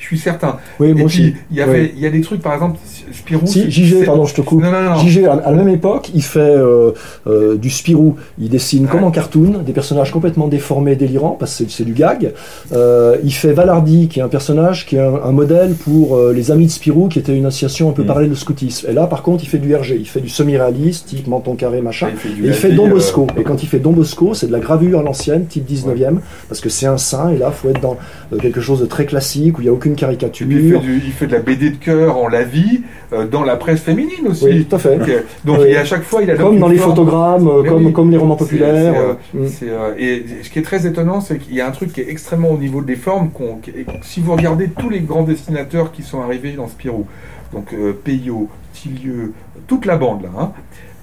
Je 0.00 0.06
suis 0.06 0.18
certain. 0.18 0.56
Oui, 0.80 0.94
moi 0.94 1.04
aussi. 1.04 1.34
il 1.50 1.56
y 1.58 1.60
avait, 1.60 1.92
il 1.94 2.00
y 2.00 2.06
a 2.06 2.10
des 2.10 2.22
trucs, 2.22 2.40
par 2.40 2.54
exemple, 2.54 2.78
Spirou. 3.12 3.46
Si, 3.46 3.70
JG, 3.70 4.04
pardon, 4.06 4.24
je 4.24 4.34
te 4.34 4.40
coupe. 4.40 4.62
Non, 4.62 4.70
non, 4.72 4.82
non. 4.82 4.96
JG, 4.96 5.26
à 5.26 5.32
à 5.34 5.50
la 5.50 5.56
même 5.56 5.68
époque, 5.68 6.10
il 6.14 6.22
fait 6.22 6.40
euh, 6.40 6.92
euh, 7.26 7.56
du 7.56 7.68
Spirou. 7.70 8.16
Il 8.38 8.48
dessine 8.48 8.86
comme 8.86 9.04
en 9.04 9.10
cartoon, 9.10 9.62
des 9.66 9.72
personnages 9.72 10.10
complètement 10.10 10.48
déformés, 10.48 10.96
délirants, 10.96 11.36
parce 11.38 11.58
que 11.58 11.64
c'est- 11.70 11.84
du 11.84 11.92
gag. 11.92 12.32
Euh, 12.72 13.16
il 13.24 13.32
fait 13.32 13.52
Valardi, 13.52 14.08
qui 14.08 14.20
est 14.20 14.22
un 14.22 14.28
personnage 14.28 14.86
qui 14.86 14.96
est 14.96 15.00
un, 15.00 15.14
un 15.24 15.32
modèle 15.32 15.74
pour 15.74 16.18
les 16.32 16.50
Amis 16.50 16.66
de 16.66 16.70
Spirou, 16.70 17.08
qui 17.08 17.18
était 17.18 17.36
une 17.36 17.46
association 17.46 17.90
un 17.90 17.92
peu 17.92 18.02
Mm. 18.02 18.06
parallèle 18.06 18.32
au 18.32 18.36
scoutisme. 18.36 18.86
Et 18.88 18.92
là, 18.92 19.06
par 19.06 19.22
contre, 19.22 19.44
il 19.44 19.48
fait 19.48 19.58
du 19.58 19.74
RG. 19.74 19.96
Il 19.98 20.06
fait 20.08 20.20
du 20.20 20.28
semi-réaliste, 20.28 21.08
type 21.08 21.26
menton 21.26 21.54
carré, 21.56 21.82
machin. 21.82 22.08
Il 22.12 22.16
fait 22.18 22.28
du 22.30 22.44
Et 22.44 22.48
il 22.48 22.52
fait 22.54 22.68
Aldi, 22.68 22.76
Don 22.78 22.88
Bosco. 22.88 23.26
Et 23.38 23.42
quand 23.42 23.62
il 23.62 23.66
fait 23.68 23.78
Don 23.80 23.92
Bosco, 23.92 24.32
c'est 24.34 24.46
de 24.46 24.52
la 24.52 24.60
gravure 24.60 25.00
à 25.00 25.02
l'ancienne, 25.02 25.46
type 25.46 25.66
19e, 25.66 26.20
parce 26.48 26.60
que 26.60 26.68
c'est 26.68 26.86
un 26.86 26.96
saint, 26.98 27.30
et 27.30 27.36
là, 27.38 27.50
faut 27.50 27.68
être 27.68 27.80
dans 27.80 27.96
quelque 28.40 28.60
chose 28.60 28.80
de 28.80 28.86
très 28.86 29.04
classique, 29.04 29.58
où 29.58 29.60
il 29.60 29.64
n'y 29.64 29.70
a 29.70 29.72
aucune 29.72 29.89
Caricature. 29.96 30.46
il 30.50 30.70
fait, 30.72 30.78
du- 30.78 31.02
il 31.04 31.12
fait 31.12 31.26
de 31.26 31.32
la 31.32 31.40
BD 31.40 31.70
de 31.70 31.76
cœur 31.76 32.16
en 32.18 32.28
la 32.28 32.42
vie, 32.44 32.82
euh, 33.12 33.26
dans 33.26 33.42
la 33.42 33.56
presse 33.56 33.80
féminine 33.80 34.28
aussi. 34.28 34.44
Oui, 34.44 34.64
tout 34.64 34.76
à 34.76 34.78
fait. 34.78 34.96
Donc, 34.98 35.08
donc 35.44 35.58
Oui. 35.60 35.68
et 35.68 35.76
à 35.76 35.84
chaque 35.84 36.02
fois, 36.02 36.22
il 36.22 36.30
a 36.30 36.36
Comme 36.36 36.58
dans 36.58 36.68
les 36.68 36.76
photogrammes, 36.78 37.48
Mais 37.62 37.68
comme, 37.68 37.86
oui. 37.86 37.92
comme 37.92 38.10
les 38.10 38.16
romans 38.16 38.36
populaires. 38.36 38.94
c'est, 39.32 39.38
euh, 39.38 39.44
mm. 39.44 39.48
C'est, 39.48 39.68
euh, 39.70 39.94
et 39.98 40.24
ce 40.42 40.50
qui 40.50 40.58
est 40.58 40.62
très 40.62 40.86
étonnant, 40.86 41.20
c'est 41.20 41.38
qu'il 41.38 41.54
y 41.54 41.60
a 41.60 41.66
un 41.66 41.70
truc 41.72 41.92
qui 41.92 42.00
est 42.00 42.08
extrêmement 42.10 42.50
au 42.50 42.58
niveau 42.58 42.82
des 42.82 42.96
formes. 42.96 43.30
qu'on- 43.30 43.58
si 44.02 44.20
vous 44.20 44.32
regardez 44.34 44.68
tous 44.68 44.88
les 44.90 45.00
grands 45.00 45.22
dessinateurs 45.22 45.92
qui 45.92 46.02
sont 46.02 46.20
arrivés 46.22 46.52
dans 46.52 46.68
Spirou, 46.68 47.06
donc 47.52 47.72
euh, 47.74 47.92
Peyo, 48.04 48.48
Tillieu, 48.72 49.32
toute 49.66 49.84
la 49.86 49.96
bande 49.96 50.22
là, 50.22 50.28
hein, 50.38 50.52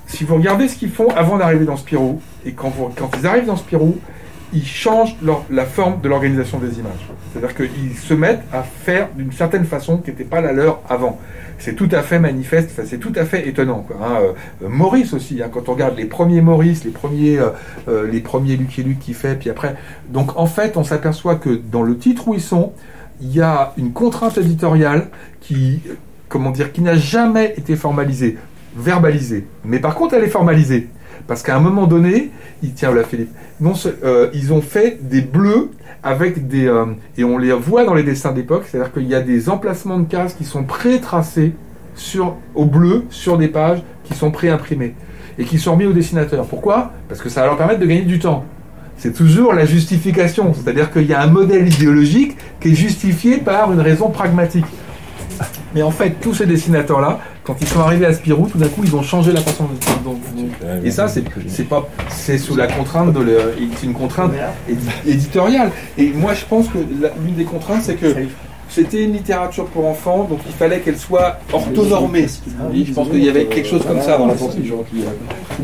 si 0.07 0.23
vous 0.23 0.35
regardez 0.35 0.67
ce 0.67 0.75
qu'ils 0.77 0.89
font 0.89 1.09
avant 1.15 1.37
d'arriver 1.37 1.65
dans 1.65 1.75
Spirou, 1.77 2.21
et 2.45 2.51
quand, 2.53 2.69
vous- 2.69 2.89
quand 2.97 3.09
ils 3.19 3.27
arrivent 3.27 3.45
dans 3.47 3.55
Spirou, 3.57 3.97
ils 4.53 4.65
changent 4.65 5.15
la 5.49 5.65
forme 5.65 6.01
de 6.01 6.07
l'organisation 6.07 6.59
des 6.59 6.79
images. 6.79 7.07
C'est-à-dire 7.31 7.55
qu'ils 7.55 7.97
se 7.97 8.13
mettent 8.13 8.43
à 8.53 8.63
faire 8.63 9.09
d'une 9.15 9.31
certaine 9.31 9.65
façon 9.65 9.97
qui 9.97 10.11
n'était 10.11 10.23
pas 10.23 10.41
la 10.41 10.53
leur 10.53 10.81
avant. 10.89 11.19
C'est 11.59 11.75
tout 11.75 11.89
à 11.91 12.03
fait 12.03 12.19
manifeste, 12.19 12.81
c'est 12.85 12.99
tout 12.99 13.13
à 13.15 13.25
fait 13.25 13.47
étonnant. 13.47 13.85
Hein. 13.99 14.19
Euh, 14.21 14.69
Maurice 14.69 15.13
aussi, 15.13 15.41
hein, 15.41 15.49
quand 15.51 15.69
on 15.69 15.73
regarde 15.73 15.97
les 15.97 16.05
premiers 16.05 16.41
Maurice, 16.41 16.83
les 16.85 16.91
premiers, 16.91 17.39
euh, 17.39 17.49
euh, 17.87 18.09
les 18.09 18.19
premiers 18.19 18.55
Lucky 18.55 18.83
Luke 18.83 18.99
qui 18.99 19.13
fait, 19.13 19.35
puis 19.35 19.49
après. 19.49 19.75
Donc 20.09 20.37
en 20.37 20.45
fait, 20.45 20.77
on 20.77 20.83
s'aperçoit 20.83 21.35
que 21.35 21.49
dans 21.49 21.81
le 21.81 21.97
titre 21.97 22.27
où 22.27 22.35
ils 22.35 22.41
sont, 22.41 22.73
il 23.21 23.33
y 23.33 23.41
a 23.41 23.73
une 23.77 23.91
contrainte 23.91 24.37
éditoriale 24.37 25.07
qui, 25.41 25.81
comment 26.29 26.51
dire, 26.51 26.71
qui 26.71 26.81
n'a 26.81 26.95
jamais 26.95 27.55
été 27.57 27.75
formalisée, 27.75 28.37
verbalisée. 28.75 29.47
Mais 29.65 29.79
par 29.79 29.95
contre, 29.95 30.13
elle 30.13 30.23
est 30.23 30.29
formalisée. 30.29 30.89
Parce 31.27 31.43
qu'à 31.43 31.55
un 31.55 31.59
moment 31.59 31.87
donné, 31.87 32.31
il 32.63 32.73
tient 32.73 32.93
là 32.93 33.03
Philippe, 33.03 33.31
non, 33.59 33.73
euh, 34.03 34.29
ils 34.33 34.53
ont 34.53 34.61
fait 34.61 34.97
des 35.01 35.21
bleus 35.21 35.71
avec 36.03 36.47
des 36.47 36.67
euh, 36.67 36.85
et 37.17 37.23
on 37.23 37.37
les 37.37 37.51
voit 37.51 37.83
dans 37.83 37.93
les 37.93 38.03
dessins 38.03 38.31
d'époque, 38.31 38.65
c'est-à-dire 38.69 38.93
qu'il 38.93 39.07
y 39.07 39.15
a 39.15 39.21
des 39.21 39.49
emplacements 39.49 39.99
de 39.99 40.07
cases 40.07 40.33
qui 40.33 40.45
sont 40.45 40.63
pré-tracés 40.63 41.53
sur 41.95 42.35
au 42.55 42.65
bleu 42.65 43.05
sur 43.09 43.37
des 43.37 43.47
pages 43.47 43.83
qui 44.05 44.13
sont 44.13 44.31
pré-imprimées 44.31 44.95
et 45.37 45.43
qui 45.43 45.59
sont 45.59 45.73
remis 45.73 45.85
au 45.85 45.93
dessinateur. 45.93 46.45
Pourquoi? 46.45 46.93
Parce 47.09 47.21
que 47.21 47.29
ça 47.29 47.41
va 47.41 47.47
leur 47.47 47.57
permettre 47.57 47.79
de 47.79 47.85
gagner 47.85 48.03
du 48.03 48.19
temps. 48.19 48.45
C'est 48.97 49.13
toujours 49.13 49.53
la 49.53 49.65
justification, 49.65 50.53
c'est-à-dire 50.53 50.91
qu'il 50.91 51.05
y 51.05 51.13
a 51.13 51.21
un 51.21 51.27
modèle 51.27 51.67
idéologique 51.67 52.35
qui 52.59 52.69
est 52.69 52.75
justifié 52.75 53.37
par 53.37 53.71
une 53.71 53.81
raison 53.81 54.09
pragmatique. 54.09 54.65
Mais 55.75 55.83
en 55.83 55.91
fait, 55.91 56.15
tous 56.19 56.33
ces 56.33 56.47
dessinateurs-là, 56.47 57.19
quand 57.47 57.55
ils 57.61 57.67
sont 57.67 57.79
arrivés 57.79 58.05
à 58.05 58.13
Spirou, 58.13 58.47
tout 58.47 58.57
d'un 58.57 58.67
coup, 58.67 58.81
ils 58.83 58.93
ont 58.95 59.01
changé 59.01 59.31
la 59.31 59.39
façon 59.41 59.69
dont. 60.03 60.17
et 60.83 60.91
ça, 60.91 61.07
c'est 61.07 61.23
c'est 61.47 61.63
pas, 61.63 61.87
c'est 62.09 62.37
sous 62.37 62.55
la 62.57 62.67
contrainte 62.67 63.13
de, 63.13 63.19
le- 63.21 63.53
c'est 63.77 63.85
une 63.87 63.93
contrainte 63.93 64.33
édi- 64.69 65.09
éditoriale. 65.09 65.71
Et 65.97 66.09
moi, 66.09 66.33
je 66.33 66.43
pense 66.45 66.67
que 66.67 66.77
la- 67.01 67.11
l'une 67.23 67.35
des 67.35 67.45
contraintes, 67.45 67.83
c'est 67.83 67.95
que 67.95 68.13
c'était 68.69 69.05
une 69.05 69.13
littérature 69.13 69.65
pour 69.67 69.87
enfants, 69.87 70.25
donc 70.29 70.39
il 70.45 70.51
fallait 70.51 70.81
qu'elle 70.81 70.97
soit 70.97 71.39
orthonormée. 71.53 72.27
Et 72.73 72.83
je 72.83 72.93
pense 72.93 73.07
qu'il 73.09 73.23
y 73.23 73.29
avait 73.29 73.45
quelque 73.45 73.69
chose 73.69 73.85
comme 73.87 74.01
ça 74.01 74.17
dans 74.17 74.27
la 74.27 74.33
pensée. 74.33 74.57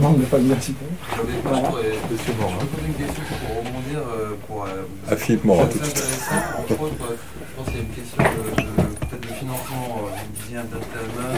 Non, 0.02 0.16
mais 0.18 0.26
pas 0.26 0.38
merci. 0.42 0.74
Euh, 1.20 1.22
Je 1.28 2.26
peux 2.26 2.32
poser 2.66 2.88
une 2.88 2.94
question 2.94 3.24
pour 3.28 3.58
rebondir 3.58 4.00
euh, 4.00 4.36
pour. 4.48 4.64
euh, 4.64 4.84
Ah, 5.12 5.16
Philippe 5.18 5.44
Morin, 5.44 5.68
c'est 5.70 5.80
tout 5.80 5.80
de 5.80 5.86
suite. 5.86 5.98
intéressant. 5.98 6.60
Entre 6.60 6.82
autres, 6.82 6.94
euh, 7.12 7.16
je 7.50 7.58
pense 7.58 7.66
qu'il 7.68 7.76
y 7.76 7.80
a 7.80 7.84
une 7.84 7.90
question 7.90 8.24
de, 8.24 9.06
peut-être 9.06 9.22
de 9.22 9.34
financement 9.36 10.00
euh. 10.08 11.38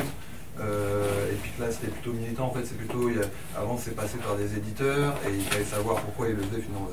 Euh, 0.66 1.32
et 1.32 1.36
puis 1.42 1.52
là 1.60 1.68
c'était 1.70 1.92
plutôt 1.92 2.12
militant, 2.18 2.46
en 2.48 2.54
fait 2.54 2.66
c'est 2.66 2.78
plutôt, 2.78 3.10
il 3.10 3.18
y 3.18 3.20
a- 3.20 3.30
avant 3.62 3.78
c'est 3.78 3.96
passé 3.96 4.18
par 4.26 4.36
des 4.36 4.50
éditeurs 4.58 5.14
et 5.28 5.30
il 5.38 5.44
fallait 5.44 5.64
savoir 5.66 5.98
pourquoi 6.02 6.28
ils 6.30 6.36
le 6.36 6.42
faisaient 6.42 6.64
finan- 6.66 6.90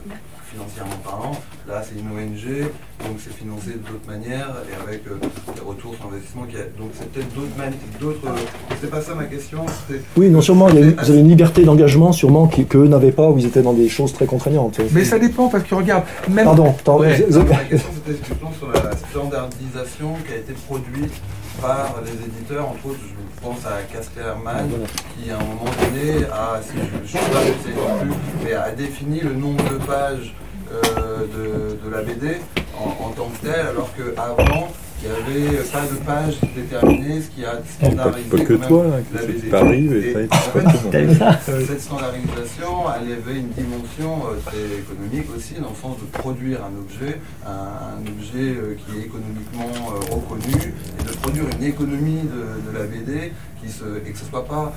financièrement 0.53 0.99
parlant. 1.05 1.33
Là 1.67 1.83
c'est 1.83 1.97
une 1.99 2.09
ONG, 2.13 2.69
donc 3.01 3.17
c'est 3.19 3.33
financé 3.33 3.71
d'autres 3.81 4.07
manières 4.07 4.53
et 4.69 4.75
avec 4.83 5.07
euh, 5.07 5.17
des 5.55 5.61
retours 5.65 5.95
sur 5.97 6.07
investissement. 6.07 6.45
Qui 6.45 6.57
a- 6.57 6.69
donc 6.79 6.91
c'est 6.99 7.11
peut-être 7.11 7.33
d'autres 7.35 7.57
manières, 7.57 7.79
d'autres. 8.01 8.27
euh, 8.27 8.77
c'est 8.81 8.91
pas 8.91 9.01
ça 9.01 9.15
ma 9.15 9.25
question. 9.25 9.65
c'était- 9.89 10.03
Oui, 10.17 10.29
non, 10.29 10.41
sûrement, 10.43 10.69
il 10.69 10.75
y 10.75 10.79
a 10.79 10.81
une- 10.83 10.95
vous 10.95 11.11
avez 11.11 11.21
une 11.21 11.29
liberté 11.29 11.65
d'engagement, 11.65 12.13
sûrement, 12.13 12.47
qu'eux 12.49 12.87
n'avaient 12.89 13.13
pas, 13.13 13.31
où 13.31 13.39
ils 13.39 13.47
étaient 13.47 13.63
dans 13.63 13.73
des 13.73 13.89
choses 13.89 14.13
très 14.13 14.27
contraignantes. 14.27 14.81
Mais 14.93 15.05
ça 15.05 15.19
dépend 15.19 15.49
parce 15.49 15.65
que 15.65 15.75
regarde, 15.75 16.05
même 16.29 16.45
Pardon, 16.45 16.75
attends, 16.79 16.99
Ouais. 17.01 17.19
Non, 17.31 17.45
Ma 17.45 17.57
question 17.65 17.91
c'était 18.07 18.19
sur 18.59 18.71
la 18.71 18.91
standardisation 19.11 20.15
qui 20.27 20.33
a 20.33 20.37
été 20.37 20.53
produite 20.69 21.13
par 21.61 21.95
les 22.05 22.13
éditeurs, 22.13 22.69
entre 22.69 22.87
autres, 22.87 22.99
je 23.01 23.32
pense 23.43 23.67
à 23.67 23.83
Casperman, 23.93 24.71
qui 25.17 25.31
à 25.31 25.37
un 25.37 25.41
moment 25.41 25.65
donné 25.65 26.25
a, 26.33 26.61
si 26.63 26.75
je 27.05 27.19
ne 27.19 27.25
pas 27.25 27.41
plus, 28.01 28.11
mais 28.45 28.53
a 28.55 28.71
défini 28.71 29.21
le 29.21 29.35
nombre 29.35 29.65
de 29.69 29.79
pages 29.79 30.35
euh, 30.71 31.27
de, 31.27 31.85
de 31.85 31.91
la 31.91 32.03
BD 32.03 32.39
en, 32.79 33.11
tant 33.11 33.29
que 33.29 33.47
tel, 33.47 33.67
alors 33.67 33.91
qu'avant, 33.97 34.73
il 35.05 35.11
n'y 35.11 35.49
avait 35.49 35.57
pas 35.65 35.83
de 35.83 35.97
page 36.07 36.35
déterminée, 36.55 37.23
ce 37.23 37.29
qui 37.31 37.45
a 37.45 37.61
standardisé 37.65 38.29
pas, 38.31 38.45
que 38.45 38.55
toi, 38.55 38.85
BD. 39.13 39.49
Paris, 39.49 39.89
et, 39.93 40.11
et, 40.11 40.29
cette 41.67 41.81
standardisation, 41.81 42.85
elle 42.95 43.13
avait 43.13 43.41
une 43.41 43.49
dimension 43.49 44.27
euh, 44.27 44.39
très 44.45 44.79
économique 44.79 45.27
aussi, 45.37 45.55
dans 45.55 45.71
le 45.71 45.75
sens 45.75 45.99
de 45.99 46.07
produire 46.19 46.61
un 46.65 46.79
objet, 46.79 47.19
un, 47.45 48.01
objet 48.07 48.55
euh, 48.57 48.77
qui 48.77 48.99
est 48.99 49.07
économiquement 49.07 49.91
euh, 49.91 50.15
reconnu, 50.15 50.75
et 51.01 51.05
de 51.05 51.17
produire 51.17 51.45
une 51.59 51.65
économie 51.65 52.23
de, 52.23 52.79
la 52.79 52.85
BD 52.85 53.33
qui 53.61 53.71
se, 53.71 53.85
et 54.07 54.11
que 54.11 54.19
ce 54.19 54.25
ne 54.25 54.31
soit 54.31 54.47
pas 54.47 54.73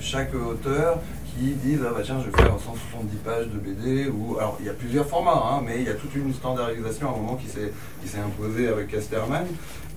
chaque 0.00 0.34
auteur 0.34 1.00
qui 1.38 1.52
disent 1.54 1.80
ah 1.86 1.92
bah 1.94 2.02
tiens 2.04 2.16
je 2.20 2.30
vais 2.30 2.36
faire 2.36 2.50
170 2.58 3.16
pages 3.24 3.46
de 3.46 3.58
BD 3.58 4.08
ou 4.08 4.36
alors 4.38 4.56
il 4.60 4.66
y 4.66 4.68
a 4.68 4.72
plusieurs 4.72 5.06
formats 5.06 5.42
hein, 5.52 5.62
mais 5.64 5.76
il 5.78 5.84
y 5.84 5.88
a 5.88 5.94
toute 5.94 6.14
une 6.14 6.32
standardisation 6.34 7.08
à 7.08 7.10
un 7.12 7.16
moment 7.16 7.36
qui 7.36 7.48
s'est 7.48 7.72
qui 8.02 8.08
s'est 8.08 8.18
imposée 8.18 8.68
avec 8.68 8.88
Casterman. 8.88 9.46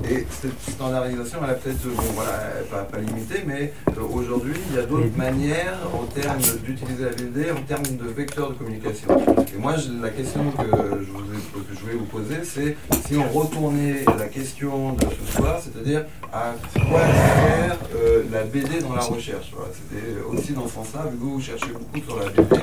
Et 0.09 0.25
cette 0.29 0.59
standardisation 0.73 1.39
elle 1.43 1.51
a 1.51 1.53
peut-être 1.53 1.83
bon 1.83 2.03
voilà 2.15 2.31
pas, 2.71 2.83
pas 2.83 2.97
limitée 2.97 3.43
mais 3.45 3.73
euh, 3.89 4.01
aujourd'hui 4.11 4.53
il 4.69 4.75
y 4.75 4.79
a 4.79 4.83
d'autres 4.83 5.15
manières 5.15 5.77
en 5.93 6.05
termes 6.05 6.41
d'utiliser 6.63 7.03
la 7.03 7.11
BD 7.11 7.51
en 7.51 7.61
termes 7.61 7.97
de 7.97 8.07
vecteurs 8.07 8.49
de 8.49 8.55
communication. 8.55 9.09
Et 9.53 9.57
moi 9.59 9.75
la 10.01 10.09
question 10.09 10.51
que 10.51 10.63
je, 10.63 11.75
je 11.75 11.79
voulais 11.79 11.95
vous 11.95 12.05
poser 12.05 12.43
c'est 12.43 12.77
si 13.05 13.15
on 13.17 13.29
retournait 13.31 14.05
la 14.17 14.27
question 14.27 14.93
de 14.93 15.05
ce 15.05 15.33
soir 15.33 15.59
c'est-à-dire 15.61 16.05
à 16.33 16.53
quoi 16.89 17.01
sert 17.01 17.77
euh, 17.95 18.23
la 18.31 18.43
BD 18.43 18.81
dans 18.81 18.93
la 18.95 19.01
recherche 19.01 19.51
c'était 19.73 20.21
aussi 20.29 20.53
dans 20.53 20.67
ce 20.67 20.75
sens-là 20.75 21.05
beaucoup 21.31 22.01
sur 22.01 22.19
la 22.19 22.29
BD 22.29 22.55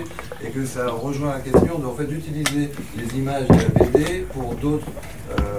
et 0.45 0.51
que 0.51 0.65
ça 0.65 0.89
rejoint 0.91 1.33
la 1.33 1.41
question 1.41 1.79
de, 1.79 1.87
en 1.87 1.95
fait, 1.95 2.05
d'utiliser 2.05 2.71
les 2.97 3.19
images 3.19 3.49
de 3.49 3.55
la 3.55 3.85
BD 3.85 4.27
pour 4.33 4.55
d'autres 4.55 4.87
euh, 5.31 5.59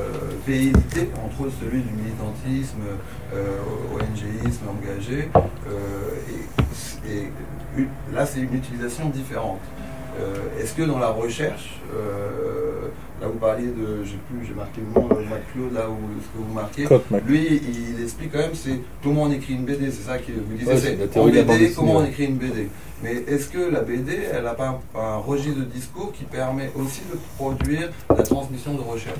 entre 1.24 1.42
autres 1.42 1.54
celui 1.60 1.82
du 1.82 1.94
militantisme, 1.94 2.82
euh, 3.36 3.60
ONGisme 3.94 4.64
engagé. 4.68 5.30
Euh, 5.36 6.10
et, 7.08 7.30
là, 8.14 8.26
c'est 8.26 8.40
une 8.40 8.56
utilisation 8.56 9.10
différente. 9.10 9.60
Euh, 10.20 10.62
est-ce 10.62 10.74
que 10.74 10.84
dans 10.84 11.00
la 11.00 11.10
recherche, 11.10 11.80
Là, 13.22 13.28
vous 13.28 13.38
parliez 13.38 13.68
de, 13.68 14.04
j'ai 14.06 14.18
plus, 14.30 14.48
j'ai 14.48 14.54
marqué 14.54 14.80
le 14.80 15.02
nom, 15.02 15.08
McCloud, 15.10 15.74
là 15.74 15.90
où 15.90 15.98
ce 16.22 16.28
que 16.28 16.38
vous 16.38 16.54
marquez. 16.54 16.88
Lui, 17.28 17.62
il 17.98 18.02
explique 18.02 18.32
quand 18.32 18.40
même, 18.40 18.54
c'est 18.54 18.80
comment 19.04 19.24
on 19.24 19.32
écrit 19.32 19.56
une 19.56 19.66
BD, 19.66 19.92
c'est 19.92 20.08
ça 20.08 20.18
que 20.18 20.32
vous 20.32 20.58
disiez, 20.58 20.78
c'est 20.78 21.18
en 21.18 21.26
BD, 21.26 21.74
comment 21.76 21.98
on 21.98 22.06
écrit 22.06 22.26
une 22.26 22.38
BD. 22.38 22.70
Mais 23.04 23.16
est-ce 23.28 23.50
que 23.50 23.60
la 23.60 23.82
BD, 23.82 24.20
elle 24.32 24.44
n'a 24.44 24.54
pas 24.54 24.80
un, 24.96 25.18
registre 25.18 25.60
de 25.60 25.66
discours 25.66 26.14
qui 26.14 26.24
permet 26.24 26.72
aussi 26.76 27.02
de 27.12 27.18
produire 27.38 27.90
la 28.10 28.24
transmission 28.24 28.74
de 28.76 28.82
recherche 28.82 29.20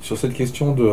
sur 0.00 0.18
cette 0.18 0.34
question 0.34 0.72
de, 0.72 0.88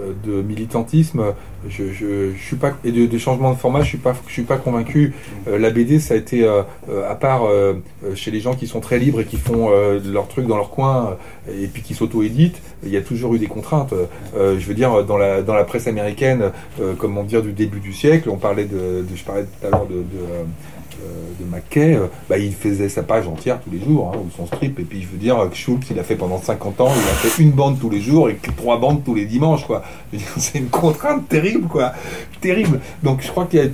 euh, 0.00 0.12
de 0.24 0.42
militantisme, 0.42 1.34
je, 1.68 1.92
je, 1.92 2.32
suis 2.36 2.56
pas 2.56 2.72
et 2.84 2.90
de, 2.90 3.18
changement 3.18 3.52
de 3.52 3.56
format, 3.56 3.82
je 3.82 3.88
suis 3.88 3.98
pas 3.98 4.14
je 4.26 4.32
suis 4.32 4.42
pas 4.42 4.56
convaincu. 4.56 5.14
Euh, 5.46 5.58
la 5.58 5.70
BD, 5.70 6.00
ça 6.00 6.14
a 6.14 6.16
été 6.16 6.42
euh, 6.44 6.62
à 7.08 7.14
part 7.14 7.42
chez 8.14 8.30
les 8.30 8.40
gens 8.40 8.54
qui 8.54 8.66
sont 8.66 8.80
très 8.80 8.98
libres 8.98 9.20
et 9.20 9.24
qui 9.24 9.36
font 9.36 9.70
leur 10.04 10.28
truc 10.28 10.46
dans 10.46 10.56
leur 10.56 10.70
coin 10.70 11.16
et 11.48 11.66
puis 11.66 11.82
qui 11.82 11.94
s'auto-éditent, 11.94 12.60
il 12.82 12.90
y 12.90 12.96
a 12.96 13.02
toujours 13.02 13.34
eu 13.34 13.38
des 13.38 13.46
contraintes. 13.46 13.94
je 14.34 14.66
veux 14.66 14.74
dire 14.74 15.04
dans 15.04 15.16
la 15.16 15.42
dans 15.42 15.54
la 15.54 15.64
presse 15.64 15.86
américaine, 15.86 16.50
comment 16.98 17.22
dire 17.22 17.42
du 17.42 17.52
début 17.52 17.80
du 17.80 17.92
siècle, 17.92 18.30
on 18.30 18.36
parlait 18.36 18.64
de, 18.64 19.04
je 19.14 19.24
parlais 19.24 19.44
tout 19.44 19.66
à 19.66 19.70
l'heure 19.70 19.86
de 19.86 19.94
euh, 19.96 20.44
de 21.00 21.44
Mackay, 21.44 21.94
euh, 21.94 22.06
bah, 22.28 22.38
il 22.38 22.54
faisait 22.54 22.88
sa 22.88 23.02
page 23.02 23.26
entière 23.26 23.60
tous 23.60 23.70
les 23.70 23.80
jours, 23.80 24.12
hein, 24.14 24.18
ou 24.24 24.30
son 24.36 24.46
strip. 24.46 24.78
Et 24.78 24.82
puis 24.82 25.02
je 25.02 25.08
veux 25.08 25.18
dire, 25.18 25.36
Schultz, 25.52 25.86
il 25.90 25.98
a 25.98 26.02
fait 26.02 26.16
pendant 26.16 26.38
50 26.38 26.80
ans, 26.80 26.92
il 26.94 27.02
a 27.02 27.30
fait 27.30 27.42
une 27.42 27.50
bande 27.50 27.78
tous 27.78 27.90
les 27.90 28.00
jours 28.00 28.28
et 28.28 28.38
trois 28.56 28.78
bandes 28.78 29.02
tous 29.04 29.14
les 29.14 29.24
dimanches, 29.24 29.66
quoi. 29.66 29.82
C'est 30.36 30.58
une 30.58 30.68
contrainte 30.68 31.28
terrible, 31.28 31.68
quoi. 31.68 31.92
Terrible. 32.40 32.80
Donc 33.02 33.22
je 33.22 33.28
crois 33.28 33.46
qu'il 33.46 33.60
y 33.60 33.62
a, 33.62 33.68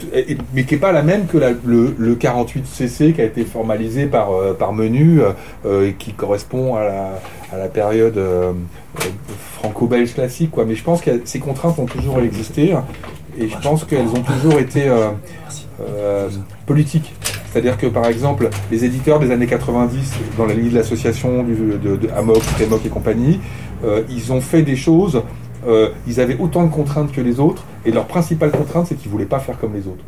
mais 0.54 0.64
qui 0.64 0.74
n'est 0.74 0.80
pas 0.80 0.92
la 0.92 1.02
même 1.02 1.26
que 1.26 1.38
le, 1.38 2.14
48 2.14 2.66
CC 2.66 3.12
qui 3.12 3.20
a 3.20 3.24
été 3.24 3.44
formalisé 3.44 4.06
par, 4.06 4.32
euh, 4.32 4.52
par 4.52 4.72
menu 4.72 5.20
et 5.66 5.94
qui 5.98 6.12
correspond 6.12 6.76
à 6.76 6.84
la, 6.84 7.20
à 7.52 7.56
la 7.56 7.68
période 7.68 8.20
franco-belge 9.58 10.14
classique, 10.14 10.50
quoi. 10.50 10.64
Mais 10.64 10.74
je 10.74 10.84
pense 10.84 11.00
que 11.00 11.10
ces 11.24 11.38
contraintes 11.38 11.78
ont 11.78 11.86
toujours 11.86 12.20
existé 12.20 12.74
et 13.38 13.48
je 13.48 13.56
pense 13.58 13.84
qu'elles 13.84 14.08
ont 14.08 14.22
toujours 14.22 14.58
été 14.58 14.88
euh, 14.88 15.10
politique. 16.66 17.14
C'est-à-dire 17.50 17.76
que 17.76 17.86
par 17.86 18.06
exemple, 18.06 18.48
les 18.70 18.84
éditeurs 18.84 19.18
des 19.18 19.30
années 19.32 19.46
90, 19.46 20.14
dans 20.38 20.46
la 20.46 20.54
ligne 20.54 20.70
de 20.70 20.76
l'association 20.76 21.42
de, 21.42 21.96
de, 21.96 22.08
Amok, 22.16 22.42
et 22.84 22.88
compagnie, 22.88 23.40
euh, 23.84 24.02
ils 24.08 24.32
ont 24.32 24.40
fait 24.40 24.62
des 24.62 24.76
choses, 24.76 25.22
euh, 25.66 25.90
ils 26.06 26.20
avaient 26.20 26.36
autant 26.38 26.64
de 26.64 26.70
contraintes 26.70 27.10
que 27.10 27.20
les 27.20 27.40
autres, 27.40 27.64
et 27.84 27.90
leur 27.90 28.06
principale 28.06 28.52
contrainte, 28.52 28.86
c'est 28.88 28.94
qu'ils 28.94 29.10
voulaient 29.10 29.24
pas 29.24 29.40
faire 29.40 29.58
comme 29.58 29.74
les 29.74 29.86
autres. 29.86 30.04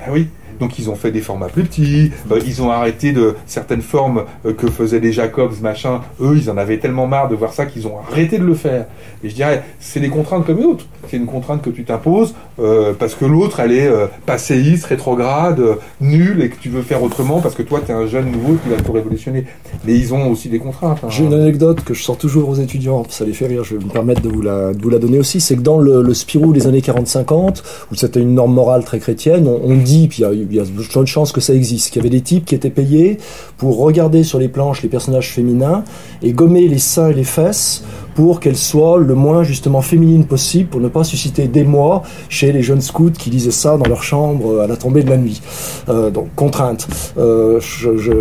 Ah 0.00 0.10
oui, 0.12 0.28
donc 0.62 0.78
ils 0.78 0.88
ont 0.90 0.94
fait 0.94 1.10
des 1.10 1.20
formats 1.20 1.48
plus 1.48 1.64
petits, 1.64 2.12
euh, 2.30 2.38
ils 2.46 2.62
ont 2.62 2.70
arrêté 2.70 3.10
de 3.10 3.34
certaines 3.46 3.82
formes 3.82 4.24
euh, 4.46 4.52
que 4.52 4.68
faisaient 4.68 5.00
les 5.00 5.12
Jacobs, 5.12 5.52
machin. 5.60 6.02
Eux, 6.20 6.36
ils 6.36 6.48
en 6.50 6.56
avaient 6.56 6.78
tellement 6.78 7.08
marre 7.08 7.28
de 7.28 7.34
voir 7.34 7.52
ça 7.52 7.66
qu'ils 7.66 7.88
ont 7.88 7.98
arrêté 8.08 8.38
de 8.38 8.44
le 8.44 8.54
faire. 8.54 8.86
Et 9.24 9.28
je 9.28 9.34
dirais, 9.34 9.64
c'est 9.80 9.98
des 9.98 10.08
contraintes 10.08 10.46
comme 10.46 10.62
d'autres. 10.62 10.86
C'est 11.08 11.16
une 11.16 11.26
contrainte 11.26 11.62
que 11.62 11.70
tu 11.70 11.84
t'imposes 11.84 12.34
euh, 12.60 12.92
parce 12.96 13.16
que 13.16 13.24
l'autre, 13.24 13.58
elle 13.58 13.72
est 13.72 13.90
passéiste, 14.24 14.84
rétrograde, 14.84 15.60
nulle 16.00 16.40
et 16.42 16.48
que 16.48 16.56
tu 16.60 16.68
veux 16.68 16.82
faire 16.82 17.02
autrement 17.02 17.40
parce 17.40 17.56
que 17.56 17.62
toi, 17.62 17.80
tu 17.84 17.90
es 17.90 17.94
un 17.94 18.06
jeune 18.06 18.30
nouveau 18.30 18.54
qui 18.62 18.68
va 18.68 18.76
tout 18.76 18.92
révolutionner. 18.92 19.44
Mais 19.84 19.94
ils 19.94 20.14
ont 20.14 20.30
aussi 20.30 20.48
des 20.48 20.60
contraintes. 20.60 20.98
Hein. 21.02 21.08
J'ai 21.10 21.24
une 21.24 21.34
anecdote 21.34 21.82
que 21.82 21.92
je 21.92 22.02
sors 22.04 22.16
toujours 22.16 22.48
aux 22.48 22.54
étudiants, 22.54 23.02
ça 23.08 23.24
les 23.24 23.32
fait 23.32 23.48
rire, 23.48 23.64
je 23.64 23.76
vais 23.76 23.84
me 23.84 23.90
permettre 23.90 24.22
de 24.22 24.28
vous 24.28 24.42
la, 24.42 24.72
donner 24.72 25.18
aussi. 25.18 25.40
C'est 25.40 25.56
que 25.56 25.60
dans 25.60 25.78
le, 25.78 26.14
Spirou 26.14 26.52
des 26.52 26.68
années 26.68 26.80
40-50, 26.80 27.62
où 27.90 27.94
c'était 27.96 28.20
une 28.20 28.34
norme 28.34 28.54
morale 28.54 28.84
très 28.84 29.00
chrétienne, 29.00 29.48
on, 29.48 29.74
dit, 29.76 30.08
puis 30.08 30.22
il 30.22 30.51
y 30.51 30.51
a 30.51 30.51
il 30.52 30.56
y 30.56 30.60
a 30.60 30.64
de 30.64 31.06
chances 31.06 31.32
que 31.32 31.40
ça 31.40 31.54
existe, 31.54 31.88
qu'il 31.88 31.96
y 31.96 32.00
avait 32.00 32.10
des 32.10 32.20
types 32.20 32.44
qui 32.44 32.54
étaient 32.54 32.70
payés 32.70 33.18
pour 33.56 33.78
regarder 33.78 34.22
sur 34.22 34.38
les 34.38 34.48
planches 34.48 34.82
les 34.82 34.90
personnages 34.90 35.30
féminins 35.30 35.82
et 36.22 36.32
gommer 36.32 36.68
les 36.68 36.78
seins 36.78 37.08
et 37.08 37.14
les 37.14 37.24
fesses 37.24 37.82
pour 38.14 38.40
qu'elles 38.40 38.56
soient 38.56 38.98
le 38.98 39.14
moins 39.14 39.42
justement 39.42 39.82
féminines 39.82 40.24
possible 40.24 40.68
pour 40.68 40.80
ne 40.80 40.88
pas 40.88 41.04
susciter 41.04 41.48
d'émoi 41.48 42.02
chez 42.28 42.52
les 42.52 42.62
jeunes 42.62 42.80
scouts 42.80 43.10
qui 43.10 43.30
lisaient 43.30 43.50
ça 43.50 43.76
dans 43.76 43.88
leur 43.88 44.02
chambre 44.02 44.60
à 44.60 44.66
la 44.66 44.76
tombée 44.76 45.02
de 45.02 45.10
la 45.10 45.16
nuit. 45.16 45.40
Euh, 45.88 46.10
donc 46.10 46.28
contrainte. 46.36 46.86
Euh, 47.18 47.60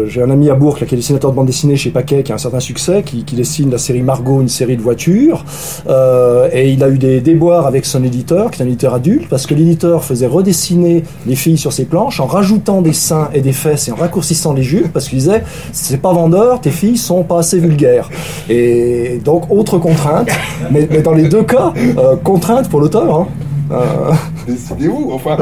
J'ai 0.08 0.22
un 0.22 0.30
ami 0.30 0.50
à 0.50 0.56
Bourg 0.56 0.78
qui 0.78 0.84
est 0.84 0.98
dessinateur 0.98 1.32
de 1.32 1.36
bande 1.36 1.48
dessinée 1.48 1.76
chez 1.76 1.90
Paquet 1.90 2.24
qui 2.24 2.32
a 2.32 2.36
un 2.36 2.40
certain 2.40 2.60
succès, 2.60 3.04
qui, 3.04 3.24
qui 3.24 3.36
dessine 3.36 3.70
la 3.70 3.78
série 3.78 4.02
Margot, 4.02 4.42
une 4.42 4.50
série 4.50 4.78
de 4.78 4.82
voitures, 4.82 5.44
euh, 5.88 6.50
et 6.52 6.72
il 6.72 6.84
a 6.84 6.90
eu 6.90 6.98
des 6.98 7.22
déboires 7.22 7.66
avec 7.66 7.86
son 7.86 8.04
éditeur, 8.04 8.52
qui 8.52 8.62
est 8.62 8.66
un 8.66 8.68
éditeur 8.68 8.94
adulte, 8.94 9.28
parce 9.30 9.46
que 9.46 9.54
l'éditeur 9.54 10.04
faisait 10.04 10.28
redessiner 10.28 11.04
les 11.26 11.36
filles 11.36 11.58
sur 11.58 11.74
ses 11.74 11.86
planches 11.86 12.20
en 12.20 12.26
rajoutant 12.26 12.82
des 12.82 12.94
seins 12.94 13.30
et 13.34 13.42
des 13.42 13.54
fesses 13.54 13.88
et 13.88 13.92
en 13.92 13.96
raccourcissant 13.96 14.54
les 14.54 14.64
jupes 14.64 14.92
parce 14.94 15.08
qu'il 15.08 15.20
disait 15.20 15.44
c'est 15.72 16.02
pas 16.02 16.14
vendeur, 16.14 16.62
tes 16.62 16.72
filles 16.72 16.98
sont 16.98 17.24
pas 17.24 17.40
assez 17.40 17.60
vulgaires. 17.60 18.10
Et 18.50 19.20
donc 19.24 19.52
autre 19.52 19.78
contrainte, 19.82 20.30
mais, 20.72 20.86
dans 20.86 21.14
les 21.14 21.28
deux 21.28 21.44
cas, 21.44 21.74
euh, 21.78 22.16
contrainte 22.18 22.70
pour 22.70 22.80
l'auteur. 22.80 23.22
Hein. 23.22 23.28
Euh... 23.72 24.14
Décidez-vous, 24.48 25.12
enfin. 25.14 25.38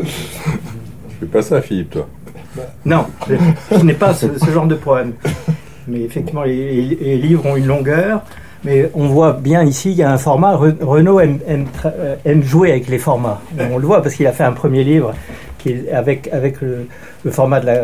Je 0.00 0.06
fais 1.20 1.26
pas 1.26 1.42
ça, 1.42 1.60
Philippe, 1.60 1.90
toi. 1.90 2.06
Non, 2.84 3.04
je, 3.28 3.84
n'ai 3.84 3.94
pas 3.94 4.14
ce, 4.14 4.26
genre 4.52 4.66
de 4.66 4.74
problème. 4.74 5.12
Mais 5.86 6.00
effectivement, 6.00 6.42
les, 6.42 7.16
livres 7.16 7.46
ont 7.46 7.56
une 7.56 7.66
longueur. 7.66 8.22
Mais 8.64 8.90
on 8.94 9.06
voit 9.06 9.34
bien 9.34 9.62
ici, 9.62 9.92
il 9.92 9.96
y 9.96 10.02
a 10.02 10.10
un 10.10 10.18
format. 10.18 10.56
Renault 10.56 11.20
aime, 11.20 11.38
euh, 11.84 12.16
aime 12.24 12.42
jouer 12.42 12.72
avec 12.72 12.88
les 12.88 12.98
formats. 12.98 13.40
On 13.72 13.78
le 13.78 13.86
voit 13.86 14.02
parce 14.02 14.16
qu'il 14.16 14.26
a 14.26 14.32
fait 14.32 14.42
un 14.42 14.52
premier 14.52 14.82
livre 14.82 15.12
qui 15.58 15.70
est 15.70 15.92
avec, 15.92 16.28
avec 16.32 16.60
le, 16.60 16.86
format 17.30 17.60
de 17.60 17.66
la. 17.66 17.74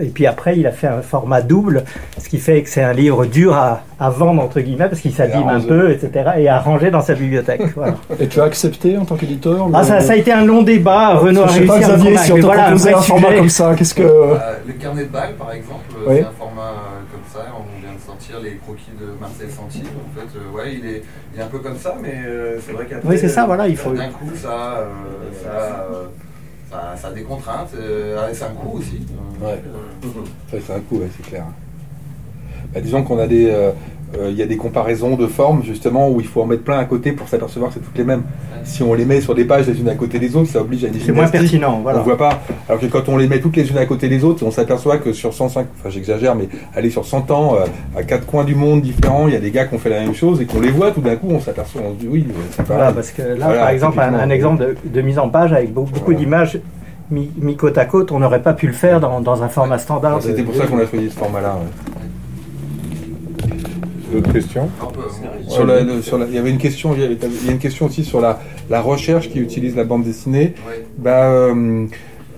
Et 0.00 0.06
puis 0.06 0.26
après, 0.26 0.56
il 0.56 0.66
a 0.66 0.72
fait 0.72 0.86
un 0.86 1.02
format 1.02 1.42
double, 1.42 1.84
ce 2.18 2.28
qui 2.28 2.38
fait 2.38 2.62
que 2.62 2.68
c'est 2.68 2.82
un 2.82 2.92
livre 2.92 3.26
dur 3.26 3.54
à, 3.54 3.82
à 4.00 4.10
vendre, 4.10 4.42
entre 4.42 4.60
guillemets, 4.60 4.88
parce 4.88 5.00
qu'il 5.00 5.12
s'abîme 5.12 5.48
un 5.48 5.60
peu, 5.60 5.90
etc., 5.90 6.30
et 6.38 6.48
à 6.48 6.58
ranger 6.58 6.90
dans 6.90 7.02
sa 7.02 7.14
bibliothèque. 7.14 7.62
Et 8.20 8.28
tu 8.28 8.40
as 8.40 8.44
accepté 8.44 8.96
en 8.96 9.04
tant 9.04 9.16
qu'éditeur 9.16 9.68
ah, 9.72 9.84
ça, 9.84 10.00
ça, 10.00 10.12
a 10.12 10.16
été 10.16 10.32
un 10.32 10.44
long 10.44 10.62
débat. 10.62 11.14
Renaud 11.14 11.42
a 11.42 11.46
réussi 11.46 11.66
pas, 11.66 11.78
Xavier, 11.78 12.16
si 12.16 12.32
on 12.32 12.36
te 12.36 12.40
voilà, 12.42 12.68
un, 12.68 12.74
un 12.74 13.00
format 13.00 13.34
comme 13.34 13.48
ça, 13.48 13.74
qu'est-ce 13.76 13.94
que. 13.94 14.02
Euh, 14.02 14.34
le 14.66 14.72
carnet 14.74 15.04
de 15.04 15.08
balles, 15.08 15.34
par 15.34 15.52
exemple, 15.52 15.84
c'est 16.06 16.20
un 16.20 16.30
format 16.38 16.74
comme 17.10 17.20
ça. 17.32 17.46
On 17.54 17.80
vient 17.80 17.94
de 17.94 18.00
sortir 18.00 18.40
les 18.42 18.56
croquis 18.56 18.92
de 19.00 19.20
Marcel 19.20 19.50
Santi. 19.50 19.82
En 19.82 20.20
fait, 20.20 20.38
euh, 20.38 20.56
ouais, 20.56 20.74
il 20.74 20.86
est, 20.86 21.02
il 21.34 21.40
est 21.40 21.42
un 21.42 21.48
peu 21.48 21.58
comme 21.58 21.76
ça, 21.76 21.96
mais 22.00 22.22
euh, 22.26 22.58
c'est 22.64 22.72
vrai 22.72 22.86
qu'après. 22.88 23.08
Oui, 23.08 23.18
c'est 23.18 23.28
ça, 23.28 23.46
voilà, 23.46 23.68
il 23.68 23.76
faut. 23.76 23.92
D'un 23.92 24.08
coup, 24.08 24.30
ça. 24.34 24.88
ça 25.42 25.88
ça, 26.96 27.08
a 27.08 27.12
des 27.12 27.22
contraintes, 27.22 27.70
euh, 27.74 28.30
c'est 28.32 28.44
un 28.44 28.54
coût 28.54 28.78
aussi. 28.78 29.00
Ouais. 29.40 29.62
c'est 30.50 30.72
un 30.72 30.80
coût, 30.80 31.00
c'est 31.16 31.26
clair. 31.26 31.44
Bah, 32.72 32.80
disons 32.80 33.02
qu'on 33.02 33.18
a 33.18 33.26
des. 33.26 33.52
Euh, 34.18 34.28
il 34.30 34.36
y 34.36 34.42
a 34.42 34.46
des 34.46 34.56
comparaisons 34.56 35.16
de 35.16 35.26
formes 35.26 35.62
justement 35.62 36.10
où 36.10 36.20
il 36.20 36.26
faut 36.26 36.42
en 36.42 36.46
mettre 36.46 36.64
plein 36.64 36.78
à 36.78 36.84
côté 36.84 37.12
pour 37.12 37.28
s'apercevoir 37.28 37.70
que 37.70 37.78
c'est 37.78 37.84
toutes 37.84 37.96
les 37.96 38.04
mêmes. 38.04 38.22
Si 38.64 38.82
on 38.82 38.92
les 38.94 39.04
met 39.04 39.20
sur 39.20 39.34
des 39.34 39.44
pages 39.44 39.66
les 39.66 39.80
unes 39.80 39.88
à 39.88 39.94
côté 39.94 40.18
des 40.18 40.36
autres, 40.36 40.50
ça 40.50 40.60
oblige 40.60 40.84
à 40.84 40.88
une 40.88 40.94
C'est 41.00 41.12
moins 41.12 41.28
pertinent, 41.28 41.80
voilà. 41.82 42.00
On 42.00 42.02
voit 42.02 42.18
pas. 42.18 42.40
Alors 42.68 42.80
que 42.80 42.86
quand 42.86 43.08
on 43.08 43.16
les 43.16 43.26
met 43.26 43.40
toutes 43.40 43.56
les 43.56 43.68
unes 43.70 43.78
à 43.78 43.86
côté 43.86 44.08
des 44.08 44.22
autres, 44.22 44.44
on 44.44 44.50
s'aperçoit 44.50 44.98
que 44.98 45.12
sur 45.12 45.32
105, 45.32 45.66
enfin 45.78 45.88
j'exagère, 45.90 46.34
mais 46.34 46.48
aller 46.74 46.90
sur 46.90 47.04
100 47.06 47.30
ans, 47.30 47.56
euh, 47.56 47.64
à 47.98 48.02
quatre 48.02 48.26
coins 48.26 48.44
du 48.44 48.54
monde 48.54 48.82
différents, 48.82 49.28
il 49.28 49.34
y 49.34 49.36
a 49.36 49.40
des 49.40 49.50
gars 49.50 49.64
qui 49.64 49.74
ont 49.74 49.78
fait 49.78 49.90
la 49.90 50.00
même 50.00 50.14
chose 50.14 50.40
et 50.40 50.44
qu'on 50.46 50.60
les 50.60 50.70
voit 50.70 50.90
tout 50.90 51.00
d'un 51.00 51.16
coup, 51.16 51.28
on 51.30 51.40
s'aperçoit, 51.40 51.80
on 51.84 51.92
se 51.94 51.98
dit 52.00 52.08
oui, 52.08 52.26
c'est 52.50 52.66
pas 52.66 52.74
Voilà, 52.74 52.92
parce 52.92 53.10
que 53.10 53.22
là, 53.22 53.46
Voilà, 53.46 53.60
par 53.60 53.68
exemple, 53.70 53.98
un, 54.00 54.30
exemple 54.30 54.62
de, 54.62 54.76
de 54.90 55.00
mise 55.00 55.18
en 55.18 55.28
page 55.28 55.52
avec 55.52 55.72
beaucoup, 55.72 55.90
beaucoup 55.90 56.04
Voilà. 56.12 56.18
d'images 56.20 56.60
mis, 57.10 57.30
mis 57.40 57.56
côte 57.56 57.78
à 57.78 57.84
côte, 57.84 58.12
on 58.12 58.18
n'aurait 58.18 58.42
pas 58.42 58.52
pu 58.52 58.66
le 58.66 58.72
faire 58.72 59.00
dans, 59.00 59.20
dans 59.20 59.42
un 59.42 59.48
format 59.48 59.78
standard. 59.78 60.20
C'était 60.22 60.42
pour 60.42 60.54
ça 60.54 60.66
qu'on 60.66 60.78
a 60.78 60.86
choisi 60.86 61.10
ce 61.10 61.16
format-là. 61.16 61.54
ouais. 61.54 62.01
D'autres 64.12 64.32
questions 64.32 64.70
moi. 64.80 64.92
Sur 65.48 65.66
la- 65.66 65.80
le- 65.82 66.02
sur 66.02 66.18
la- 66.18 66.26
il 66.26 66.34
y 66.34 66.38
avait 66.38 66.50
une 66.50 66.58
question, 66.58 66.94
il 66.94 67.00
y 67.00 67.04
a, 67.04 67.50
une 67.52 67.58
question 67.58 67.86
aussi 67.86 68.04
sur 68.04 68.20
la, 68.20 68.40
la 68.70 68.80
recherche 68.80 69.30
qui 69.30 69.38
utilise 69.40 69.74
la 69.76 69.84
bande 69.84 70.04
dessinée. 70.04 70.54
Ouais. 70.68 70.84
Bah, 70.98 71.24
euh, 71.30 71.86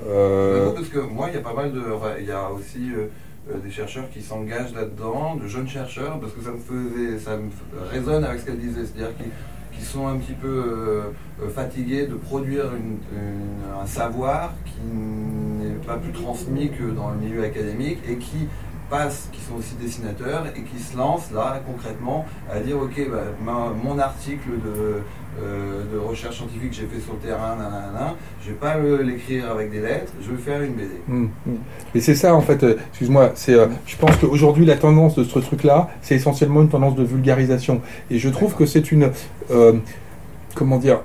euh, 0.08 0.70
parce 0.74 0.88
que 0.88 0.98
moi, 0.98 1.28
il 1.30 1.34
y 1.34 1.38
a 1.38 1.40
pas 1.42 1.54
mal 1.54 1.72
de. 1.72 1.82
Il 2.20 2.26
y 2.26 2.32
a 2.32 2.50
aussi 2.50 2.90
euh, 2.96 3.56
des 3.64 3.70
chercheurs 3.70 4.08
qui 4.12 4.22
s'engagent 4.22 4.74
là-dedans, 4.74 5.36
de 5.42 5.46
jeunes 5.48 5.68
chercheurs, 5.68 6.18
parce 6.20 6.32
que 6.32 6.42
ça 6.42 6.50
me 6.50 6.58
faisait. 6.58 7.18
Ça 7.18 7.36
me 7.36 7.50
résonne 7.90 8.24
avec 8.24 8.40
ce 8.40 8.46
qu'elle 8.46 8.58
disait. 8.58 8.80
C'est-à-dire 8.84 9.16
qu'ils 9.16 9.30
qui 9.76 9.84
sont 9.84 10.06
un 10.06 10.16
petit 10.18 10.34
peu 10.40 11.02
fatigués 11.52 12.06
de 12.06 12.14
produire 12.14 12.66
une- 12.76 12.98
une- 13.18 13.82
un 13.82 13.86
savoir 13.86 14.52
qui 14.66 14.96
n'est 14.96 15.74
pas 15.84 15.96
plus 15.96 16.12
transmis 16.12 16.70
que 16.70 16.84
dans 16.94 17.10
le 17.10 17.16
milieu 17.16 17.42
académique 17.42 17.98
et 18.08 18.14
qui 18.14 18.46
passent, 18.90 19.28
qui 19.32 19.40
sont 19.40 19.54
aussi 19.56 19.74
dessinateurs 19.80 20.44
et 20.56 20.62
qui 20.62 20.82
se 20.82 20.96
lancent 20.96 21.30
là 21.32 21.60
concrètement 21.66 22.26
à 22.52 22.60
dire 22.60 22.76
ok 22.76 23.08
bah, 23.10 23.72
mon 23.82 23.98
article 23.98 24.50
de, 24.64 25.02
euh, 25.42 25.82
de 25.92 25.98
recherche 25.98 26.36
scientifique 26.36 26.70
que 26.70 26.76
j'ai 26.76 26.86
fait 26.86 27.00
sur 27.00 27.14
le 27.14 27.18
terrain, 27.18 27.56
nanana, 27.56 28.14
je 28.42 28.50
vais 28.50 28.56
pas 28.56 28.76
l'écrire 29.02 29.50
avec 29.50 29.70
des 29.72 29.80
lettres, 29.80 30.12
je 30.22 30.30
vais 30.30 30.36
faire 30.36 30.62
une 30.62 30.74
BD. 30.74 30.90
hum, 31.08 31.30
hum. 31.46 31.58
Et 31.94 32.00
c'est 32.00 32.14
ça 32.14 32.34
en 32.34 32.40
fait, 32.40 32.62
euh, 32.62 32.76
excuse-moi, 32.90 33.32
c'est, 33.34 33.54
euh, 33.54 33.66
je 33.86 33.96
pense 33.96 34.16
qu'aujourd'hui 34.16 34.64
la 34.64 34.76
tendance 34.76 35.16
de 35.16 35.24
ce 35.24 35.38
truc-là, 35.38 35.90
c'est 36.02 36.14
essentiellement 36.14 36.62
une 36.62 36.68
tendance 36.68 36.94
de 36.94 37.02
vulgarisation. 37.02 37.80
Et 38.10 38.18
je 38.18 38.28
trouve 38.28 38.54
que 38.54 38.66
c'est 38.66 38.92
une, 38.92 39.10
comment 40.54 40.78
dire, 40.78 41.00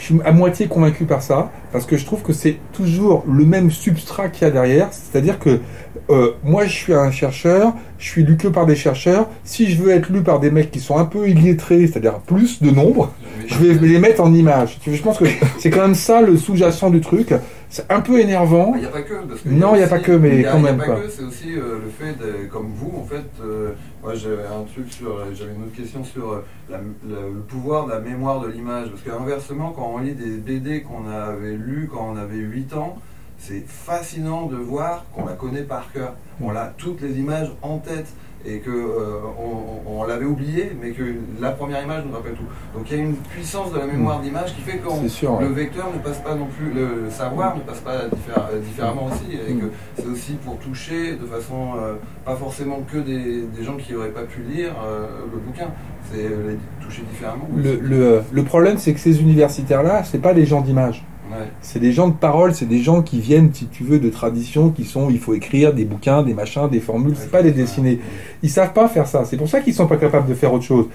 je 0.00 0.06
suis 0.06 0.14
à 0.24 0.32
moitié 0.32 0.66
convaincu 0.66 1.04
par 1.04 1.20
ça, 1.20 1.52
parce 1.72 1.84
que 1.84 1.98
je 1.98 2.06
trouve 2.06 2.22
que 2.22 2.32
c'est 2.32 2.56
toujours 2.72 3.22
le 3.30 3.44
même 3.44 3.70
substrat 3.70 4.30
qu'il 4.30 4.46
y 4.46 4.50
a 4.50 4.50
derrière, 4.50 4.88
c'est-à-dire 4.92 5.38
que 5.38 5.60
euh, 6.08 6.32
moi 6.42 6.64
je 6.64 6.72
suis 6.72 6.94
un 6.94 7.10
chercheur, 7.10 7.74
je 7.98 8.08
suis 8.08 8.24
lu 8.24 8.38
que 8.38 8.48
par 8.48 8.64
des 8.64 8.76
chercheurs, 8.76 9.28
si 9.44 9.70
je 9.70 9.80
veux 9.80 9.90
être 9.90 10.10
lu 10.10 10.22
par 10.22 10.40
des 10.40 10.50
mecs 10.50 10.70
qui 10.70 10.80
sont 10.80 10.96
un 10.96 11.04
peu 11.04 11.28
illettrés, 11.28 11.86
c'est-à-dire 11.86 12.14
plus 12.20 12.62
de 12.62 12.70
nombre, 12.70 13.12
je 13.46 13.56
vais 13.56 13.86
les 13.86 13.98
mettre 13.98 14.22
en 14.22 14.32
image. 14.32 14.78
Je 14.86 15.02
pense 15.02 15.18
que 15.18 15.26
c'est 15.58 15.70
quand 15.70 15.82
même 15.82 15.94
ça 15.94 16.22
le 16.22 16.38
sous-jacent 16.38 16.88
du 16.88 17.00
truc. 17.00 17.34
C'est 17.72 17.90
un 17.90 18.00
peu 18.00 18.18
énervant. 18.18 18.72
Il 18.74 18.80
n'y 18.80 18.86
a 18.86 18.90
pas 18.90 19.02
que. 19.02 19.14
Parce 19.14 19.40
que 19.42 19.48
Non, 19.48 19.74
il 19.76 19.80
y 19.80 19.84
a 19.84 19.86
pas 19.86 20.00
que, 20.00 20.10
mais 20.12 20.44
a- 20.44 20.50
quand 20.52 20.58
il 20.58 20.64
y 20.64 20.66
a 20.66 20.70
même, 20.72 20.78
pas 20.78 20.84
quoi. 20.86 21.00
que, 21.02 21.08
c'est 21.08 21.22
aussi 21.22 21.54
euh, 21.56 21.78
le 21.84 21.88
fait, 21.88 22.14
de, 22.18 22.46
comme 22.50 22.72
vous, 22.74 22.92
en 23.00 23.04
fait, 23.04 23.24
euh, 23.42 23.70
moi 24.02 24.12
j'avais 24.14 24.42
un 24.42 24.64
truc 24.72 24.92
sur, 24.92 25.10
euh, 25.16 25.26
j'avais 25.32 25.52
une 25.54 25.62
autre 25.62 25.76
question 25.76 26.02
sur 26.04 26.42
la- 26.68 26.78
le, 26.78 27.32
le 27.34 27.40
pouvoir 27.40 27.86
de 27.86 27.92
la 27.92 28.00
mémoire 28.00 28.40
de 28.40 28.48
l'image. 28.48 28.88
Parce 28.90 29.02
qu'inversement, 29.02 29.70
quand 29.70 29.92
on 29.94 29.98
lit 29.98 30.14
des 30.14 30.36
BD 30.36 30.82
qu'on 30.82 31.08
avait 31.08 31.52
lues 31.54 31.88
quand 31.92 32.10
on 32.12 32.16
avait 32.16 32.38
8 32.38 32.74
ans, 32.74 32.98
c'est 33.38 33.64
fascinant 33.66 34.46
de 34.46 34.56
voir 34.56 35.04
qu'on 35.14 35.24
la 35.26 35.32
connaît 35.34 35.62
par 35.62 35.92
cœur. 35.92 36.14
On 36.42 36.50
a 36.56 36.66
toutes 36.76 37.00
les 37.02 37.18
images 37.20 37.52
en 37.62 37.78
tête 37.78 38.08
et 38.46 38.58
que 38.58 38.70
euh, 38.70 39.20
on, 39.38 39.90
on- 39.90 40.00
on 40.00 40.04
l'avait 40.06 40.24
oublié, 40.24 40.72
mais 40.80 40.90
que 40.92 41.02
la 41.40 41.50
première 41.50 41.82
image 41.82 42.04
nous 42.06 42.12
rappelle 42.14 42.32
tout. 42.32 42.44
Donc 42.74 42.90
il 42.90 42.96
y 42.96 43.00
a 43.00 43.02
une 43.02 43.16
puissance 43.16 43.72
de 43.72 43.78
la 43.78 43.86
mémoire 43.86 44.20
d'image 44.20 44.54
qui 44.54 44.62
fait 44.62 44.78
que 44.78 45.08
sûr. 45.08 45.38
le 45.40 45.48
ouais. 45.48 45.52
vecteur 45.52 45.88
ne 45.94 45.98
passe 46.00 46.20
pas 46.20 46.34
non 46.34 46.46
plus, 46.46 46.72
le 46.72 47.10
savoir 47.10 47.54
ne 47.56 47.60
passe 47.60 47.80
pas 47.80 48.06
diffé- 48.06 48.38
euh, 48.38 48.60
différemment 48.60 49.06
aussi, 49.06 49.34
et 49.36 49.52
que 49.54 49.66
c'est 49.96 50.06
aussi 50.06 50.32
pour 50.44 50.56
toucher 50.58 51.16
de 51.16 51.26
façon 51.26 51.74
euh, 51.76 51.94
pas 52.24 52.34
forcément 52.36 52.80
que 52.90 52.98
des, 52.98 53.42
des 53.42 53.62
gens 53.64 53.76
qui 53.76 53.92
n'auraient 53.92 54.08
pas 54.08 54.22
pu 54.22 54.40
lire 54.42 54.70
euh, 54.86 55.06
le 55.30 55.38
bouquin, 55.38 55.68
c'est 56.10 56.22
les 56.22 56.56
toucher 56.84 57.02
différemment. 57.10 57.46
Le, 57.54 57.74
le, 57.76 58.22
le 58.32 58.42
problème, 58.44 58.78
c'est 58.78 58.94
que 58.94 59.00
ces 59.00 59.20
universitaires-là, 59.20 60.02
c'est 60.04 60.18
pas 60.22 60.32
des 60.34 60.46
gens 60.46 60.60
d'image. 60.62 61.04
Ouais. 61.30 61.46
C'est 61.62 61.78
des 61.78 61.92
gens 61.92 62.08
de 62.08 62.14
parole, 62.14 62.54
c'est 62.54 62.66
des 62.66 62.80
gens 62.80 63.02
qui 63.02 63.20
viennent, 63.20 63.50
si 63.52 63.66
tu 63.66 63.84
veux, 63.84 64.00
de 64.00 64.10
traditions 64.10 64.70
qui 64.70 64.84
sont, 64.84 65.10
il 65.10 65.18
faut 65.18 65.34
écrire 65.34 65.72
des 65.72 65.84
bouquins, 65.84 66.22
des 66.22 66.34
machins, 66.34 66.68
des 66.68 66.80
formules, 66.80 67.14
c'est 67.16 67.30
pas 67.30 67.40
les 67.40 67.52
dessiner. 67.52 68.00
Ils 68.42 68.50
savent 68.50 68.72
pas 68.72 68.88
faire 68.88 69.06
ça. 69.06 69.24
C'est 69.24 69.36
pour 69.36 69.48
ça 69.48 69.60
qu'ils 69.60 69.74
sont 69.74 69.86
pas 69.86 69.96
capables 69.96 70.28
de 70.28 70.34
faire 70.34 70.52
autre 70.52 70.64
chose. 70.64 70.86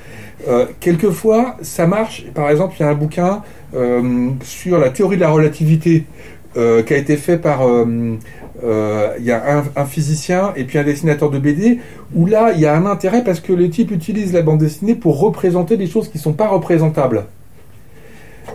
Euh, 0.47 0.65
quelquefois, 0.81 1.55
ça 1.61 1.87
marche. 1.87 2.25
Par 2.33 2.49
exemple, 2.49 2.75
il 2.77 2.83
y 2.83 2.85
a 2.85 2.89
un 2.89 2.95
bouquin 2.95 3.43
euh, 3.75 4.29
sur 4.43 4.77
la 4.77 4.89
théorie 4.89 5.15
de 5.15 5.21
la 5.21 5.29
relativité 5.29 6.05
euh, 6.57 6.83
qui 6.83 6.93
a 6.93 6.97
été 6.97 7.15
fait 7.15 7.37
par. 7.37 7.61
Il 8.63 9.25
y 9.25 9.31
a 9.31 9.57
un, 9.57 9.63
un 9.75 9.85
physicien 9.85 10.51
et 10.55 10.63
puis 10.63 10.79
un 10.79 10.83
dessinateur 10.83 11.29
de 11.29 11.37
BD 11.37 11.79
où 12.15 12.25
là, 12.25 12.51
il 12.53 12.59
y 12.59 12.65
a 12.65 12.75
un 12.75 12.85
intérêt 12.85 13.23
parce 13.23 13.39
que 13.39 13.53
les 13.53 13.69
types 13.69 13.91
utilisent 13.91 14.33
la 14.33 14.41
bande 14.41 14.59
dessinée 14.59 14.95
pour 14.95 15.19
représenter 15.19 15.77
des 15.77 15.87
choses 15.87 16.09
qui 16.09 16.17
sont 16.17 16.33
pas 16.33 16.47
représentables. 16.47 17.25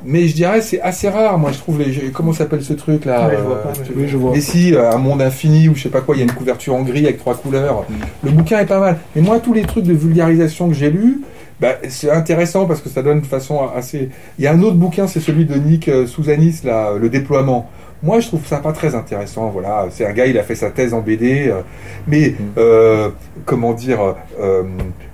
Mais 0.04 0.26
je 0.28 0.34
dirais 0.34 0.60
c'est 0.62 0.80
assez 0.80 1.08
rare, 1.08 1.38
moi 1.38 1.50
je 1.52 1.58
trouve 1.58 1.78
les 1.80 2.10
comment 2.12 2.32
s'appelle 2.32 2.62
ce 2.62 2.72
truc 2.72 3.04
là 3.04 3.28
Ouais, 3.28 3.34
je 3.38 3.42
vois 3.42 3.62
pas, 3.62 3.68
euh, 3.68 3.72
mais- 3.94 4.02
Oui, 4.02 4.08
je 4.08 4.16
vois. 4.16 4.36
et 4.36 4.40
si, 4.40 4.74
euh, 4.74 4.90
un 4.92 4.98
monde 4.98 5.20
infini 5.22 5.68
ou 5.68 5.74
je 5.74 5.82
sais 5.82 5.88
pas 5.88 6.00
quoi, 6.00 6.14
il 6.16 6.18
y 6.18 6.22
a 6.22 6.24
une 6.24 6.32
couverture 6.32 6.74
en 6.74 6.82
gris 6.82 7.04
avec 7.04 7.18
trois 7.18 7.34
couleurs. 7.34 7.84
Mm. 7.88 7.94
Le 8.24 8.30
bouquin 8.30 8.58
est 8.60 8.66
pas 8.66 8.80
mal. 8.80 8.98
Mais 9.14 9.22
moi, 9.22 9.38
tous 9.40 9.52
les 9.52 9.62
trucs 9.62 9.84
de 9.84 9.92
vulgarisation 9.94 10.68
que 10.68 10.74
j'ai 10.74 10.90
lus, 10.90 11.20
bah, 11.60 11.74
c'est 11.88 12.10
intéressant 12.10 12.64
parce 12.66 12.80
que 12.80 12.88
ça 12.88 13.02
donne 13.02 13.20
de 13.20 13.26
façon 13.26 13.60
assez. 13.76 14.08
Il 14.38 14.44
y 14.44 14.46
a 14.46 14.52
un 14.52 14.62
autre 14.62 14.76
bouquin, 14.76 15.06
c'est 15.06 15.20
celui 15.20 15.44
de 15.44 15.54
Nick 15.56 15.88
euh, 15.88 16.06
Souzanis, 16.06 16.60
là, 16.64 16.92
Le 16.98 17.08
déploiement. 17.10 17.68
Moi, 18.02 18.20
je 18.20 18.28
trouve 18.28 18.46
ça 18.46 18.56
pas 18.58 18.72
très 18.72 18.94
intéressant. 18.94 19.48
Voilà, 19.50 19.86
c'est 19.90 20.06
un 20.06 20.12
gars, 20.12 20.26
il 20.26 20.38
a 20.38 20.42
fait 20.42 20.54
sa 20.54 20.70
thèse 20.70 20.94
en 20.94 21.00
BD, 21.00 21.48
euh, 21.48 21.60
mais 22.06 22.30
Mm. 22.30 22.34
euh, 22.58 23.10
comment 23.44 23.72
dire, 23.74 24.14
euh, 24.40 24.62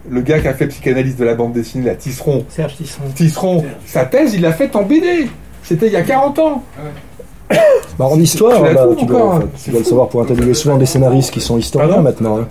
le 0.08 0.20
gars 0.20 0.38
qui 0.38 0.46
a 0.48 0.54
fait 0.54 0.68
psychanalyse 0.68 1.16
de 1.16 1.24
la 1.24 1.34
bande 1.34 1.52
dessinée, 1.52 1.86
la 1.86 1.94
Tisseron, 1.96 2.44
Serge 2.48 2.76
Tisseron. 2.76 3.04
Tisseron, 3.14 3.64
sa 3.86 4.04
thèse, 4.04 4.34
il 4.34 4.40
l'a 4.42 4.52
faite 4.52 4.76
en 4.76 4.82
BD. 4.82 5.28
C'était 5.64 5.86
il 5.88 5.92
y 5.92 5.96
a 5.96 6.02
40 6.02 6.38
ans. 6.38 6.62
Bah, 7.98 8.04
en 8.04 8.20
histoire, 8.20 8.56
tu 8.58 8.74
bah, 8.74 8.82
trouves 8.82 8.96
tu, 8.96 9.06
dois, 9.06 9.24
enfin, 9.24 9.38
hein. 9.44 9.48
tu 9.54 9.60
C'est 9.60 9.70
dois 9.70 9.80
le 9.80 9.86
savoir 9.86 10.08
pour 10.08 10.20
interviewer 10.20 10.52
souvent 10.52 10.76
des 10.76 10.84
scénaristes 10.84 11.30
qui 11.30 11.40
sont 11.40 11.56
historiens 11.56 11.88
Pardon 11.88 12.02
maintenant. 12.02 12.38
hein. 12.40 12.48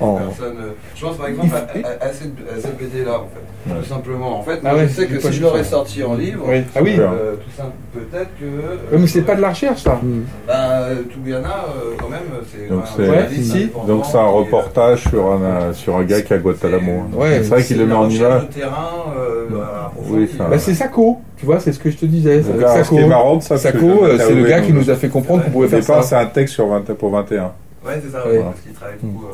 Oh. 0.00 0.18
Personne, 0.26 0.56
euh, 0.60 0.72
je 1.02 1.06
pense 1.08 1.16
par 1.16 1.26
exemple 1.26 1.54
à, 1.56 1.58
à- 1.88 2.08
à 2.08 2.12
cette, 2.12 2.30
à 2.48 2.60
cette 2.60 2.78
BD 2.78 3.04
là 3.04 3.14
en 3.18 3.24
fait, 3.24 3.40
Ouais. 3.72 3.78
tout 3.80 3.88
simplement. 3.88 4.38
En 4.40 4.42
fait, 4.42 4.58
Ah 4.64 4.74
ouais, 4.74 4.88
je 4.88 4.92
sais 4.92 5.06
que 5.06 5.20
si 5.20 5.32
je 5.34 5.42
l'aurais 5.42 5.62
sorti 5.62 6.02
en 6.02 6.14
livre, 6.14 6.44
Oui. 6.48 6.62
Ah 6.74 6.80
oui. 6.82 6.96
euh, 6.98 7.34
tout 7.36 7.50
simple, 7.56 7.70
peut-être 7.92 8.30
que. 8.38 8.44
euh, 8.44 8.98
mais 8.98 9.06
c'est 9.06 9.22
pas 9.22 9.36
de 9.36 9.40
la 9.40 9.50
recherche, 9.50 9.82
ça. 9.82 10.00
Hmm. 10.02 10.22
Ben, 10.48 10.52
euh, 10.54 10.94
Tougana, 11.12 11.66
euh, 11.68 11.94
quand 11.96 12.08
même, 12.08 12.20
c'est. 12.50 12.68
Donc 12.68 12.80
quand 12.80 12.90
c'est- 12.96 13.08
Ouais, 13.08 13.18
indépendant 13.28 13.86
Donc 13.86 14.04
c'est 14.06 14.18
un 14.18 14.20
euh, 14.24 14.26
reportage 14.30 15.04
sur 15.08 15.26
un, 15.32 15.40
euh, 15.42 15.72
sur 15.72 15.96
un 15.96 16.02
gars 16.04 16.22
qui 16.22 16.32
est 16.32 16.36
à 16.36 16.38
Guantanamo. 16.40 17.02
Ouais, 17.14 17.38
c'est 17.42 17.48
vrai 17.50 17.62
qu'il 17.62 17.78
le 17.78 17.86
met 17.86 17.94
en 17.94 18.08
image. 18.08 18.48
euh, 19.16 19.46
Bah, 20.38 20.58
c'est 20.58 20.74
Sako, 20.74 21.20
tu 21.36 21.46
vois, 21.46 21.60
c'est 21.60 21.72
ce 21.72 21.78
que 21.78 21.90
je 21.90 21.96
te 21.98 22.06
disais. 22.06 22.40
Donc, 22.40 22.60
Sako, 22.68 22.96
euh, 24.04 24.18
c'est 24.18 24.34
le 24.34 24.44
gars 24.44 24.60
qui 24.60 24.72
nous- 24.72 24.90
a 24.90 24.96
fait 24.96 25.08
comprendre 25.08 25.44
qu'on 25.44 25.50
pouvait 25.50 25.68
faire 25.68 25.82
ça. 25.84 26.02
c'est 26.02 26.16
un 26.16 26.26
texte 26.26 26.54
sur 26.54 26.66
20 26.66 26.80
pour 26.94 27.10
21. 27.10 27.52
Ouais, 27.86 28.00
c'est 28.04 28.10
ça, 28.10 28.18
parce 28.24 28.60
qu'il 28.60 28.72
travaille 28.72 28.96
beaucoup. 29.02 29.26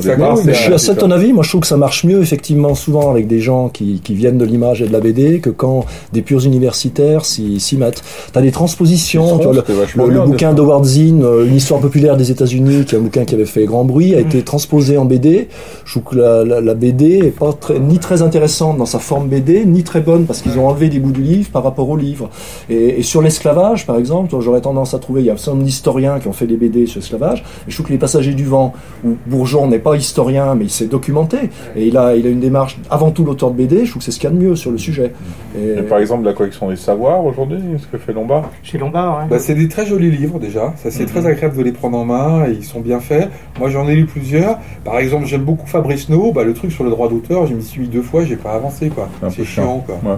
Départ, 0.00 0.38
c'est 0.38 0.44
Mais 0.44 0.54
je 0.54 0.58
suis 0.58 0.72
assez 0.72 0.94
de 0.94 0.98
ton 0.98 1.10
avis. 1.10 1.32
Moi, 1.32 1.42
je 1.42 1.48
trouve 1.48 1.60
que 1.60 1.66
ça 1.66 1.76
marche 1.76 2.04
mieux, 2.04 2.20
effectivement, 2.20 2.74
souvent 2.74 3.10
avec 3.10 3.26
des 3.26 3.40
gens 3.40 3.68
qui, 3.68 4.00
qui 4.02 4.14
viennent 4.14 4.38
de 4.38 4.44
l'image 4.44 4.82
et 4.82 4.86
de 4.86 4.92
la 4.92 5.00
BD 5.00 5.40
que 5.40 5.50
quand 5.50 5.84
des 6.12 6.22
purs 6.22 6.44
universitaires 6.44 7.24
s'y 7.24 7.76
mettent. 7.76 8.02
T'as 8.32 8.40
des 8.40 8.52
transpositions. 8.52 9.38
Tu 9.38 9.44
vois, 9.44 10.08
le, 10.08 10.20
bouquin 10.20 10.52
d'Howard 10.52 10.84
Zinn, 10.84 11.22
euh, 11.22 11.46
Une 11.46 11.56
histoire 11.56 11.80
populaire 11.80 12.16
des 12.16 12.30
États-Unis, 12.30 12.84
qui 12.84 12.94
est 12.94 12.98
un 12.98 13.02
bouquin 13.02 13.24
qui 13.24 13.34
avait 13.34 13.44
fait 13.44 13.64
grand 13.64 13.84
bruit, 13.84 14.14
a 14.14 14.20
été 14.20 14.42
transposé 14.42 14.96
en 14.98 15.04
BD. 15.04 15.48
Je 15.84 15.98
trouve 15.98 16.12
que 16.12 16.16
la, 16.16 16.44
la, 16.44 16.60
la 16.60 16.74
BD 16.74 17.18
est 17.24 17.36
pas 17.36 17.52
très, 17.52 17.78
ni 17.78 17.98
très 17.98 18.22
intéressante 18.22 18.76
dans 18.76 18.86
sa 18.86 18.98
forme 18.98 19.28
BD, 19.28 19.64
ni 19.64 19.82
très 19.82 20.00
bonne 20.00 20.24
parce 20.26 20.40
qu'ils 20.42 20.58
ont 20.58 20.68
enlevé 20.68 20.88
des 20.88 20.98
bouts 20.98 21.12
du 21.12 21.22
livre 21.22 21.50
par 21.50 21.62
rapport 21.62 21.88
au 21.88 21.96
livre. 21.96 22.30
Et, 22.70 23.00
et 23.00 23.02
sur 23.02 23.22
l'esclavage, 23.22 23.86
par 23.86 23.96
exemple, 23.96 24.34
j'aurais 24.40 24.60
tendance 24.60 24.94
à 24.94 24.98
trouver, 24.98 25.22
il 25.22 25.26
y 25.26 25.30
a 25.30 25.34
un 25.34 25.36
certain 25.36 25.52
nombre 25.52 25.64
d'historiens 25.64 26.20
qui 26.20 26.28
ont 26.28 26.32
fait 26.32 26.46
des 26.46 26.56
BD 26.56 26.86
sur 26.86 27.00
l'esclavage. 27.00 27.40
Et 27.66 27.70
je 27.70 27.74
trouve 27.74 27.86
que 27.86 27.92
Les 27.92 27.98
Passagers 27.98 28.34
du 28.34 28.44
Vent, 28.44 28.72
où 29.04 29.16
Bourgeon 29.26 29.66
n'est 29.66 29.78
pas 29.82 29.96
historien, 29.96 30.54
mais 30.54 30.64
il 30.64 30.70
s'est 30.70 30.86
documenté. 30.86 31.50
Et 31.76 31.86
il 31.86 31.96
a, 31.96 32.14
il 32.14 32.26
a 32.26 32.30
une 32.30 32.40
démarche, 32.40 32.78
avant 32.90 33.10
tout 33.10 33.24
l'auteur 33.24 33.50
de 33.50 33.56
BD, 33.56 33.84
je 33.84 33.90
trouve 33.90 34.00
que 34.00 34.04
c'est 34.04 34.10
ce 34.12 34.18
qu'il 34.20 34.30
y 34.30 34.32
a 34.32 34.36
de 34.36 34.42
mieux 34.42 34.56
sur 34.56 34.70
le 34.70 34.78
sujet. 34.78 35.12
Et, 35.58 35.78
Et 35.78 35.82
par 35.82 35.98
exemple, 35.98 36.24
la 36.24 36.32
collection 36.32 36.68
des 36.70 36.76
savoirs 36.76 37.24
aujourd'hui, 37.24 37.60
ce 37.78 37.86
que 37.86 37.98
fait 37.98 38.12
Lombard. 38.12 38.50
Chez 38.62 38.78
Lombard, 38.78 39.18
ouais. 39.18 39.24
Bah, 39.30 39.38
c'est 39.38 39.54
des 39.54 39.68
très 39.68 39.86
jolis 39.86 40.10
livres 40.10 40.38
déjà, 40.38 40.72
ça 40.76 40.90
c'est 40.90 41.06
très 41.06 41.26
agréable 41.26 41.56
de 41.56 41.62
les 41.62 41.72
prendre 41.72 41.98
en 41.98 42.04
main, 42.04 42.46
et 42.46 42.52
ils 42.52 42.64
sont 42.64 42.80
bien 42.80 43.00
faits. 43.00 43.28
Moi 43.58 43.68
j'en 43.70 43.88
ai 43.88 43.94
lu 43.94 44.06
plusieurs. 44.06 44.58
Par 44.84 44.98
exemple, 44.98 45.26
j'aime 45.26 45.42
beaucoup 45.42 45.66
Fabrice 45.66 46.08
No, 46.08 46.32
bah, 46.32 46.44
le 46.44 46.54
truc 46.54 46.72
sur 46.72 46.84
le 46.84 46.90
droit 46.90 47.08
d'auteur, 47.08 47.46
je 47.46 47.54
m'y 47.54 47.62
suis 47.62 47.82
mis 47.82 47.88
deux 47.88 48.02
fois, 48.02 48.24
j'ai 48.24 48.36
pas 48.36 48.52
avancé 48.52 48.88
quoi. 48.88 49.08
C'est 49.30 49.44
chiant 49.44 49.82
quoi. 49.84 49.96
Ouais. 50.04 50.16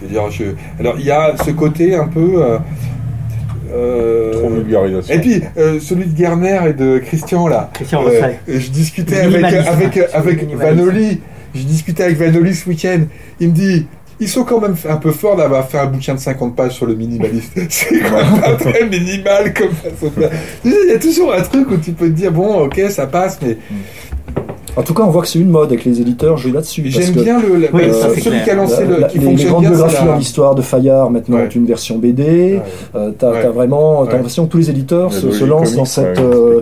Je 0.00 0.06
veux 0.06 0.12
dire, 0.12 0.30
je... 0.30 0.44
Alors 0.78 0.94
il 0.98 1.06
y 1.06 1.10
a 1.10 1.34
ce 1.42 1.50
côté 1.50 1.94
un 1.94 2.06
peu. 2.06 2.42
euh, 2.42 2.58
Euh, 3.72 4.32
Trop 4.32 4.50
vulgarisation. 4.50 5.14
Et 5.14 5.18
puis, 5.18 5.42
euh, 5.56 5.80
celui 5.80 6.06
de 6.06 6.16
Gerner 6.16 6.60
et 6.68 6.72
de 6.72 6.98
Christian, 6.98 7.46
là. 7.48 7.70
Christian 7.74 8.04
euh, 8.06 8.32
je 8.46 8.70
discutais 8.70 9.20
avec, 9.20 9.44
avec, 9.44 9.98
avec 10.12 10.54
Vanoli. 10.54 11.20
Je 11.54 11.62
discutais 11.62 12.04
avec 12.04 12.18
Vanoli 12.18 12.54
ce 12.54 12.68
week-end. 12.68 13.00
Il 13.40 13.48
me 13.48 13.54
dit, 13.54 13.86
ils 14.18 14.28
sont 14.28 14.44
quand 14.44 14.60
même 14.60 14.76
un 14.88 14.96
peu 14.96 15.10
forts 15.10 15.36
d'avoir 15.36 15.68
fait 15.68 15.78
un 15.78 15.86
bouquin 15.86 16.14
de 16.14 16.20
50 16.20 16.56
pages 16.56 16.72
sur 16.72 16.86
le 16.86 16.94
minimaliste. 16.94 17.52
C'est 17.68 18.00
quand 18.00 18.16
même 18.16 18.40
pas 18.40 18.54
très 18.54 18.86
minimal 18.86 19.52
comme 19.52 19.72
façon 19.72 20.12
de 20.14 20.22
faire. 20.22 20.30
Il 20.64 20.88
y 20.88 20.92
a 20.92 20.98
toujours 20.98 21.32
un 21.32 21.42
truc 21.42 21.70
où 21.70 21.76
tu 21.76 21.92
peux 21.92 22.06
te 22.06 22.12
dire, 22.12 22.32
bon, 22.32 22.64
ok, 22.64 22.80
ça 22.90 23.06
passe, 23.06 23.38
mais... 23.42 23.58
En 24.76 24.82
tout 24.82 24.92
cas, 24.92 25.02
on 25.04 25.10
voit 25.10 25.22
que 25.22 25.28
c'est 25.28 25.38
une 25.38 25.50
mode 25.50 25.70
avec 25.72 25.84
les 25.84 26.00
éditeurs. 26.00 26.36
Je 26.36 26.48
vais 26.48 26.54
là-dessus. 26.54 26.84
J'aime 26.86 27.12
bien 27.12 27.40
le, 27.40 27.68
oui, 27.72 27.82
celui 28.22 28.42
qui 28.42 28.50
a 28.50 28.54
lancé 28.54 28.84
le, 28.84 29.06
qui 29.08 29.18
les, 29.18 29.34
les 29.34 29.44
grandes 29.44 29.64
biographies 29.64 30.04
dans 30.04 30.16
l'histoire 30.16 30.54
de 30.54 30.62
Fayard 30.62 31.10
maintenant 31.10 31.38
ouais. 31.38 31.48
une 31.48 31.66
version 31.66 31.98
BD. 31.98 32.60
Euh, 32.94 33.12
t'as 33.18 33.30
as 33.30 33.50
vraiment, 33.50 34.04
t'as 34.06 34.14
l'impression 34.14 34.46
que 34.46 34.52
tous 34.52 34.58
les 34.58 34.70
éditeurs 34.70 35.12
se, 35.12 35.30
se, 35.30 35.44
lancent 35.44 35.74
dans 35.74 35.84
cette 35.84 36.18
euh, 36.18 36.60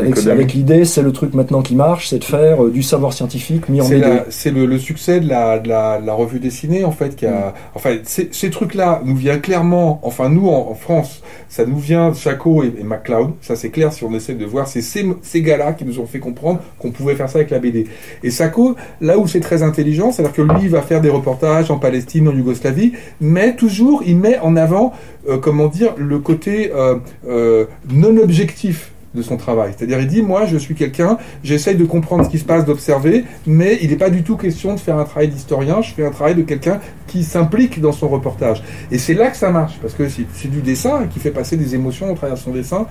avec, 0.00 0.26
avec 0.26 0.54
l'idée, 0.54 0.84
c'est 0.84 1.02
le 1.02 1.12
truc 1.12 1.34
maintenant 1.34 1.62
qui 1.62 1.74
marche, 1.74 2.08
c'est 2.08 2.18
de 2.18 2.24
faire 2.24 2.64
euh, 2.64 2.70
du 2.70 2.82
savoir 2.82 3.12
scientifique 3.12 3.68
mis 3.68 3.80
en 3.80 3.88
BD. 3.88 4.06
C'est 4.30 4.50
le, 4.50 4.66
le, 4.66 4.78
succès 4.78 5.20
de 5.20 5.28
la, 5.28 5.58
de 5.58 5.68
la, 5.68 6.00
la, 6.04 6.12
revue 6.12 6.40
dessinée 6.40 6.84
en 6.84 6.92
fait 6.92 7.16
qui 7.16 7.26
a. 7.26 7.30
Mm. 7.30 7.52
Enfin, 7.74 7.96
ces 8.04 8.50
trucs-là 8.50 9.02
nous 9.04 9.16
vient 9.16 9.38
clairement. 9.38 10.00
Enfin, 10.02 10.28
nous 10.28 10.48
en, 10.48 10.68
en 10.70 10.74
France, 10.74 11.22
ça 11.48 11.64
nous 11.64 11.78
vient 11.78 12.10
de 12.10 12.16
Chaco 12.16 12.62
et, 12.64 12.72
et 12.78 12.82
MacLeod. 12.82 13.30
Ça 13.40 13.56
c'est 13.56 13.70
clair 13.70 13.92
si 13.92 14.04
on 14.04 14.12
essaie 14.14 14.34
de 14.34 14.44
voir. 14.44 14.66
C'est 14.66 14.82
ces, 14.82 15.06
ces 15.22 15.42
gars-là 15.42 15.72
qui 15.72 15.84
nous 15.84 16.00
ont 16.00 16.06
fait 16.06 16.18
comprendre 16.18 16.60
qu'on 16.78 16.90
pouvait 16.90 17.14
ça 17.28 17.38
avec 17.38 17.50
la 17.50 17.58
BD. 17.58 17.86
Et 18.22 18.30
Sako, 18.30 18.76
là 19.00 19.18
où 19.18 19.26
c'est 19.26 19.40
très 19.40 19.62
intelligent, 19.62 20.12
c'est-à-dire 20.12 20.34
que 20.34 20.42
lui, 20.42 20.68
va 20.68 20.82
faire 20.82 21.00
des 21.00 21.10
reportages 21.10 21.70
en 21.70 21.78
Palestine, 21.78 22.28
en 22.28 22.32
Yougoslavie, 22.32 22.92
mais 23.20 23.56
toujours, 23.56 24.02
il 24.06 24.16
met 24.16 24.38
en 24.38 24.56
avant, 24.56 24.92
euh, 25.28 25.38
comment 25.38 25.68
dire, 25.68 25.94
le 25.96 26.18
côté 26.18 26.72
euh, 26.74 26.96
euh, 27.28 27.66
non 27.92 28.16
objectif 28.18 28.92
de 29.14 29.22
son 29.22 29.36
travail. 29.36 29.72
C'est-à-dire, 29.76 29.98
il 30.00 30.06
dit, 30.06 30.22
moi, 30.22 30.46
je 30.46 30.56
suis 30.56 30.74
quelqu'un, 30.74 31.18
j'essaye 31.42 31.76
de 31.76 31.84
comprendre 31.84 32.24
ce 32.24 32.30
qui 32.30 32.38
se 32.38 32.44
passe, 32.44 32.64
d'observer, 32.64 33.24
mais 33.46 33.78
il 33.82 33.90
n'est 33.90 33.96
pas 33.96 34.10
du 34.10 34.22
tout 34.22 34.36
question 34.36 34.74
de 34.74 34.80
faire 34.80 34.98
un 34.98 35.04
travail 35.04 35.28
d'historien, 35.28 35.82
je 35.82 35.92
fais 35.92 36.06
un 36.06 36.10
travail 36.10 36.36
de 36.36 36.42
quelqu'un 36.42 36.78
qui 37.10 37.24
s'implique 37.24 37.80
dans 37.80 37.90
son 37.90 38.08
reportage. 38.08 38.62
Et 38.92 38.98
c'est 38.98 39.14
là 39.14 39.30
que 39.30 39.36
ça 39.36 39.50
marche, 39.50 39.78
parce 39.82 39.94
que 39.94 40.08
c'est 40.08 40.48
du 40.48 40.62
dessin 40.62 41.08
qui 41.12 41.18
fait 41.18 41.32
passer 41.32 41.56
des 41.56 41.74
émotions 41.74 42.12
au 42.12 42.14
travers 42.14 42.36
de 42.36 42.40
son 42.40 42.52
dessin, 42.52 42.86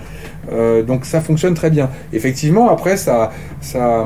euh, 0.52 0.84
donc 0.84 1.06
ça 1.06 1.22
fonctionne 1.22 1.54
très 1.54 1.70
bien. 1.70 1.90
Effectivement, 2.12 2.70
après, 2.70 2.98
ça, 2.98 3.32
ça, 3.62 4.06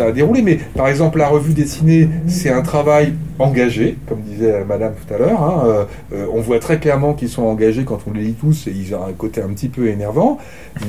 a 0.00 0.12
déroulé, 0.12 0.42
mais 0.42 0.58
par 0.74 0.88
exemple, 0.88 1.18
la 1.18 1.28
revue 1.28 1.54
dessinée, 1.54 2.08
c'est 2.26 2.50
un 2.50 2.62
travail 2.62 3.14
engagés, 3.38 3.96
comme 4.08 4.22
disait 4.22 4.64
Madame 4.64 4.94
tout 4.94 5.14
à 5.14 5.18
l'heure. 5.18 5.40
Hein, 5.40 5.86
euh, 6.12 6.26
on 6.32 6.40
voit 6.40 6.58
très 6.58 6.80
clairement 6.80 7.14
qu'ils 7.14 7.28
sont 7.28 7.44
engagés 7.44 7.84
quand 7.84 8.00
on 8.08 8.12
les 8.12 8.24
lit 8.24 8.34
tous, 8.34 8.66
et 8.66 8.72
ils 8.74 8.92
ont 8.96 9.04
un 9.04 9.12
côté 9.12 9.40
un 9.40 9.48
petit 9.50 9.68
peu 9.68 9.86
énervant, 9.86 10.38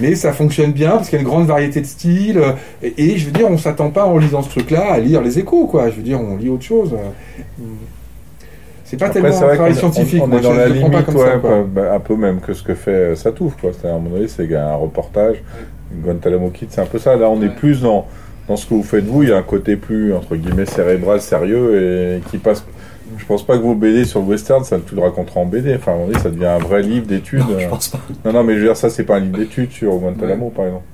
mais 0.02 0.16
ça 0.16 0.34
fonctionne 0.34 0.72
bien 0.72 0.92
parce 0.92 1.10
qu'il 1.10 1.18
y 1.18 1.20
a 1.20 1.22
une 1.22 1.28
grande 1.28 1.46
variété 1.46 1.82
de 1.82 1.86
styles. 1.86 2.40
Euh, 2.40 2.54
et, 2.98 3.20
je 3.20 3.28
veux 3.28 3.32
dire, 3.32 3.48
on 3.48 3.60
s'attend 3.60 3.92
pas 3.92 4.06
en 4.06 4.18
lisant 4.18 4.42
ce 4.42 4.50
truc-là 4.50 4.92
à 4.94 5.00
lire 5.00 5.22
les 5.22 5.38
échos, 5.38 5.68
quoi. 5.68 5.92
Je 5.92 5.98
veux 5.98 6.02
dire, 6.02 6.20
on 6.20 6.36
lit 6.36 6.50
autre 6.50 6.64
chose. 6.64 6.96
C'est 8.90 8.98
pas 8.98 9.10
tellement 9.10 9.28
un 9.28 9.54
travail 9.54 9.76
scientifique. 9.76 10.24
On, 10.26 10.36
est 10.36 10.42
dans 10.42 10.54
la 10.54 10.68
limite, 10.68 10.92
bah, 10.92 11.94
un 11.94 12.00
peu 12.00 12.16
même 12.16 12.40
que 12.40 12.54
ce 12.54 12.64
que 12.64 12.74
fait 12.74 13.16
Satouf, 13.16 13.56
quoi. 13.62 13.70
C'est 13.80 13.88
à 13.88 13.92
un 13.92 14.00
moment 14.00 14.16
donné, 14.16 14.28
c'est 14.28 14.52
un 14.56 14.74
reportage. 14.74 15.38
Guantanamo 15.94 16.50
Kid, 16.50 16.70
c'est 16.72 16.82
un 16.82 16.88
peu 16.88 16.98
ça. 16.98 17.16
Là, 17.16 17.30
on 17.30 17.40
est 17.44 17.56
plus 17.56 17.82
dans 17.82 18.08
dans 18.48 18.58
ce 18.58 18.66
que 18.66 18.74
vous 18.74 18.84
faites 18.84 19.06
vous, 19.06 19.22
il 19.22 19.30
y 19.30 19.32
a 19.32 19.38
un 19.38 19.44
côté 19.44 19.76
plus 19.76 20.12
entre 20.12 20.36
guillemets 20.36 20.66
cérébral, 20.66 21.22
sérieux 21.22 22.18
et 22.18 22.22
qui 22.32 22.40
passe. 22.40 22.66
Je 23.16 23.26
pense 23.26 23.46
pas 23.46 23.58
que 23.58 23.62
vos 23.62 23.76
BD 23.76 24.06
sur 24.06 24.22
le 24.22 24.26
western, 24.26 24.64
ça 24.64 24.80
tout 24.80 24.96
le 24.96 25.02
racontera 25.02 25.40
en 25.40 25.46
BD. 25.46 25.76
Enfin, 25.76 25.92
à 25.92 25.94
un 25.94 25.98
moment 25.98 26.08
donné, 26.08 26.20
ça 26.20 26.32
devient 26.32 26.46
un 26.48 26.58
vrai 26.58 26.82
livre 26.82 27.06
d'études. 27.06 27.42
Non, 27.42 27.60
je 27.60 27.68
pense 27.68 27.90
pas. 27.90 28.00
Non, 28.26 28.34
non, 28.34 28.44
mais 28.44 28.56
je 28.56 28.60
veux 28.60 28.66
dire, 28.66 28.78
ça, 28.78 28.90
c'est 28.90 29.04
pas 29.04 29.18
un 29.18 29.20
livre 29.20 29.38
d'études 29.38 29.72
sur 29.72 29.96
Guantanamo, 29.98 30.50
par 30.50 30.66
exemple. 30.66 30.86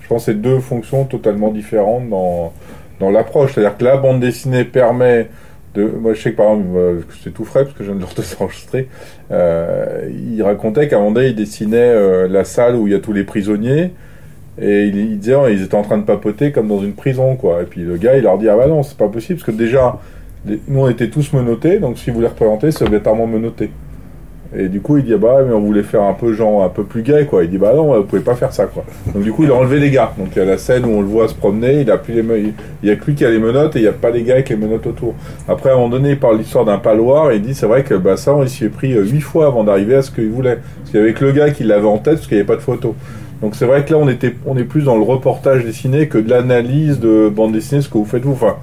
Je 0.00 0.08
pense 0.08 0.24
que 0.24 0.32
c'est 0.32 0.40
deux 0.40 0.60
fonctions 0.60 1.04
totalement 1.04 1.50
différentes 1.50 2.08
dans, 2.08 2.52
dans 2.98 3.10
l'approche. 3.10 3.54
C'est-à-dire 3.54 3.76
que 3.76 3.84
la 3.84 3.98
bande 3.98 4.20
dessinée 4.20 4.64
permet 4.64 5.28
Moi, 5.76 6.12
je 6.12 6.20
sais 6.20 6.32
que 6.32 6.36
par 6.36 6.52
exemple, 6.52 6.76
euh, 6.76 7.00
c'est 7.22 7.32
tout 7.32 7.44
frais 7.44 7.64
parce 7.64 7.74
que 7.74 7.82
je 7.82 7.90
viens 7.90 7.98
de 7.98 8.04
le 8.04 8.22
enregistrer. 8.40 8.88
Euh, 9.30 10.10
il 10.10 10.42
racontait 10.42 10.88
qu'à 10.88 10.96
un 10.96 11.00
moment 11.00 11.12
donné, 11.12 11.28
il 11.28 11.34
dessinait 11.34 11.78
euh, 11.78 12.28
la 12.28 12.44
salle 12.44 12.76
où 12.76 12.86
il 12.86 12.92
y 12.92 12.96
a 12.96 13.00
tous 13.00 13.12
les 13.12 13.24
prisonniers. 13.24 13.92
Et 14.60 14.84
il, 14.84 15.18
disait, 15.18 15.34
ils 15.50 15.62
étaient 15.62 15.74
en 15.74 15.82
train 15.82 15.96
de 15.96 16.04
papoter 16.04 16.52
comme 16.52 16.68
dans 16.68 16.80
une 16.82 16.92
prison, 16.92 17.36
quoi. 17.36 17.62
Et 17.62 17.64
puis 17.64 17.80
le 17.82 17.96
gars, 17.96 18.16
il 18.16 18.24
leur 18.24 18.36
dit, 18.36 18.50
ah 18.50 18.56
bah 18.56 18.66
non, 18.66 18.82
c'est 18.82 18.98
pas 18.98 19.08
possible, 19.08 19.38
parce 19.38 19.50
que 19.50 19.56
déjà, 19.56 19.98
nous 20.44 20.80
on 20.80 20.90
était 20.90 21.08
tous 21.08 21.32
menottés, 21.32 21.78
donc 21.78 21.96
si 21.96 22.10
vous 22.10 22.20
les 22.20 22.26
représentez, 22.26 22.70
c'est 22.70 22.84
obligatoirement 22.84 23.26
menotté. 23.26 23.70
Et 24.54 24.68
du 24.68 24.80
coup, 24.80 24.98
il 24.98 25.04
dit, 25.04 25.14
ah 25.14 25.18
bah, 25.18 25.38
mais 25.46 25.54
on 25.54 25.60
voulait 25.60 25.82
faire 25.82 26.02
un 26.02 26.12
peu 26.12 26.34
genre, 26.34 26.62
un 26.62 26.68
peu 26.68 26.84
plus 26.84 27.02
gay, 27.02 27.24
quoi. 27.24 27.42
Il 27.44 27.50
dit, 27.50 27.58
bah 27.58 27.72
non, 27.74 27.96
vous 27.96 28.04
pouvez 28.04 28.20
pas 28.20 28.34
faire 28.34 28.52
ça, 28.52 28.66
quoi. 28.66 28.84
Donc 29.14 29.22
du 29.22 29.32
coup, 29.32 29.44
il 29.44 29.50
a 29.50 29.54
enlevé 29.54 29.80
les 29.80 29.90
gars. 29.90 30.12
Donc 30.18 30.28
il 30.36 30.38
y 30.38 30.42
a 30.42 30.44
la 30.44 30.58
scène 30.58 30.84
où 30.84 30.90
on 30.90 31.00
le 31.00 31.06
voit 31.06 31.28
se 31.28 31.34
promener, 31.34 31.80
il 31.80 31.90
a 31.90 31.96
plus 31.96 32.14
les 32.14 32.22
il 32.82 32.88
y 32.88 32.92
a 32.92 32.96
que 32.96 33.06
lui 33.06 33.14
qui 33.14 33.24
a 33.24 33.30
les 33.30 33.38
menottes 33.38 33.76
et 33.76 33.78
il 33.78 33.82
n'y 33.82 33.88
a 33.88 33.92
pas 33.92 34.10
les 34.10 34.22
gars 34.22 34.34
avec 34.34 34.50
les 34.50 34.56
menottes 34.56 34.86
autour. 34.86 35.14
Après, 35.48 35.70
à 35.70 35.72
un 35.72 35.76
moment 35.76 35.88
donné, 35.88 36.10
il 36.10 36.18
parle 36.18 36.38
l'histoire 36.38 36.64
d'un 36.64 36.78
paloir 36.78 37.30
et 37.30 37.36
il 37.36 37.42
dit, 37.42 37.54
c'est 37.54 37.66
vrai 37.66 37.82
que, 37.82 37.94
bah 37.94 38.16
ça, 38.16 38.34
on 38.34 38.46
s'y 38.46 38.64
est 38.64 38.68
pris 38.68 38.92
euh, 38.92 39.04
huit 39.04 39.20
fois 39.20 39.46
avant 39.46 39.64
d'arriver 39.64 39.94
à 39.94 40.02
ce 40.02 40.10
qu'il 40.10 40.30
voulait. 40.30 40.58
Parce 40.78 40.90
qu'il 40.90 41.00
y 41.00 41.02
avait 41.02 41.14
que 41.14 41.24
le 41.24 41.32
gars 41.32 41.50
qui 41.50 41.64
l'avait 41.64 41.86
en 41.86 41.98
tête 41.98 42.14
parce 42.14 42.26
qu'il 42.26 42.36
n'y 42.36 42.40
avait 42.40 42.46
pas 42.46 42.56
de 42.56 42.60
photo. 42.60 42.94
Donc 43.40 43.56
c'est 43.56 43.66
vrai 43.66 43.84
que 43.84 43.92
là, 43.92 43.98
on, 43.98 44.08
était, 44.08 44.36
on 44.46 44.56
est 44.56 44.64
plus 44.64 44.82
dans 44.82 44.96
le 44.96 45.02
reportage 45.02 45.64
dessiné 45.64 46.06
que 46.06 46.18
de 46.18 46.30
l'analyse 46.30 47.00
de 47.00 47.28
bande 47.28 47.52
dessinée, 47.52 47.80
ce 47.80 47.88
que 47.88 47.98
vous 47.98 48.04
faites 48.04 48.22
vous. 48.22 48.32
Enfin, 48.32 48.56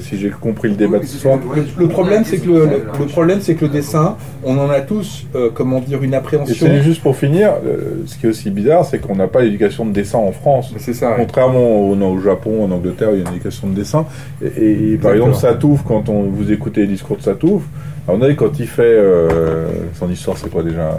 si 0.00 0.18
j'ai 0.18 0.30
compris 0.30 0.68
le 0.68 0.74
débat 0.74 0.98
de 0.98 1.04
ce 1.04 1.18
soir. 1.18 1.38
Le, 1.78 1.88
problème, 1.88 2.24
c'est 2.24 2.38
que 2.38 2.48
le, 2.48 3.06
problème, 3.06 3.40
c'est 3.40 3.54
que 3.54 3.64
le 3.64 3.70
dessin, 3.70 4.16
on 4.44 4.58
en 4.58 4.70
a 4.70 4.80
tous, 4.80 5.26
euh, 5.34 5.50
comment 5.52 5.80
dire, 5.80 6.02
une 6.02 6.14
appréhension. 6.14 6.66
Et 6.66 6.82
juste 6.82 7.02
pour 7.02 7.16
finir, 7.16 7.52
euh, 7.64 8.02
ce 8.06 8.18
qui 8.18 8.26
est 8.26 8.28
aussi 8.28 8.50
bizarre, 8.50 8.84
c'est 8.84 8.98
qu'on 8.98 9.14
n'a 9.14 9.28
pas 9.28 9.42
l'éducation 9.42 9.86
de 9.86 9.92
dessin 9.92 10.18
en 10.18 10.32
France. 10.32 10.74
C'est 10.78 10.94
ça. 10.94 11.14
Contrairement 11.16 11.90
au, 11.90 11.94
au, 11.94 12.20
Japon, 12.20 12.64
en 12.64 12.70
Angleterre, 12.70 13.10
il 13.12 13.20
y 13.20 13.24
a 13.24 13.28
une 13.28 13.34
éducation 13.34 13.68
de 13.68 13.74
dessin. 13.74 14.06
Et, 14.42 14.98
par 15.00 15.12
exemple, 15.12 15.34
Satouf, 15.34 15.82
quand 15.86 16.08
on 16.08 16.22
vous 16.24 16.50
écoutez 16.50 16.82
les 16.82 16.88
discours 16.88 17.16
de 17.16 17.22
Satouf, 17.22 17.62
on 18.08 18.22
a 18.22 18.32
quand 18.32 18.58
il 18.58 18.66
fait 18.66 18.82
euh, 18.84 19.68
son 19.94 20.10
histoire, 20.10 20.36
c'est 20.38 20.50
quoi 20.50 20.62
déjà 20.62 20.96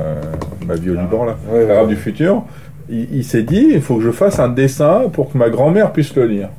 Ma 0.68 0.76
vie 0.76 0.92
au 0.92 0.94
Liban 0.94 1.26
là, 1.26 1.38
l'Arabe 1.68 1.90
du 1.90 1.96
futur 1.96 2.44
il, 2.92 3.24
s'est 3.24 3.44
dit, 3.44 3.70
il 3.72 3.82
faut 3.82 3.98
que 3.98 4.04
je 4.04 4.12
fasse 4.12 4.40
un 4.40 4.50
dessin 4.50 5.04
pour 5.12 5.32
que 5.32 5.38
ma 5.38 5.50
grand-mère 5.50 5.92
puisse 5.92 6.16
le 6.16 6.26
lire. 6.26 6.50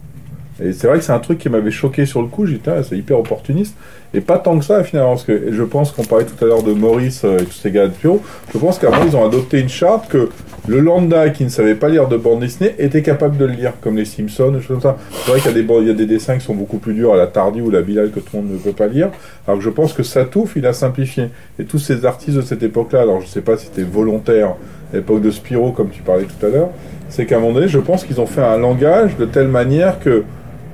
Et 0.62 0.72
c'est 0.72 0.86
vrai 0.86 0.98
que 0.98 1.04
c'est 1.04 1.12
un 1.12 1.18
truc 1.20 1.38
qui 1.38 1.48
m'avait 1.48 1.70
choqué 1.70 2.06
sur 2.06 2.20
le 2.20 2.28
coup. 2.28 2.46
J'étais, 2.46 2.70
ah, 2.70 2.82
c'est 2.82 2.96
hyper 2.96 3.18
opportuniste. 3.18 3.74
Et 4.12 4.20
pas 4.20 4.38
tant 4.38 4.58
que 4.58 4.64
ça, 4.64 4.82
finalement. 4.84 5.10
Parce 5.10 5.24
que 5.24 5.52
je 5.52 5.62
pense 5.62 5.92
qu'on 5.92 6.04
parlait 6.04 6.24
tout 6.24 6.44
à 6.44 6.48
l'heure 6.48 6.62
de 6.62 6.72
Maurice 6.72 7.22
euh, 7.24 7.38
et 7.38 7.44
tous 7.44 7.52
ces 7.52 7.70
gars 7.70 7.86
de 7.86 7.92
Pio. 7.92 8.20
Je 8.52 8.58
pense 8.58 8.78
qu'avant, 8.78 9.04
ils 9.06 9.16
ont 9.16 9.24
adopté 9.24 9.60
une 9.60 9.68
charte 9.68 10.08
que 10.08 10.28
le 10.68 10.80
lambda 10.80 11.30
qui 11.30 11.44
ne 11.44 11.48
savait 11.48 11.74
pas 11.74 11.88
lire 11.88 12.08
de 12.08 12.16
bande 12.16 12.40
dessinée 12.40 12.74
était 12.78 13.02
capable 13.02 13.36
de 13.36 13.44
le 13.44 13.52
lire, 13.52 13.72
comme 13.80 13.96
les 13.96 14.04
Simpsons, 14.04 14.52
choses 14.60 14.66
comme 14.66 14.80
ça. 14.80 14.96
C'est 15.10 15.30
vrai 15.30 15.40
qu'il 15.40 15.50
y, 15.50 15.90
a 15.90 15.94
des, 15.94 16.06
dessins 16.06 16.36
qui 16.36 16.44
sont 16.44 16.54
beaucoup 16.54 16.78
plus 16.78 16.94
durs 16.94 17.14
à 17.14 17.16
la 17.16 17.26
Tardy 17.26 17.60
ou 17.60 17.70
la 17.70 17.82
Bilal 17.82 18.10
que 18.10 18.20
tout 18.20 18.36
le 18.36 18.42
monde 18.42 18.52
ne 18.52 18.58
peut 18.58 18.72
pas 18.72 18.86
lire. 18.86 19.10
Alors 19.46 19.58
que 19.58 19.64
je 19.64 19.70
pense 19.70 19.92
que 19.92 20.02
Satouf, 20.02 20.56
il 20.56 20.66
a 20.66 20.72
simplifié. 20.72 21.30
Et 21.58 21.64
tous 21.64 21.78
ces 21.78 22.04
artistes 22.04 22.36
de 22.36 22.42
cette 22.42 22.62
époque-là, 22.62 23.02
alors 23.02 23.20
je 23.20 23.26
sais 23.26 23.40
pas 23.40 23.56
si 23.56 23.66
c'était 23.66 23.82
volontaire 23.82 24.54
l'époque 24.92 25.22
de 25.22 25.30
Spiro, 25.30 25.72
comme 25.72 25.90
tu 25.90 26.02
parlais 26.02 26.24
tout 26.24 26.44
à 26.44 26.48
l'heure, 26.48 26.70
c'est 27.08 27.26
qu'à 27.26 27.36
un 27.36 27.40
moment 27.40 27.54
donné, 27.54 27.68
je 27.68 27.78
pense 27.78 28.04
qu'ils 28.04 28.20
ont 28.20 28.26
fait 28.26 28.42
un 28.42 28.58
langage 28.58 29.16
de 29.16 29.24
telle 29.24 29.48
manière 29.48 29.98
que 30.00 30.24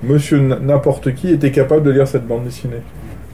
monsieur 0.02 0.38
n'importe 0.38 1.14
qui 1.14 1.30
était 1.30 1.50
capable 1.50 1.82
de 1.82 1.90
lire 1.90 2.08
cette 2.08 2.26
bande 2.26 2.44
dessinée. 2.44 2.82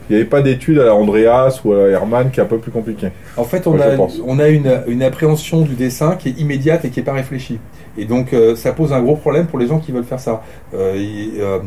Il 0.09 0.15
n'y 0.15 0.21
avait 0.21 0.29
pas 0.29 0.41
d'études 0.41 0.79
à 0.79 0.85
la 0.85 0.95
Andreas 0.95 1.61
ou 1.63 1.73
à 1.73 1.77
la 1.77 1.89
Herman 1.89 2.29
qui 2.29 2.39
est 2.39 2.43
un 2.43 2.47
peu 2.47 2.57
plus 2.57 2.71
compliqué. 2.71 3.07
En 3.37 3.45
fait, 3.45 3.67
on, 3.67 3.79
a, 3.79 3.95
on 4.25 4.37
a 4.37 4.49
une, 4.49 4.81
une, 4.87 5.01
appréhension 5.01 5.61
du 5.61 5.75
dessin 5.75 6.15
qui 6.17 6.29
est 6.29 6.39
immédiate 6.39 6.83
et 6.83 6.89
qui 6.89 6.99
n'est 6.99 7.05
pas 7.05 7.13
réfléchie. 7.13 7.57
Et 7.97 8.05
donc, 8.05 8.33
euh, 8.33 8.55
ça 8.55 8.73
pose 8.73 8.91
un 8.91 9.01
gros 9.01 9.15
problème 9.15 9.45
pour 9.45 9.59
les 9.59 9.67
gens 9.67 9.79
qui 9.79 9.91
veulent 9.91 10.03
faire 10.03 10.19
ça. 10.19 10.43
Euh, 10.73 10.95
euh, 11.39 11.59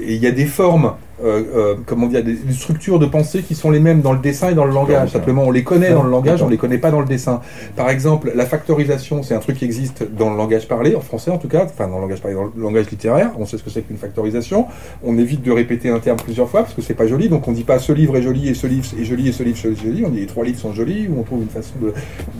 il 0.00 0.16
y 0.16 0.26
a 0.26 0.30
des 0.30 0.46
formes 0.46 0.92
euh, 1.22 1.42
euh, 1.54 1.74
comment 1.86 2.06
dire, 2.06 2.24
des, 2.24 2.36
structures 2.52 2.98
de 2.98 3.06
pensée 3.06 3.42
qui 3.42 3.54
sont 3.54 3.70
les 3.70 3.80
mêmes 3.80 4.00
dans 4.00 4.12
le 4.12 4.18
dessin 4.18 4.50
et 4.50 4.54
dans 4.54 4.64
le 4.64 4.72
langage. 4.72 5.10
Simplement, 5.10 5.44
on 5.44 5.50
les 5.50 5.64
connaît 5.64 5.90
dans 5.90 6.02
le 6.02 6.10
langage, 6.10 6.42
on 6.42 6.48
les 6.48 6.56
connaît 6.56 6.78
pas 6.78 6.90
dans 6.90 7.00
le 7.00 7.06
dessin. 7.06 7.40
Par 7.76 7.90
exemple, 7.90 8.32
la 8.34 8.46
factorisation, 8.46 9.22
c'est 9.22 9.34
un 9.34 9.38
truc 9.38 9.58
qui 9.58 9.64
existe 9.64 10.04
dans 10.16 10.30
le 10.30 10.36
langage 10.36 10.68
parlé, 10.68 10.94
en 10.94 11.00
français 11.00 11.30
en 11.30 11.38
tout 11.38 11.48
cas, 11.48 11.64
enfin 11.64 11.88
dans 11.88 11.96
le 11.96 12.02
langage 12.02 12.20
parlé, 12.20 12.36
dans 12.36 12.44
le 12.44 12.52
langage 12.56 12.90
littéraire. 12.90 13.30
On 13.38 13.46
sait 13.46 13.58
ce 13.58 13.62
que 13.62 13.70
c'est 13.70 13.82
qu'une 13.82 13.96
factorisation. 13.96 14.66
On 15.04 15.18
évite 15.18 15.42
de 15.42 15.52
répéter 15.52 15.90
un 15.90 15.98
terme 15.98 16.18
plusieurs 16.18 16.48
fois 16.48 16.62
parce 16.62 16.74
que 16.74 16.82
c'est 16.82 16.94
pas 16.94 17.06
joli. 17.06 17.28
Donc 17.28 17.46
on 17.48 17.52
dit 17.52 17.64
pas 17.64 17.78
ce 17.78 17.92
livre 17.92 18.16
est 18.16 18.22
joli 18.22 18.48
et 18.48 18.54
ce 18.54 18.66
livre 18.66 18.86
est 18.98 19.04
joli 19.04 19.28
et 19.28 19.32
ce 19.32 19.42
livre 19.42 19.58
est 19.64 19.82
joli. 19.82 20.04
On 20.04 20.10
dit 20.10 20.20
les 20.20 20.26
trois 20.26 20.44
livres 20.44 20.58
sont 20.58 20.72
jolis 20.72 21.08
ou 21.08 21.20
on 21.20 21.22
trouve 21.22 21.42
une 21.42 21.48
façon 21.48 21.74
de, 21.80 21.92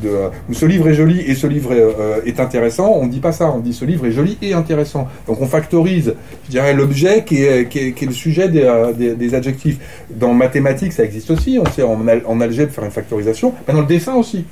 de 0.03 0.11
ou 0.49 0.55
ce 0.55 0.67
livre 0.67 0.89
est 0.89 0.95
joli 0.95 1.21
et 1.21 1.35
ce 1.35 1.47
livre 1.47 1.73
est, 1.73 1.81
euh, 1.81 2.21
est 2.25 2.41
intéressant. 2.41 2.93
On 3.01 3.07
dit 3.07 3.21
pas 3.21 3.33
ça. 3.33 3.51
On 3.51 3.59
dit 3.59 3.75
ce 3.75 3.85
livre 3.85 4.07
est 4.07 4.13
joli 4.13 4.39
et 4.43 4.55
intéressant. 4.55 5.09
Donc 5.27 5.41
on 5.41 5.47
factorise, 5.47 6.15
je 6.47 6.51
dirais, 6.51 6.75
l'objet 6.75 7.25
qui 7.25 7.43
est, 7.43 7.69
qui, 7.69 7.79
est, 7.79 7.93
qui 7.93 8.05
est 8.05 8.09
le 8.09 8.15
sujet 8.15 8.49
des 8.49 8.70
euh, 8.71 8.93
des, 8.93 9.35
adjectifs. 9.35 9.79
Dans 10.11 10.35
mathématiques, 10.35 10.93
ça 10.93 11.05
existe 11.05 11.31
aussi. 11.31 11.59
On 11.61 11.71
sait 11.71 11.83
en, 11.83 12.41
algèbre 12.41 12.73
faire 12.73 12.85
une 12.85 12.91
factorisation. 12.91 13.55
Mais 13.67 13.75
dans 13.75 13.81
le 13.81 13.87
dessin 13.87 14.15
aussi. 14.15 14.45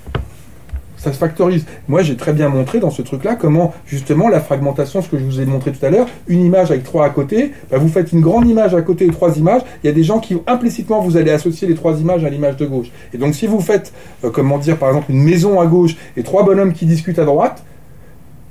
ça 0.97 1.12
se 1.12 1.19
factorise. 1.19 1.65
Moi, 1.89 2.03
j'ai 2.03 2.16
très 2.16 2.32
bien 2.32 2.49
montré 2.49 2.81
dans 2.81 2.90
ce 2.90 3.03
truc-là 3.03 3.36
comment, 3.36 3.73
justement, 3.86 4.28
la 4.28 4.40
fragmentation, 4.40 5.01
ce 5.01 5.09
que 5.09 5.19
je 5.19 5.24
vous 5.24 5.40
ai 5.40 5.47
montré 5.47 5.73
tout 5.73 5.85
à 5.85 5.90
l'heure, 5.90 6.07
une 6.27 6.45
image 6.45 6.70
avec 6.70 6.85
trois 6.85 7.07
à 7.07 7.11
côté, 7.11 7.53
bah, 7.70 7.78
vous 7.78 7.89
faites 7.89 8.12
une 8.12 8.20
grande 8.20 8.49
image 8.49 8.74
à 8.74 8.82
côté 8.82 9.07
et 9.07 9.11
trois 9.11 9.36
images, 9.39 9.62
il 9.82 9.86
y 9.86 9.90
a 9.90 9.93
des 9.93 10.05
gens 10.05 10.19
qui, 10.19 10.36
implicitement, 10.47 11.01
vous 11.01 11.16
allez 11.16 11.31
associer 11.31 11.69
les 11.69 11.74
trois 11.74 11.99
images 11.99 12.24
à 12.24 12.31
l'image 12.31 12.57
de 12.57 12.66
gauche. 12.66 12.89
Et 13.15 13.19
donc, 13.19 13.35
si 13.35 13.47
vous 13.47 13.61
faites, 13.61 13.93
euh, 14.24 14.31
comment 14.31 14.59
dire, 14.59 14.77
par 14.77 14.89
exemple, 14.89 15.11
une 15.11 15.23
maison 15.23 15.61
à 15.61 15.66
gauche 15.66 15.97
et 16.16 16.23
trois 16.23 16.45
bonhommes 16.45 16.73
qui 16.73 16.86
discutent 16.86 17.19
à 17.19 17.24
droite, 17.24 17.62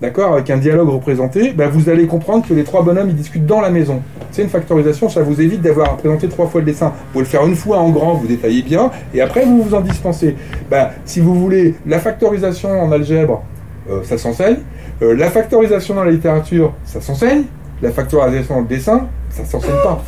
d'accord, 0.01 0.33
avec 0.33 0.49
un 0.49 0.57
dialogue 0.57 0.89
représenté, 0.89 1.51
bah, 1.51 1.67
vous 1.67 1.89
allez 1.89 2.07
comprendre 2.07 2.47
que 2.47 2.53
les 2.53 2.63
trois 2.63 2.83
bonhommes, 2.83 3.09
ils 3.09 3.15
discutent 3.15 3.45
dans 3.45 3.61
la 3.61 3.69
maison. 3.69 4.01
C'est 4.31 4.43
une 4.43 4.49
factorisation, 4.49 5.09
ça 5.09 5.21
vous 5.21 5.41
évite 5.41 5.61
d'avoir 5.61 5.93
à 5.93 5.97
présenter 5.97 6.27
trois 6.27 6.47
fois 6.47 6.61
le 6.61 6.65
dessin. 6.65 6.87
Vous 6.87 7.11
pouvez 7.13 7.23
le 7.23 7.29
faire 7.29 7.45
une 7.45 7.55
fois 7.55 7.79
en 7.79 7.89
grand, 7.89 8.13
vous 8.13 8.27
détaillez 8.27 8.61
bien, 8.61 8.91
et 9.13 9.21
après 9.21 9.45
vous 9.45 9.61
vous 9.61 9.75
en 9.75 9.81
dispensez. 9.81 10.35
Bah, 10.69 10.91
si 11.05 11.19
vous 11.19 11.35
voulez 11.35 11.75
la 11.85 11.99
factorisation 11.99 12.69
en 12.81 12.91
algèbre, 12.91 13.43
euh, 13.89 14.03
ça 14.03 14.17
s'enseigne. 14.17 14.57
Euh, 15.01 15.15
la 15.15 15.29
factorisation 15.29 15.95
dans 15.95 16.03
la 16.03 16.11
littérature, 16.11 16.73
ça 16.85 17.01
s'enseigne. 17.01 17.43
La 17.81 17.91
factorisation 17.91 18.55
dans 18.55 18.61
le 18.61 18.67
dessin, 18.67 19.07
ça 19.29 19.45
s'enseigne 19.45 19.75
pas. 19.83 20.03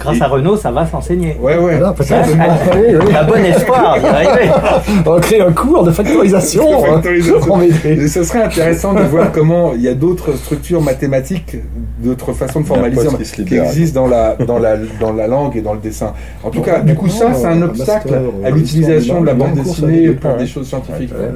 Grâce 0.00 0.20
à 0.22 0.26
Renault, 0.28 0.56
ça 0.56 0.70
va 0.70 0.86
s'enseigner. 0.86 1.36
Ouais, 1.40 1.56
ouais. 1.58 1.76
Voilà, 1.76 1.92
peut-être. 1.92 3.26
Bon 3.26 3.44
espoir 3.44 3.98
d'y 4.00 4.06
arriver. 4.06 4.50
On 5.06 5.10
va 5.10 5.20
créer 5.20 5.42
un 5.42 5.52
cours 5.52 5.84
de 5.84 5.90
factorisation. 5.90 6.64
De 6.80 6.86
factorisation. 6.94 7.52
en. 7.52 7.60
Et 7.60 8.08
ce 8.08 8.24
serait 8.24 8.42
intéressant 8.42 8.94
de 8.94 9.02
voir 9.02 9.30
comment 9.30 9.72
il 9.74 9.82
y 9.82 9.88
a 9.88 9.94
d'autres 9.94 10.32
structures 10.36 10.80
mathématiques, 10.80 11.56
d'autres 11.98 12.32
façons 12.32 12.60
de 12.60 12.66
formaliser 12.66 13.08
qui 13.34 13.44
qui 13.44 13.56
existent 13.58 14.02
dans 14.02 14.08
la, 14.08 14.34
dans, 14.36 14.58
la, 14.58 14.76
dans 14.98 15.12
la 15.12 15.26
langue 15.26 15.56
et 15.56 15.60
dans 15.60 15.74
le 15.74 15.80
dessin. 15.80 16.14
En 16.42 16.50
tout 16.50 16.62
cas, 16.62 16.80
du 16.80 16.94
coup, 16.94 17.08
ça, 17.08 17.34
c'est 17.34 17.46
un 17.46 17.62
obstacle 17.62 18.10
master, 18.10 18.20
à 18.44 18.50
l'utilisation 18.50 19.20
de 19.20 19.26
la 19.26 19.34
bande 19.34 19.54
dessinée 19.54 20.10
pour 20.10 20.34
des 20.36 20.44
hein. 20.44 20.46
choses 20.46 20.66
scientifiques. 20.68 21.12
Ouais. 21.12 21.32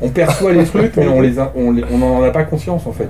On 0.00 0.08
perçoit 0.08 0.52
les 0.52 0.64
trucs, 0.64 0.96
mais 0.96 1.08
on 1.08 1.20
les 1.22 1.38
a- 1.38 1.52
on 1.56 1.70
les- 1.72 1.84
on 1.92 1.98
n'en 1.98 2.22
a 2.22 2.30
pas 2.30 2.44
conscience, 2.44 2.86
en 2.86 2.92
fait. 2.92 3.08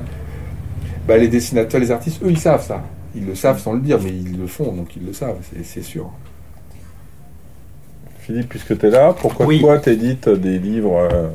Bah, 1.09 1.17
les 1.17 1.29
dessinateurs, 1.29 1.81
les 1.81 1.91
artistes, 1.91 2.21
eux, 2.25 2.31
ils 2.31 2.39
savent 2.39 2.65
ça. 2.65 2.81
Ils 3.15 3.27
le 3.27 3.35
savent 3.35 3.59
sans 3.61 3.73
le 3.75 3.81
dire, 3.81 3.99
mais 4.03 4.11
ils 4.11 4.39
le 4.39 4.47
font, 4.47 4.73
donc 4.73 4.97
ils 4.97 5.05
le 5.07 5.13
savent, 5.13 5.37
c'est- 5.65 5.83
sûr. 5.83 6.11
Philippe, 8.21 8.49
puisque 8.49 8.79
tu 8.79 8.87
es 8.87 8.91
là, 8.91 9.15
pourquoi 9.19 9.47
Oui. 9.47 9.61
toi 9.61 9.79
t'édites 9.79 10.29
des 10.29 10.59
livres 10.59 11.09
euh, 11.13 11.29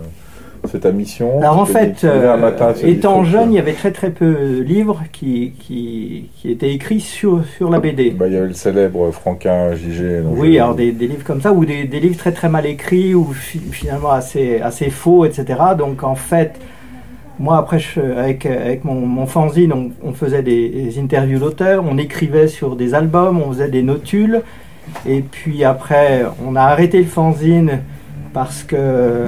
C'est 0.69 0.79
ta 0.79 0.91
mission 0.91 1.39
Alors 1.41 1.59
en 1.59 1.65
fait, 1.65 2.03
euh, 2.03 2.35
matin, 2.37 2.73
étant 2.83 3.23
jeune, 3.25 3.51
il 3.51 3.55
y 3.55 3.59
avait 3.59 3.73
très 3.73 3.91
très 3.91 4.09
peu 4.09 4.33
de 4.33 4.61
livres 4.63 5.03
qui, 5.11 5.51
qui, 5.59 6.29
qui 6.37 6.49
étaient 6.51 6.73
écrits 6.73 7.01
sur, 7.01 7.43
sur 7.57 7.69
la 7.69 7.79
BD. 7.79 8.11
Bah, 8.11 8.27
il 8.27 8.33
y 8.33 8.37
avait 8.37 8.47
le 8.47 8.53
célèbre 8.53 9.11
Franquin 9.11 9.75
JG. 9.75 10.23
dont 10.23 10.33
Oui, 10.35 10.57
alors 10.59 10.75
des, 10.75 10.91
des 10.93 11.07
livres 11.07 11.23
comme 11.25 11.41
ça, 11.41 11.51
ou 11.51 11.65
des, 11.65 11.83
des 11.83 11.99
livres 11.99 12.17
très 12.17 12.31
très 12.31 12.49
mal 12.49 12.65
écrits, 12.65 13.13
ou 13.13 13.33
fi- 13.33 13.59
finalement 13.71 14.11
assez, 14.11 14.59
assez 14.61 14.89
faux, 14.89 15.25
etc. 15.25 15.45
Donc 15.77 16.03
en 16.03 16.15
fait, 16.15 16.53
moi 17.39 17.57
après, 17.57 17.79
je- 17.79 17.99
avec, 17.99 18.45
avec 18.45 18.83
mon, 18.83 18.95
mon 19.05 19.25
fanzine, 19.25 19.73
on, 19.73 19.91
on 20.03 20.13
faisait 20.13 20.41
des, 20.43 20.69
des 20.69 20.99
interviews 20.99 21.39
d'auteurs, 21.39 21.83
on 21.89 21.97
écrivait 21.97 22.47
sur 22.47 22.75
des 22.75 22.93
albums, 22.93 23.41
on 23.41 23.51
faisait 23.51 23.69
des 23.69 23.83
notules, 23.83 24.41
et 25.07 25.21
puis 25.21 25.63
après, 25.63 26.23
on 26.45 26.55
a 26.55 26.61
arrêté 26.61 26.99
le 26.99 27.05
fanzine 27.05 27.79
parce 28.33 28.63
que 28.63 28.75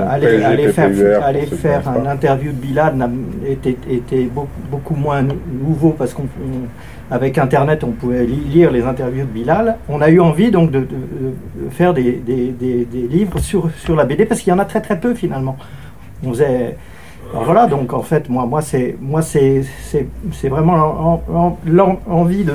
aller, 0.10 0.27
aller 0.45 0.64
faire, 0.73 0.90
aller 1.23 1.40
faire 1.57 1.90
un 1.90 2.06
interview 2.11 2.52
de 2.52 2.57
Bilal 2.57 3.10
était, 3.48 3.77
était 3.90 4.30
beaucoup, 4.69 4.95
moins 4.95 5.22
nou- 5.23 5.36
nouveau 5.64 5.91
parce 5.91 6.14
qu'on 6.14 6.23
on- 6.23 6.68
avec 7.11 7.40
Internet, 7.40 7.84
on 7.84 7.91
pouvait 7.91 8.23
li- 8.26 8.44
lire 8.53 8.69
les 8.72 8.84
interviews 8.84 9.26
de 9.26 9.31
Bilal. 9.31 9.77
On 9.90 9.99
a 10.02 10.10
eu 10.10 10.19
envie 10.19 10.52
donc 10.52 10.69
de, 10.69 10.81
de- 10.81 10.86
de 10.86 11.69
faire 11.72 11.94
des, 11.95 12.11
des- 12.14 12.52
des- 12.52 12.86
des 12.86 13.07
livres 13.07 13.40
sur, 13.40 13.72
sur 13.77 13.95
la 13.95 14.06
BD 14.06 14.26
parce 14.26 14.41
qu'il 14.41 14.52
y 14.52 14.53
en 14.53 14.60
a 14.60 14.65
très 14.65 14.81
très 14.81 14.99
peu 14.99 15.15
finalement. 15.15 15.57
On 16.23 16.30
faisait. 16.30 16.77
Alors 17.31 17.43
voilà, 17.45 17.68
donc 17.68 17.93
en 17.93 18.01
fait, 18.01 18.27
moi, 18.30 18.45
moi 18.45 18.61
c'est 18.61 18.95
moi 19.01 19.22
c'est 19.22 19.64
vraiment 20.49 20.76
l'en- 20.76 21.22
l'en- 21.31 21.57
l'en- 21.68 21.99
l'envie 22.10 22.43
de 22.43 22.53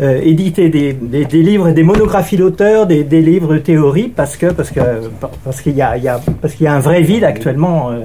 euh, 0.00 0.20
éditer 0.22 0.68
des, 0.68 0.92
des- 0.92 1.24
des 1.24 1.42
livres 1.42 1.68
et 1.68 1.72
des 1.72 1.82
monographies 1.82 2.36
d'auteurs, 2.36 2.86
des, 2.86 3.04
des 3.04 3.20
livres 3.22 3.54
de 3.54 3.58
théorie, 3.58 4.08
parce 4.08 4.36
que 4.36 4.46
parce 4.46 4.70
que 4.70 4.80
parce 5.44 5.60
qu'il 5.62 5.74
y 5.76 5.82
a, 5.82 5.96
il 5.96 6.02
y 6.02 6.08
a- 6.08 6.20
parce 6.40 6.54
qu'il 6.54 6.64
y 6.64 6.68
a 6.68 6.74
un 6.74 6.80
vrai 6.80 7.02
vide 7.02 7.24
actuellement. 7.24 7.90
euh, 7.90 8.00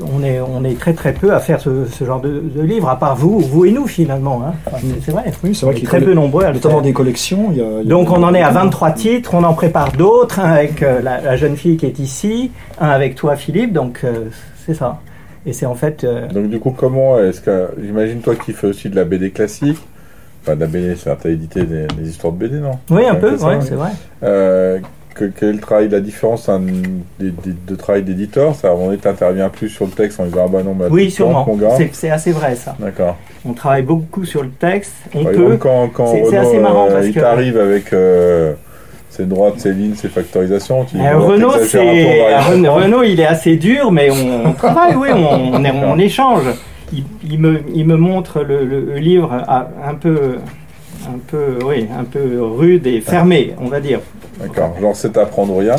on 0.00 0.24
est 0.24 0.40
on 0.40 0.64
est 0.64 0.78
très 0.78 0.94
très 0.94 1.12
peu 1.12 1.34
à 1.34 1.38
faire 1.38 1.60
ce, 1.60 1.84
ce 1.84 2.02
genre 2.04 2.20
de, 2.20 2.40
de 2.54 2.62
livres, 2.62 2.88
à 2.88 2.98
part 2.98 3.14
vous, 3.14 3.40
vous 3.40 3.66
et 3.66 3.72
nous 3.72 3.86
finalement. 3.86 4.42
hein. 4.46 4.54
Enfin, 4.66 4.78
c'est- 5.04 5.10
vrai. 5.10 5.24
Oui, 5.44 5.54
c'est 5.54 5.66
vrai 5.66 5.74
qu'il 5.74 5.86
très 5.86 6.00
peu 6.00 6.14
nombreux 6.14 6.44
à 6.44 6.48
le 6.48 6.54
Notamment 6.54 6.76
faire. 6.76 6.82
des 6.84 6.92
collections. 6.94 7.48
il 7.52 7.58
y 7.58 7.60
a- 7.60 7.64
il 7.64 7.76
y 7.76 7.80
a- 7.80 7.84
Donc 7.90 8.10
on 8.10 8.22
en 8.22 8.32
est 8.34 8.42
à 8.42 8.50
23 8.50 8.92
titres, 8.92 9.34
on 9.34 9.44
en 9.44 9.52
prépare 9.52 9.92
d'autres, 9.92 10.40
un 10.40 10.50
avec 10.50 10.82
euh, 10.82 11.02
la, 11.02 11.20
la 11.20 11.36
jeune 11.36 11.56
fille 11.56 11.76
qui 11.76 11.84
est 11.86 11.98
ici, 11.98 12.52
un 12.80 12.88
avec 12.88 13.16
toi 13.16 13.36
Philippe, 13.36 13.74
donc 13.74 14.00
c'est 14.66 14.74
ça. 14.74 14.98
Et 15.46 15.52
c'est 15.52 15.66
en 15.66 15.74
fait... 15.76 16.02
euh, 16.04 16.26
Donc 16.28 16.48
du 16.50 16.58
coup, 16.58 16.72
comment 16.72 17.18
est-ce 17.20 17.40
que 17.40 17.68
j'imagine 17.80 18.20
toi 18.20 18.34
qui 18.34 18.52
fais 18.52 18.66
aussi 18.66 18.90
de 18.90 18.96
la 18.96 19.04
BD 19.04 19.30
classique, 19.30 19.78
enfin 20.42 20.56
de 20.56 20.60
la 20.60 20.66
BD, 20.66 20.96
c'est 20.96 21.14
t'as 21.16 21.30
édité 21.30 21.62
des, 21.62 21.86
des 21.86 22.08
histoires 22.10 22.32
de 22.32 22.38
BD, 22.38 22.58
non? 22.58 22.72
Oui, 22.90 23.06
un 23.06 23.14
peu, 23.14 23.32
c'est 23.32 23.38
ça, 23.38 23.46
ouais, 23.48 23.56
oui. 23.58 23.64
c'est 23.68 23.74
vrai. 23.76 23.90
Euh, 24.24 24.78
que, 25.14 25.24
quel 25.26 25.48
est 25.48 25.52
le 25.52 25.60
travail, 25.60 25.88
la 25.88 26.00
différence 26.00 26.48
hein, 26.48 26.60
de 27.20 27.74
travail 27.76 28.02
d'éditeur? 28.02 28.54
Ça, 28.54 28.68
à 28.68 28.70
un 28.72 28.74
moment 28.74 28.86
donné, 28.88 28.98
t'interviens 28.98 29.48
plus 29.48 29.68
sur 29.70 29.86
le 29.86 29.92
texte 29.92 30.20
en 30.20 30.24
disant 30.24 30.44
ah 30.46 30.48
bah 30.52 30.62
non, 30.62 30.74
mais 30.78 30.86
Oui, 30.90 31.04
tu 31.04 31.08
te 31.10 31.14
sûrement. 31.14 31.46
C'est- 31.92 32.10
assez 32.10 32.32
vrai 32.32 32.54
ça. 32.54 32.76
D'accord. 32.78 33.16
On 33.46 33.52
travaille 33.54 33.82
beaucoup 33.82 34.24
sur 34.26 34.42
le 34.42 34.50
texte. 34.50 34.92
On 35.14 35.24
peut. 35.24 35.30
exemple, 35.30 35.58
quand, 35.58 35.88
quand 35.88 36.06
C'est- 36.28 36.36
assez 36.36 36.58
marrant 36.58 36.88
euh, 36.88 36.92
parce 36.92 37.06
il 37.06 37.14
que- 37.14 37.20
t'arrive 37.20 37.58
avec 37.58 37.92
euh, 37.92 38.52
ses 39.16 39.24
droites, 39.24 39.58
ses 39.58 39.72
lignes, 39.72 39.94
ses 39.94 40.08
factorisations, 40.08 40.84
tu 40.84 40.96
Euh, 41.00 41.18
Renault, 42.68 43.02
il 43.02 43.18
est 43.20 43.26
assez 43.26 43.56
dur, 43.56 43.90
mais 43.90 44.10
on, 44.10 44.48
on 44.50 44.52
travaille, 44.52 44.94
oui, 44.94 45.08
on, 45.14 45.54
on, 45.54 45.64
est- 45.64 45.72
on 45.84 45.98
échange. 45.98 46.42
Il, 46.92 47.04
il 47.28 47.38
me, 47.38 47.62
il 47.74 47.86
me 47.86 47.96
montre 47.96 48.42
le, 48.42 48.64
le- 48.64 48.80
le 48.80 48.96
livre 48.98 49.32
à- 49.32 49.68
un 49.88 49.94
peu, 49.94 50.36
un 51.08 51.18
peu, 51.26 51.58
oui, 51.64 51.86
un 51.98 52.04
peu 52.04 52.40
rude 52.42 52.86
et 52.86 53.00
fermé, 53.00 53.54
on 53.60 53.66
va 53.68 53.80
dire. 53.80 54.00
D'accord, 54.40 54.74
genre 54.80 54.94
c'est 54.94 55.16
apprendre 55.16 55.56
rien. 55.56 55.76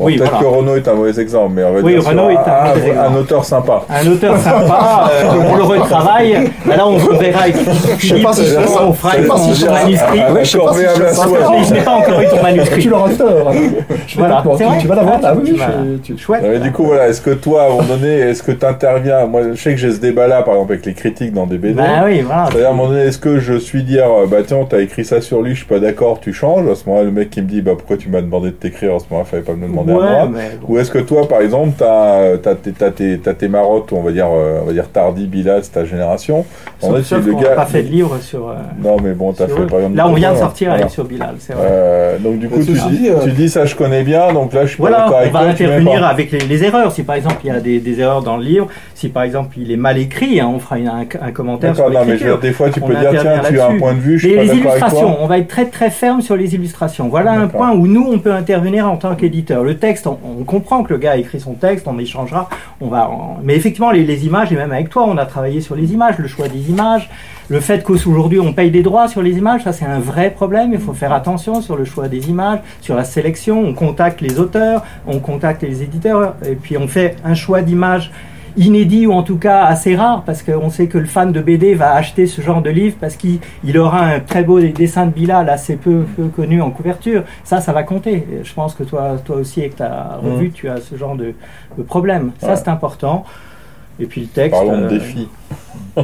Bon, 0.00 0.06
Oui, 0.06 0.16
peut-être 0.16 0.30
voilà. 0.30 0.44
que 0.46 0.56
Renault 0.56 0.76
est 0.76 0.88
un 0.88 0.94
mauvais 0.94 1.20
exemple, 1.20 1.52
mais 1.54 1.62
on 1.62 1.72
va 1.74 1.80
Oui, 1.80 1.92
dire 1.92 2.06
Renault 2.08 2.30
est 2.30 2.36
un 2.36 2.40
un, 2.40 2.68
mauvais 2.74 2.88
exemple. 2.88 3.08
un 3.12 3.16
auteur 3.16 3.44
sympa. 3.44 3.82
Un 3.90 4.10
auteur 4.10 4.38
sympa, 4.38 5.10
euh, 5.12 5.24
on 5.52 5.56
le 5.56 5.62
retravaille. 5.62 6.50
Bah 6.64 6.76
là, 6.76 6.88
on 6.88 6.98
se 6.98 7.10
verra 7.18 7.42
avec 7.42 7.56
Philippe, 7.98 8.24
pas 8.24 8.32
si 8.32 8.46
je 8.46 8.54
euh, 8.56 8.60
fais 8.62 8.66
ça. 8.66 8.86
on 8.86 8.92
fera 8.94 9.12
Je 9.16 9.22
sais 9.22 9.28
pas 9.28 9.36
si 9.36 9.50
je 9.50 9.54
son 9.54 9.60
fais 9.60 9.66
ça. 9.66 9.72
manuscrit. 9.84 10.20
Ah, 10.26 10.32
ouais, 10.32 10.44
je 10.44 10.50
sais 10.50 10.58
pas 10.58 10.72
si 10.72 10.80
je. 10.80 11.50
Mais 11.50 11.64
je 11.64 11.74
n'ai 11.74 11.80
pas 11.80 11.90
encore 11.92 12.20
eu 12.22 12.26
ton 12.28 12.42
manuscrit. 12.42 12.80
Tu 12.82 12.88
l'auras. 12.88 13.10
Je 13.10 13.16
vais 13.22 13.76
Voilà, 14.16 14.42
tu- 14.42 14.64
vrai 14.64 14.78
Tu 14.80 14.86
vas 14.88 14.94
l'avoir 14.94 15.18
Ah, 15.22 15.26
Ah 15.26 15.36
tu 15.44 15.52
oui, 15.52 15.58
vas- 15.58 15.66
je- 15.66 15.96
tu- 15.98 16.16
Chouette. 16.18 16.42
Ouais, 16.42 16.58
du 16.60 16.72
coup, 16.72 16.84
voilà, 16.84 17.08
est-ce 17.08 17.20
que 17.20 17.30
toi, 17.30 17.62
à 17.62 17.66
un 17.66 17.68
moment 17.70 17.82
donné, 17.82 18.08
est-ce 18.14 18.42
que 18.42 18.52
tu 18.52 18.64
interviens 18.64 19.26
Moi, 19.26 19.42
je 19.52 19.60
sais 19.60 19.72
que 19.72 19.76
j'ai 19.76 19.92
ce 19.92 20.00
débat-là, 20.00 20.42
par 20.42 20.54
exemple, 20.54 20.72
avec 20.72 20.86
les 20.86 20.94
critiques 20.94 21.34
dans 21.34 21.46
des 21.46 21.58
BD. 21.58 21.74
Bah 21.74 21.82
oui, 22.06 22.20
voilà. 22.22 22.46
C'est-à-dire, 22.46 22.68
à 22.68 22.70
un 22.70 22.74
moment 22.74 22.88
donné, 22.88 23.02
est-ce 23.02 23.18
que 23.18 23.38
je 23.38 23.54
suis 23.58 23.82
dire, 23.82 24.04
euh, 24.06 24.26
bah 24.26 24.38
tiens, 24.46 24.58
t'as 24.68 24.80
écrit 24.80 25.04
ça 25.04 25.20
sur 25.20 25.42
lui, 25.42 25.52
je 25.52 25.58
suis 25.58 25.66
pas 25.66 25.78
d'accord, 25.78 26.20
tu 26.20 26.32
changes? 26.32 26.66
À 26.70 26.74
ce 26.74 26.84
moment-là, 26.88 27.04
le 27.04 27.10
mec 27.10 27.28
qui 27.30 27.42
me 27.42 27.46
dit, 27.46 27.60
bah 27.60 27.72
pourquoi 27.76 27.96
tu 27.98 28.08
m'as 28.08 28.22
demandé 28.22 28.48
de 28.48 28.54
t'écrire? 28.54 28.94
À 28.94 28.98
ce 28.98 29.04
moment-là, 29.10 29.28
fallait 29.30 29.42
pas 29.42 29.52
me 29.52 29.62
le 29.62 29.68
demander 29.68 29.89
Ouais, 29.98 30.28
mais 30.32 30.50
bon. 30.60 30.74
Ou 30.74 30.78
est-ce 30.78 30.90
que 30.90 30.98
toi, 30.98 31.26
par 31.28 31.40
exemple, 31.40 31.70
t'as 31.78 32.32
as, 32.34 32.54
tes, 32.54 32.72
t'as 32.72 32.90
tes, 32.90 33.18
t'as 33.18 33.34
tes 33.34 33.48
marottes, 33.48 33.92
on 33.92 34.02
va 34.02 34.12
dire, 34.12 34.28
euh, 34.32 34.60
on 34.62 34.66
va 34.66 34.72
dire 34.72 34.88
tardi, 34.90 35.26
Bilal, 35.26 35.60
c'est 35.62 35.72
ta 35.72 35.84
génération. 35.84 36.44
En 36.82 36.86
Sauf, 36.88 36.96
fait, 36.98 37.02
sauf 37.02 37.20
si 37.22 37.26
le 37.28 37.32
qu'on 37.34 37.40
gars- 37.40 37.50
n'a 37.50 37.54
pas 37.56 37.66
fait 37.66 37.82
de 37.82 37.88
livre 37.88 38.18
sur. 38.20 38.48
euh, 38.48 38.54
Non, 38.82 38.96
mais 39.02 39.12
bon, 39.12 39.32
t'as 39.32 39.46
sur 39.46 39.56
fait 39.56 39.62
eux. 39.62 39.66
par 39.66 39.78
exemple. 39.80 39.96
Là, 39.96 40.08
on 40.08 40.14
vient 40.14 40.28
de 40.30 40.34
Voilà. 40.34 40.46
sortir 40.48 40.72
avec 40.72 40.90
sur 40.90 41.04
Bilal, 41.04 41.34
c'est 41.38 41.52
vrai. 41.52 41.66
Euh, 41.68 42.18
donc 42.18 42.38
du 42.38 42.48
coup, 42.48 42.60
tu 42.64 42.72
dis, 42.72 43.08
tu 43.24 43.30
dis 43.32 43.48
ça, 43.48 43.64
je 43.66 43.74
connais 43.76 44.02
bien, 44.02 44.32
donc 44.32 44.52
là, 44.52 44.62
je 44.62 44.68
suis 44.70 44.76
pas 44.78 44.88
Voilà, 44.88 44.98
d'accord 45.04 45.14
on 45.16 45.20
avec 45.20 45.32
va 45.32 45.40
tu 45.54 45.64
intervenir 45.64 46.00
pas. 46.00 46.06
avec 46.08 46.32
les, 46.32 46.38
les 46.40 46.64
erreurs. 46.64 46.92
Si 46.92 47.02
par 47.02 47.16
exemple 47.16 47.36
il 47.44 47.48
y 47.48 47.50
a 47.50 47.60
des, 47.60 47.80
des 47.80 48.00
erreurs 48.00 48.22
dans 48.22 48.36
le 48.36 48.44
livre, 48.44 48.68
si 48.94 49.08
par 49.08 49.22
exemple 49.24 49.56
il 49.58 49.70
est 49.72 49.76
mal 49.76 49.98
écrit, 49.98 50.40
hein, 50.40 50.50
on 50.54 50.58
fera 50.58 50.78
une- 50.78 50.88
un, 50.88 51.00
un 51.20 51.30
commentaire 51.32 51.74
sur 51.74 51.84
D'accord, 51.84 52.00
non, 52.00 52.06
mais 52.06 52.16
je 52.18 52.24
veux 52.24 52.30
dire, 52.30 52.36
l'écriture. 52.36 52.40
des 52.40 52.52
fois, 52.52 52.70
tu 52.70 52.80
On 52.82 52.86
peux 52.86 52.94
dire, 52.94 53.10
tiens, 53.10 53.40
tu 53.48 53.60
as 53.60 53.66
un 53.68 53.78
point 53.78 53.92
de 53.94 53.98
vue, 54.00 54.18
je 54.18 54.26
suis 54.26 54.30
Les, 54.30 54.36
pas 54.36 54.42
les 54.42 54.48
d'accord 54.48 54.70
avec 54.72 54.80
illustrations, 54.82 55.12
toi. 55.12 55.18
on 55.22 55.26
va 55.26 55.38
être 55.38 55.48
très 55.48 55.66
très 55.66 55.90
ferme 55.90 56.20
sur 56.22 56.36
les 56.36 56.54
illustrations. 56.54 57.08
Voilà 57.08 57.32
un 57.32 57.46
point 57.48 57.72
où 57.72 57.86
nous 57.86 58.06
on 58.10 58.18
peut 58.18 58.32
intervenir 58.32 58.90
en 58.90 58.96
tant 58.96 59.14
qu'éditeur. 59.14 59.62
Le 59.64 59.76
texte, 59.80 60.06
on, 60.06 60.44
comprend 60.44 60.84
que 60.84 60.92
le 60.92 60.98
gars 60.98 61.12
a 61.12 61.16
écrit 61.16 61.40
son 61.40 61.54
texte, 61.54 61.88
on 61.88 61.98
échangera, 61.98 62.48
on 62.80 62.86
va. 62.88 63.08
en- 63.10 63.38
Mais 63.42 63.56
effectivement, 63.56 63.90
les, 63.90 64.04
les 64.04 64.26
images 64.26 64.52
et 64.52 64.56
même 64.56 64.70
avec 64.72 64.88
toi, 64.90 65.04
on 65.08 65.16
a 65.18 65.26
travaillé 65.26 65.60
sur 65.60 65.74
les 65.74 65.92
images, 65.92 66.18
le 66.18 66.28
choix 66.28 66.46
des 66.48 66.70
images, 66.70 67.10
le 67.48 67.58
fait 67.60 67.82
qu'aujourd'hui 67.82 68.38
on 68.38 68.52
paye 68.52 68.70
des 68.70 68.82
droits 68.82 69.08
sur 69.08 69.22
les 69.22 69.36
images, 69.36 69.64
ça 69.64 69.72
c'est 69.72 69.84
un 69.84 69.98
vrai 69.98 70.30
problème. 70.30 70.72
Il 70.72 70.78
faut 70.78 70.92
faire 70.92 71.12
attention 71.12 71.60
sur 71.60 71.76
le 71.76 71.84
choix 71.84 72.06
des 72.08 72.30
images, 72.30 72.60
sur 72.80 72.94
la 72.94 73.04
sélection. 73.04 73.60
On 73.60 73.74
contacte 73.74 74.20
les 74.20 74.38
auteurs, 74.38 74.84
on 75.06 75.18
contacte 75.18 75.62
les 75.62 75.82
éditeurs, 75.82 76.36
et 76.48 76.54
puis 76.54 76.76
on 76.78 76.86
fait 76.86 77.16
un 77.24 77.34
choix 77.34 77.62
d'images 77.62 78.12
inédit 78.56 79.06
ou 79.06 79.12
en 79.12 79.22
tout 79.22 79.36
cas 79.36 79.64
assez 79.64 79.96
rare 79.96 80.22
parce 80.24 80.42
qu'on 80.42 80.70
sait 80.70 80.86
que 80.86 80.98
le 80.98 81.06
fan 81.06 81.32
de 81.32 81.40
BD 81.40 81.74
va 81.74 81.94
acheter 81.94 82.26
ce 82.26 82.40
genre 82.42 82.62
de 82.62 82.70
livre 82.70 82.96
parce 83.00 83.16
qu'il 83.16 83.38
il 83.64 83.78
aura 83.78 84.04
un 84.04 84.20
très 84.20 84.42
beau 84.42 84.60
dessin 84.60 85.06
de 85.06 85.12
Bilal 85.12 85.48
assez 85.48 85.76
peu, 85.76 86.04
peu 86.16 86.28
connu 86.28 86.60
en 86.60 86.70
couverture. 86.70 87.24
Ça, 87.44 87.60
ça 87.60 87.72
va 87.72 87.82
compter. 87.82 88.26
Je 88.42 88.52
pense 88.52 88.74
que 88.74 88.82
toi, 88.82 89.16
toi 89.24 89.36
aussi 89.36 89.60
avec 89.60 89.76
ta 89.76 90.18
revue, 90.22 90.50
tu 90.50 90.68
as 90.68 90.80
ce 90.80 90.96
genre 90.96 91.16
de, 91.16 91.34
de 91.76 91.82
problème. 91.82 92.32
Ça, 92.40 92.56
c'est 92.56 92.68
important. 92.68 93.24
Et 93.98 94.06
puis 94.06 94.22
le 94.22 94.26
texte. 94.28 94.52
Parlons 94.52 94.78
de 94.78 94.84
euh, 94.84 94.88
défis. 94.88 95.28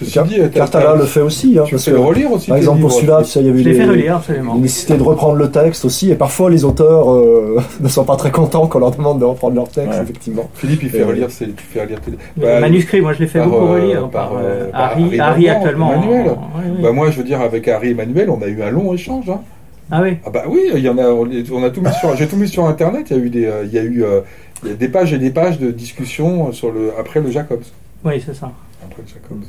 Ceci 0.00 0.12
Car- 0.12 0.24
dit, 0.24 0.40
Cartala 0.52 0.94
le 0.96 1.04
fait 1.04 1.20
aussi. 1.20 1.58
Hein, 1.58 1.64
Tu 1.66 1.72
parce 1.74 1.84
fais 1.84 1.90
que, 1.90 1.96
le 1.96 2.02
relire 2.02 2.32
aussi. 2.32 2.48
par 2.48 2.56
exemple, 2.56 2.80
pour 2.80 2.90
celui-là, 2.92 3.18
je 3.20 3.24
tu 3.26 3.30
sais, 3.32 3.40
il 3.40 3.46
y 3.46 3.50
avait 3.50 3.58
Je 3.62 3.68
l'ai 3.68 3.74
fait 3.74 3.84
des- 3.84 3.90
relire, 3.90 4.16
absolument. 4.16 4.54
une 4.56 4.62
nécessité 4.62 4.96
de 4.96 5.02
reprendre 5.02 5.34
le 5.36 5.50
texte 5.50 5.84
aussi, 5.84 6.10
et 6.10 6.14
parfois 6.14 6.48
les 6.50 6.64
auteurs 6.64 7.12
euh, 7.12 7.58
ne 7.80 7.88
sont 7.88 8.04
pas 8.04 8.16
très 8.16 8.30
contents 8.30 8.66
qu'on 8.66 8.78
leur 8.78 8.92
demande 8.92 9.18
de 9.20 9.24
reprendre 9.26 9.54
leur 9.56 9.68
texte, 9.68 9.90
Ouais. 9.98 10.02
effectivement. 10.02 10.48
Philippe, 10.54 10.82
il 10.84 10.88
fait 10.90 11.04
relire, 11.04 11.30
c'est- 11.30 11.54
tu 11.54 11.64
fais 11.64 11.82
relire 11.82 12.00
tes... 12.00 12.12
Le 12.12 12.16
Bah, 12.38 12.60
manuscrit, 12.60 13.00
moi 13.02 13.12
je 13.12 13.18
l'ai 13.20 13.26
fait 13.26 13.40
par, 13.40 13.48
beaucoup 13.50 13.66
euh, 13.66 13.72
relire 13.82 14.00
par, 14.08 14.30
par, 14.30 14.38
euh, 14.42 14.70
par 14.70 14.80
Harry, 14.92 15.02
Harry 15.02 15.20
Harry 15.20 15.48
actuellement. 15.50 15.92
Emmanuel. 15.92 16.26
Ouais, 16.28 16.34
oui. 16.76 16.82
Bah 16.82 16.92
moi, 16.92 17.10
je 17.10 17.18
veux 17.18 17.24
dire, 17.24 17.40
avec 17.42 17.68
Harry 17.68 17.90
Emmanuel, 17.90 18.30
on 18.30 18.40
a 18.42 18.46
eu 18.46 18.62
un 18.62 18.70
long 18.70 18.94
échange. 18.94 19.28
Hein. 19.28 19.40
Ah 19.92 20.00
oui, 20.02 20.16
Ah 20.24 20.30
bah 20.30 20.44
oui, 20.48 20.60
il 20.74 20.80
y 20.80 20.88
en 20.88 20.96
a, 20.98 21.08
on, 21.08 21.28
on 21.52 21.62
a 21.64 21.70
tout 21.70 21.80
mis 21.82 21.92
sur, 21.92 22.14
j'ai 22.16 22.26
tout 22.28 22.36
mis 22.36 22.48
sur 22.48 22.64
Internet. 22.64 23.08
Il 23.10 23.16
y 23.16 23.20
a 23.20 23.22
eu 23.24 23.28
des, 23.28 23.50
il 23.64 23.72
y 23.72 23.78
a 23.78 23.82
eu, 23.82 24.04
il 24.62 24.68
y 24.68 24.72
a 24.72 24.76
des 24.76 24.88
pages 24.88 25.12
et 25.12 25.18
des 25.18 25.30
pages 25.30 25.58
de 25.58 25.70
discussion 25.70 26.52
sur 26.52 26.70
le 26.70 26.92
après 26.98 27.20
le 27.20 27.30
Jacobs. 27.30 27.62
oui 28.04 28.22
c'est 28.24 28.34
ça. 28.36 28.52
Après 28.84 29.02
le 29.02 29.08
Jacobs. 29.08 29.42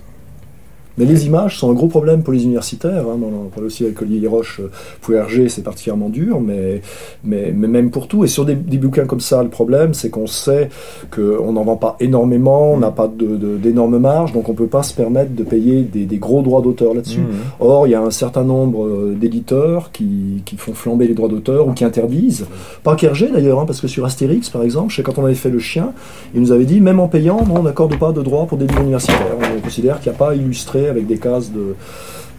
Mais 0.97 1.05
les 1.05 1.25
images 1.25 1.57
sont 1.57 1.71
un 1.71 1.73
gros 1.73 1.87
problème 1.87 2.21
pour 2.21 2.33
les 2.33 2.43
universitaires. 2.43 3.05
Hein. 3.07 3.17
On 3.21 3.45
en 3.45 3.49
parlait 3.49 3.67
aussi 3.67 3.85
avec 3.85 4.01
Olivier 4.01 4.27
Roche 4.27 4.59
euh, 4.59 4.69
pour 5.01 5.15
RG, 5.15 5.47
c'est 5.47 5.63
particulièrement 5.63 6.09
dur, 6.09 6.39
mais, 6.41 6.81
mais, 7.23 7.53
mais 7.55 7.67
même 7.67 7.91
pour 7.91 8.07
tout. 8.07 8.23
Et 8.25 8.27
sur 8.27 8.45
des, 8.45 8.55
des 8.55 8.77
bouquins 8.77 9.05
comme 9.05 9.19
ça, 9.19 9.41
le 9.41 9.49
problème, 9.49 9.93
c'est 9.93 10.09
qu'on 10.09 10.27
sait 10.27 10.69
qu'on 11.13 11.53
n'en 11.53 11.63
vend 11.63 11.77
pas 11.77 11.95
énormément, 11.99 12.73
on 12.73 12.77
n'a 12.77 12.91
pas 12.91 13.09
d'énormes 13.09 13.99
marges, 13.99 14.33
donc 14.33 14.49
on 14.49 14.53
peut 14.53 14.67
pas 14.67 14.83
se 14.83 14.93
permettre 14.93 15.33
de 15.33 15.43
payer 15.43 15.81
des, 15.81 16.05
des 16.05 16.17
gros 16.17 16.41
droits 16.41 16.61
d'auteur 16.61 16.93
là-dessus. 16.93 17.19
Mhm. 17.19 17.27
Or, 17.59 17.87
il 17.87 17.91
y 17.91 17.95
a 17.95 18.01
un 18.01 18.11
certain 18.11 18.43
nombre 18.43 18.85
euh, 18.85 19.15
d'éditeurs 19.19 19.91
qui, 19.91 20.41
qui 20.45 20.57
font 20.57 20.73
flamber 20.73 21.07
les 21.07 21.13
droits 21.13 21.29
d'auteur 21.29 21.67
ou 21.67 21.71
qui 21.71 21.85
interdisent. 21.85 22.45
Pas 22.83 22.95
qu'Hergé 22.95 23.29
d'ailleurs, 23.31 23.59
hein, 23.59 23.65
parce 23.65 23.79
que 23.79 23.87
sur 23.87 24.05
Astérix, 24.05 24.49
par 24.49 24.63
exemple, 24.63 24.91
je 24.91 24.97
sais 24.97 25.03
quand 25.03 25.17
on 25.17 25.25
avait 25.25 25.35
fait 25.35 25.49
le 25.49 25.59
chien, 25.59 25.93
il 26.35 26.41
nous 26.41 26.51
avait 26.51 26.65
dit, 26.65 26.81
même 26.81 26.99
en 26.99 27.07
payant, 27.07 27.39
on 27.49 27.63
n'accorde 27.63 27.97
pas 27.97 28.11
de 28.11 28.21
droits 28.21 28.45
pour 28.45 28.57
des 28.57 28.67
livres 28.67 28.81
universitaires. 28.81 29.37
On 29.57 29.61
considère 29.61 29.99
qu'il 29.99 30.11
n'y 30.11 30.15
a 30.15 30.19
pas 30.19 30.35
illustré 30.35 30.80
avec 30.89 31.07
des 31.07 31.17
cases 31.17 31.51
de, 31.51 31.75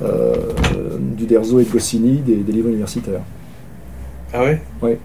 euh, 0.03 0.35
du 1.17 1.27
Derzo 1.27 1.61
et 1.61 1.65
de 1.65 1.71
Goscinny 1.71 2.17
des, 2.25 2.37
des 2.37 2.53
livres 2.53 2.69
universitaires. 2.69 3.21
Ah 4.35 4.45
ouais? 4.45 4.99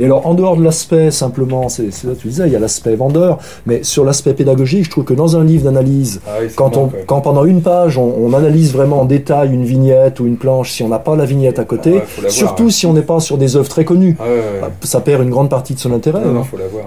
Et 0.00 0.04
alors, 0.04 0.28
en 0.28 0.34
dehors 0.34 0.56
de 0.56 0.62
l'aspect, 0.62 1.10
simplement, 1.10 1.68
c'est 1.68 1.90
ça 1.90 2.06
que 2.10 2.14
tu 2.14 2.28
disais, 2.28 2.46
il 2.46 2.52
y 2.52 2.56
a 2.56 2.60
l'aspect 2.60 2.94
vendeur, 2.94 3.38
mais 3.66 3.82
sur 3.82 4.04
l'aspect 4.04 4.32
pédagogique, 4.32 4.84
je 4.84 4.90
trouve 4.90 5.02
que 5.02 5.12
dans 5.12 5.36
un 5.36 5.42
livre 5.42 5.64
d'analyse, 5.64 6.20
Ah 6.24 6.34
oui, 6.40 6.46
quand, 6.54 6.76
on, 6.76 6.92
pendant 7.20 7.44
une 7.44 7.62
page, 7.62 7.98
on, 7.98 8.14
on 8.16 8.32
analyse 8.32 8.72
vraiment 8.72 9.00
en 9.00 9.06
détail 9.06 9.52
une 9.52 9.64
vignette 9.64 10.20
ou 10.20 10.26
une 10.28 10.36
planche, 10.36 10.70
si 10.70 10.84
on 10.84 10.88
n'a 10.88 11.00
pas 11.00 11.16
la 11.16 11.24
vignette 11.24 11.58
à 11.58 11.64
côté, 11.64 11.94
Ouais, 11.94 11.98
la 11.98 12.20
voir, 12.20 12.30
surtout 12.30 12.66
ouais. 12.66 12.70
si 12.70 12.86
on 12.86 12.92
n'est 12.92 13.02
pas 13.02 13.18
sur 13.18 13.38
des 13.38 13.56
œuvres 13.56 13.68
très 13.68 13.84
connues, 13.84 14.16
Ah 14.20 14.22
ouais, 14.22 14.30
ouais, 14.30 14.36
ouais. 14.62 14.68
ça 14.84 15.00
perd 15.00 15.20
une 15.24 15.30
grande 15.30 15.50
partie 15.50 15.74
de 15.74 15.80
son 15.80 15.92
intérêt. 15.92 16.20
Non, 16.24 16.30
non, 16.32 16.40
hein. 16.42 16.44
faut 16.44 16.58
la 16.58 16.68
voir. 16.68 16.84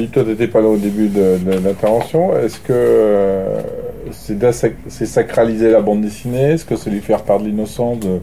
Philippe, 0.00 0.12
toi, 0.14 0.24
t'étais 0.24 0.46
pas 0.46 0.62
là 0.62 0.68
au 0.68 0.78
début 0.78 1.08
de, 1.08 1.36
de 1.44 1.62
l'intervention. 1.62 2.34
Est-ce 2.34 2.58
que 2.58 2.72
euh, 2.72 3.60
c'est 4.10 5.04
sacraliser 5.04 5.70
la 5.70 5.82
bande 5.82 6.00
dessinée? 6.00 6.52
Est-ce 6.52 6.64
que 6.64 6.74
c'est 6.74 6.88
lui 6.88 7.00
faire 7.00 7.20
l'innocence 7.38 8.00
de 8.00 8.20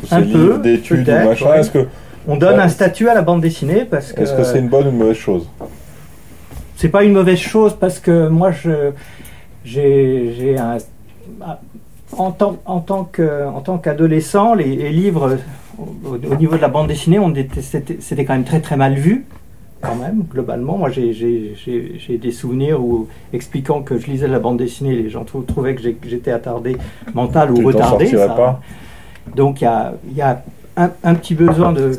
tous 0.00 0.06
ces 0.06 0.14
Un 0.16 0.20
livres 0.22 0.54
peu, 0.56 0.58
d'études 0.58 1.02
ou 1.02 1.04
peut-être, 1.04 1.28
machin? 1.28 1.50
ouais. 1.50 1.60
Est-ce 1.60 1.70
que 1.70 1.86
On 2.26 2.34
donne 2.34 2.56
Ouais. 2.56 2.62
un 2.62 2.68
statut 2.68 3.08
à 3.08 3.14
la 3.14 3.22
bande 3.22 3.42
dessinée 3.42 3.84
parce 3.88 4.12
que 4.12 4.22
est-ce 4.22 4.34
que 4.34 4.42
c'est 4.42 4.58
une 4.58 4.68
bonne 4.68 4.88
ou 4.88 4.90
une 4.90 4.96
mauvaise 4.98 5.16
chose? 5.16 5.48
C'est 6.76 6.88
pas 6.88 7.04
une 7.04 7.12
mauvaise 7.12 7.38
chose 7.38 7.76
parce 7.78 8.00
que 8.00 8.26
moi 8.26 8.50
je 8.50 8.90
j'ai 9.64 10.34
j'ai 10.36 10.58
un 10.58 10.78
en 12.16 12.32
tant 12.32 12.56
en 12.66 12.80
tant 12.80 13.04
que 13.04 13.46
en 13.46 13.60
tant 13.60 13.78
qu'adolescent 13.78 14.54
les, 14.54 14.74
les 14.74 14.90
livres 14.90 15.38
au, 15.78 16.16
au 16.28 16.34
niveau 16.36 16.56
de 16.56 16.60
la 16.60 16.68
bande 16.68 16.88
dessinée 16.88 17.18
on 17.20 17.32
était 17.36 17.62
c'était 17.62 17.98
c'était 18.00 18.24
quand 18.24 18.32
même 18.34 18.44
très 18.44 18.60
très 18.60 18.76
mal 18.76 18.94
vu 18.94 19.26
quand 19.82 19.96
même 19.96 20.24
globalement. 20.30 20.76
Moi 20.78 20.90
j'ai 20.90 22.18
des 22.18 22.32
souvenirs 22.32 22.80
où 22.82 23.08
expliquant 23.32 23.82
que 23.82 23.98
je 23.98 24.06
lisais 24.06 24.28
la 24.28 24.38
bande 24.38 24.58
dessinée 24.58 24.94
les 24.94 25.08
gens 25.10 25.24
trou- 25.24 25.42
trouvaient 25.42 25.74
que 25.74 25.82
j'étais 26.06 26.30
attardé 26.32 26.76
mental 27.14 27.50
ou 27.52 27.56
Tu 27.56 27.64
retardé 27.66 28.06
ça. 28.28 28.34
pas. 28.34 28.60
Donc 29.36 29.60
il 29.60 29.64
y 29.64 29.66
a 29.66 29.94
il 30.10 30.16
y 30.16 30.22
a 30.22 30.42
un, 30.76 30.90
un 31.02 31.14
petit 31.14 31.34
besoin 31.34 31.72
de 31.72 31.90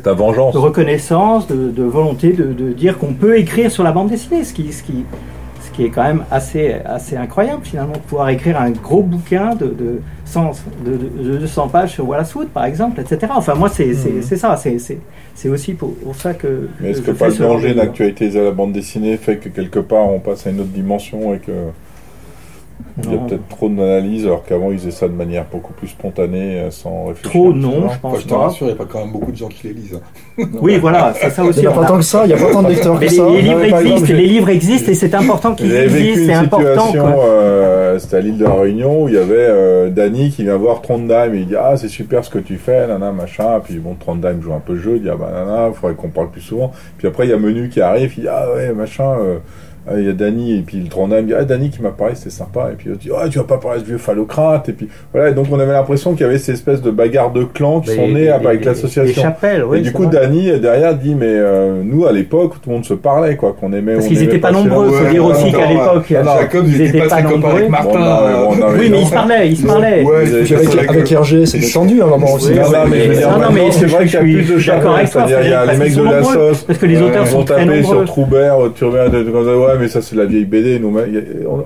reconnaissance, 0.58 1.46
de, 1.46 1.70
de 1.70 1.82
volonté 1.82 2.32
de, 2.32 2.52
de 2.52 2.72
dire 2.72 2.98
qu'on 2.98 3.12
peut 3.12 3.38
écrire 3.38 3.70
sur 3.70 3.84
la 3.84 3.92
bande 3.92 4.08
dessinée, 4.08 4.44
ce 4.44 4.52
qui, 4.54 4.72
ce 4.72 4.82
qui, 4.82 5.04
ce 5.04 5.31
qui 5.72 5.84
est 5.84 5.90
quand 5.90 6.02
même 6.04 6.24
assez, 6.30 6.74
assez 6.84 7.16
incroyable 7.16 7.62
finalement, 7.64 7.94
de 7.94 7.98
pouvoir 7.98 8.28
écrire 8.28 8.60
un 8.60 8.70
gros 8.70 9.02
bouquin 9.02 9.54
de, 9.54 9.66
de, 9.66 10.00
100, 10.24 10.52
de, 10.84 10.90
de- 10.92 11.30
de 11.32 11.38
200 11.38 11.68
pages 11.68 11.92
sur 11.92 12.08
Wallace 12.08 12.34
Wood 12.34 12.48
par 12.48 12.64
exemple, 12.64 13.00
etc. 13.00 13.32
Enfin 13.34 13.54
moi 13.54 13.68
c'est 13.68 13.94
c'est- 13.94 14.22
c'est 14.22 14.36
ça, 14.36 14.56
c'est- 14.56 14.78
c'est 14.78 14.98
c'est 15.34 15.48
aussi 15.48 15.72
pour, 15.72 15.94
pour 15.96 16.14
ça 16.14 16.34
que... 16.34 16.68
Mais 16.80 16.90
est-ce 16.90 17.00
que 17.00 17.10
pas 17.10 17.28
le 17.28 17.32
de 17.34 17.38
danger 17.38 17.68
livre. 17.68 17.80
d'actualiser 17.84 18.44
la 18.44 18.50
bande 18.50 18.72
dessinée 18.72 19.16
fait 19.16 19.36
que 19.36 19.48
quelque 19.48 19.78
part 19.78 20.06
on 20.08 20.18
passe 20.20 20.46
à 20.46 20.50
une 20.50 20.60
autre 20.60 20.68
dimension 20.68 21.32
et 21.34 21.38
que 21.38 21.52
il 23.02 23.10
y 23.10 23.14
a 23.14 23.16
Non. 23.16 23.26
peut-être 23.26 23.48
trop 23.48 23.68
d'analyse 23.68 24.26
alors 24.26 24.44
qu'avant 24.44 24.70
ils 24.70 24.78
faisaient 24.78 24.90
ça 24.90 25.08
de 25.08 25.14
manière 25.14 25.44
beaucoup 25.50 25.72
plus 25.72 25.88
spontanée 25.88 26.60
euh, 26.60 26.70
sans 26.70 27.06
réfléchir 27.06 27.30
Trop 27.30 27.52
non, 27.52 27.70
je 27.82 27.86
Enfin, 27.86 27.98
pense 28.02 28.20
je 28.20 28.24
te 28.24 28.28
pas. 28.30 28.38
rassure, 28.38 28.66
il 28.66 28.70
n'y 28.70 28.74
a 28.74 28.76
pas 28.76 28.84
quand 28.90 28.98
même 29.00 29.12
beaucoup 29.12 29.32
de 29.32 29.36
gens 29.36 29.48
qui 29.48 29.68
les 29.68 29.74
lisent. 29.74 29.94
hein. 30.38 30.44
Oui 30.60 30.78
voilà, 30.78 31.12
c'est 31.14 31.30
ça 31.30 31.42
Il 31.44 31.48
aussi. 31.50 31.60
n'y 31.60 31.66
a 31.66 31.70
pas 31.72 31.86
tant 31.86 31.96
que 31.96 32.02
ça, 32.04 32.24
il 32.24 32.28
n'y 32.28 32.34
a 32.34 32.36
pas 32.44 32.52
tant 32.52 32.62
de 32.62 32.68
lecteurs 32.68 32.96
que 32.98 33.04
les, 33.04 33.08
ça. 33.10 33.28
les 33.30 33.42
livres 33.42 33.64
existent, 33.64 34.14
les 34.14 34.26
livres 34.26 34.48
existent 34.50 34.90
et 34.90 34.94
c'est 34.94 35.14
important 35.14 35.54
qu'ils 35.54 35.74
existent, 35.74 36.14
c'est 36.26 36.32
une 36.32 36.44
important. 36.44 36.92
euh, 37.24 37.98
c'était 37.98 38.16
à 38.16 38.20
l'île 38.20 38.38
de 38.38 38.44
la 38.44 38.54
Réunion, 38.54 39.02
où 39.04 39.08
il 39.08 39.14
y 39.14 39.18
avait 39.18 39.34
euh, 39.38 39.88
Danny 39.90 40.30
qui 40.30 40.42
vient 40.44 40.56
voir 40.56 40.80
Trondheim 40.82 41.34
et 41.34 41.38
il 41.38 41.46
dit 41.46 41.56
Ah, 41.56 41.76
c'est 41.76 41.88
super 41.88 42.24
ce 42.24 42.30
que 42.30 42.38
tu 42.38 42.56
fais, 42.56 42.86
nana, 42.86 43.12
machin. 43.12 43.60
Puis 43.64 43.78
bon, 43.78 43.94
Trondheim 43.94 44.40
joue 44.40 44.52
un 44.54 44.60
peu 44.60 44.72
le 44.74 44.80
jeu, 44.80 44.92
il 44.96 45.02
dit 45.02 45.08
Ah, 45.10 45.16
bah, 45.18 45.30
nana, 45.32 45.68
il 45.68 45.74
faudrait 45.74 45.94
qu'on 45.94 46.08
parle 46.08 46.30
plus 46.30 46.40
souvent. 46.40 46.72
Puis 46.98 47.06
après, 47.08 47.26
il 47.26 47.30
y 47.30 47.34
a 47.34 47.38
Menu 47.38 47.68
qui 47.68 47.80
arrive, 47.80 48.12
il 48.16 48.22
dit 48.22 48.28
Ah, 48.28 48.46
ouais, 48.54 48.72
machin. 48.72 49.12
euh, 49.20 49.38
ah, 49.88 49.94
il 49.98 50.06
y 50.06 50.08
a 50.08 50.12
Danny, 50.12 50.58
et 50.58 50.62
puis 50.62 50.78
le 50.78 50.88
Trondheim 50.88 51.22
dit 51.22 51.32
Ah, 51.36 51.44
Danny 51.44 51.70
qui 51.70 51.82
m'a 51.82 51.90
parlé, 51.90 52.14
c'était 52.14 52.30
sympa. 52.30 52.68
Et 52.72 52.76
puis 52.76 52.90
il 52.90 52.96
dit 52.98 53.10
Ah, 53.16 53.28
tu 53.28 53.38
vas 53.38 53.44
pas 53.44 53.58
parler 53.58 53.80
de 53.80 53.86
vieux 53.86 53.98
phallocrate. 53.98 54.68
Et 54.68 54.72
puis 54.72 54.88
voilà, 55.12 55.30
et 55.30 55.34
donc 55.34 55.46
on 55.50 55.58
avait 55.58 55.72
l'impression 55.72 56.12
qu'il 56.12 56.22
y 56.22 56.28
avait 56.28 56.38
ces 56.38 56.52
espèces 56.52 56.82
de 56.82 56.90
bagarres 56.90 57.32
de 57.32 57.44
clans 57.44 57.80
qui 57.80 57.90
Mais 57.90 57.96
sont 57.96 58.08
nées 58.08 58.28
avec 58.28 58.60
les- 58.60 58.66
l'association. 58.66 59.34
Oui. 59.68 59.78
et 59.78 59.80
du 59.82 59.92
coup, 59.92 60.04
vrai. 60.04 60.12
Danny 60.20 60.50
euh, 60.50 60.58
derrière 60.58 60.94
dit 60.94 61.14
mais 61.14 61.26
euh, 61.28 61.82
nous 61.84 62.06
à 62.06 62.12
l'époque 62.12 62.54
tout 62.62 62.68
le 62.70 62.74
monde 62.76 62.84
se 62.84 62.94
parlait 62.94 63.36
quoi, 63.36 63.54
qu'on 63.58 63.72
aimait. 63.72 63.94
Parce 63.94 64.06
on 64.06 64.08
qu'ils 64.08 64.18
aimait 64.18 64.26
n'étaient 64.26 64.38
pas 64.38 64.52
nombreux, 64.52 64.86
il 64.90 64.94
faut 64.94 65.04
Ouais, 65.04 65.10
dire 65.10 65.24
aussi 65.24 65.52
qu'à 65.52 65.66
l'époque, 65.66 66.12
euh, 66.12 66.24
Jacob, 66.24 66.64
ils 66.66 66.74
ils 66.74 66.74
étaient 66.82 66.84
n'étaient 66.98 66.98
pas 67.00 67.06
très 67.08 67.22
copains 67.22 67.34
nombreux. 67.36 67.56
avec 67.56 67.68
Martin. 67.68 67.98
Mais 67.98 68.78
Oui, 68.78 68.88
mais 68.90 69.00
ils 69.00 69.06
se 69.06 69.12
parlaient, 69.12 69.48
ils 69.48 69.56
se 69.56 69.66
parlaient. 69.66 70.04
Avec. 70.88 71.12
Hergé, 71.12 71.46
c'est 71.46 71.58
détendu 71.58 72.00
à 72.00 72.04
un 72.04 72.08
moment 72.08 72.34
aussi. 72.34 72.52
Non, 72.54 72.62
mais 73.52 73.70
c'est 73.72 73.88
je- 73.88 73.94
vrai 73.94 74.04
qu'il 74.06 74.14
y 74.14 74.16
a 74.16 74.20
plus 74.20 74.42
de 74.54 74.60
toi, 74.80 74.98
c'est-à-dire 75.06 75.38
il 75.42 75.50
y 75.50 75.52
a 75.52 75.64
parce 75.64 75.78
les 75.78 75.84
mecs 75.84 75.94
de 75.94 76.02
la 76.02 76.22
sauce, 76.22 76.62
Parce 76.62 76.78
que 76.78 76.86
les 76.86 77.02
auteurs 77.02 77.24
ils 77.24 77.30
sont 77.30 77.42
taper 77.44 77.82
sur. 77.82 78.04
Troubert, 78.04 78.56
tu 78.74 78.84
de 79.72 79.78
ouais, 79.78 79.82
mais 79.82 79.88
ça 79.88 80.02
c'est 80.02 80.14
de 80.14 80.20
la 80.20 80.26
vieille 80.26 80.44
BD. 80.44 80.78
Nous, 80.78 80.96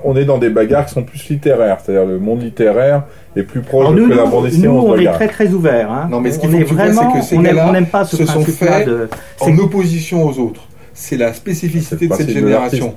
on- 0.03 0.15
est 0.15 0.25
dans 0.25 0.37
des 0.37 0.49
bagarres 0.49 0.85
qui 0.85 0.93
sont 0.93 1.03
plus 1.03 1.29
littéraires, 1.29 1.77
c'est-à-dire 1.83 2.05
le 2.05 2.19
monde 2.19 2.41
littéraire 2.41 3.03
est 3.35 3.43
plus 3.43 3.61
proche 3.61 3.95
nous, 3.95 4.07
la 4.07 4.25
bande 4.25 4.45
dessinée. 4.45 4.67
nous, 4.67 4.73
on 4.73 4.97
est 4.97 5.11
très 5.11 5.27
très 5.27 5.49
ouverts. 5.49 5.91
Hein. 5.91 6.07
Non, 6.09 6.19
mais 6.19 6.31
ce 6.31 6.39
qu'il 6.39 6.49
on 6.49 6.53
faut 6.53 6.57
que 6.59 6.63
tu 6.63 6.73
vois, 6.73 6.93
c'est 6.93 7.19
que 7.19 7.25
ces 7.25 7.37
gars-là 7.37 8.05
ce 8.05 8.17
se 8.17 8.25
sont 8.25 8.41
faits 8.41 8.87
de. 8.87 9.09
en 9.39 9.57
opposition 9.57 10.25
aux 10.25 10.39
autres. 10.39 10.67
C'est 10.93 11.17
la 11.17 11.31
spécificité 11.33 12.07
de 12.07 12.13
cette 12.13 12.27
de 12.27 12.33
génération. 12.33 12.95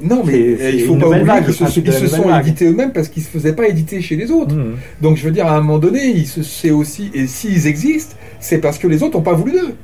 Non, 0.00 0.22
mais 0.24 0.56
c'est 0.56 0.74
il 0.74 0.86
faut 0.86 0.94
pas 0.94 1.08
oublier 1.08 1.44
qu'ils 1.44 1.54
se, 1.54 1.80
de 1.80 1.86
ils 1.86 1.92
se 1.92 2.06
sont 2.06 2.28
vague. 2.28 2.46
édités 2.46 2.66
eux-mêmes 2.66 2.92
parce 2.92 3.08
qu'ils 3.08 3.22
se 3.22 3.30
faisaient 3.30 3.52
pas 3.52 3.66
éditer 3.66 4.00
chez 4.00 4.14
les 4.14 4.30
autres. 4.30 4.54
Mmh. 4.54 4.76
Donc 5.00 5.16
je 5.16 5.24
veux 5.24 5.32
dire, 5.32 5.46
à 5.46 5.56
un 5.56 5.60
moment 5.60 5.78
donné, 5.78 6.06
ils 6.06 6.26
se, 6.26 6.42
c'est 6.42 6.70
aussi, 6.70 7.10
et 7.14 7.26
s'ils 7.26 7.66
existent, 7.66 8.14
c'est 8.38 8.58
parce 8.58 8.78
que 8.78 8.86
les 8.86 9.02
autres 9.02 9.16
n'ont 9.16 9.24
pas 9.24 9.32
voulu 9.32 9.52
d'eux. 9.52 9.74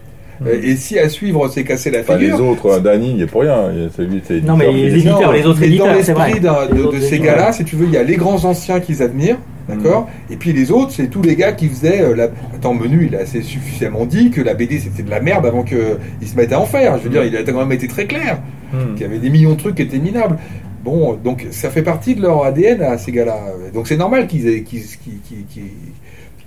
Euh, 0.46 0.60
Et 0.62 0.76
si 0.76 0.98
à 0.98 1.08
suivre, 1.08 1.48
c'est 1.48 1.64
casser 1.64 1.90
la 1.90 2.00
Enfin, 2.00 2.16
les 2.16 2.30
figure. 2.30 2.46
autres, 2.48 2.66
euh, 2.66 2.80
Danny, 2.80 3.14
il 3.16 3.22
est 3.22 3.26
pour 3.26 3.40
rien. 3.42 3.72
il 3.72 3.82
est- 3.84 3.88
C'est 3.96 4.02
lui, 4.04 4.20
c'est 4.24 4.40
Non, 4.44 4.56
mais 4.56 4.70
les 4.72 4.94
éditeur, 4.94 5.12
éditeurs, 5.14 5.32
les 5.32 5.46
autres 5.46 5.62
éditeurs, 5.62 5.86
dans 5.88 5.94
l'esprit 5.94 6.40
de, 6.40 7.00
ces 7.00 7.18
gars-là, 7.18 7.52
si 7.52 7.64
tu 7.64 7.76
veux, 7.76 7.86
il 7.86 7.92
y 7.92 7.96
a 7.96 8.02
les 8.04 8.16
grands 8.16 8.44
anciens 8.44 8.78
qu'ils 8.80 9.02
admirent, 9.02 9.38
d'accord? 9.68 10.08
Et 10.30 10.36
puis 10.36 10.52
les 10.52 10.70
autres, 10.70 10.92
c'est 10.92 11.08
tous 11.08 11.22
les 11.22 11.34
gars 11.34 11.52
qui 11.52 11.68
faisaient. 11.68 12.00
euh, 12.02 12.14
la... 12.14 12.24
Attends, 12.54 12.74
Menu, 12.74 13.08
il 13.10 13.16
a 13.16 13.20
assez 13.20 13.42
suffisamment 13.42 14.06
dit 14.06 14.30
que 14.30 14.40
la 14.40 14.54
BD 14.54 14.78
c'était 14.78 15.02
de 15.02 15.10
la 15.10 15.20
merde 15.20 15.44
avant 15.46 15.62
qu'ils 15.64 16.28
se 16.28 16.36
mettent 16.36 16.52
à 16.52 16.60
en 16.60 16.66
faire. 16.66 16.98
Je 16.98 17.04
veux 17.04 17.10
dire, 17.10 17.24
il 17.24 17.36
a 17.36 17.42
quand 17.42 17.58
même 17.58 17.72
été 17.72 17.88
très 17.88 18.06
clair 18.06 18.38
Mmh. 18.72 18.94
qu'il 18.96 19.02
y 19.02 19.04
avait 19.08 19.18
des 19.18 19.30
millions 19.30 19.52
de 19.54 19.58
trucs 19.58 19.76
qui 19.76 19.82
étaient 19.82 19.98
minables. 19.98 20.36
Bon, 20.84 21.14
donc 21.24 21.46
ça 21.50 21.70
fait 21.70 21.82
partie 21.82 22.14
de 22.14 22.20
leur 22.22 22.44
ADN 22.44 22.82
à 22.82 22.96
ces 22.98 23.10
gars-là. 23.12 23.36
Donc 23.74 23.88
c'est 23.88 23.96
normal 23.96 24.26
qu'ils 24.26 24.46
aient- 24.46 24.62
qu'ils- 24.62 24.82
qu'ils- 25.02 25.44
qu'ils- 25.48 25.62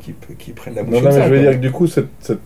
qu'ils 0.02 0.54
prennent 0.54 0.76
la 0.76 0.84
bouche 0.84 0.94
Non, 0.96 1.00
non, 1.02 1.06
mais 1.06 1.12
ça, 1.12 1.28
je 1.28 1.34
veux 1.34 1.40
dire 1.42 1.52
que 1.52 1.58
du 1.58 1.72
coup, 1.72 1.88
cette, 1.88 2.08
cette- 2.20 2.40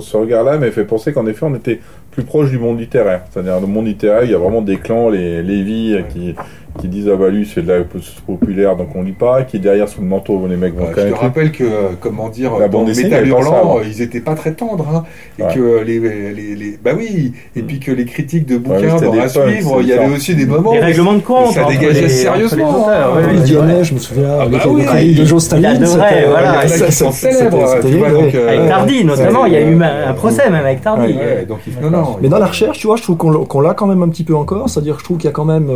ce 0.00 0.16
regard-là 0.16 0.58
m'a 0.58 0.70
fait 0.70 0.84
penser 0.84 1.12
qu'en 1.12 1.26
effet, 1.26 1.44
on 1.46 1.54
était 1.54 1.80
plus 2.10 2.22
proche 2.24 2.50
du 2.50 2.58
monde 2.58 2.78
littéraire. 2.80 3.22
C'est-à-dire, 3.30 3.60
le 3.60 3.66
monde 3.66 3.86
littéraire, 3.86 4.24
il 4.24 4.30
y 4.30 4.34
a 4.34 4.38
vraiment 4.38 4.62
des 4.62 4.76
clans, 4.78 5.10
les 5.10 5.42
Lévi, 5.42 5.94
euh, 5.94 6.02
qui, 6.02 6.34
qui 6.78 6.88
disent 6.88 7.08
Ah 7.12 7.16
bah 7.16 7.28
lui, 7.28 7.48
c'est 7.52 7.62
de 7.62 7.68
la 7.72 7.80
populaire, 8.26 8.76
donc 8.76 8.88
on 8.94 9.02
lit 9.02 9.12
pas. 9.12 9.42
Qui 9.42 9.58
derrière, 9.58 9.88
sous 9.88 10.00
le 10.00 10.06
manteau, 10.06 10.46
les 10.48 10.56
mecs 10.56 10.74
vont 10.74 10.86
Euh, 10.86 10.92
je 11.08 11.12
te 11.14 11.18
rappelle 11.18 11.52
que, 11.52 11.64
euh, 11.64 11.88
comment 12.00 12.28
dire, 12.28 12.52
La 12.58 12.68
dans 12.68 12.78
bande 12.78 12.86
dessinée, 12.88 13.08
Métal 13.10 13.28
Hurlant, 13.28 13.76
hein. 13.76 13.80
euh, 13.80 13.86
ils 13.88 14.02
étaient 14.02 14.20
pas 14.20 14.34
très 14.34 14.52
tendres, 14.52 14.86
hein, 14.94 15.04
et 15.38 15.42
Ouais. 15.42 15.54
que 15.54 15.82
les, 15.84 15.98
les, 15.98 16.54
les- 16.54 16.78
bah 16.82 16.92
oui, 16.96 17.32
et 17.54 17.62
Mm. 17.62 17.66
puis 17.66 17.80
que 17.80 17.92
les 17.92 18.04
critiques 18.04 18.46
de 18.46 18.58
bouquins 18.58 18.98
c'était 18.98 19.06
dans 19.06 19.12
à 19.12 19.28
punks, 19.28 19.30
suivre, 19.30 19.74
c'est 19.76 19.82
il 19.82 19.88
y 19.88 19.92
avait 19.92 20.14
aussi 20.14 20.34
des 20.34 20.46
moments. 20.46 20.72
Les 20.72 20.78
où 20.78 20.82
règlements 20.82 21.14
de 21.14 21.20
compte. 21.20 21.52
ça 21.52 21.62
entre 21.62 21.70
dégageait 21.78 22.02
les- 22.02 22.08
sérieusement, 22.08 22.70
auteurs, 22.82 23.14
hein. 23.14 23.16
ouais, 23.16 23.22
Il 23.32 23.38
ouais, 23.38 23.44
Dianet, 23.44 23.74
ouais. 23.76 23.84
je 23.84 23.94
me 23.94 23.98
souviens, 23.98 24.28
Ah 24.40 24.46
bah 24.46 24.58
oui, 24.68 24.82
il- 25.02 25.18
de 25.18 25.24
Joe 25.24 25.42
Staline. 25.42 25.86
c'était- 25.86 26.26
voilà. 26.28 26.64
Il 26.64 26.70
y 26.70 26.72
en 26.72 26.74
a 26.74 26.78
ça, 26.78 26.90
sont 26.90 27.10
célèbres, 27.12 27.58
euh, 27.84 28.48
Avec 28.48 28.68
Tardy, 28.68 29.04
notamment, 29.04 29.44
il 29.46 29.52
y 29.52 29.56
a 29.56 29.60
eu 29.60 29.82
un, 29.82 30.12
procès 30.14 30.44
même 30.50 30.64
avec 30.64 30.80
Tardy. 30.82 31.12
Ouais, 31.14 31.46
Ouais. 31.46 32.02
Mais 32.22 32.28
dans 32.28 32.38
la 32.38 32.46
recherche, 32.46 32.78
tu 32.78 32.86
vois, 32.86 32.96
je 32.96 33.02
trouve 33.02 33.16
qu'on 33.16 33.60
l'a- 33.60 33.74
quand 33.74 33.86
même 33.86 34.02
un 34.02 34.08
petit 34.08 34.24
peu 34.24 34.34
encore. 34.34 34.68
C'est-à-dire, 34.68 34.94
que 34.94 35.00
je 35.00 35.04
trouve 35.04 35.16
qu'il 35.18 35.26
y 35.26 35.28
a 35.28 35.32
quand 35.32 35.44
même 35.44 35.70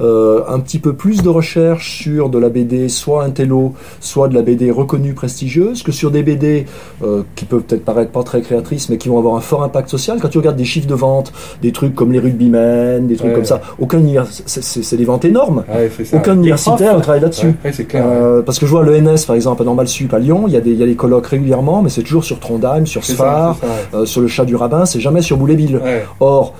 euh, 0.00 0.42
un 0.48 0.58
petit 0.60 0.78
peu 0.78 0.92
plus 0.94 1.22
de 1.22 1.28
recherche 1.28 1.98
sur 2.02 2.28
de 2.30 2.38
la 2.38 2.48
BD, 2.48 2.88
soit 2.88 3.24
intello, 3.24 3.74
soit 4.00 4.28
de 4.28 4.34
la 4.34 4.42
BD 4.42 4.70
reconnue, 4.70 5.12
prestigieuse, 5.14 5.82
que 5.82 5.92
sur 5.92 6.10
des 6.10 6.22
BD 6.22 6.66
euh, 7.02 7.22
qui 7.36 7.44
peuvent 7.44 7.62
peut-être 7.62 7.84
paraître 7.84 8.10
pas 8.10 8.22
très 8.22 8.40
créatrices, 8.42 8.88
mais 8.88 8.98
qui 8.98 9.08
vont 9.08 9.18
avoir 9.18 9.36
un 9.36 9.40
fort 9.40 9.62
impact 9.62 9.88
social. 9.90 10.18
Quand 10.20 10.28
tu 10.28 10.38
regardes 10.38 10.56
des 10.56 10.64
chiffres 10.64 10.88
de 10.88 10.94
vente, 10.94 11.32
des 11.62 11.72
trucs 11.72 11.94
comme 11.94 12.12
les 12.12 12.18
rugbymen, 12.18 13.06
des 13.06 13.16
trucs 13.16 13.28
Ouais. 13.28 13.34
comme 13.34 13.44
ça, 13.44 13.60
aucun 13.78 13.98
univers, 13.98 14.26
c'est- 14.28 14.96
des 14.96 15.04
ventes 15.04 15.24
énormes. 15.24 15.64
Ouais, 15.68 15.90
c'est 15.96 16.04
ça. 16.04 16.16
Aucun 16.16 16.34
universitaire 16.34 16.96
ne 16.96 17.00
travaille 17.02 17.20
là-dessus. 17.22 17.54
Euh, 17.94 18.42
parce 18.42 18.58
que 18.58 18.66
je 18.66 18.70
vois 18.70 18.82
le 18.82 18.94
NS 18.96 19.24
par 19.26 19.36
exemple 19.36 19.62
à 19.62 19.64
Normal 19.64 19.88
Sup 19.88 20.12
à 20.14 20.18
Lyon, 20.18 20.44
il 20.46 20.52
y 20.54 20.56
a 20.56 20.60
des, 20.60 20.70
il 20.72 20.78
y 20.78 20.82
a 20.82 20.86
des 20.86 20.94
colloques 20.94 21.26
régulièrement, 21.26 21.82
mais 21.82 21.88
c'est 21.90 22.02
toujours 22.02 22.24
sur 22.24 22.38
Trondheim, 22.40 22.86
sur 22.86 23.04
Sfar, 23.04 23.56
ça, 23.60 23.66
euh, 23.98 24.04
sur 24.06 24.20
le 24.20 24.28
chat 24.28 24.44
du 24.44 24.56
rabbin, 24.56 24.84
c'est 24.86 25.00
jamais 25.00 25.20
sur. 25.22 25.34
Ouais. 25.44 26.04
Or, 26.20 26.54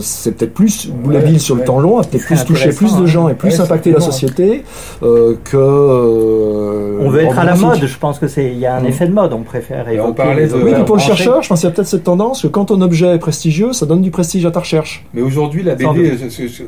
c'est 0.00 0.32
peut-être 0.36 0.54
plus 0.54 0.90
Ouais, 1.06 1.38
sur 1.38 1.54
le 1.54 1.64
temps 1.64 1.78
long, 1.78 1.98
a 1.98 2.04
peut-être 2.04 2.24
plus 2.26 2.44
touché 2.44 2.70
plus 2.70 2.96
de 2.96 3.02
hein. 3.02 3.06
Gens 3.24 3.28
et 3.30 3.34
plus 3.34 3.50
Ouais, 3.50 3.60
impacté 3.60 3.90
la 3.92 4.00
société 4.00 4.64
euh, 5.02 5.34
que. 5.44 5.56
euh, 5.56 6.98
On 7.00 7.10
veut 7.10 7.20
être 7.20 7.38
à 7.38 7.44
la 7.44 7.54
mode, 7.56 7.84
je 7.86 7.98
pense 7.98 8.18
que 8.18 8.28
c'est 8.28 8.46
il 8.46 8.58
y 8.58 8.66
a 8.66 8.76
un 8.76 8.80
Mhm. 8.80 8.86
effet 8.86 9.06
de 9.06 9.12
mode, 9.12 9.32
on 9.32 9.42
préfère 9.42 9.88
Et 9.88 9.92
on 10.00 10.04
évoquer 10.04 10.14
parlait 10.14 10.46
de- 10.46 10.54
Oui, 10.54 10.72
mais 10.76 10.84
pour 10.84 10.96
le 10.96 11.02
chercheur, 11.02 11.42
je 11.42 11.48
pense 11.48 11.60
qu'il 11.60 11.68
y 11.68 11.72
a 11.72 11.74
peut-être 11.74 11.88
cette 11.88 12.04
tendance 12.04 12.42
que 12.42 12.46
quand 12.48 12.66
ton 12.66 12.80
objet 12.80 13.14
est 13.14 13.18
prestigieux, 13.18 13.72
ça 13.72 13.86
donne 13.86 14.02
du 14.02 14.10
prestige 14.10 14.44
à 14.46 14.50
ta 14.50 14.60
recherche. 14.60 15.04
Mais 15.14 15.22
aujourd'hui, 15.22 15.62
la 15.62 15.74
BD, 15.74 16.12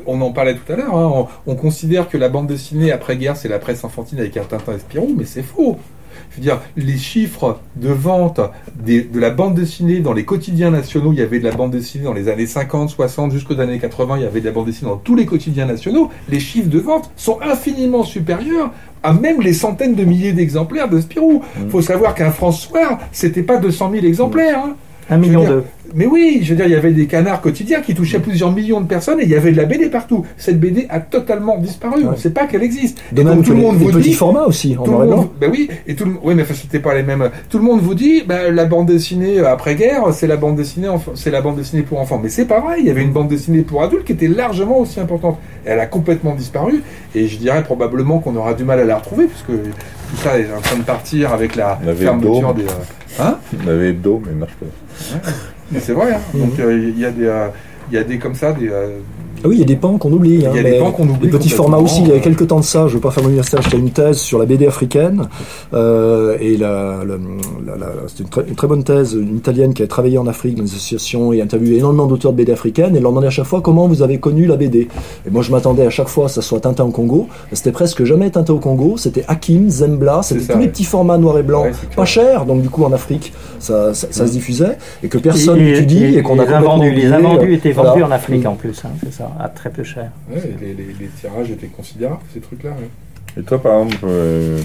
on 0.05 0.21
en 0.21 0.31
parlait 0.31 0.55
tout 0.55 0.71
à 0.71 0.75
l'heure, 0.75 0.95
hein, 0.95 1.11
on, 1.45 1.51
on 1.51 1.55
considère 1.55 2.09
que 2.09 2.17
la 2.17 2.29
bande 2.29 2.47
dessinée 2.47 2.91
après-guerre, 2.91 3.37
c'est 3.37 3.47
la 3.49 3.59
presse 3.59 3.83
enfantine 3.83 4.19
avec 4.19 4.35
un 4.37 4.43
Tintin 4.43 4.73
et 4.75 4.79
Spirou, 4.79 5.13
mais 5.17 5.25
c'est 5.25 5.43
faux. 5.43 5.77
Je 6.37 6.41
veux 6.41 6.45
dire, 6.55 6.61
les 6.77 6.97
chiffres 6.97 7.57
de 7.75 7.89
vente 7.89 8.39
des- 8.75 9.01
de 9.01 9.19
la 9.19 9.31
bande 9.31 9.55
dessinée 9.55 9.99
dans 10.01 10.13
les 10.13 10.23
quotidiens 10.23 10.69
nationaux, 10.69 11.11
il 11.11 11.17
y 11.19 11.21
avait 11.23 11.39
de 11.39 11.43
la 11.45 11.51
bande 11.51 11.71
dessinée 11.71 12.03
dans 12.03 12.13
les 12.13 12.29
années 12.29 12.45
50, 12.45 12.89
60, 12.91 13.31
jusqu'aux 13.31 13.59
années 13.59 13.79
80, 13.79 14.17
il 14.17 14.23
y 14.23 14.25
avait 14.25 14.39
de 14.41 14.45
la 14.45 14.51
bande 14.51 14.67
dessinée 14.67 14.91
dans 14.91 14.97
tous 14.97 15.15
les 15.15 15.25
quotidiens 15.25 15.65
nationaux. 15.65 16.09
Les 16.29 16.39
chiffres 16.39 16.69
de 16.69 16.79
vente 16.79 17.09
sont 17.15 17.39
infiniment 17.41 18.03
supérieurs 18.03 18.71
à 19.01 19.13
même 19.13 19.41
les 19.41 19.53
centaines 19.53 19.95
de 19.95 20.03
milliers 20.03 20.33
d'exemplaires 20.33 20.89
de 20.89 20.99
Spirou. 21.01 21.41
Mm. 21.57 21.69
Faut 21.69 21.81
savoir 21.81 22.13
qu'un 22.13 22.31
François, 22.31 22.99
c'était 23.11 23.43
pas 23.43 23.57
200 23.57 23.91
000 23.91 24.05
exemplaires. 24.05 24.59
hein. 24.65 24.75
Un 25.09 25.17
million 25.17 25.43
de. 25.43 25.63
Mais 25.95 26.05
oui, 26.05 26.41
je 26.43 26.49
veux 26.49 26.57
dire, 26.57 26.65
il 26.65 26.73
y 26.73 26.75
avait 26.75 26.91
des 26.91 27.07
canards 27.07 27.39
quotidiens 27.39 27.79
qui 27.79 27.95
touchaient 27.95 28.19
plusieurs 28.19 28.51
millions 28.51 28.81
de 28.81 28.87
personnes 28.87 29.21
et 29.21 29.23
il 29.23 29.29
y 29.29 29.35
avait 29.35 29.53
de 29.53 29.57
la 29.57 29.63
BD 29.63 29.87
partout. 29.89 30.25
Cette 30.35 30.59
BD 30.59 30.85
a 30.89 30.99
totalement 30.99 31.57
disparu. 31.57 32.01
On 32.05 32.11
ne 32.11 32.17
sait 32.17 32.31
pas 32.31 32.45
qu'elle 32.45 32.61
existe. 32.61 32.97
De 33.13 33.21
Et 33.21 33.23
même 33.23 33.35
donc, 33.37 33.45
tout 33.45 33.51
le 33.51 33.57
les, 33.57 33.63
monde 33.63 33.79
les 33.79 33.85
vous 33.85 33.91
petits 33.93 34.09
dit. 34.09 34.13
formats 34.13 34.43
aussi, 34.45 34.75
en 34.77 34.85
noir 34.85 35.05
et 35.05 35.07
blanc. 35.07 35.29
ben 35.39 35.49
oui, 35.49 35.69
et 35.87 35.95
tout 35.95 36.03
le, 36.03 36.11
oui, 36.21 36.35
mais 36.35 36.43
c'était 36.53 36.79
pas 36.81 36.93
les 36.93 37.03
mêmes. 37.03 37.29
Tout 37.49 37.57
le 37.57 37.63
monde 37.63 37.79
vous 37.79 37.93
dit, 37.95 38.23
ben, 38.27 38.53
la 38.53 38.65
bande 38.65 38.87
dessinée 38.87 39.39
euh, 39.39 39.49
après-guerre, 39.53 40.13
c'est 40.13 40.27
la 40.27 40.35
bande 40.35 40.57
dessinée, 40.57 40.89
c'est 41.15 41.31
la 41.31 41.39
bande 41.39 41.55
dessinée 41.55 41.83
pour 41.83 42.01
enfants. 42.01 42.19
Mais 42.21 42.27
c'est 42.27 42.45
pas 42.45 42.59
vrai. 42.59 42.79
Il 42.81 42.85
y 42.85 42.89
avait 42.89 43.03
une 43.03 43.13
bande 43.13 43.29
dessinée 43.29 43.61
pour 43.61 43.81
adultes 43.81 44.03
qui 44.03 44.11
était 44.11 44.27
largement 44.27 44.79
aussi 44.79 44.99
importante. 44.99 45.39
Elle 45.63 45.79
a 45.79 45.85
complètement 45.85 46.35
disparu, 46.35 46.83
et 47.15 47.27
je 47.29 47.37
dirais 47.37 47.63
probablement 47.63 48.19
qu'on 48.19 48.35
aura 48.35 48.53
du 48.55 48.65
mal 48.65 48.81
à 48.81 48.83
la 48.83 48.97
retrouver, 48.97 49.27
puisque 49.27 49.47
tout 49.57 50.17
ça 50.21 50.37
est 50.37 50.47
en 50.53 50.59
train 50.59 50.75
de 50.77 50.83
partir 50.83 51.31
avec 51.31 51.55
la 51.55 51.79
fermeture 51.95 52.53
des. 52.53 52.63
euh, 52.63 52.67
Hein? 53.19 53.37
On 53.65 53.67
avait 53.69 53.89
Hebdo, 53.89 54.21
mais 54.23 54.31
il 54.33 54.37
marche 54.37 54.53
pas. 54.59 54.65
C'est 55.79 55.93
vrai. 55.93 56.13
hein. 56.13 56.19
Donc 56.33 56.59
euh, 56.59 56.77
il 56.77 56.99
y 56.99 57.05
a 57.05 57.11
des, 57.11 57.25
euh, 57.25 57.47
il 57.91 57.95
y 57.95 57.97
a 57.97 58.03
des 58.03 58.17
comme 58.19 58.35
ça 58.35 58.53
des. 58.53 58.69
Euh, 59.37 59.41
Ah 59.43 59.47
oui, 59.47 59.55
il 59.55 59.59
y 59.59 59.63
a 59.63 59.65
des 59.65 59.75
pans 59.75 59.97
qu'on 59.97 60.11
oublie. 60.11 60.45
hein, 60.45 60.51
Il 60.53 60.57
y 60.57 60.65
a 60.65 60.69
des 60.71 60.77
pans 60.79 60.91
qu'on 60.91 61.07
oublie 61.07 61.25
Les 61.27 61.29
petits 61.29 61.49
formats 61.49 61.77
aussi. 61.77 62.01
Il 62.03 62.09
y 62.09 62.13
a 62.13 62.19
quelques 62.19 62.47
temps 62.47 62.59
de 62.59 62.65
ça, 62.65 62.81
je 62.87 62.91
ne 62.91 62.95
veux 62.95 62.99
pas 62.99 63.11
faire 63.11 63.23
mon 63.23 63.29
universitaire, 63.29 63.61
j'étais 63.61 63.77
une 63.77 63.91
thèse 63.91 64.17
sur 64.17 64.39
la 64.39 64.45
BD 64.45 64.67
africaine. 64.67 65.27
Euh, 65.73 66.37
et 66.39 66.57
la, 66.57 66.99
la, 67.07 67.15
la- 67.65 67.77
la- 67.77 67.87
c'était 68.07 68.23
une 68.23 68.29
très, 68.29 68.41
une 68.47 68.55
très 68.55 68.67
bonne 68.67 68.83
thèse, 68.83 69.13
une 69.13 69.37
italienne 69.37 69.73
qui 69.73 69.83
a 69.83 69.87
travaillé 69.87 70.17
en 70.17 70.27
Afrique 70.27 70.55
dans 70.55 70.63
des 70.63 70.71
associations 70.71 71.33
et 71.33 71.41
interviewé 71.41 71.77
énormément 71.77 72.05
d'auteurs 72.07 72.31
de 72.31 72.37
BD 72.37 72.51
africaines. 72.51 72.93
Et 72.93 72.97
elle 72.97 73.03
leur 73.03 73.11
demandait 73.11 73.27
à 73.27 73.31
chaque 73.31 73.45
fois 73.45 73.61
comment 73.61 73.87
vous 73.87 74.01
avez 74.01 74.17
connu 74.19 74.45
la 74.45 74.55
BD. 74.57 74.87
Et 75.25 75.29
moi, 75.29 75.41
je 75.41 75.51
m'attendais 75.51 75.85
à 75.85 75.89
chaque 75.89 76.07
fois 76.07 76.25
que 76.25 76.31
ça 76.31 76.41
soit 76.41 76.59
Tintin 76.59 76.85
au 76.85 76.91
Congo. 76.91 77.27
C'était 77.51 77.71
presque 77.71 78.03
jamais 78.03 78.29
Tintin 78.29 78.53
au 78.53 78.59
Congo. 78.59 78.95
C'était 78.97 79.23
Hakim, 79.27 79.69
Zembla. 79.69 80.21
C'était 80.23 80.41
ça, 80.41 80.53
tous 80.53 80.59
les 80.59 80.65
ouais. 80.65 80.71
petits 80.71 80.83
formats 80.83 81.17
noir 81.17 81.37
et 81.37 81.43
blanc. 81.43 81.63
Ouais, 81.63 81.71
pas 81.95 82.05
cher. 82.05 82.45
Donc, 82.45 82.61
du 82.61 82.69
coup, 82.69 82.83
en 82.83 82.91
Afrique, 82.93 83.33
ça, 83.59 83.93
ça, 83.93 84.07
ça 84.11 84.27
se 84.27 84.31
diffusait. 84.31 84.77
Et 85.03 85.07
que 85.09 85.17
personne 85.17 85.59
Et- 85.59 85.71
n'étudie 85.71 86.03
et, 86.05 86.17
et 86.17 86.21
qu'on 86.23 86.39
a 86.39 86.45
les 86.45 86.53
invendus, 86.53 86.91
les 86.91 87.07
oublié, 87.07 87.13
invendus 87.13 87.51
euh, 87.51 87.55
étaient 87.55 87.71
voilà. 87.71 87.91
vendus 87.91 88.03
en 88.03 88.11
Afrique 88.11 88.45
en 88.45 88.53
plus, 88.55 88.81
hein, 88.85 88.89
c'est 89.03 89.13
ça, 89.13 89.26
à 89.39 89.49
très 89.49 89.69
peu 89.69 89.83
cher. 89.83 90.11
ouais, 90.29 90.55
les, 90.59 90.73
les- 90.73 90.93
les 90.99 91.07
tirages 91.07 91.51
étaient 91.51 91.67
considérables 91.67 92.21
ces 92.33 92.39
trucs-là. 92.39 92.71
ouais. 92.71 92.89
Et 93.39 93.43
toi, 93.43 93.61
par 93.61 93.79
exemple, 93.83 94.05
euh, 94.05 94.59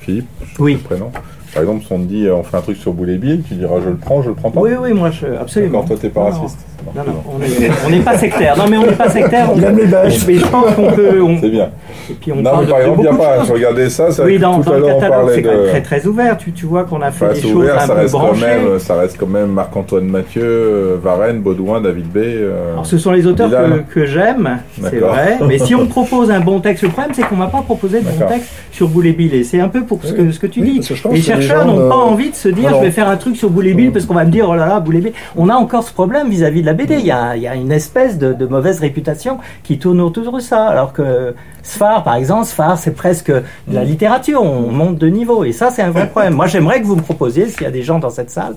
Philippe, 0.00 0.28
Oui. 0.58 0.76
prénom, 0.76 1.10
par 1.52 1.62
exemple, 1.62 1.84
si 1.84 1.92
on 1.92 1.98
te 1.98 2.04
dit 2.08 2.26
euh, 2.26 2.36
on 2.36 2.42
fait 2.42 2.56
un 2.56 2.62
truc 2.62 2.76
sur 2.78 2.92
Boulet 2.94 3.18
Bill, 3.18 3.42
tu 3.46 3.54
diras 3.54 3.80
je 3.80 3.90
le 3.90 3.96
prends, 3.96 4.22
je 4.22 4.28
le 4.30 4.34
prends 4.34 4.50
pas? 4.50 4.60
Oui, 4.60 4.70
oui, 4.80 4.92
moi, 4.92 5.10
je, 5.10 5.26
absolument. 5.26 5.80
D'accord, 5.82 5.88
toi, 5.88 5.96
t'es 6.00 6.10
pas 6.10 6.30
Non, 6.30 6.40
raciste. 6.40 6.58
Non, 6.94 7.02
non, 7.06 7.12
on 7.38 7.42
est- 7.42 7.70
on 7.86 7.90
n'est 7.90 8.00
pas 8.00 8.16
sectaire. 8.16 8.56
Non, 8.56 8.64
mais 8.70 8.76
on 8.78 8.86
n'est 8.86 8.92
pas 8.92 9.08
sectaire. 9.10 9.48
Il 9.56 9.62
on- 9.64 9.68
aime 9.68 9.76
les. 9.76 9.86
Mais 10.26 10.34
je 10.34 10.46
pense 10.46 10.74
qu'on 10.74 10.90
peut. 10.92 11.20
on- 11.20 11.38
C'est 11.40 11.50
bien. 11.50 11.68
Et 12.10 12.14
puis 12.14 12.32
on 12.32 12.36
non, 12.36 12.42
parle 12.44 12.60
mais 12.60 12.66
de, 12.66 12.70
par 12.70 12.78
de 12.78 12.82
exemple, 12.84 12.98
il 12.98 13.02
n'y 13.02 13.08
a 13.08 13.10
beaucoup 13.10 13.22
de 13.22 13.28
pas. 13.28 13.38
choses. 13.38 13.48
Je 13.48 13.52
regardais 13.52 13.90
ça, 13.90 14.10
c'est 14.10 14.22
vrai 14.22 14.30
Oui, 14.32 14.38
dans, 14.38 14.60
tout 14.60 14.70
dans 14.70 14.72
à 14.72 14.78
le 14.78 14.86
catalogue, 14.86 15.30
c'est 15.34 15.42
quand 15.42 15.50
même 15.50 15.62
de. 15.62 15.66
très 15.68 15.82
très 15.82 16.06
ouvert. 16.06 16.38
Tu, 16.38 16.52
tu 16.52 16.66
vois 16.66 16.84
qu'on 16.84 17.02
a 17.02 17.10
fait 17.10 17.24
Enfin, 17.26 17.34
des 17.34 17.40
choses 17.42 17.52
ouvert, 17.52 17.76
un 17.76 17.80
ça 17.86 17.94
peu 17.94 18.00
reste, 18.00 18.12
quand 18.14 18.36
même, 18.36 18.78
ça 18.78 18.94
reste 18.94 19.16
quand 19.18 19.26
même 19.26 19.48
Marc-Antoine 19.50 20.04
Mathieu, 20.06 20.42
euh, 20.44 20.96
Varenne, 21.02 21.40
Baudouin, 21.40 21.80
David 21.80 22.06
B. 22.06 22.16
euh, 22.18 22.72
Alors, 22.72 22.86
ce 22.86 22.96
sont 22.96 23.10
les 23.12 23.26
auteurs 23.26 23.50
que, 23.50 23.92
que 23.94 24.06
j'aime, 24.06 24.58
c'est 24.80 24.96
vrai. 24.98 25.38
Mais 25.46 25.58
si 25.58 25.74
on 25.74 25.86
propose 25.88 26.30
un 26.30 26.40
bon 26.40 26.60
texte, 26.60 26.84
le 26.84 26.88
problème 26.90 27.12
c'est 27.12 27.22
qu'on 27.22 27.36
m'a 27.36 27.48
pas 27.48 27.60
proposé 27.62 28.00
de 28.00 28.04
bon 28.04 28.26
texte 28.26 28.50
sur 28.70 28.88
Boulet 28.88 29.12
Bill. 29.12 29.34
Et 29.34 29.42
c'est 29.44 29.60
un 29.60 29.68
peu 29.68 29.82
pour 29.82 30.00
ce 30.02 30.12
que, 30.12 30.30
ce 30.30 30.38
que 30.38 30.46
tu 30.46 30.60
Oui, 30.60 30.78
dis. 30.80 30.94
Les 31.12 31.20
chercheurs 31.20 31.66
n'ont 31.66 31.80
euh, 31.80 31.88
pas 31.88 31.96
envie 31.96 32.30
de 32.30 32.36
se 32.36 32.48
dire 32.48 32.70
je 32.74 32.80
vais 32.84 32.90
faire 32.92 33.08
un 33.08 33.16
truc 33.16 33.36
sur 33.36 33.50
Boulet 33.50 33.74
Bill 33.74 33.90
parce 33.92 34.06
qu'on 34.06 34.14
va 34.14 34.24
me 34.24 34.30
dire 34.30 34.46
oh 34.48 34.54
là 34.54 34.66
là 34.66 34.80
Boulet 34.80 35.00
Bill. 35.00 35.12
On 35.36 35.48
a 35.50 35.54
encore 35.54 35.82
ce 35.82 35.92
problème 35.92 36.28
vis-à-vis 36.30 36.62
de 36.62 36.66
la 36.66 36.74
BD. 36.78 36.94
Il 37.00 37.06
y 37.06 37.10
a, 37.12 37.54
une 37.54 37.72
espèce 37.72 38.18
de, 38.18 38.46
mauvaise 38.46 38.78
réputation 38.80 39.38
qui 39.64 39.78
tourne 39.78 40.00
autour 40.00 40.32
de 40.32 40.40
ça. 40.40 40.66
Alors 40.68 40.92
que 40.92 41.34
Sfar, 41.62 42.04
par 42.04 42.14
exemple, 42.14 42.46
Sfar 42.46 42.78
c'est 42.78 42.94
presque 42.94 43.30
de 43.30 43.42
la 43.70 43.84
littérature. 43.84 44.42
On 44.42 44.70
monte 44.70 44.96
de 44.96 45.08
niveau 45.08 45.44
et 45.44 45.52
ça 45.52 45.70
c'est 45.70 45.82
un 45.82 45.90
vrai 45.90 46.08
problème. 46.08 46.34
Moi 46.34 46.46
j'aimerais 46.46 46.80
que 46.80 46.86
vous 46.86 46.96
me 46.96 47.02
proposiez 47.02 47.48
s'il 47.48 47.62
y 47.62 47.66
a 47.66 47.70
des 47.70 47.82
gens 47.82 47.98
dans 47.98 48.10
cette 48.10 48.30
salle. 48.30 48.54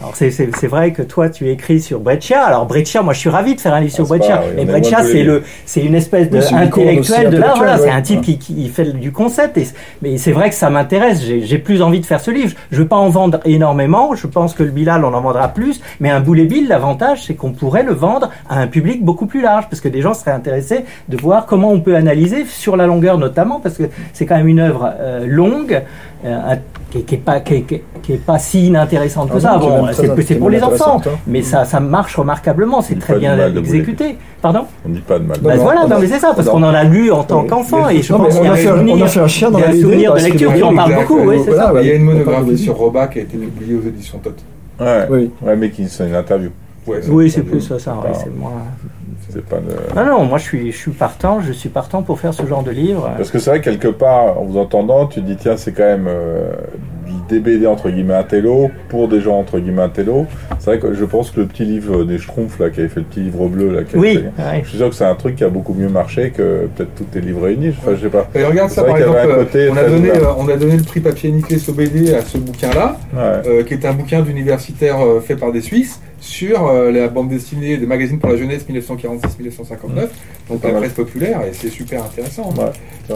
Alors 0.00 0.14
c'est- 0.14 0.66
vrai 0.68 0.92
que 0.92 1.02
toi 1.02 1.28
tu 1.28 1.48
écris 1.50 1.80
sur 1.80 1.98
Breccia. 1.98 2.40
Alors 2.42 2.66
Breccia, 2.66 3.02
moi 3.02 3.12
je 3.14 3.18
suis 3.18 3.30
ravi 3.30 3.56
de 3.56 3.60
faire 3.60 3.74
un 3.74 3.80
livre 3.80 3.92
sur 3.92 4.04
Ah, 4.04 4.06
c'est 4.08 4.18
Breccia. 4.18 4.42
oui, 4.54 4.60
aime 4.62 4.68
Breccia 4.68 5.02
c'est 5.02 5.22
le 5.24 5.42
c'est 5.66 5.80
une 5.84 5.94
espèce 5.96 6.30
de 6.30 6.38
intellectuel 6.38 7.30
de 7.30 7.38
là. 7.38 7.54
Voilà, 7.56 7.78
c'est 7.78 7.90
un 7.90 8.00
type 8.02 8.20
qui, 8.20 8.38
qui 8.38 8.68
fait 8.68 8.92
du 8.92 9.10
concept. 9.10 9.56
Et, 9.58 9.66
mais 10.02 10.16
c'est 10.18 10.30
vrai 10.32 10.50
que 10.50 10.54
ça 10.54 10.70
m'intéresse. 10.70 11.24
J'ai 11.24 11.42
j'ai 11.42 11.58
plus 11.58 11.82
envie 11.82 11.98
de 12.00 12.06
faire 12.06 12.20
ce 12.20 12.30
livre. 12.30 12.54
Je 12.70 12.78
veux 12.82 12.86
pas 12.86 12.96
en 12.96 13.08
vendre 13.08 13.40
énormément. 13.44 14.14
Je 14.14 14.26
pense 14.28 14.54
que 14.54 14.62
le 14.62 14.70
Bilal 14.70 15.04
on 15.04 15.12
en 15.14 15.20
vendra 15.20 15.48
plus. 15.48 15.80
Mais 15.98 16.10
un 16.10 16.20
boulet 16.20 16.44
bill, 16.44 16.68
l'avantage 16.68 17.24
c'est 17.24 17.34
qu'on 17.34 17.50
pourrait 17.52 17.82
le 17.82 17.92
vendre 17.94 18.30
à 18.48 18.60
un 18.60 18.68
public 18.68 19.04
beaucoup 19.04 19.26
plus 19.26 19.42
large 19.42 19.64
parce 19.68 19.80
que 19.80 19.88
des 19.88 20.00
gens 20.00 20.14
seraient 20.14 20.30
intéressés 20.30 20.84
de 21.08 21.16
voir 21.16 21.46
comment 21.46 21.72
on 21.72 21.80
peut 21.80 21.96
analyser 21.96 22.44
sur 22.46 22.76
la 22.76 22.86
longueur 22.86 23.18
notamment 23.18 23.58
parce 23.58 23.76
que 23.76 23.84
c'est 24.12 24.26
quand 24.26 24.36
même 24.36 24.48
une 24.48 24.60
œuvre 24.60 24.92
euh, 25.00 25.26
longue. 25.26 25.82
Euh, 26.24 26.54
qui, 26.90 27.02
qui 27.04 27.14
est 27.14 27.18
pas 27.18 27.40
qui, 27.40 27.54
est- 27.54 27.82
qui 28.02 28.16
pas 28.16 28.38
si 28.38 28.66
inintéressante 28.68 29.30
que 29.30 29.36
Ah 29.36 29.40
ça. 29.40 29.58
Bon, 29.58 29.86
c'est 30.26 30.34
pour 30.36 30.50
les 30.50 30.62
enfants, 30.62 31.00
hein. 31.06 31.10
mais 31.26 31.42
ça 31.42 31.64
ça 31.64 31.78
marche 31.80 32.16
remarquablement. 32.16 32.80
C'est 32.80 32.98
très 32.98 33.18
bien 33.18 33.36
exécuté. 33.56 34.16
Pardon? 34.40 34.60
On 34.86 34.88
dit 34.90 35.00
pas 35.00 35.18
de 35.18 35.24
mal. 35.24 35.38
Bah 35.42 35.56
non, 35.56 35.62
voilà, 35.62 35.82
non, 35.82 35.88
non, 35.90 35.96
mais 36.00 36.06
c'est 36.06 36.18
ça, 36.18 36.32
parce 36.34 36.48
qu'on 36.48 36.62
en 36.62 36.74
a 36.74 36.84
lu 36.84 37.10
en 37.12 37.22
tant 37.24 37.44
qu'enfant 37.44 37.88
et 37.88 38.02
je 38.02 38.12
Non, 38.12 38.20
pense 38.20 38.34
qu'il 38.36 38.44
y 38.44 38.48
a 38.48 38.52
un 38.52 38.56
souvenir. 38.56 39.04
a 39.04 39.08
fait 39.08 39.20
un 39.20 39.26
chien 39.28 39.50
dans 39.50 39.58
Il 39.58 39.62
y 39.62 39.64
a 39.64 39.66
la 39.66 39.72
un 39.72 39.74
BD. 39.76 39.82
souvenir 39.82 40.14
de 40.14 40.20
lecture 40.20 40.54
qui 40.54 40.62
en 40.62 40.74
parle 40.74 40.94
beaucoup. 40.94 41.20
Il 41.32 41.86
y 41.86 41.90
a 41.90 41.94
une 41.94 42.04
monographie 42.04 42.58
sur 42.58 42.76
Roba 42.76 43.06
qui 43.08 43.18
a 43.18 43.22
été 43.22 43.36
publiée 43.36 43.76
aux 43.76 43.86
éditions 43.86 44.18
Tot. 44.18 44.34
Ouais. 44.80 45.28
Mais 45.56 45.70
qui 45.70 45.88
c'est 45.88 46.06
une 46.08 46.14
interview. 46.14 46.50
Oui, 47.08 47.30
c'est 47.30 47.42
plus 47.42 47.60
ça, 47.60 47.78
ça, 47.78 47.96
Ah. 48.02 48.08
c'est 48.14 48.34
moins. 48.34 48.52
C'est 49.30 49.44
pas 49.44 49.58
de... 49.58 49.94
Non, 49.94 50.06
non, 50.06 50.24
moi 50.24 50.38
je 50.38 50.44
suis, 50.44 50.72
je 50.72 50.76
suis 50.76 50.90
partant, 50.90 51.40
je 51.40 51.52
suis 51.52 51.68
partant 51.68 52.02
pour 52.02 52.18
faire 52.18 52.32
ce 52.32 52.46
genre 52.46 52.62
de 52.62 52.70
livre. 52.70 53.12
Parce 53.16 53.30
que 53.30 53.38
c'est 53.38 53.50
vrai, 53.50 53.60
quelque 53.60 53.88
part, 53.88 54.38
en 54.38 54.44
vous 54.44 54.58
entendant, 54.58 55.06
tu 55.06 55.20
dis, 55.20 55.36
tiens, 55.36 55.56
c'est 55.56 55.72
quand 55.72 55.84
même 55.84 56.06
euh, 56.08 56.52
des 57.28 57.40
BD 57.40 57.66
entre 57.66 57.90
guillemets 57.90 58.14
intello 58.14 58.70
pour 58.88 59.08
des 59.08 59.20
gens 59.20 59.38
entre 59.38 59.58
guillemets 59.58 59.82
intello. 59.82 60.26
C'est 60.58 60.70
vrai 60.70 60.78
que 60.78 60.94
je 60.94 61.04
pense 61.04 61.30
que 61.30 61.40
le 61.40 61.46
petit 61.46 61.64
livre 61.64 62.04
des 62.04 62.18
Schtroumpfs, 62.18 62.58
là, 62.58 62.70
qui 62.70 62.80
avait 62.80 62.88
fait 62.88 63.00
le 63.00 63.06
petit 63.06 63.20
livre 63.20 63.46
bleu, 63.48 63.72
là, 63.72 63.84
qui 63.84 63.96
a 63.96 63.98
Oui, 63.98 64.14
fait- 64.14 64.42
ouais. 64.42 64.60
je 64.64 64.68
suis 64.68 64.78
sûr 64.78 64.88
que 64.88 64.94
c'est 64.94 65.04
un 65.04 65.14
truc 65.14 65.36
qui 65.36 65.44
a 65.44 65.48
beaucoup 65.48 65.74
mieux 65.74 65.88
marché 65.88 66.30
que 66.30 66.68
peut-être 66.74 66.94
tous 66.96 67.04
tes 67.04 67.20
livres 67.20 67.42
réunis. 67.44 67.74
Enfin, 67.78 67.92
je 67.96 68.02
sais 68.02 68.08
pas. 68.10 68.28
Et 68.34 68.44
regarde 68.44 68.70
ça 68.70 68.82
par 68.84 68.96
exemple, 68.96 69.34
côté 69.36 69.68
on 69.70 69.76
a, 69.76 69.84
donné, 69.84 70.10
euh, 70.10 70.32
on 70.38 70.48
a 70.48 70.56
donné 70.56 70.76
le 70.76 70.82
prix 70.82 71.00
papier 71.00 71.30
Niclés 71.30 71.58
au 71.68 71.72
BD 71.72 72.14
à 72.14 72.22
ce 72.22 72.38
bouquin-là, 72.38 72.98
Ouais. 73.14 73.20
euh, 73.46 73.62
qui 73.64 73.74
est 73.74 73.84
un 73.86 73.92
bouquin 73.92 74.22
d'universitaire 74.22 75.00
euh, 75.00 75.20
fait 75.20 75.36
par 75.36 75.52
des 75.52 75.60
Suisses 75.60 76.00
sur 76.20 76.66
euh, 76.68 76.90
la 76.90 77.08
bande 77.08 77.28
dessinée 77.28 77.76
des 77.76 77.86
magazines 77.86 78.18
pour 78.18 78.28
la 78.30 78.36
jeunesse 78.36 78.66
1946-1959, 78.68 80.08
donc 80.48 80.60
Pas 80.60 80.72
la 80.72 80.78
presse 80.78 80.92
populaire, 80.92 81.40
et 81.42 81.52
c'est 81.52 81.68
super 81.70 82.04
intéressant. 82.04 82.52
Ouais, 82.58 83.14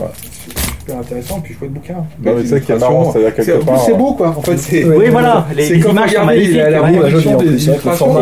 super 0.83 0.99
intéressant, 0.99 1.41
puis 1.41 1.55
chouette 1.55 1.73
bouquin. 1.73 1.95
Non, 1.95 2.35
mais 2.35 2.43
c'est 2.43 2.47
ça 2.49 2.61
qui 2.61 2.73
est 2.73 2.79
marrant, 2.79 3.13
c'est-à-dire 3.13 3.33
C'est- 3.37 3.45
quelque 3.53 3.65
part. 3.65 3.81
c'est 3.85 3.95
beau 3.95 4.13
quoi, 4.15 4.29
en 4.37 4.43
fait 4.43 4.57
c'est... 4.59 4.85
Oui, 4.85 5.09
voilà, 5.11 5.47
les, 5.55 5.65
C'est 5.67 5.75
les 5.75 5.81
comme 5.81 5.93
images 5.93 6.13
sont 6.13 6.25
magnifiques. 6.27 6.57
la- 6.57 6.71
la 6.71 6.81
bah, 6.81 6.87
en 6.89 6.91
des 6.91 6.99
Le 6.99 7.53
illustrations, 7.53 8.15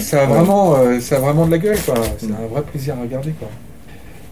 ça, 0.00 0.22
a 0.22 0.26
vraiment, 0.26 0.74
euh, 0.76 1.00
ça 1.00 1.16
a 1.16 1.18
vraiment 1.20 1.46
de 1.46 1.50
la 1.52 1.58
gueule, 1.58 1.76
quoi. 1.84 1.94
C'est 2.18 2.26
un 2.26 2.46
vrai 2.52 2.62
plaisir 2.70 2.94
à 2.98 3.02
regarder, 3.02 3.30
quoi. 3.30 3.48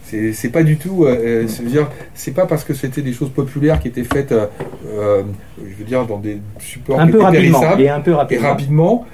C'est 0.03 0.33
c'est 0.33 0.49
pas 0.49 0.63
du 0.63 0.77
tout, 0.77 1.05
euh, 1.05 1.15
euh, 1.23 1.43
c'est 1.47 1.63
dire, 1.65 1.87
c'est 2.15 2.31
pas 2.33 2.47
parce 2.47 2.63
que 2.63 2.73
c'était 2.73 3.03
des 3.03 3.13
choses 3.13 3.29
populaires 3.29 3.79
qui 3.79 3.89
étaient 3.89 4.03
faites, 4.03 4.31
euh, 4.31 4.47
euh, 4.97 5.21
je 5.59 5.75
veux 5.77 5.85
dire, 5.85 6.03
dans 6.07 6.17
des 6.17 6.39
supports 6.59 6.99
Un 6.99 7.05
qui 7.05 7.11
peu 7.11 7.17
étaient 7.19 7.25
rapidement. 7.27 7.77
Et 7.77 7.89
un 7.89 7.99
peu 7.99 8.15
et 8.31 8.37
rapidement. 8.39 9.05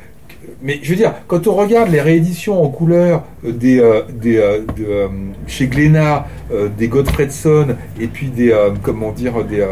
Mais 0.62 0.80
je 0.82 0.90
veux 0.90 0.96
dire, 0.96 1.14
quand 1.28 1.48
on 1.48 1.54
regarde 1.56 1.90
les 1.90 2.02
rééditions 2.02 2.62
en 2.64 2.70
couleur 2.70 3.24
euh, 3.46 3.52
des, 3.52 3.80
euh, 3.80 4.02
des 4.22 4.38
euh, 4.38 4.60
de, 4.78 4.86
euh, 4.86 5.08
chez 5.48 5.68
Glénat, 5.68 6.28
euh, 6.54 6.70
des 6.78 6.88
Godfredson 6.88 7.68
et 8.00 8.08
puis 8.08 8.28
des 8.28 8.52
euh, 8.52 8.70
comment 8.82 9.12
dire 9.12 9.44
des 9.44 9.66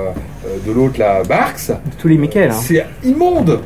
de 0.68 0.72
l'autre 0.72 1.00
la 1.00 1.24
Barks, 1.24 1.72
Tous 2.00 2.08
les 2.08 2.18
Michael. 2.18 2.52
Hein. 2.52 2.54
c'est 2.62 2.86
immonde. 3.04 3.60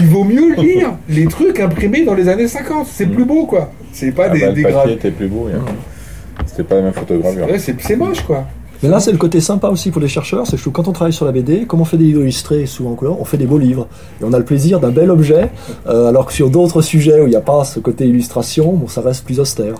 Il 0.00 0.06
vaut 0.06 0.24
mieux 0.24 0.54
lire 0.54 0.94
les 1.08 1.26
trucs 1.26 1.60
imprimés 1.60 2.04
dans 2.04 2.14
les 2.14 2.28
années 2.28 2.48
50. 2.48 2.86
C'est 2.90 3.06
plus 3.06 3.24
beau 3.24 3.46
quoi. 3.46 3.70
C'est 3.92 4.12
pas 4.12 4.24
Ah 4.26 4.28
des, 4.30 4.40
bah, 4.40 4.46
le 4.48 4.52
des 4.54 4.62
papier 4.62 4.78
gra- 4.78 4.92
était 4.94 5.10
plus 5.10 5.28
beau. 5.28 5.48
hein. 5.54 5.60
C'était 6.46 6.64
pas 6.64 6.76
la 6.76 6.82
même. 6.82 6.92
Ouais, 7.50 7.58
c'est 7.58 7.80
c'est 7.80 7.96
moche 7.96 8.22
quoi. 8.22 8.46
Mais 8.82 8.88
là, 8.88 8.98
c'est 9.00 9.12
le 9.12 9.18
côté 9.18 9.40
sympa 9.40 9.68
aussi 9.68 9.90
pour 9.90 10.00
les 10.02 10.08
chercheurs, 10.08 10.46
c'est 10.46 10.60
que 10.60 10.68
quand 10.70 10.88
on 10.88 10.92
travaille 10.92 11.12
sur 11.12 11.24
la 11.24 11.32
BD, 11.32 11.66
comme 11.66 11.80
on 11.80 11.84
fait 11.84 11.96
des 11.96 12.04
livres 12.04 12.22
illustrés 12.22 12.66
souvent 12.66 12.90
en 12.90 12.94
couleur, 12.94 13.20
on 13.20 13.24
fait 13.24 13.36
des 13.36 13.46
beaux 13.46 13.58
livres. 13.58 13.86
Et 14.20 14.24
on 14.24 14.32
a 14.32 14.38
le 14.38 14.44
plaisir 14.44 14.80
d'un 14.80 14.90
bel 14.90 15.10
objet, 15.10 15.50
euh, 15.86 16.08
alors 16.08 16.26
que 16.26 16.32
sur 16.32 16.50
d'autres 16.50 16.82
sujets 16.82 17.20
où 17.20 17.26
il 17.26 17.30
n'y 17.30 17.36
a 17.36 17.40
pas 17.40 17.64
ce 17.64 17.78
côté 17.78 18.06
illustration, 18.06 18.72
bon, 18.72 18.88
ça 18.88 19.00
reste 19.00 19.24
plus 19.24 19.38
austère. 19.38 19.74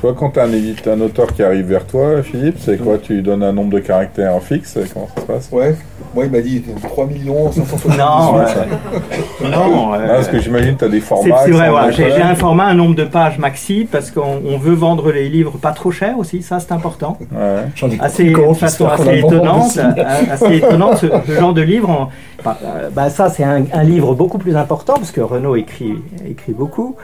Toi, 0.00 0.14
quand 0.16 0.36
un, 0.38 0.50
édite- 0.52 0.86
un 0.88 1.00
auteur 1.00 1.32
qui 1.32 1.42
arrive 1.42 1.66
vers 1.66 1.86
toi, 1.86 2.22
Philippe, 2.22 2.56
c'est 2.60 2.78
quoi? 2.82 2.98
Tu 2.98 3.14
lui 3.16 3.22
donnes 3.22 3.42
un 3.42 3.52
nombre 3.52 3.70
de 3.72 3.80
caractères 3.80 4.40
fixe 4.42 4.78
Comment 4.92 5.08
ça 5.14 5.20
se 5.20 5.26
passe? 5.26 5.48
Ouais. 5.52 5.74
Moi 6.14 6.24
il 6.24 6.30
m'a 6.30 6.40
dit 6.40 6.62
3 6.82 7.06
millions 7.06 7.50
578. 7.52 7.98
Non, 7.98 8.38
euh, 8.38 9.48
non. 9.50 9.94
euh, 9.94 10.06
parce 10.08 10.28
que 10.28 10.38
j'imagine 10.40 10.74
que 10.74 10.80
t'as 10.80 10.88
des 10.88 11.00
C'est 11.00 11.06
formats. 11.06 11.36
c'est 11.44 11.50
vrai, 11.50 11.68
des 11.68 11.92
j'ai 12.10 12.22
un 12.22 12.34
format, 12.34 12.64
un 12.64 12.74
nombre 12.74 12.94
de 12.94 13.04
pages 13.04 13.38
maxi, 13.38 13.86
parce 13.90 14.10
qu'on 14.10 14.40
on 14.44 14.58
veut 14.58 14.74
vendre 14.74 15.12
les 15.12 15.28
livres 15.28 15.58
pas 15.58 15.72
trop 15.72 15.90
cher 15.90 16.18
aussi, 16.18 16.42
ça 16.42 16.60
c'est 16.60 16.72
important. 16.72 17.18
Ouais. 17.32 17.64
J'en 17.74 17.90
ai 17.90 17.98
Assez, 18.00 18.32
façon 18.54 18.86
a 18.86 18.94
assez 18.94 19.18
étonnante, 19.18 19.76
euh, 19.78 20.04
assez 20.30 20.56
étonnante 20.56 20.98
ce, 20.98 21.06
ce 21.26 21.32
genre 21.32 21.52
de 21.54 21.62
livre. 21.62 22.10
bah, 22.44 22.58
euh, 22.64 22.88
bah, 22.92 23.10
ça 23.10 23.28
c'est 23.30 23.44
un, 23.44 23.64
un 23.72 23.82
livre 23.82 24.14
beaucoup 24.14 24.38
plus 24.38 24.56
important, 24.56 24.94
parce 24.94 25.10
que 25.10 25.20
Renaud 25.20 25.56
écrit, 25.56 25.94
écrit 26.28 26.52
beaucoup. 26.52 26.96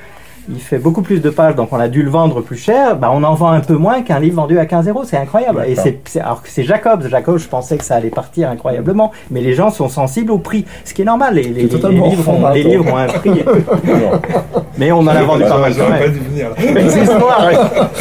Il 0.51 0.61
fait 0.61 0.79
beaucoup 0.79 1.01
plus 1.01 1.21
de 1.23 1.31
pages, 1.31 1.55
donc 1.55 1.71
on 1.73 1.81
a 1.81 1.89
dû 1.89 2.03
le 2.03 2.11
vendre 2.11 2.43
plus 2.43 2.57
cher. 2.59 2.97
Bah, 2.97 3.11
on 3.12 3.23
en 3.23 3.35
vend 3.35 3.49
un 3.51 3.61
peu 3.61 3.77
moins 3.77 4.03
qu'un 4.03 4.19
livre 4.21 4.37
vendu 4.37 4.59
à 4.59 4.66
15 4.66 4.89
euros. 4.89 5.03
C'est 5.05 5.16
incroyable. 5.16 5.65
Et 5.66 5.75
c'est, 5.75 6.01
c'est- 6.05 6.21
alors 6.21 6.43
que 6.43 6.49
c'est 6.51 6.65
Jacob. 6.65 7.07
Jacob, 7.09 7.39
je 7.39 7.49
pensais 7.49 7.79
que 7.79 7.85
ça 7.85 7.95
allait 7.95 8.11
partir 8.11 8.51
incroyablement. 8.51 9.11
Mais 9.31 9.41
les 9.41 9.55
gens 9.55 9.71
sont 9.71 9.89
sensibles 9.89 10.31
au 10.33 10.39
prix. 10.39 10.66
Ce 10.85 10.93
qui 10.93 11.01
est 11.03 11.05
normal. 11.07 11.35
Les, 11.37 11.45
les- 11.45 11.62
les 11.62 11.69
totalement 11.69 12.09
livres, 12.11 12.21
ont, 12.29 12.33
format, 12.33 12.53
les 12.53 12.62
toi. 12.62 12.71
livres 12.73 12.93
ont 12.93 12.97
un 12.97 13.07
prix. 13.07 13.31
Mais 14.77 14.91
on 14.91 14.99
en 14.99 15.07
a 15.07 15.23
vendu 15.23 15.45
pas 15.45 15.59
mal 15.59 15.73
quand 15.73 15.79
J'aurais 15.87 15.99
pas 15.99 16.05
même. 16.07 16.12
dû 16.12 16.19
venir. 16.19 16.47
Mais 16.75 16.89
c'est 16.91 17.03
histoire. 17.03 17.49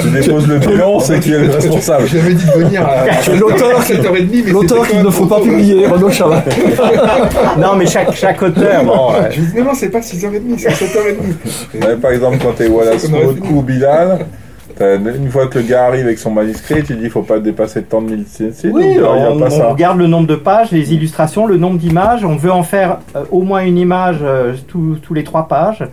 Tu 0.01 0.09
déposes 0.09 0.47
le 0.47 0.57
bilan, 0.57 0.99
c'est 0.99 1.19
qui 1.19 1.31
est 1.31 1.39
le 1.39 1.51
responsable. 1.51 2.07
J'avais 2.07 2.33
dit 2.33 2.45
de 2.45 2.51
venir 2.51 2.81
à 2.85 3.13
C'est 3.21 3.35
l'auteur 3.37 3.83
qui- 3.85 3.93
7h30, 3.93 4.43
mais 4.45 4.51
L'auteur 4.51 4.87
qu'il 4.87 5.01
ne 5.03 5.09
faut 5.09 5.27
pas 5.27 5.39
même 5.39 5.49
publier, 5.49 5.85
Renaud. 5.87 6.09
Non, 7.59 7.75
mais 7.77 7.85
chaque, 7.85 8.13
chaque 8.13 8.41
auteur, 8.41 8.83
bon, 8.83 9.11
euh, 9.13 9.29
Je 9.31 9.41
dis 9.41 9.57
non, 9.59 9.65
non, 9.65 9.71
c'est 9.75 9.89
pas 9.89 9.99
6h30, 9.99 10.57
c'est 10.57 10.69
7h30. 10.69 11.85
Ouais, 11.87 11.95
par 11.97 12.11
exemple, 12.11 12.32
quand 12.41 12.53
t'es 12.55 12.67
Wallace 12.67 13.07
ou 13.51 13.61
Bilal, 13.61 14.25
une 14.81 15.29
fois 15.29 15.47
que 15.47 15.59
le 15.59 15.65
gars 15.65 15.85
arrive 15.85 16.05
avec 16.05 16.17
son 16.17 16.31
manuscrit, 16.31 16.83
tu 16.83 16.95
dis 16.95 17.09
faut 17.09 17.21
pas 17.21 17.39
dépasser 17.39 17.83
tant 17.83 18.01
de 18.01 18.09
mille 18.11 18.25
sites. 18.27 18.65
oui, 18.71 18.93
il 18.95 19.03
on, 19.03 19.41
on 19.41 19.49
ça. 19.49 19.67
regarde 19.69 19.97
le 19.99 20.07
nombre 20.07 20.27
de 20.27 20.35
pages, 20.35 20.71
les 20.71 20.93
illustrations, 20.93 21.45
le 21.45 21.57
nombre 21.57 21.77
d'images. 21.77 22.25
On 22.25 22.35
veut 22.35 22.51
en 22.51 22.63
faire 22.63 22.97
euh, 23.15 23.23
au 23.31 23.41
moins 23.41 23.63
une 23.63 23.77
image 23.77 24.17
euh, 24.23 24.53
tous- 24.67 24.97
tous 25.01 25.13
les 25.13 25.23
trois 25.23 25.47
pages. 25.47 25.83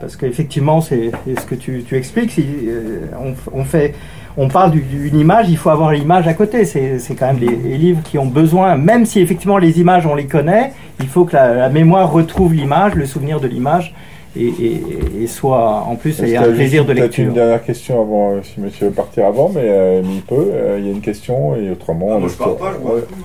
Parce 0.00 0.16
qu'effectivement, 0.16 0.80
c'est 0.80 1.12
ce 1.26 1.46
que 1.46 1.54
tu, 1.54 1.84
tu 1.86 1.96
expliques. 1.96 2.32
si, 2.32 2.44
euh, 2.66 3.06
on, 3.24 3.60
on 3.60 3.64
fait, 3.64 3.94
on 4.36 4.48
parle 4.48 4.72
du- 4.72 4.82
d'une 4.82 5.18
image, 5.18 5.46
il 5.48 5.56
faut 5.56 5.70
avoir 5.70 5.92
l'image 5.92 6.26
à 6.26 6.34
côté. 6.34 6.64
C'est 6.64 6.98
c'est 6.98 7.14
quand 7.14 7.28
même 7.28 7.38
les, 7.38 7.54
les 7.56 7.78
livres 7.78 8.00
qui 8.02 8.18
ont 8.18 8.26
besoin, 8.26 8.76
même 8.76 9.06
si 9.06 9.20
effectivement 9.20 9.56
les 9.58 9.78
images, 9.80 10.06
on 10.06 10.16
les 10.16 10.26
connaît, 10.26 10.72
il 11.00 11.06
faut 11.06 11.24
que 11.24 11.34
la, 11.36 11.54
la 11.54 11.68
mémoire 11.68 12.10
retrouve 12.12 12.52
l'image, 12.52 12.94
le 12.96 13.06
souvenir 13.06 13.40
de 13.40 13.46
l'image, 13.46 13.94
et, 14.36 14.46
et- 14.46 14.82
et 15.22 15.26
soit 15.26 15.84
en 15.86 15.96
plus 15.96 16.18
y 16.20 16.36
un 16.36 16.52
plaisir 16.52 16.84
de 16.84 16.92
Peut-être 16.92 17.02
lecture. 17.04 17.24
une 17.24 17.34
dernière 17.34 17.62
question 17.64 18.00
avant, 18.00 18.32
euh, 18.32 18.40
si 18.42 18.60
monsieur 18.60 18.86
veut 18.88 18.92
partir 18.92 19.26
avant, 19.26 19.48
mais, 19.54 19.60
euh, 19.64 20.02
mais 20.04 20.14
il 20.16 20.22
peut. 20.22 20.34
Euh, 20.52 20.76
Il 20.80 20.86
y 20.86 20.88
a 20.88 20.92
une 20.92 21.00
question 21.00 21.54
et 21.56 21.70
autrement. 21.70 22.08
Ah, 22.12 22.16
on 22.22 22.28
je 22.28 22.34
pars 22.36 22.56
pas, 22.56 22.72
je 22.72 22.78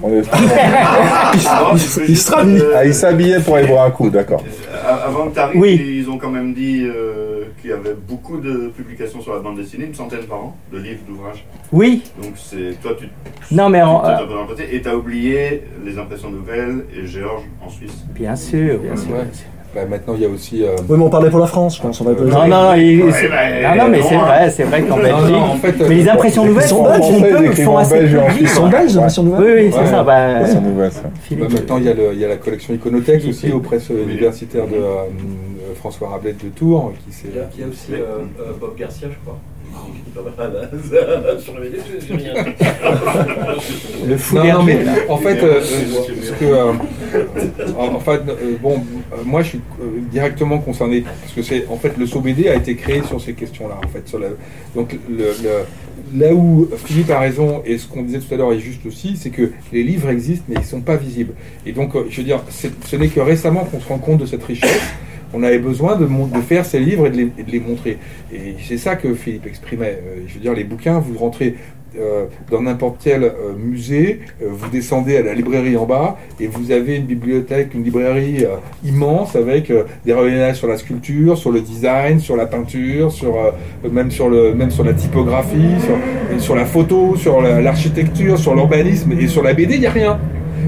on 0.03 0.09
est- 0.13 0.21
il 2.07 2.17
Ah, 2.75 2.85
il 2.85 2.93
s'habillait 2.93 3.39
pour 3.39 3.55
aller 3.55 3.67
boire 3.67 3.85
un 3.85 3.91
coup, 3.91 4.09
d'accord. 4.09 4.43
Avant 4.87 5.27
que 5.27 5.33
tu 5.33 5.39
arrives, 5.39 5.59
Oui. 5.61 5.81
ils 5.99 6.09
ont 6.09 6.17
quand 6.17 6.29
même 6.31 6.53
dit 6.53 6.83
euh, 6.85 7.43
qu'il 7.61 7.69
y 7.71 7.73
avait 7.73 7.95
beaucoup 8.07 8.37
de 8.37 8.71
publications 8.75 9.21
sur 9.21 9.33
la 9.33 9.39
bande 9.39 9.57
dessinée, 9.57 9.85
une 9.85 9.93
centaine 9.95 10.23
par 10.27 10.37
an, 10.39 10.55
de 10.71 10.77
livres, 10.79 11.01
d'ouvrages. 11.07 11.45
Oui, 11.71 12.03
Donc 12.21 12.33
c'est 12.35 12.79
toi, 12.81 12.91
tu 12.97 13.07
non 13.51 13.69
mais 13.69 13.81
en- 13.81 13.99
tu 14.01 14.07
euh, 14.07 14.65
et 14.71 14.81
t'as 14.81 14.95
oublié 14.95 15.63
les 15.85 15.97
impressions 15.97 16.29
nouvelles 16.29 16.85
et 16.95 17.05
Georges 17.05 17.43
en 17.65 17.69
Suisse. 17.69 18.03
bien 18.13 18.35
sûr, 18.35 18.79
bien 18.79 18.95
sûr. 18.95 19.11
Ouais. 19.15 19.23
Bah, 19.75 19.81
maintenant, 19.87 20.15
il 20.15 20.21
y 20.23 20.25
a 20.25 20.29
aussi. 20.29 20.63
euh, 20.63 20.69
Oui, 20.89 20.97
mais 20.97 21.03
on 21.05 21.09
parlait 21.11 21.29
pour 21.29 21.39
la 21.39 21.45
France, 21.45 21.77
je 21.77 21.81
pense. 21.83 22.01
On 22.01 22.05
va 22.05 22.15
pas- 22.15 22.23
Non, 22.23 22.47
non, 22.47 22.61
non, 22.69 22.73
il- 22.73 23.03
Ouais, 23.03 23.11
c'est- 23.11 23.27
bah, 23.27 23.75
non, 23.75 23.83
non, 23.83 23.89
mais 23.91 24.01
c'est 24.01 24.15
vrai, 24.17 24.49
c'est 24.49 24.63
vrai 24.63 24.81
qu'en 24.81 24.97
Belgique. 24.97 25.29
non, 25.31 25.41
en 25.43 25.55
fait, 25.57 25.75
mais 25.87 25.95
les 25.95 26.07
euh, 26.07 26.11
impressions 26.13 26.43
nouvelles 26.45 26.67
sont 26.67 26.83
belges, 26.83 27.05
ils 27.55 27.63
font 27.63 27.77
assez. 27.77 27.99
Ils 28.41 28.47
sont 28.47 28.67
belges, 28.67 28.95
les 28.95 29.19
Oui, 29.19 29.23
nouvelles 29.25 29.65
oui, 29.67 29.71
c'est 29.71 29.79
Ouais. 29.79 29.85
ça. 29.85 30.03
Bah, 30.03 30.45
C'est 30.45 30.53
ça. 30.53 30.59
Bah, 30.59 30.89
Philippe, 31.21 31.53
maintenant, 31.53 31.77
il 31.77 31.83
y, 31.83 31.89
a 31.89 31.93
le- 31.93 32.13
il 32.13 32.19
y 32.19 32.25
a 32.25 32.29
la 32.29 32.37
collection 32.37 32.73
Iconotex 32.73 33.25
aussi 33.27 33.51
aux 33.51 33.59
presses 33.59 33.89
universitaires 33.89 34.65
de 34.65 34.73
euh, 34.75 35.03
François 35.75 36.09
Rabelais 36.09 36.33
de 36.33 36.49
Tours. 36.49 36.91
Qui 37.05 37.13
s'est- 37.13 37.27
Il 37.55 37.61
y 37.61 37.63
a 37.63 37.67
aussi 37.67 37.93
euh, 37.93 38.23
euh, 38.41 38.51
Bob 38.59 38.75
Garcia, 38.75 39.07
je 39.11 39.17
crois. 39.23 39.37
Le 44.07 44.07
BD, 44.07 44.17
fou 44.17 44.35
Non, 44.35 44.43
non, 44.53 44.63
mais 44.63 44.79
en 45.07 45.17
fait, 45.17 45.43
euh, 45.43 45.61
euh, 45.61 45.61
ce 46.23 46.31
que, 46.33 46.45
euh, 46.45 46.73
en, 47.77 47.95
en 47.95 47.99
fait, 47.99 48.21
euh, 48.27 48.57
bon, 48.61 48.75
euh, 49.13 49.17
moi, 49.25 49.41
je 49.43 49.49
suis 49.49 49.61
euh, 49.81 49.99
directement 50.11 50.59
concerné 50.59 51.01
parce 51.01 51.33
que 51.33 51.41
c'est, 51.41 51.65
en 51.69 51.77
fait, 51.77 51.97
le 51.97 52.05
SOBD 52.05 52.47
a 52.47 52.55
été 52.55 52.75
créé 52.75 53.01
sur 53.03 53.21
ces 53.21 53.33
questions-là, 53.33 53.75
en 53.83 53.87
fait, 53.87 54.07
sur 54.07 54.19
la, 54.19 54.27
donc 54.75 54.97
le, 55.09 55.17
le- 55.43 55.65
là 56.17 56.33
où 56.33 56.67
Philippe 56.85 57.11
a 57.11 57.19
raison 57.19 57.61
et 57.65 57.77
ce 57.77 57.87
qu'on 57.87 58.01
disait 58.01 58.19
tout 58.19 58.33
à 58.33 58.37
l'heure 58.37 58.51
est 58.53 58.59
juste 58.59 58.85
aussi, 58.85 59.15
c'est 59.15 59.29
que 59.29 59.51
les 59.71 59.83
livres 59.83 60.09
existent 60.09 60.45
mais 60.47 60.55
ils 60.59 60.65
sont 60.65 60.81
pas 60.81 60.95
visibles. 60.95 61.33
Et 61.65 61.71
donc, 61.71 61.95
euh, 61.95 62.05
je 62.09 62.17
veux 62.17 62.23
dire, 62.23 62.41
ce 62.49 62.95
n'est 62.95 63.09
que 63.09 63.19
récemment 63.19 63.65
qu'on 63.65 63.79
se 63.79 63.87
rend 63.87 63.99
compte 63.99 64.19
de 64.19 64.25
cette 64.25 64.43
richesse. 64.43 64.81
On 65.33 65.43
avait 65.43 65.59
besoin 65.59 65.95
de, 65.95 66.07
faire 66.41 66.65
ces 66.65 66.79
livres 66.79 67.07
et 67.07 67.09
de 67.11 67.51
les, 67.51 67.59
montrer. 67.59 67.97
Et 68.33 68.55
c'est 68.67 68.77
ça 68.77 68.95
que 68.95 69.13
Philippe 69.13 69.45
exprimait. 69.45 69.99
Euh, 70.03 70.21
je 70.27 70.33
veux 70.35 70.39
dire, 70.39 70.53
les 70.53 70.63
bouquins, 70.63 70.99
vous 70.99 71.17
rentrez 71.17 71.55
euh, 71.99 72.25
dans 72.51 72.61
n'importe 72.61 72.97
quel 73.03 73.23
euh, 73.23 73.53
musée, 73.57 74.21
vous 74.41 74.69
descendez 74.69 75.17
à 75.17 75.23
la 75.23 75.33
librairie 75.33 75.75
en 75.75 75.85
bas 75.85 76.17
et 76.39 76.47
vous 76.47 76.71
avez 76.71 76.95
une 76.95 77.05
bibliothèque, 77.05 77.73
une 77.73 77.83
librairie 77.83 78.45
immense 78.85 79.35
avec 79.35 79.71
des 80.05 80.13
relignages 80.13 80.57
sur 80.57 80.67
la 80.67 80.77
sculpture, 80.77 81.37
sur 81.37 81.51
le 81.51 81.61
design, 81.61 82.19
sur 82.19 82.35
la 82.35 82.45
peinture, 82.45 83.11
sur 83.11 83.35
même 83.91 84.11
sur 84.11 84.29
le 84.29 84.53
même 84.53 84.71
sur 84.71 84.83
la 84.83 84.93
typographie, 84.93 85.75
sur, 86.37 86.55
la 86.55 86.65
photo, 86.65 87.15
sur 87.15 87.41
la- 87.41 87.61
l'architecture, 87.61 88.37
sur 88.37 88.55
l'urbanisme 88.55 89.11
et 89.13 89.27
sur 89.27 89.43
la 89.43 89.53
BD, 89.53 89.75
il 89.75 89.81
n'y 89.81 89.87
a 89.87 89.91
rien. 89.91 90.19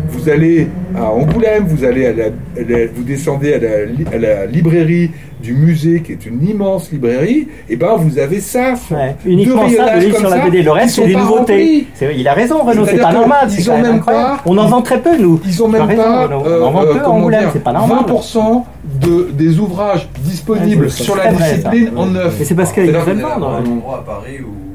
Vous 0.09 0.30
allez 0.30 0.68
à 0.95 1.05
Angoulême, 1.09 1.65
vous 1.68 1.84
allez 1.84 2.05
à 2.05 2.13
la, 2.13 2.26
à 2.26 2.30
la- 2.68 2.85
vous 2.93 3.03
descendez 3.03 3.53
à 3.53 3.59
la, 3.59 3.85
li- 3.85 4.05
à 4.13 4.18
la 4.18 4.45
librairie 4.45 5.11
du 5.41 5.53
musée 5.53 6.01
qui 6.01 6.11
est 6.11 6.26
une 6.27 6.47
immense 6.47 6.91
librairie, 6.91 7.47
et 7.68 7.76
ben 7.76 7.95
vous 7.97 8.19
avez 8.19 8.39
ça. 8.39 8.73
Ouais, 8.91 9.15
uniquement 9.26 9.68
Deux 9.68 9.76
ça, 9.76 9.85
le 9.85 9.89
rayonnages 9.89 10.03
livre 10.03 10.18
comme 10.18 10.27
sur 10.27 10.35
la 10.38 10.45
BD. 10.45 10.61
Le 10.61 10.72
reste, 10.72 10.95
c'est 10.95 11.07
des 11.07 11.15
nouveautés. 11.15 11.88
Il 12.15 12.27
a 12.27 12.34
raison, 12.34 12.59
Renaud, 12.63 12.85
c'est 12.85 12.97
pas 12.97 13.11
normal. 13.13 13.47
ils 13.57 13.72
ont 13.72 13.81
même 13.81 14.01
pas- 14.03 14.38
On 14.45 14.57
en 14.57 14.68
vend 14.68 14.81
très 14.81 14.99
peu, 14.99 15.18
nous. 15.18 15.39
Ils 15.45 15.63
ont 15.63 15.68
même 15.68 15.81
raison, 15.84 16.01
pas 16.03 16.23
euh, 16.31 16.59
On 16.61 16.65
en 16.68 16.72
vend 16.72 16.84
euh, 16.84 16.93
peu 16.93 16.99
à 16.99 17.03
comment 17.03 17.15
Angoulême, 17.18 17.49
c'est 17.53 17.63
pas 17.63 17.73
normal. 17.73 17.99
20% 18.07 18.63
de, 19.01 19.30
des 19.34 19.57
ouvrages 19.59 20.07
disponibles 20.19 20.84
Ouais, 20.85 20.89
sur 20.89 21.15
la 21.15 21.31
vrai, 21.31 21.53
discipline 21.55 21.89
en 21.95 22.05
neuf. 22.07 22.35
Mais 22.38 22.45
c'est 22.45 22.55
parce 22.55 22.72
qu'ils 22.72 22.84
C'est-à-dire 22.85 23.01
veulent 23.05 23.15
Il 23.18 23.22
y 23.22 23.23
a 23.26 23.30
vendre. 23.30 23.49
un 23.49 23.65
endroit 23.72 23.97
à 23.99 24.01
Paris 24.03 24.38
où 24.41 24.70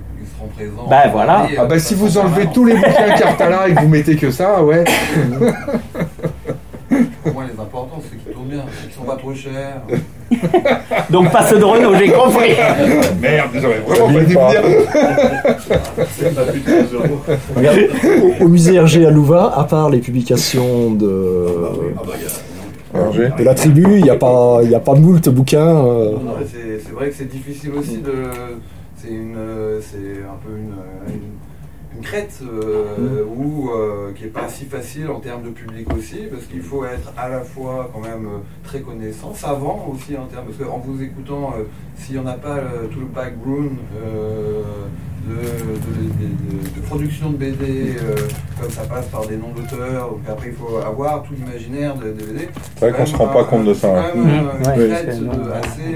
Bah, 0.88 1.04
voilà. 1.12 1.46
Ah 1.58 1.64
bah 1.66 1.78
si 1.78 1.94
vous 1.94 2.16
enlevez 2.18 2.46
tous 2.52 2.64
les 2.64 2.74
bouquins 2.74 3.14
Cartala 3.18 3.68
et 3.68 3.74
que 3.74 3.80
vous 3.80 3.88
mettez 3.88 4.16
que 4.16 4.30
ça, 4.30 4.62
ouais. 4.62 4.84
Pour 7.24 7.32
moi, 7.34 7.44
les 7.52 7.60
importants, 7.60 8.00
c'est 8.02 8.16
qu'ils 8.22 8.32
tournent 8.32 8.46
bien, 8.48 8.62
qu'ils 8.84 8.92
sont 8.94 9.02
pas 9.02 9.16
trop 9.16 9.34
chers. 9.34 9.82
Donc, 11.10 11.30
pas 11.32 11.44
ceux 11.46 11.58
de 11.58 11.64
Renault, 11.64 11.94
j'ai 11.96 12.08
compris. 12.08 12.50
Merde, 13.20 13.50
j'aurais 13.54 13.80
vraiment 13.86 14.12
pas 14.18 14.24
dû 14.24 14.34
pas. 14.34 14.46
vous 14.46 14.52
dire. 14.52 14.62
C'est 16.16 16.34
pas 16.34 16.42
plus 16.44 16.60
de 16.60 16.64
15 16.66 16.92
euros. 16.94 17.20
Regarde, 17.56 17.78
au, 18.40 18.44
au 18.44 18.48
musée 18.48 18.74
Hergé 18.74 19.04
à 19.06 19.10
Louvain, 19.10 19.52
à 19.56 19.64
part 19.64 19.90
les 19.90 19.98
publications 19.98 20.92
de, 20.92 21.46
Ah 21.98 22.02
bah, 22.06 22.12
il 22.16 22.22
y 22.22 22.26
a- 22.26 23.04
Hergé. 23.06 23.28
de 23.38 23.44
la 23.44 23.54
tribu, 23.54 23.84
il 23.98 24.02
n'y 24.04 24.10
a 24.10 24.16
pas, 24.16 24.60
il 24.62 24.70
y 24.70 24.74
a 24.74 24.80
pas 24.80 24.94
moult 24.94 25.28
bouquins. 25.28 25.84
euh, 25.84 26.12
c'est 26.84 26.92
vrai 26.92 27.08
que 27.10 27.14
c'est 27.16 27.28
difficile 27.28 27.72
aussi 27.78 27.98
de. 27.98 28.12
C'est 29.06 29.12
une, 29.14 29.36
euh, 29.36 29.80
c'est 29.80 30.22
un 30.24 30.36
peu 30.44 30.56
une, 30.58 30.72
euh, 30.72 31.08
une, 31.14 31.96
une 31.98 32.02
crête 32.02 32.40
euh, 32.42 33.24
où, 33.24 33.70
euh, 33.70 34.12
qui 34.14 34.24
est 34.24 34.28
pas 34.28 34.48
si 34.48 34.64
facile 34.64 35.08
en 35.10 35.20
termes 35.20 35.42
de 35.42 35.50
public 35.50 35.86
aussi, 35.94 36.22
parce 36.30 36.44
qu'il 36.46 36.60
faut 36.60 36.84
être 36.84 37.12
à 37.16 37.28
la 37.28 37.40
fois 37.42 37.88
quand 37.94 38.00
même 38.00 38.28
très 38.64 38.80
connaissant, 38.80 39.32
savant 39.32 39.86
aussi 39.92 40.16
en 40.16 40.26
termes, 40.26 40.46
parce 40.46 40.58
qu'en 40.68 40.78
vous 40.78 41.00
écoutant, 41.02 41.54
euh, 41.56 41.62
s'il 41.96 42.16
n'y 42.16 42.20
en 42.20 42.26
a 42.26 42.32
pas 42.34 42.56
tout 42.90 42.98
le 43.00 43.06
background 43.06 43.78
euh, 44.04 44.62
de, 45.28 45.34
de- 45.34 45.38
de- 45.38 46.64
de- 46.64 46.80
de 46.80 46.86
production 46.86 47.30
de 47.30 47.36
BD, 47.36 47.96
euh, 48.02 48.14
comme 48.60 48.70
ça 48.70 48.82
passe 48.82 49.06
par 49.06 49.26
des 49.26 49.36
noms 49.36 49.52
d'auteurs, 49.52 50.10
donc 50.10 50.20
après 50.28 50.48
il 50.48 50.54
faut 50.54 50.76
avoir 50.78 51.22
tout 51.22 51.34
l'imaginaire 51.34 51.94
de, 51.96 52.10
des 52.10 52.24
BD. 52.24 52.48
C'est 52.76 52.90
vrai 52.90 52.98
qu'on 52.98 53.06
se 53.06 53.16
rend 53.16 53.28
pas 53.28 53.44
compte 53.44 53.64
de 53.66 53.74
ça. 53.74 53.88
C'est 54.04 54.18
quand 54.18 54.18
même 54.18 54.28
une 55.44 55.52
assez 55.52 55.94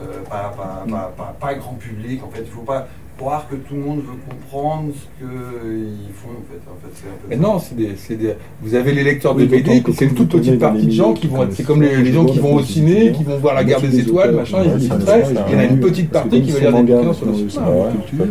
de 0.00 0.10
euh, 0.10 0.16
euh, 0.16 0.28
pas, 0.28 0.54
pas, 0.56 1.12
pas, 1.16 1.36
pas, 1.40 1.54
grand 1.54 1.74
public. 1.74 2.22
En 2.24 2.30
fait, 2.30 2.42
il 2.44 2.50
faut 2.50 2.62
pas 2.62 2.88
croire 3.18 3.46
que 3.48 3.54
tout 3.54 3.74
le 3.74 3.80
monde 3.80 3.98
veut 3.98 4.18
comprendre 4.28 4.92
ce 4.94 5.04
qu'ils 5.18 6.14
font. 6.14 6.30
En 6.30 6.44
fait, 6.50 6.70
en 6.70 6.76
fait 6.80 6.92
c'est 6.94 7.08
un 7.08 7.12
peu 7.20 7.28
Mais 7.28 7.36
non, 7.36 7.58
c'est 7.58 7.74
des, 7.74 7.94
c'est 7.96 8.16
des- 8.16 8.34
vous 8.62 8.74
avez 8.74 8.92
les 8.92 9.04
lecteurs 9.04 9.34
de 9.34 9.42
Oui, 9.42 9.46
BD, 9.48 9.62
puis 9.62 9.82
que 9.82 9.92
c'est 9.92 10.06
une 10.06 10.14
toute 10.14 10.30
petite 10.30 10.58
partie 10.58 10.86
de 10.86 10.90
gens 10.90 11.12
qui 11.12 11.26
vont 11.26 11.42
être. 11.42 11.52
C'est 11.52 11.64
comme 11.64 11.82
les, 11.82 11.96
les 11.96 12.12
gens 12.12 12.24
qui 12.24 12.38
vont 12.38 12.54
au 12.54 12.62
ciné, 12.62 13.12
qui 13.12 13.24
vont 13.24 13.36
voir 13.36 13.54
la 13.54 13.64
guerre 13.64 13.80
des 13.80 13.98
étoiles, 14.00 14.34
machin, 14.34 14.62
ils. 14.64 14.84
Il 14.84 15.52
y 15.52 15.56
en 15.56 15.58
a 15.58 15.64
une 15.64 15.80
petite 15.80 16.10
partie 16.10 16.42
qui 16.42 16.50
va 16.50 16.60
lire 16.60 16.82
des 16.82 16.92
bouquins 16.94 17.12
sur 17.12 17.26
le 17.26 17.34
cinéma. 17.34 17.70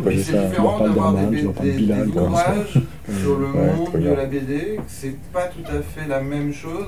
C'est 0.06 0.48
différent 0.48 0.80
d'avoir 0.80 1.14
des, 1.14 1.42
de 1.42 2.20
ouvrages 2.20 2.80
sur 3.22 3.40
le 3.40 3.48
monde 3.48 3.94
de 3.94 4.10
la 4.10 4.26
BD. 4.26 4.80
C'est 4.88 5.16
pas 5.32 5.48
tout 5.48 5.66
à 5.68 5.82
fait 5.82 6.08
la 6.08 6.22
même 6.22 6.54
chose 6.54 6.88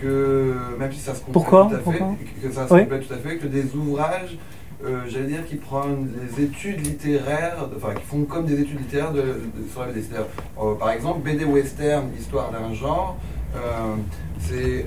que, 0.00 0.54
même 0.78 0.92
si 0.92 1.00
ça 1.00 1.14
se 1.14 1.18
complète 1.20 1.32
Pourquoi 1.34 1.68
tout 1.68 1.74
à 1.74 1.78
fait, 1.78 1.84
Pourquoi 1.84 2.14
que 2.42 2.50
ça 2.52 2.68
se 2.68 2.74
Oui. 2.74 2.80
complète 2.82 3.08
tout 3.08 3.14
à 3.14 3.16
fait, 3.18 3.36
que 3.36 3.46
des 3.46 3.74
ouvrages, 3.74 4.38
euh, 4.84 5.00
j'allais 5.08 5.26
dire, 5.28 5.46
qui 5.46 5.56
prennent 5.56 6.08
des 6.08 6.42
études 6.44 6.86
littéraires, 6.86 7.68
enfin, 7.76 7.94
qui 7.94 8.02
font 8.04 8.22
comme 8.24 8.46
des 8.46 8.60
études 8.60 8.78
littéraires 8.80 9.12
de, 9.12 9.20
de- 9.22 9.68
sur 9.70 9.80
la 9.80 9.86
BD. 9.88 10.02
Euh, 10.14 10.74
par 10.74 10.90
exemple, 10.90 11.20
BD 11.20 11.44
western, 11.44 12.06
histoire 12.18 12.50
d'un 12.50 12.74
genre, 12.74 13.16
euh, 13.56 13.58
c'est 14.40 14.86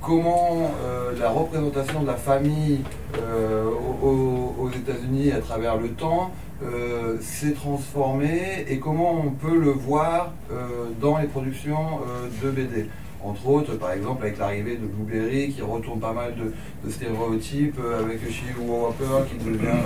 comment 0.00 0.70
la 1.18 1.30
représentation 1.30 2.02
de 2.02 2.06
la 2.08 2.16
famille 2.16 2.80
au- 3.16 4.06
au- 4.06 4.54
aux 4.64 4.70
États-Unis 4.70 5.32
à 5.32 5.38
travers 5.38 5.76
le 5.78 5.88
temps 5.90 6.30
euh, 6.64 7.16
s'est 7.20 7.52
transformée 7.52 8.64
et 8.68 8.78
comment 8.78 9.20
on 9.26 9.30
peut 9.30 9.56
le 9.58 9.70
voir 9.70 10.32
euh, 10.52 10.66
dans 11.00 11.18
les 11.18 11.26
productions 11.26 11.98
euh, 12.06 12.28
de 12.46 12.50
BD. 12.52 12.86
Entre 13.24 13.46
autres, 13.46 13.74
par 13.74 13.92
exemple, 13.92 14.24
avec 14.24 14.38
l'arrivée 14.38 14.76
de 14.76 14.86
Blueberry 14.86 15.52
qui 15.52 15.62
retourne 15.62 16.00
pas 16.00 16.12
mal 16.12 16.34
de, 16.34 16.90
stéréotypes, 16.90 17.78
euh, 17.78 18.00
avec 18.02 18.18
Shield 18.28 18.56
Walker 18.66 19.28
qui 19.30 19.44
devient 19.44 19.78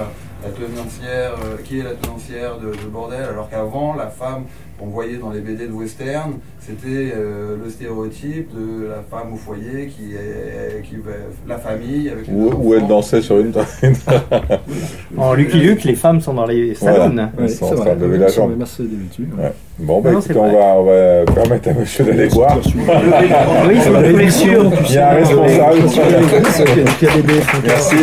la, 0.43 0.51
tenancière, 0.51 1.35
euh, 1.45 1.59
qui 1.63 1.81
est 1.81 1.83
la 1.83 1.95
tenancière 1.95 2.59
de 2.59 2.73
bordel, 2.87 3.23
alors 3.23 3.51
qu'avant, 3.51 3.95
la 3.95 4.09
femme 4.09 4.45
qu'on 4.79 4.87
voyait 4.87 5.17
dans 5.17 5.31
les 5.31 5.41
BD 5.41 5.67
de 5.67 5.73
western, 5.73 6.35
c'était 6.61 7.13
euh, 7.17 7.57
le 7.63 7.71
stéréotype 7.71 8.51
de 8.55 8.89
la 8.89 9.03
femme 9.11 9.33
au 9.33 9.37
foyer 9.37 9.87
qui 9.87 10.15
est 10.15 10.83
qui 10.83 10.97
la 11.49 11.59
famille 11.59 12.09
avec 12.11 12.27
Où, 12.29 12.51
où 12.59 12.75
elle 12.75 12.87
dansait 12.87 13.23
sur 13.23 13.39
une 13.39 13.53
En 15.17 15.35
Lucky 15.35 15.59
Luke, 15.59 15.85
les 15.85 15.95
femmes 15.95 16.21
sont 16.21 16.35
dans 16.35 16.47
les 16.47 16.75
salons. 16.75 17.09
Voilà. 17.09 17.31
Ouais, 17.39 17.49
sont 17.49 17.67
en 17.67 17.69
c'est 17.69 17.75
train 17.77 17.85
vrai. 17.85 17.97
de 17.97 18.05
lever 18.05 18.19
la 18.19 18.29
jambe. 18.29 18.53
Ouais. 18.59 19.53
Bon, 19.79 20.01
bah 20.01 20.11
Non, 20.13 20.21
on 20.35 20.53
va, 20.53 20.59
on 20.79 20.85
va 20.85 21.33
permettre 21.33 21.69
à 21.69 21.73
monsieur 21.75 22.05
d'aller 22.05 22.29
voir. 22.29 22.59
Oui, 23.69 23.77
c'est 23.81 23.91
une 23.91 24.17
lecture. 24.17 24.73
Il 24.89 24.95
y 24.95 24.99
a 24.99 25.11
un 25.11 25.15
responsable. 25.15 25.79
Merci. 27.65 27.97